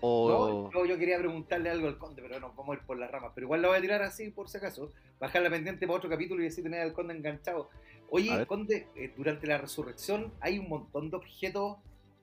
O... 0.00 0.68
No, 0.72 0.80
yo, 0.80 0.84
yo 0.84 0.98
quería 0.98 1.16
preguntarle 1.16 1.70
algo 1.70 1.86
al 1.86 1.96
conde, 1.96 2.22
pero 2.22 2.40
nos 2.40 2.56
vamos 2.56 2.74
a 2.74 2.80
ir 2.80 2.84
por 2.84 2.98
las 2.98 3.08
ramas. 3.08 3.30
Pero 3.32 3.44
igual 3.44 3.62
lo 3.62 3.68
voy 3.68 3.78
a 3.78 3.80
tirar 3.80 4.02
así 4.02 4.30
por 4.30 4.48
si 4.48 4.58
acaso. 4.58 4.90
Bajar 5.20 5.42
la 5.42 5.50
pendiente 5.50 5.86
para 5.86 5.98
otro 5.98 6.10
capítulo 6.10 6.42
y 6.42 6.48
así 6.48 6.60
tener 6.60 6.80
al 6.80 6.92
conde 6.92 7.14
enganchado. 7.14 7.70
Oye, 8.08 8.46
conde, 8.46 8.88
eh, 8.96 9.14
durante 9.16 9.46
la 9.46 9.58
resurrección 9.58 10.32
hay 10.40 10.58
un 10.58 10.68
montón 10.68 11.08
de 11.08 11.18
objetos 11.18 11.76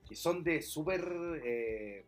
que 0.06 0.14
son 0.14 0.44
de 0.44 0.60
súper 0.60 1.40
eh, 1.42 2.04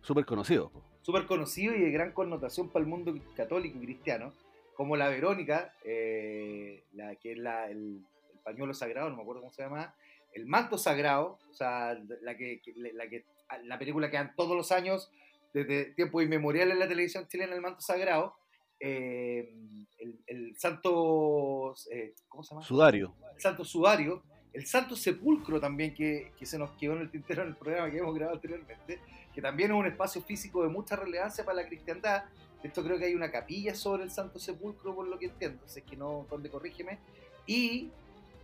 Súper 0.00 0.24
conocido. 0.24 0.70
Súper 1.08 1.24
conocidos 1.26 1.74
y 1.78 1.80
de 1.80 1.90
gran 1.90 2.12
connotación 2.12 2.68
para 2.68 2.82
el 2.82 2.86
mundo 2.90 3.14
católico 3.34 3.78
y 3.78 3.86
cristiano. 3.86 4.34
Como 4.74 4.94
la 4.94 5.08
Verónica, 5.08 5.72
eh, 5.82 6.84
la, 6.92 7.16
que 7.16 7.32
es 7.32 7.38
la, 7.38 7.70
el, 7.70 8.04
el 8.34 8.38
pañuelo 8.44 8.74
sagrado, 8.74 9.08
no 9.08 9.16
me 9.16 9.22
acuerdo 9.22 9.40
cómo 9.40 9.50
se 9.54 9.62
llama. 9.62 9.94
El 10.34 10.44
manto 10.44 10.76
sagrado, 10.76 11.38
o 11.50 11.54
sea, 11.54 11.98
la 12.20 12.36
que, 12.36 12.60
que- 12.60 12.74
la 12.92 13.08
que 13.08 13.24
la 13.64 13.78
película 13.78 14.10
que 14.10 14.18
dan 14.18 14.34
todos 14.36 14.54
los 14.54 14.70
años, 14.70 15.10
desde 15.54 15.86
tiempos 15.94 16.22
inmemoriales 16.22 16.74
en 16.74 16.78
la 16.80 16.88
televisión 16.88 17.26
chilena, 17.26 17.54
el 17.54 17.62
manto 17.62 17.80
sagrado. 17.80 18.34
eh, 18.78 19.50
el, 19.98 20.18
el 20.26 20.56
santo, 20.58 21.74
eh, 21.90 22.12
¿cómo 22.28 22.42
se 22.44 22.50
llama? 22.54 22.62
Sudario. 22.66 23.14
el 23.34 23.40
santo 23.40 23.64
sudario, 23.64 24.22
el 24.52 24.66
santo 24.66 24.96
sepulcro 24.96 25.60
también 25.60 25.94
que, 25.94 26.32
que 26.38 26.46
se 26.46 26.58
nos 26.58 26.70
quedó 26.72 26.94
en 26.94 27.02
el 27.02 27.10
tintero 27.10 27.42
en 27.42 27.48
el 27.48 27.56
programa 27.56 27.90
que 27.90 27.98
hemos 27.98 28.14
grabado 28.14 28.36
anteriormente, 28.36 28.98
que 29.34 29.42
también 29.42 29.70
es 29.70 29.76
un 29.76 29.86
espacio 29.86 30.22
físico 30.22 30.62
de 30.62 30.68
mucha 30.68 30.96
relevancia 30.96 31.44
para 31.44 31.62
la 31.62 31.68
cristiandad. 31.68 32.24
Esto 32.62 32.82
creo 32.82 32.98
que 32.98 33.04
hay 33.04 33.14
una 33.14 33.30
capilla 33.30 33.74
sobre 33.74 34.02
el 34.02 34.10
santo 34.10 34.38
sepulcro, 34.38 34.94
por 34.94 35.06
lo 35.06 35.18
que 35.18 35.26
entiendo, 35.26 35.62
si 35.66 35.80
es 35.80 35.84
que 35.84 35.96
no, 35.96 36.26
donde 36.28 36.50
corrígeme. 36.50 36.98
Y 37.46 37.90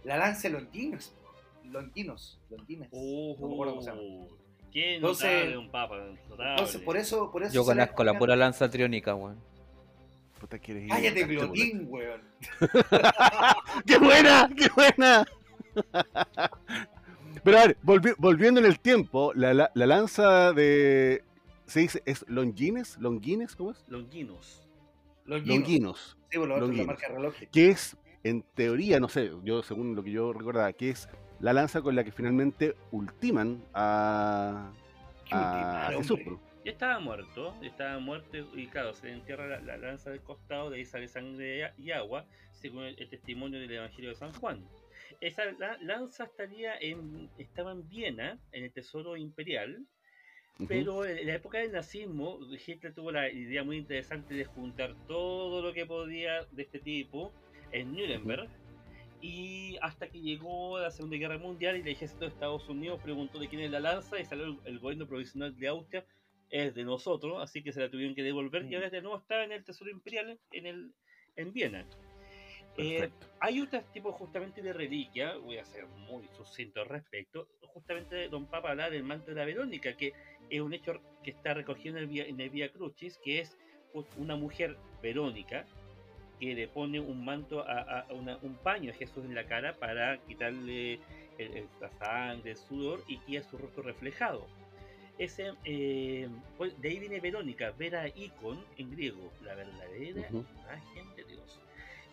la 0.05 0.17
lanza 0.17 0.49
de 0.49 0.55
Longinos, 0.55 1.13
Longinos, 1.65 2.39
Longinos, 2.51 2.89
no 2.93 3.49
me 3.49 3.55
acuerdo 3.55 3.73
cómo 3.73 3.83
se 3.83 3.91
llama. 3.91 4.03
Qué 4.73 4.97
Entonces- 4.97 5.27
notable 5.31 5.59
un 5.59 5.71
papa. 5.71 5.97
Notable. 6.29 6.51
Entonces, 6.51 6.81
por 6.81 6.97
eso, 6.97 7.31
por 7.31 7.43
eso 7.43 7.55
Yo 7.55 7.65
conozco 7.65 8.05
la 8.05 8.19
pura 8.19 8.37
lanza 8.37 8.71
triónica, 8.71 9.15
weón. 9.15 9.39
Puta, 10.41 10.59
quieres 10.59 10.85
ir 10.85 10.91
Cállate, 10.91 11.25
Glotín, 11.25 11.87
weón. 11.89 12.21
¡Qué 13.87 13.99
buena! 13.99 14.51
¡Qué 14.57 14.69
buena! 14.75 15.25
Pero 17.43 17.59
a 17.59 17.67
ver, 17.67 17.77
volvi- 17.83 18.15
volviendo 18.19 18.61
en 18.61 18.67
el 18.67 18.79
tiempo, 18.81 19.33
la, 19.35 19.53
la- 19.55 19.71
la 19.75 19.87
lanza 19.87 20.53
de. 20.53 21.23
¿Se 21.67 21.81
dice? 21.81 22.03
¿Es 22.07 22.25
Longines? 22.29 22.99
¿Longines? 22.99 23.57
¿Cómo 23.57 23.71
es? 23.73 23.85
Longinos. 23.89 24.69
Longinos. 25.27 25.57
Longinos. 25.59 26.17
Sí, 26.31 26.39
otro, 26.39 26.67
la 26.73 26.85
marca. 26.85 27.07
Que 27.51 27.69
es, 27.69 27.97
en 28.23 28.43
teoría, 28.55 29.01
no 29.01 29.09
sé, 29.09 29.31
yo 29.45 29.63
según 29.63 29.95
lo 29.97 30.03
que 30.03 30.11
yo 30.11 30.33
recordaba, 30.33 30.73
que 30.73 30.91
es 30.91 31.09
la 31.41 31.53
lanza 31.53 31.81
con 31.83 31.97
la 31.97 32.05
que 32.05 32.13
finalmente 32.13 32.77
ultiman 32.93 33.63
a, 33.73 34.71
a 35.31 35.91
Jesús. 35.97 36.19
Ya 36.65 36.73
estaba 36.73 36.99
muerto, 36.99 37.55
ya 37.61 37.69
estaba 37.69 37.99
muerto 37.99 38.39
y 38.55 38.67
claro, 38.69 38.95
se 38.95 39.07
le 39.09 39.13
entierra 39.15 39.47
la, 39.47 39.61
la 39.61 39.77
lanza 39.77 40.11
del 40.11 40.23
costado, 40.23 40.71
de 40.71 40.79
ahí 40.79 40.85
sale 40.87 41.09
sangre 41.09 41.73
y 41.79 41.91
agua, 41.91 42.25
según 42.53 42.85
el, 42.85 42.99
el 42.99 43.09
testimonio 43.11 43.61
del 43.61 43.71
Evangelio 43.71 44.11
de 44.11 44.17
San 44.17 44.33
Juan. 44.35 44.65
Esa 45.21 45.45
la- 45.53 45.79
lanza 45.83 46.25
estaría 46.25 46.77
en, 46.79 47.31
estaba 47.39 47.73
en 47.73 47.89
Viena, 47.89 48.39
en 48.53 48.65
el 48.65 48.73
Tesoro 48.73 49.17
Imperial, 49.17 49.85
pero 50.69 51.05
en 51.05 51.27
la 51.27 51.35
época 51.35 51.59
del 51.59 51.73
nazismo, 51.73 52.39
Hitler 52.67 52.95
tuvo 52.95 53.11
la 53.11 53.29
idea 53.31 53.65
muy 53.65 53.77
interesante 53.79 54.35
de 54.35 54.45
juntar 54.45 54.95
todo 55.09 55.61
lo 55.63 55.73
que 55.73 55.85
podía 55.87 56.45
de 56.53 56.63
este 56.63 56.79
tipo 56.79 57.33
en 57.73 57.93
Nuremberg. 57.93 58.49
Y 59.21 59.77
hasta 59.81 60.09
que 60.09 60.21
llegó 60.21 60.79
la 60.79 60.91
Segunda 60.91 61.17
Guerra 61.17 61.39
Mundial 61.39 61.77
y 61.77 61.81
el 61.81 61.89
ejército 61.89 62.21
de 62.21 62.29
Estados 62.31 62.69
Unidos 62.69 63.01
preguntó 63.03 63.39
de 63.39 63.49
quién 63.49 63.63
es 63.63 63.71
la 63.71 63.81
lanza 63.81 64.21
y 64.21 64.25
salió 64.27 64.45
el, 64.45 64.59
el 64.67 64.79
gobierno 64.79 65.07
provisional 65.09 65.57
de 65.57 65.67
Austria, 65.69 66.05
es 66.51 66.75
de 66.75 66.85
nosotros, 66.85 67.43
así 67.43 67.63
que 67.63 67.73
se 67.73 67.81
la 67.81 67.91
tuvieron 67.91 68.15
que 68.15 68.23
devolver 68.23 68.65
y 68.71 68.75
ahora 68.75 68.91
de 68.91 69.01
nuevo 69.01 69.17
está 69.19 69.43
en 69.43 69.53
el 69.53 69.65
Tesoro 69.65 69.91
Imperial 69.91 70.39
en, 70.53 70.67
el, 70.67 70.93
en 71.37 71.53
Viena. 71.55 71.87
Eh, 72.77 73.09
hay 73.41 73.61
otros 73.61 73.85
tipos 73.93 74.15
justamente 74.17 74.61
de 74.63 74.73
reliquia, 74.73 75.37
voy 75.37 75.59
a 75.59 75.65
ser 75.65 75.87
muy 75.87 76.27
sucinto 76.37 76.81
al 76.81 76.89
respecto. 76.89 77.47
Justamente 77.73 78.29
Don 78.29 78.47
Papa 78.47 78.71
habla 78.71 78.91
del 78.91 79.05
manto 79.05 79.27
de 79.31 79.37
la 79.37 79.45
Verónica, 79.45 79.97
que 79.97 80.13
es 80.51 80.61
un 80.61 80.75
hecho 80.75 81.01
que 81.23 81.31
está 81.31 81.55
recogido 81.55 81.97
en 81.97 82.03
el 82.03 82.09
Vía, 82.09 82.27
en 82.27 82.41
el 82.41 82.51
Vía 82.51 82.71
Crucis, 82.71 83.19
que 83.19 83.41
es 83.41 83.57
una 84.17 84.35
mujer 84.37 84.77
Verónica 85.03 85.65
que 86.41 86.53
le 86.55 86.67
pone 86.67 86.99
un 86.99 87.25
manto, 87.25 87.61
a, 87.67 88.01
a 88.01 88.13
una- 88.13 88.39
un 88.43 88.57
paño 88.57 88.91
a 88.91 88.95
Jesús 88.95 89.25
en 89.25 89.35
la 89.37 89.45
cara 89.45 89.75
para 89.75 90.19
quitarle 90.27 90.95
el- 91.39 91.57
el- 91.57 91.69
la 91.81 91.91
sangre, 91.93 92.51
el 92.53 92.57
sudor 92.57 93.05
y 93.07 93.19
queda 93.19 93.43
su 93.45 93.57
rostro 93.57 93.85
reflejado. 93.85 94.47
Ese, 95.17 95.53
eh, 95.65 96.29
pues, 96.59 96.81
de 96.81 96.89
ahí 96.89 96.99
viene 96.99 97.21
Verónica, 97.21 97.71
Vera 97.71 98.09
Icon 98.09 98.65
en 98.79 98.91
griego, 98.91 99.31
la 99.45 99.55
verdadera 99.55 100.23
Ujú. 100.29 100.45
imagen 100.65 101.15
de. 101.17 101.24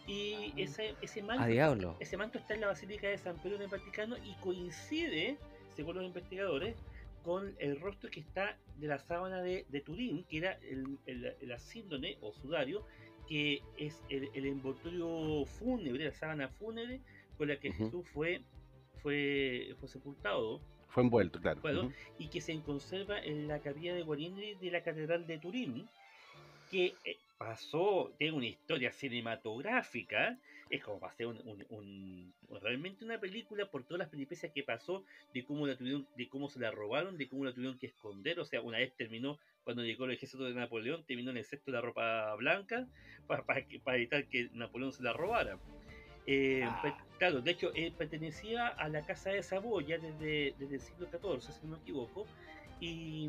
Y 0.08 0.54
ese, 0.58 0.95
ese 1.02 1.22
manto 1.22 1.95
ese 1.99 2.18
manto 2.18 2.39
está 2.39 2.56
en 2.56 2.62
la 2.62 2.68
Basílica 2.68 3.08
de 3.08 3.18
San 3.18 3.38
Pedro 3.38 3.58
en 3.58 3.62
el 3.64 3.68
Vaticano 3.68 4.18
y 4.18 4.34
coincide, 4.41 5.38
según 5.76 5.95
los 5.95 6.06
investigadores, 6.06 6.76
con 7.24 7.56
el 7.60 7.80
rostro 7.80 8.10
que 8.10 8.20
está 8.20 8.58
de 8.78 8.88
la 8.88 8.97
sábana 8.97 9.41
de, 9.41 9.66
de 9.70 9.82
Turín, 9.82 10.24
que 10.24 10.38
era 10.38 10.54
el, 10.64 10.97
el, 11.06 11.36
el 11.39 11.52
asíndone 11.52 12.18
o 12.22 12.34
sudario, 12.34 12.84
que 13.28 13.62
es 13.78 14.02
el, 14.10 14.30
el 14.34 14.45
envoltorio 14.45 15.45
fúnebre, 15.45 16.06
la 16.06 16.12
sábana 16.14 16.49
fúnebre 16.49 16.99
con 17.38 17.47
la 17.47 17.58
que. 17.58 17.72
Jesús 17.72 18.06
fue, 18.14 18.41
fue, 19.02 19.76
fue 19.80 19.88
sepultado 19.88 20.62
Fue 20.89 21.04
envuelto, 21.04 21.39
claro. 21.39 21.62
Bueno, 21.62 21.91
y 22.18 22.28
que 22.28 22.41
se 22.41 22.60
conserva 22.62 23.20
en 23.20 23.47
la 23.47 23.60
capilla 23.60 23.95
de 23.95 24.04
Guarini 24.04 24.56
de 24.56 24.72
la 24.72 24.84
Catedral 24.84 25.26
de 25.28 25.38
Turín, 25.38 25.88
que 26.70 26.93
eh, 27.06 27.18
pasó, 27.46 28.14
tiene 28.20 28.38
una 28.38 28.46
historia 28.46 28.92
cinematográfica, 28.92 30.38
es 30.70 30.84
como 30.84 31.00
para 31.00 31.12
hacer 31.12 31.26
un, 31.26 31.38
un- 31.46 31.66
un- 31.70 32.34
realmente 32.62 33.04
una 33.04 33.20
película 33.20 33.66
por 33.66 33.84
todas 33.84 33.98
las 34.00 34.10
peripecias 34.10 34.52
que 34.54 34.64
pasó, 34.64 35.04
de 35.34 35.44
cómo 35.44 35.66
la 35.66 35.76
tuvieron, 35.76 36.08
de 36.16 36.30
cómo 36.30 36.50
se 36.50 36.60
la 36.60 36.70
robaron, 36.70 37.18
de 37.18 37.28
cómo 37.28 37.44
la 37.44 37.52
tuvieron 37.52 37.80
que 37.80 37.88
esconder, 37.88 38.39
o 38.39 38.46
sea, 38.46 38.62
una 38.62 38.78
vez 38.78 38.94
terminó, 38.96 39.39
cuando 39.64 39.84
llegó 39.84 40.06
el 40.06 40.12
ejército 40.12 40.44
de 40.44 40.54
Napoleón, 40.54 41.04
terminó 41.06 41.32
en 41.32 41.38
el 41.38 41.44
cesto 41.46 41.72
de 41.72 41.78
la 41.78 41.82
ropa 41.82 42.36
blanca, 42.36 42.88
para, 43.28 43.44
para, 43.44 43.98
evitar 43.98 44.26
que 44.28 44.50
Napoleón 44.54 44.94
se 44.94 45.02
la 45.02 45.14
robara. 45.14 45.58
Eh, 46.28 46.62
Ah. 46.64 46.96
claro, 47.18 47.42
de 47.42 47.52
hecho, 47.52 47.72
eh, 47.74 47.92
pertenecía 47.98 48.68
a 48.68 48.88
la 48.88 49.02
Casa 49.04 49.32
de 49.32 49.42
Saboya 49.42 49.98
desde, 49.98 50.54
desde 50.60 50.76
el 50.76 50.82
siglo 50.82 51.08
XIV, 51.10 51.42
si 51.54 51.66
no 51.66 51.76
me 51.78 51.82
equivoco, 51.82 52.28
y, 52.80 53.28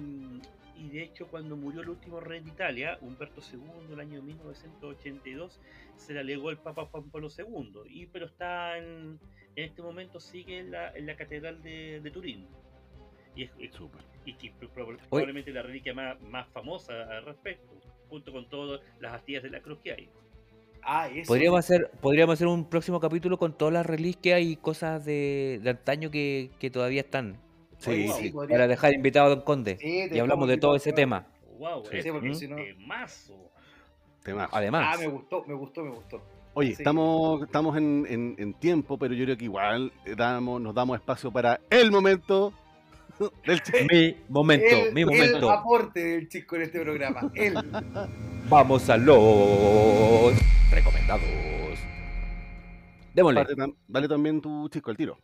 y 0.82 0.88
de 0.90 1.02
hecho 1.04 1.26
cuando 1.28 1.56
murió 1.56 1.80
el 1.82 1.88
último 1.90 2.20
rey 2.20 2.40
de 2.40 2.50
Italia, 2.50 2.98
Humberto 3.00 3.40
II, 3.52 3.92
el 3.92 4.00
año 4.00 4.22
1982, 4.22 5.60
se 5.96 6.14
la 6.14 6.22
legó 6.22 6.50
el 6.50 6.58
Papa 6.58 6.86
Juan 6.86 7.10
Pablo 7.10 7.28
II, 7.36 7.80
y, 7.88 8.06
pero 8.06 8.26
está 8.26 8.76
en, 8.78 9.18
en 9.56 9.64
este 9.64 9.82
momento 9.82 10.18
sigue 10.20 10.58
en 10.58 10.70
la, 10.70 10.90
en 10.96 11.06
la 11.06 11.16
Catedral 11.16 11.62
de, 11.62 12.00
de 12.00 12.10
Turín. 12.10 12.46
Y, 13.34 13.44
es, 13.44 13.50
es- 13.58 13.74
Súper. 13.74 14.02
y 14.26 14.34
que 14.34 14.52
prob- 14.54 14.98
probablemente 15.08 15.52
la 15.52 15.62
reliquia 15.62 15.94
más, 15.94 16.20
más 16.22 16.48
famosa 16.48 16.92
al 17.04 17.24
respecto, 17.24 17.72
junto 18.08 18.32
con 18.32 18.48
todas 18.48 18.80
las 19.00 19.14
astillas 19.14 19.42
de 19.42 19.50
la 19.50 19.60
cruz 19.60 19.78
que 19.82 19.92
hay. 19.92 20.10
Ah, 20.82 21.08
eso. 21.08 21.28
Podríamos 21.28 21.60
hacer, 21.60 21.90
podríamos 22.00 22.32
hacer 22.34 22.48
un 22.48 22.68
próximo 22.68 22.98
capítulo 22.98 23.38
con 23.38 23.56
todas 23.56 23.72
las 23.72 23.86
reliquias 23.86 24.40
y 24.42 24.56
cosas 24.56 25.04
de, 25.04 25.60
de 25.62 25.70
antaño 25.70 26.10
que, 26.10 26.50
que 26.58 26.70
todavía 26.70 27.02
están. 27.02 27.38
Sí, 27.82 27.90
Oye, 27.90 28.12
sí. 28.12 28.30
podría- 28.30 28.54
Para 28.56 28.68
dejar 28.68 28.94
invitado 28.94 29.26
a 29.26 29.28
Don 29.30 29.40
Conde. 29.42 29.76
Sí, 29.80 30.08
y 30.12 30.18
hablamos 30.18 30.48
de 30.48 30.56
todo 30.56 30.76
ese 30.76 30.90
invitando. 30.90 31.26
tema. 31.26 31.58
¡Wow! 31.58 31.84
Sí. 31.90 31.96
es 31.96 32.04
Sí, 32.04 32.10
porque 32.12 32.28
¿Mm? 32.28 32.34
si 32.34 32.48
no. 32.48 32.56
temazo. 32.56 33.50
Temazo. 34.22 34.56
Además, 34.56 34.94
Ah, 34.94 34.98
me 34.98 35.06
gustó, 35.08 35.44
me 35.46 35.54
gustó, 35.54 35.82
me 35.84 35.90
gustó. 35.90 36.22
Oye, 36.54 36.68
Sí. 36.68 36.82
estamos, 36.82 37.42
estamos 37.42 37.76
en, 37.76 38.06
en- 38.08 38.34
en 38.38 38.54
tiempo, 38.54 38.98
pero 38.98 39.14
yo 39.14 39.24
creo 39.24 39.36
que 39.36 39.44
igual 39.46 39.92
eh, 40.04 40.14
damos, 40.16 40.60
nos 40.60 40.74
damos 40.74 40.96
espacio 40.98 41.32
para 41.32 41.58
el 41.70 41.90
momento 41.90 42.52
del 43.46 43.62
chico. 43.62 43.78
mi 43.90 44.16
momento, 44.28 44.66
el, 44.66 44.92
mi 44.94 45.00
el 45.00 45.06
momento. 45.06 45.50
aporte 45.50 46.00
del 46.04 46.28
chico 46.28 46.56
en 46.56 46.62
este 46.62 46.80
programa. 46.80 47.30
Él. 47.34 47.54
Vamos 48.48 48.88
a 48.90 48.96
los 48.96 50.32
recomendados. 50.70 51.22
Démosle. 53.14 53.44
Dale, 53.56 53.74
dale 53.88 54.08
también 54.08 54.40
tu 54.40 54.68
chico 54.68 54.90
al 54.90 54.96
tiro. 54.96 55.18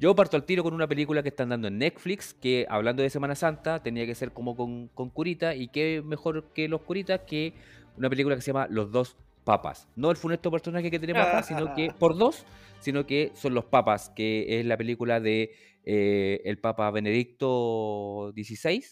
Yo 0.00 0.14
parto 0.14 0.36
al 0.36 0.44
tiro 0.44 0.62
con 0.62 0.74
una 0.74 0.86
película 0.86 1.24
que 1.24 1.28
están 1.28 1.48
dando 1.48 1.66
en 1.66 1.78
Netflix, 1.78 2.32
que 2.32 2.66
hablando 2.68 3.02
de 3.02 3.10
Semana 3.10 3.34
Santa, 3.34 3.82
tenía 3.82 4.06
que 4.06 4.14
ser 4.14 4.32
como 4.32 4.54
con, 4.54 4.86
con 4.88 5.10
curita, 5.10 5.56
y 5.56 5.68
qué 5.68 6.02
mejor 6.04 6.52
que 6.52 6.68
los 6.68 6.82
curitas 6.82 7.22
que 7.26 7.54
una 7.96 8.08
película 8.08 8.36
que 8.36 8.42
se 8.42 8.52
llama 8.52 8.68
Los 8.70 8.92
Dos 8.92 9.16
Papas. 9.42 9.88
No 9.96 10.10
el 10.10 10.16
funesto 10.16 10.52
personaje 10.52 10.90
que 10.90 11.00
tenemos 11.00 11.26
acá, 11.26 11.42
sino 11.42 11.74
que 11.74 11.90
por 11.98 12.16
dos, 12.16 12.44
sino 12.78 13.06
que 13.06 13.32
son 13.34 13.54
los 13.54 13.64
papas, 13.64 14.10
que 14.10 14.60
es 14.60 14.66
la 14.66 14.76
película 14.76 15.20
de 15.20 15.52
eh, 15.84 16.42
el 16.44 16.58
Papa 16.58 16.90
Benedicto 16.90 18.32
XVI 18.36 18.84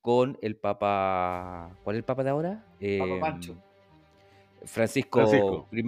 con 0.00 0.38
el 0.40 0.56
Papa... 0.56 1.76
¿Cuál 1.82 1.96
es 1.96 1.98
el 1.98 2.04
Papa 2.04 2.22
de 2.22 2.30
ahora? 2.30 2.64
Eh, 2.80 3.18
Pancho. 3.20 3.60
Francisco, 4.64 5.20
Francisco. 5.20 5.68
I, 5.72 5.82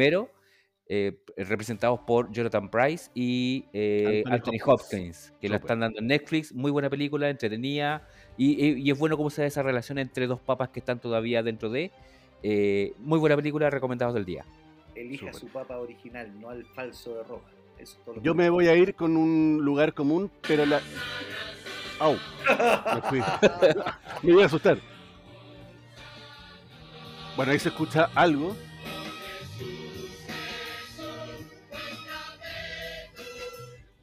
eh, 0.88 1.18
representados 1.36 2.00
por 2.00 2.32
Jonathan 2.32 2.70
Price 2.70 3.10
y 3.14 3.64
eh, 3.72 4.22
Anthony 4.26 4.32
Anthony, 4.34 4.54
Hopkins. 4.64 4.66
Hopkins, 4.66 5.32
que 5.40 5.48
la 5.48 5.56
Súper. 5.56 5.64
están 5.66 5.80
dando 5.80 5.98
en 5.98 6.06
Netflix. 6.06 6.52
Muy 6.54 6.70
buena 6.70 6.88
película, 6.90 7.28
entretenida. 7.28 8.06
Y, 8.36 8.52
y- 8.64 8.80
y 8.82 8.90
es 8.90 8.98
bueno 8.98 9.16
cómo 9.16 9.30
se 9.30 9.42
da 9.42 9.48
esa 9.48 9.62
relación 9.62 9.98
entre 9.98 10.26
dos 10.26 10.40
papas 10.40 10.70
que 10.70 10.80
están 10.80 10.98
todavía 11.00 11.42
dentro 11.42 11.68
de. 11.70 11.90
eh, 12.42 12.92
muy 12.98 13.18
buena 13.18 13.36
película, 13.36 13.68
recomendados 13.70 14.14
del 14.14 14.24
día. 14.24 14.44
Elija 14.94 15.26
Súper. 15.32 15.40
su 15.40 15.46
papa 15.48 15.78
original, 15.78 16.40
no 16.40 16.50
al 16.50 16.64
falso 16.66 17.14
de 17.16 17.22
Roma. 17.24 17.42
Eso 17.78 17.96
es 17.98 18.04
todo 18.04 18.22
Yo 18.22 18.34
me 18.34 18.48
voy 18.50 18.66
a 18.68 18.74
ir 18.76 18.94
con 18.94 19.16
un 19.16 19.58
lugar 19.62 19.92
común, 19.94 20.30
pero 20.46 20.64
la. 20.66 20.80
¡Au! 22.00 22.14
Me 22.94 23.02
fui. 23.02 23.20
Me 24.22 24.32
voy 24.32 24.42
a 24.42 24.46
asustar. 24.46 24.78
Bueno, 27.36 27.52
ahí 27.52 27.58
se 27.58 27.68
escucha 27.68 28.08
algo. 28.14 28.56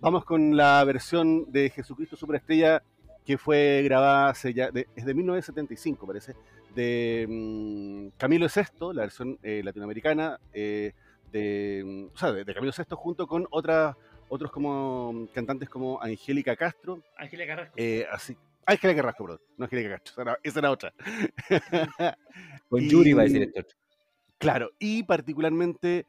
Vamos 0.05 0.23
con 0.23 0.55
la 0.55 0.83
versión 0.83 1.51
de 1.51 1.71
Jesucristo 1.71 2.15
Superestrella 2.15 2.83
que 3.25 3.39
fue 3.39 3.81
grabada 3.83 4.29
hace 4.29 4.53
ya, 4.53 4.69
de- 4.69 4.85
es 4.95 5.03
de 5.03 5.15
1975 5.15 6.05
parece, 6.05 6.35
de 6.75 7.25
mm, 7.27 8.09
Camilo 8.15 8.45
VI, 8.45 8.93
la 8.93 9.01
versión 9.01 9.39
eh, 9.41 9.63
latinoamericana, 9.63 10.39
eh, 10.53 10.91
de, 11.31 11.81
mm, 11.83 12.13
o 12.13 12.17
sea, 12.19 12.31
de, 12.33 12.43
de 12.45 12.53
Camilo 12.53 12.71
VI 12.71 12.83
junto 12.95 13.25
con 13.25 13.47
otras 13.49 13.95
otros 14.29 14.51
como 14.51 15.11
mm, 15.11 15.25
cantantes 15.33 15.69
como 15.69 15.99
Angélica 15.99 16.55
Castro, 16.55 17.01
Ángela 17.17 17.47
Carrasco. 17.47 17.73
eh, 17.75 18.05
así, 18.11 18.37
Angélica 18.67 19.01
Carrasco, 19.01 19.23
perdón, 19.25 19.41
no 19.57 19.65
Angélica 19.65 19.89
Castro, 19.89 20.11
esa 20.13 20.21
era, 20.21 20.39
esa 20.43 20.59
era 20.59 20.69
otra. 20.69 20.93
Con 22.69 22.81
Yuri 22.81 23.13
va 23.13 23.21
a 23.21 23.25
decir 23.25 23.51
esto. 23.55 23.73
Claro, 24.37 24.69
y 24.77 25.01
particularmente, 25.01 26.05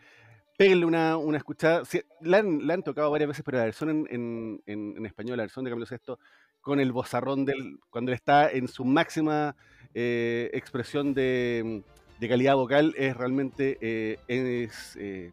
péguenle 0.56 0.86
una, 0.86 1.16
una 1.16 1.38
escuchada. 1.38 1.84
Sí, 1.84 2.02
la, 2.20 2.38
han, 2.38 2.82
tocado 2.82 3.10
varias 3.10 3.28
veces, 3.28 3.44
pero 3.44 3.58
la 3.58 3.64
versión 3.64 4.06
en, 4.10 5.06
español, 5.06 5.36
la 5.36 5.44
versión 5.44 5.64
de 5.64 5.70
Camilo 5.70 5.86
VI, 5.90 6.14
con 6.60 6.80
el 6.80 6.92
bozarrón 6.92 7.44
del. 7.44 7.78
cuando 7.90 8.10
él 8.10 8.14
está 8.16 8.50
en 8.50 8.68
su 8.68 8.84
máxima 8.84 9.54
eh, 9.94 10.50
expresión 10.52 11.14
de, 11.14 11.82
calidad 12.20 12.56
vocal, 12.56 12.94
es 12.96 13.16
realmente. 13.16 13.78
eh, 13.80 14.18
es, 14.28 14.96
eh, 14.96 15.32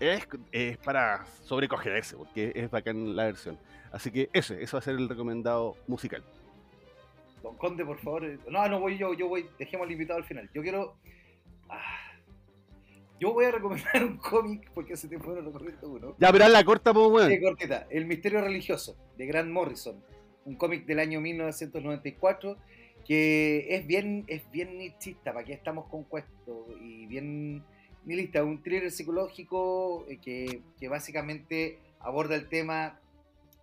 es, 0.00 0.78
para 0.78 1.24
sobrecogerse, 1.44 2.16
porque 2.16 2.52
es 2.54 2.70
bacán 2.70 3.14
la 3.14 3.24
versión. 3.24 3.58
Así 3.92 4.10
que 4.10 4.28
ese, 4.32 4.62
eso 4.62 4.76
va 4.76 4.80
a 4.80 4.82
ser 4.82 4.96
el 4.96 5.08
recomendado 5.08 5.76
musical. 5.86 6.22
Don 7.42 7.56
Conde, 7.56 7.84
por 7.84 7.98
favor. 7.98 8.24
eh, 8.24 8.38
No, 8.50 8.66
no 8.68 8.80
voy 8.80 8.98
yo, 8.98 9.14
yo 9.14 9.28
voy. 9.28 9.46
Dejemos 9.58 9.86
al 9.86 9.92
invitado 9.92 10.18
al 10.18 10.24
final. 10.24 10.50
Yo 10.52 10.62
quiero. 10.62 10.96
Ah, 11.68 12.13
yo 13.20 13.32
voy 13.32 13.46
a 13.46 13.50
recomendar 13.52 14.04
un 14.04 14.16
cómic 14.18 14.70
porque 14.74 14.94
hace 14.94 15.08
tiempo 15.08 15.30
no 15.30 15.40
recomiendo 15.40 15.88
uno. 15.88 16.16
Ya, 16.18 16.32
pero 16.32 16.48
la 16.48 16.64
corta, 16.64 16.92
pues, 16.92 17.06
weón. 17.06 17.30
Sí, 17.30 17.40
cortita. 17.40 17.86
El 17.90 18.06
misterio 18.06 18.40
religioso 18.40 18.96
de 19.16 19.26
Grant 19.26 19.50
Morrison. 19.50 20.02
Un 20.44 20.56
cómic 20.56 20.84
del 20.84 20.98
año 20.98 21.20
1994 21.20 22.58
que 23.04 23.66
es 23.74 23.86
bien, 23.86 24.24
es 24.26 24.50
bien 24.50 24.78
nichista, 24.78 25.32
para 25.32 25.44
que 25.44 25.52
estamos 25.52 25.86
con 25.86 26.04
cuento 26.04 26.66
y 26.80 27.06
bien 27.06 27.62
nihilista, 28.04 28.42
un 28.42 28.62
thriller 28.62 28.90
psicológico 28.90 30.06
eh, 30.08 30.18
que, 30.18 30.62
que 30.78 30.88
básicamente 30.88 31.78
aborda 32.00 32.34
el 32.34 32.48
tema 32.48 32.98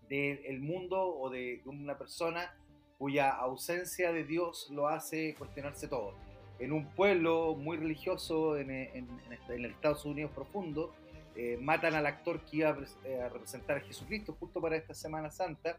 del 0.09 0.59
mundo 0.59 1.01
o 1.01 1.29
de, 1.29 1.61
de 1.63 1.69
una 1.69 1.97
persona 1.97 2.53
cuya 2.97 3.29
ausencia 3.29 4.11
de 4.11 4.25
Dios 4.25 4.67
lo 4.69 4.89
hace 4.89 5.35
cuestionarse 5.35 5.87
todo. 5.87 6.15
En 6.61 6.71
un 6.71 6.85
pueblo 6.95 7.55
muy 7.55 7.77
religioso 7.77 8.57
en, 8.57 8.69
en- 8.71 9.07
este- 9.31 9.55
en 9.55 9.65
el 9.65 9.71
Estados 9.71 10.05
Unidos 10.05 10.31
profundo, 10.31 10.93
eh, 11.35 11.57
matan 11.59 11.95
al 11.95 12.05
actor 12.05 12.41
que 12.45 12.57
iba 12.57 12.69
a, 12.69 12.77
eh, 13.07 13.21
a 13.21 13.29
representar 13.29 13.77
a 13.77 13.81
Jesucristo 13.81 14.35
justo 14.39 14.61
para 14.61 14.75
esta 14.75 14.93
Semana 14.93 15.31
Santa 15.31 15.77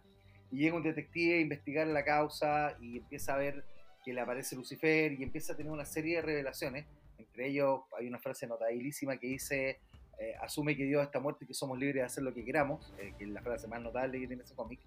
y 0.51 0.59
llega 0.59 0.77
un 0.77 0.83
detective 0.83 1.35
a 1.39 1.41
investigar 1.41 1.87
la 1.87 2.05
causa 2.05 2.77
y 2.81 2.99
empieza 2.99 3.35
a 3.35 3.39
ver 3.39 3.65
que 4.05 4.13
le 4.13 4.21
aparece 4.21 4.57
Lucifer 4.57 5.13
y 5.13 5.23
empieza 5.23 5.53
a 5.53 5.57
tener 5.57 5.71
una 5.71 5.85
serie 5.85 6.17
de 6.17 6.23
revelaciones. 6.23 6.85
Entre 7.19 7.49
ellos 7.49 7.83
hay 7.99 8.09
una 8.09 8.19
frase 8.19 8.47
notabilísima 8.47 9.17
que 9.19 9.29
dice, 9.29 9.79
eh, 10.19 10.35
asume 10.43 10.77
que 10.77 10.85
Dios 10.85 11.03
está 11.05 11.21
muerto 11.21 11.45
y 11.45 11.47
que 11.47 11.55
somos 11.55 11.79
libres 11.79 11.97
de 11.97 12.03
hacer 12.03 12.25
lo 12.25 12.35
que 12.35 12.45
queramos, 12.45 12.93
eh, 12.99 13.13
que 13.17 13.25
es 13.25 13.31
la 13.31 13.41
frase 13.43 13.69
más 13.69 13.81
notable 13.81 14.19
que 14.21 14.27
tiene 14.27 14.43
ese 14.43 14.55
cómic. 14.57 14.81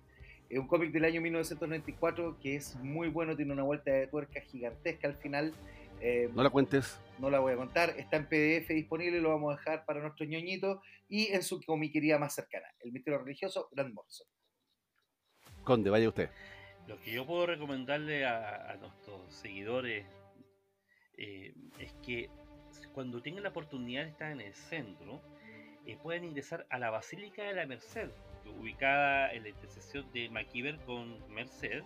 Es 0.50 0.60
un 0.60 0.68
cómic 0.68 0.92
del 0.92 1.06
año 1.06 1.22
1994 1.22 2.38
que 2.42 2.56
es 2.56 2.76
muy 2.76 3.08
bueno, 3.08 3.36
tiene 3.36 3.54
una 3.54 3.64
vuelta 3.64 3.92
de 3.92 4.08
tuerca 4.08 4.42
gigantesca 4.42 5.08
al 5.08 5.16
final. 5.16 5.54
Eh, 6.02 6.30
No 6.34 6.44
la 6.44 6.50
cuentes. 6.50 7.00
no 7.20 7.30
la 7.30 7.40
voy 7.40 7.54
a 7.54 7.58
contar, 7.58 7.92
está 7.98 8.18
en 8.18 8.26
PDF 8.28 8.70
disponible, 8.74 9.22
lo 9.22 9.30
vamos 9.30 9.54
a 9.54 9.58
dejar 9.58 9.86
para 9.86 10.02
nuestros 10.02 10.28
ñoñitos 10.30 10.80
y 11.08 11.28
en 11.28 11.42
su 11.44 11.62
comiquería 11.62 12.18
más 12.20 12.36
cercana, 12.36 12.68
El 12.80 12.92
Misterio 12.92 13.20
Religioso, 13.20 13.70
Grant 13.72 13.94
Morrison. 13.94 14.28
Conde, 15.64 15.90
vaya 15.90 16.08
usted. 16.10 16.30
Lo 16.88 17.00
que 17.02 17.12
yo 17.12 17.26
puedo 17.26 17.48
recomendarle 17.48 18.26
a, 18.26 18.72
a 18.72 18.76
nuestros 18.78 19.34
seguidores 19.34 20.06
eh, 21.18 21.54
es 21.80 21.94
que 22.06 22.30
cuando 22.94 23.22
tengan 23.22 23.44
la 23.44 23.50
oportunidad 23.50 24.04
de 24.04 24.10
estar 24.12 24.32
en 24.32 24.42
el 24.42 24.54
centro, 24.54 25.22
eh, 25.86 25.98
pueden 26.04 26.26
ingresar 26.26 26.68
a 26.70 26.78
la 26.78 26.90
Basílica 26.92 27.44
de 27.44 27.54
la 27.54 27.66
Merced, 27.66 28.10
ubicada 28.60 29.34
en 29.34 29.44
la 29.44 29.50
intersección 29.50 30.12
de 30.14 30.30
Maquiver 30.30 30.78
con 30.86 31.28
Merced, 31.34 31.84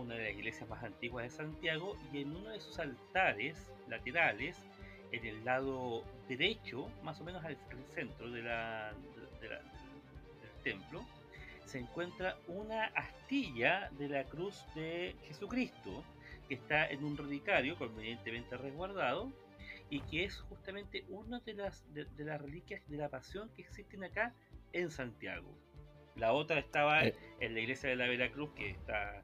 una 0.00 0.14
de 0.14 0.24
las 0.24 0.32
iglesias 0.32 0.68
más 0.68 0.82
antiguas 0.82 1.24
de 1.24 1.30
Santiago, 1.30 1.96
y 2.12 2.22
en 2.22 2.34
uno 2.36 2.50
de 2.50 2.60
sus 2.60 2.78
altares 2.78 3.66
laterales, 3.88 4.56
en 5.12 5.26
el 5.26 5.44
lado 5.44 6.04
derecho, 6.28 6.88
más 7.02 7.20
o 7.20 7.24
menos 7.24 7.44
al, 7.44 7.56
al 7.70 7.84
centro 7.94 8.30
de 8.30 8.42
la- 8.42 8.92
de 9.40 9.48
la- 9.48 9.58
del 9.60 10.62
templo, 10.62 11.04
se 11.64 11.78
encuentra 11.78 12.36
una 12.48 12.86
astilla 12.86 13.90
de 13.98 14.08
la 14.08 14.24
cruz 14.24 14.64
de 14.74 15.14
Jesucristo, 15.26 16.04
que 16.48 16.54
está 16.54 16.88
en 16.88 17.04
un 17.04 17.16
relicario 17.16 17.76
convenientemente 17.76 18.56
resguardado 18.56 19.30
y 19.88 20.00
que 20.00 20.24
es 20.24 20.40
justamente 20.40 21.04
una 21.08 21.40
de 21.40 21.54
las, 21.54 21.92
de, 21.94 22.04
de 22.04 22.24
las 22.24 22.40
reliquias 22.40 22.80
de 22.88 22.96
la 22.96 23.08
pasión 23.08 23.50
que 23.54 23.62
existen 23.62 24.02
acá 24.04 24.34
en 24.72 24.90
Santiago. 24.90 25.48
La 26.16 26.32
otra 26.32 26.58
estaba 26.58 27.04
Eh. 27.04 27.14
en 27.40 27.54
la 27.54 27.60
iglesia 27.60 27.88
de 27.88 27.96
la 27.96 28.06
Veracruz, 28.08 28.50
que 28.54 28.70
está, 28.70 29.22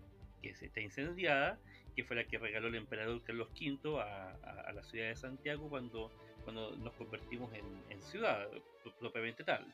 que 0.49 0.55
se 0.55 0.67
está 0.67 0.81
incendiada, 0.81 1.59
que 1.95 2.05
fue 2.05 2.17
la 2.17 2.25
que 2.25 2.39
regaló 2.39 2.69
el 2.69 2.75
emperador 2.77 3.23
Carlos 3.23 3.49
V 3.59 4.01
a, 4.01 4.31
a- 4.43 4.61
a 4.69 4.73
la 4.73 4.83
ciudad 4.83 5.09
de 5.09 5.17
Santiago 5.17 5.69
cuando, 5.69 6.11
cuando 6.45 6.77
nos 6.77 6.93
convertimos 6.95 7.53
en, 7.55 7.65
en 7.91 8.01
ciudad 8.03 8.49
pro- 8.83 8.95
propiamente 8.99 9.45
tal. 9.45 9.67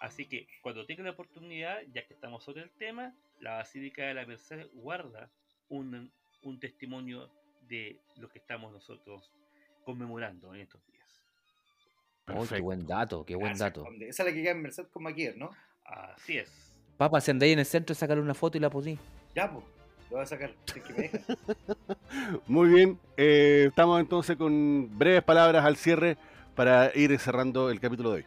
Así 0.00 0.26
que 0.26 0.48
cuando 0.62 0.84
tengan 0.86 1.06
la 1.06 1.12
oportunidad, 1.12 1.80
ya 1.92 2.04
que 2.06 2.14
estamos 2.14 2.42
sobre 2.42 2.62
el 2.62 2.70
tema, 2.70 3.14
la 3.40 3.54
Basílica 3.58 4.04
de 4.06 4.14
la 4.14 4.26
Merced 4.26 4.66
guarda 4.74 5.30
un, 5.68 6.10
un 6.42 6.58
testimonio 6.58 7.30
de 7.68 8.00
lo 8.16 8.28
que 8.28 8.38
estamos 8.40 8.72
nosotros 8.72 9.30
conmemorando 9.84 10.54
en 10.54 10.62
estos 10.62 10.84
días. 10.86 11.22
Oh, 12.28 12.46
qué 12.48 12.60
buen 12.60 12.86
dato, 12.86 13.24
qué 13.24 13.34
buen 13.34 13.48
Gracias, 13.48 13.68
dato. 13.70 13.84
Conde. 13.84 14.08
Esa 14.08 14.22
es 14.22 14.28
la 14.28 14.34
que 14.34 14.42
queda 14.42 14.52
en 14.52 14.62
Merced 14.62 14.86
con 14.88 15.02
Maquier, 15.04 15.36
¿no? 15.36 15.50
Así 15.84 16.38
es. 16.38 16.72
Papa, 16.96 17.20
si 17.20 17.30
andáis 17.30 17.52
en 17.52 17.58
el 17.60 17.66
centro, 17.66 17.94
sacar 17.94 18.18
una 18.18 18.34
foto 18.34 18.58
y 18.58 18.60
la 18.60 18.70
podí. 18.70 18.98
Ya, 19.34 19.50
pues, 19.52 19.64
lo 20.12 20.18
voy 20.18 20.22
a 20.24 20.26
sacar, 20.26 20.52
si 20.72 20.78
es 20.78 20.84
que 20.84 20.92
me 20.92 21.02
dejan. 21.08 21.22
Muy 22.46 22.68
bien. 22.68 22.98
eh, 23.16 23.64
estamos 23.68 24.00
entonces 24.00 24.36
con 24.36 24.90
breves 24.98 25.22
palabras 25.22 25.64
al 25.64 25.76
cierre 25.76 26.16
para 26.54 26.92
ir 26.94 27.18
cerrando 27.18 27.70
el 27.70 27.80
capítulo 27.80 28.10
de 28.10 28.16
hoy. 28.16 28.24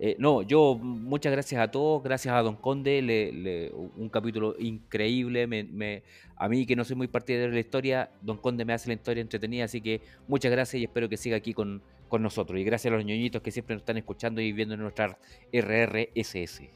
Eh, 0.00 0.14
no, 0.18 0.42
yo 0.42 0.76
muchas 0.76 1.32
gracias 1.32 1.60
a 1.60 1.70
todos, 1.70 2.02
gracias 2.04 2.32
a 2.34 2.42
Don 2.42 2.54
Conde, 2.56 3.02
le- 3.02 3.32
le- 3.32 3.70
un 3.72 4.08
capítulo 4.08 4.54
increíble. 4.58 5.46
me- 5.46 5.64
me- 5.64 6.02
a 6.36 6.48
mí 6.48 6.66
que 6.66 6.76
no 6.76 6.84
soy 6.84 6.94
muy 6.96 7.08
partidario 7.08 7.48
de 7.48 7.54
la 7.54 7.60
historia, 7.60 8.10
Don 8.22 8.36
Conde 8.36 8.64
me 8.64 8.72
hace 8.72 8.88
la 8.88 8.94
historia 8.94 9.20
entretenida, 9.20 9.64
así 9.64 9.80
que 9.80 10.00
muchas 10.28 10.52
gracias 10.52 10.80
y 10.80 10.84
espero 10.84 11.08
que 11.08 11.16
siga 11.16 11.36
aquí 11.36 11.52
con, 11.52 11.82
con 12.08 12.22
nosotros. 12.22 12.60
Y 12.60 12.64
gracias 12.64 12.92
a 12.92 12.96
los 12.96 13.04
ñoñitos 13.04 13.42
que 13.42 13.50
siempre 13.50 13.74
nos 13.74 13.82
están 13.82 13.96
escuchando 13.98 14.40
y 14.40 14.52
viendo 14.52 14.74
en 14.74 14.80
nuestra 14.82 15.18
RRSS. 15.52 16.70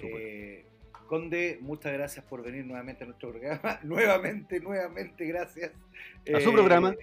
Eh, 0.00 0.64
Conde, 1.12 1.58
muchas 1.60 1.92
gracias 1.92 2.24
por 2.24 2.42
venir 2.42 2.64
nuevamente 2.64 3.04
a 3.04 3.06
nuestro 3.06 3.32
programa. 3.32 3.78
nuevamente, 3.82 4.58
nuevamente, 4.60 5.26
gracias. 5.26 5.70
A 6.34 6.40
su 6.40 6.48
Eh, 6.48 6.52
programa. 6.54 6.94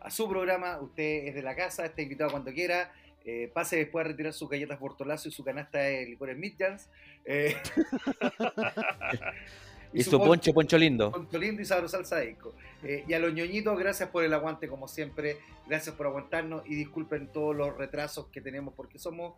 A 0.00 0.10
su 0.10 0.28
programa. 0.28 0.80
Usted 0.80 1.28
es 1.28 1.34
de 1.36 1.42
la 1.42 1.54
casa, 1.54 1.86
está 1.86 2.02
invitado 2.02 2.32
cuando 2.32 2.52
quiera. 2.52 2.92
Eh, 3.24 3.52
pase 3.54 3.76
después 3.76 4.04
a 4.04 4.08
retirar 4.08 4.32
sus 4.32 4.50
galletas 4.50 4.80
Bortolazo 4.80 5.28
y 5.28 5.30
su 5.30 5.44
canasta 5.44 5.78
de 5.78 6.06
licores 6.06 6.36
Midjans. 6.36 6.90
Eh, 7.24 7.54
Y 9.92 10.02
su 10.02 10.18
poncho, 10.18 10.52
poncho 10.52 10.76
lindo. 10.76 11.12
Poncho 11.12 11.38
lindo 11.38 11.62
y 11.62 11.64
sabroso 11.64 11.98
salsa 11.98 12.18
disco. 12.18 12.56
Eh, 12.82 13.04
y 13.06 13.12
a 13.12 13.20
los 13.20 13.32
ñoñitos, 13.32 13.78
gracias 13.78 14.08
por 14.08 14.24
el 14.24 14.34
aguante 14.34 14.66
como 14.66 14.88
siempre. 14.88 15.36
Gracias 15.68 15.94
por 15.94 16.08
aguantarnos 16.08 16.64
y 16.66 16.74
disculpen 16.74 17.30
todos 17.30 17.54
los 17.54 17.78
retrasos 17.78 18.26
que 18.26 18.40
tenemos 18.40 18.74
porque 18.74 18.98
somos, 18.98 19.34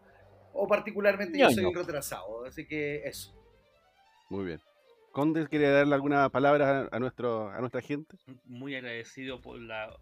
o 0.55 0.67
particularmente 0.67 1.39
yo 1.39 1.51
soy 1.51 1.75
retrasado. 1.75 2.47
Así 2.47 2.67
que 2.67 3.03
eso. 3.05 3.35
Muy 4.31 4.45
bien. 4.47 4.61
Conde, 5.13 5.47
¿quiere 5.49 5.69
darle 5.71 5.95
alguna 5.95 6.29
palabra 6.29 6.89
a, 6.91 6.99
nuestro, 6.99 7.49
a 7.51 7.61
nuestra 7.61 7.81
gente? 7.81 8.17
Muy 8.45 8.75
agradecido 8.75 9.41
por 9.41 9.61
la 9.61 9.95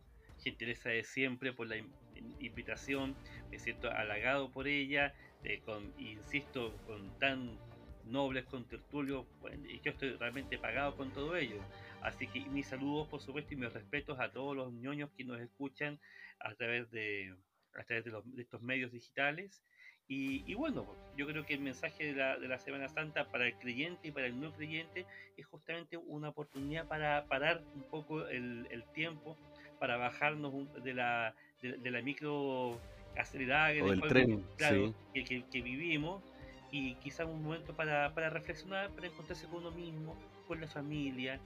gentileza 0.42 0.88
de 0.90 1.04
siempre, 1.04 1.52
por 1.52 1.66
la 1.66 1.76
in- 1.76 1.92
invitación. 2.40 3.14
Me 3.50 3.58
siento 3.58 3.90
halagado 3.90 4.50
por 4.50 4.66
ella. 4.68 5.14
eh, 5.44 5.60
con, 5.64 5.92
insisto, 5.98 6.72
con 6.86 7.10
tan 7.18 7.58
nobles 8.04 8.44
contertulios. 8.46 9.26
bueno, 9.40 9.66
y 9.68 9.80
yo 9.80 9.90
estoy 9.90 10.12
realmente 10.16 10.56
pagado 10.58 10.96
con 10.96 11.12
todo 11.12 11.36
ello. 11.36 11.60
Así 12.00 12.26
que 12.28 12.48
mis 12.50 12.68
saludos, 12.68 13.08
por 13.08 13.20
supuesto, 13.20 13.54
y 13.54 13.56
mis 13.56 13.72
respetos 13.72 14.18
a 14.20 14.30
todos 14.32 14.56
los 14.56 14.72
ñoños 14.72 15.10
que 15.16 15.24
nos 15.24 15.40
escuchan 15.40 15.98
a 16.40 16.54
través 16.54 16.90
de, 16.92 17.34
a 17.74 17.84
través 17.84 18.04
de, 18.04 18.10
los- 18.12 18.36
de 18.36 18.42
estos 18.42 18.62
medios 18.62 18.92
digitales. 18.92 19.62
Y, 20.08 20.44
y 20.50 20.54
bueno, 20.54 20.86
yo 21.16 21.26
creo 21.26 21.46
que 21.46 21.54
el 21.54 21.60
mensaje 21.60 22.06
de 22.06 22.12
la, 22.14 22.36
de 22.38 22.48
la 22.48 22.58
Semana 22.58 22.88
Santa 22.88 23.24
para 23.30 23.46
el 23.46 23.54
creyente 23.54 24.08
y 24.08 24.10
para 24.10 24.26
el 24.26 24.38
no 24.40 24.52
creyente 24.52 25.06
es 25.36 25.46
justamente 25.46 25.96
una 25.96 26.30
oportunidad 26.30 26.86
para 26.86 27.24
parar 27.26 27.62
un 27.74 27.82
poco 27.84 28.26
el, 28.28 28.66
el 28.70 28.84
tiempo, 28.92 29.36
para 29.78 29.96
bajarnos 29.96 30.52
un- 30.52 30.72
de 30.82 30.94
la, 30.94 31.34
de, 31.62 31.78
de 31.78 31.90
la 31.90 32.02
micro 32.02 32.78
acelerada 33.16 33.72
que, 33.72 33.82
O 33.82 33.86
del 33.86 34.00
después- 34.00 34.12
tren, 34.12 34.44
claro, 34.56 34.86
sí. 34.88 34.94
que, 35.14 35.24
que- 35.24 35.44
que 35.50 35.62
vivimos 35.62 36.22
y 36.70 36.94
quizás 36.96 37.26
un 37.26 37.42
momento 37.42 37.74
para, 37.74 38.12
para 38.14 38.30
reflexionar, 38.30 38.90
para 38.90 39.06
encontrarse 39.06 39.46
con 39.46 39.58
uno 39.60 39.70
mismo, 39.70 40.16
con 40.46 40.60
la 40.60 40.66
familia, 40.66 41.38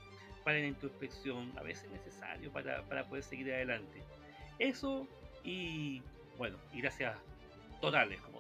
para 0.45 0.59
la 0.59 0.67
introspección, 0.67 1.53
a 1.57 1.63
veces 1.63 1.91
necesario 1.91 2.53
para, 2.53 2.83
para 2.83 3.05
poder 3.05 3.23
seguir 3.25 3.53
adelante. 3.53 4.03
Eso 4.59 5.07
y 5.45 6.03
bueno, 6.39 6.57
y 6.73 6.81
gracias 6.81 7.17
totales, 7.81 8.21
como. 8.21 8.36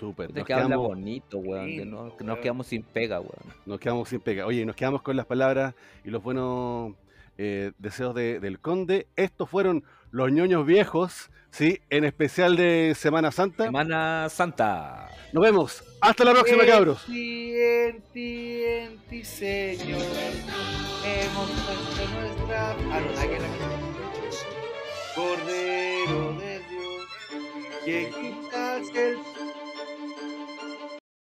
Súper. 0.00 0.34
Nos 0.34 0.44
que 0.46 0.52
habla 0.54 0.66
quedamos, 0.66 0.88
bonito, 0.88 1.38
weón. 1.38 1.66
lindo, 1.66 1.96
weón. 2.04 2.12
nos 2.26 2.38
quedamos 2.38 2.66
sin 2.66 2.82
pega, 2.82 3.20
weón. 3.20 3.54
nos 3.66 3.78
quedamos 3.78 4.08
sin 4.08 4.20
pega. 4.20 4.46
Oye, 4.46 4.64
nos 4.64 4.74
quedamos 4.74 5.02
con 5.02 5.16
las 5.16 5.26
palabras 5.26 5.74
y 6.04 6.10
los 6.10 6.22
buenos 6.22 6.94
eh, 7.38 7.72
deseos 7.78 8.14
de- 8.14 8.40
del 8.40 8.58
Conde. 8.60 9.06
Estos 9.16 9.48
fueron 9.48 9.84
los 10.10 10.32
ñoños 10.32 10.66
viejos, 10.66 11.30
¿sí? 11.50 11.78
En 11.90 12.04
especial 12.04 12.56
de 12.56 12.94
Semana 12.96 13.30
Santa. 13.30 13.64
Semana 13.64 14.28
Santa. 14.28 15.08
Nos 15.32 15.42
vemos. 15.44 15.84
Hasta 16.00 16.24
la 16.24 16.32
próxima, 16.32 16.66
cabros. 16.66 17.04
En 17.08 17.12
ti, 17.14 17.52
en 17.54 18.02
ti, 18.12 18.62
en 18.64 18.98
ti, 19.08 19.24
Señor. 19.24 20.00
Hemos 21.04 21.50
puesto 21.50 22.08
nuestra. 22.20 22.70
Ah, 22.72 23.00
no, 23.00 23.20
aquí 23.20 23.34
la 23.40 24.60
Cordero 25.14 26.32
de 26.38 26.58
Dios, 26.70 27.06
que 27.84 28.10
quitas 28.20 28.88
el 28.94 29.16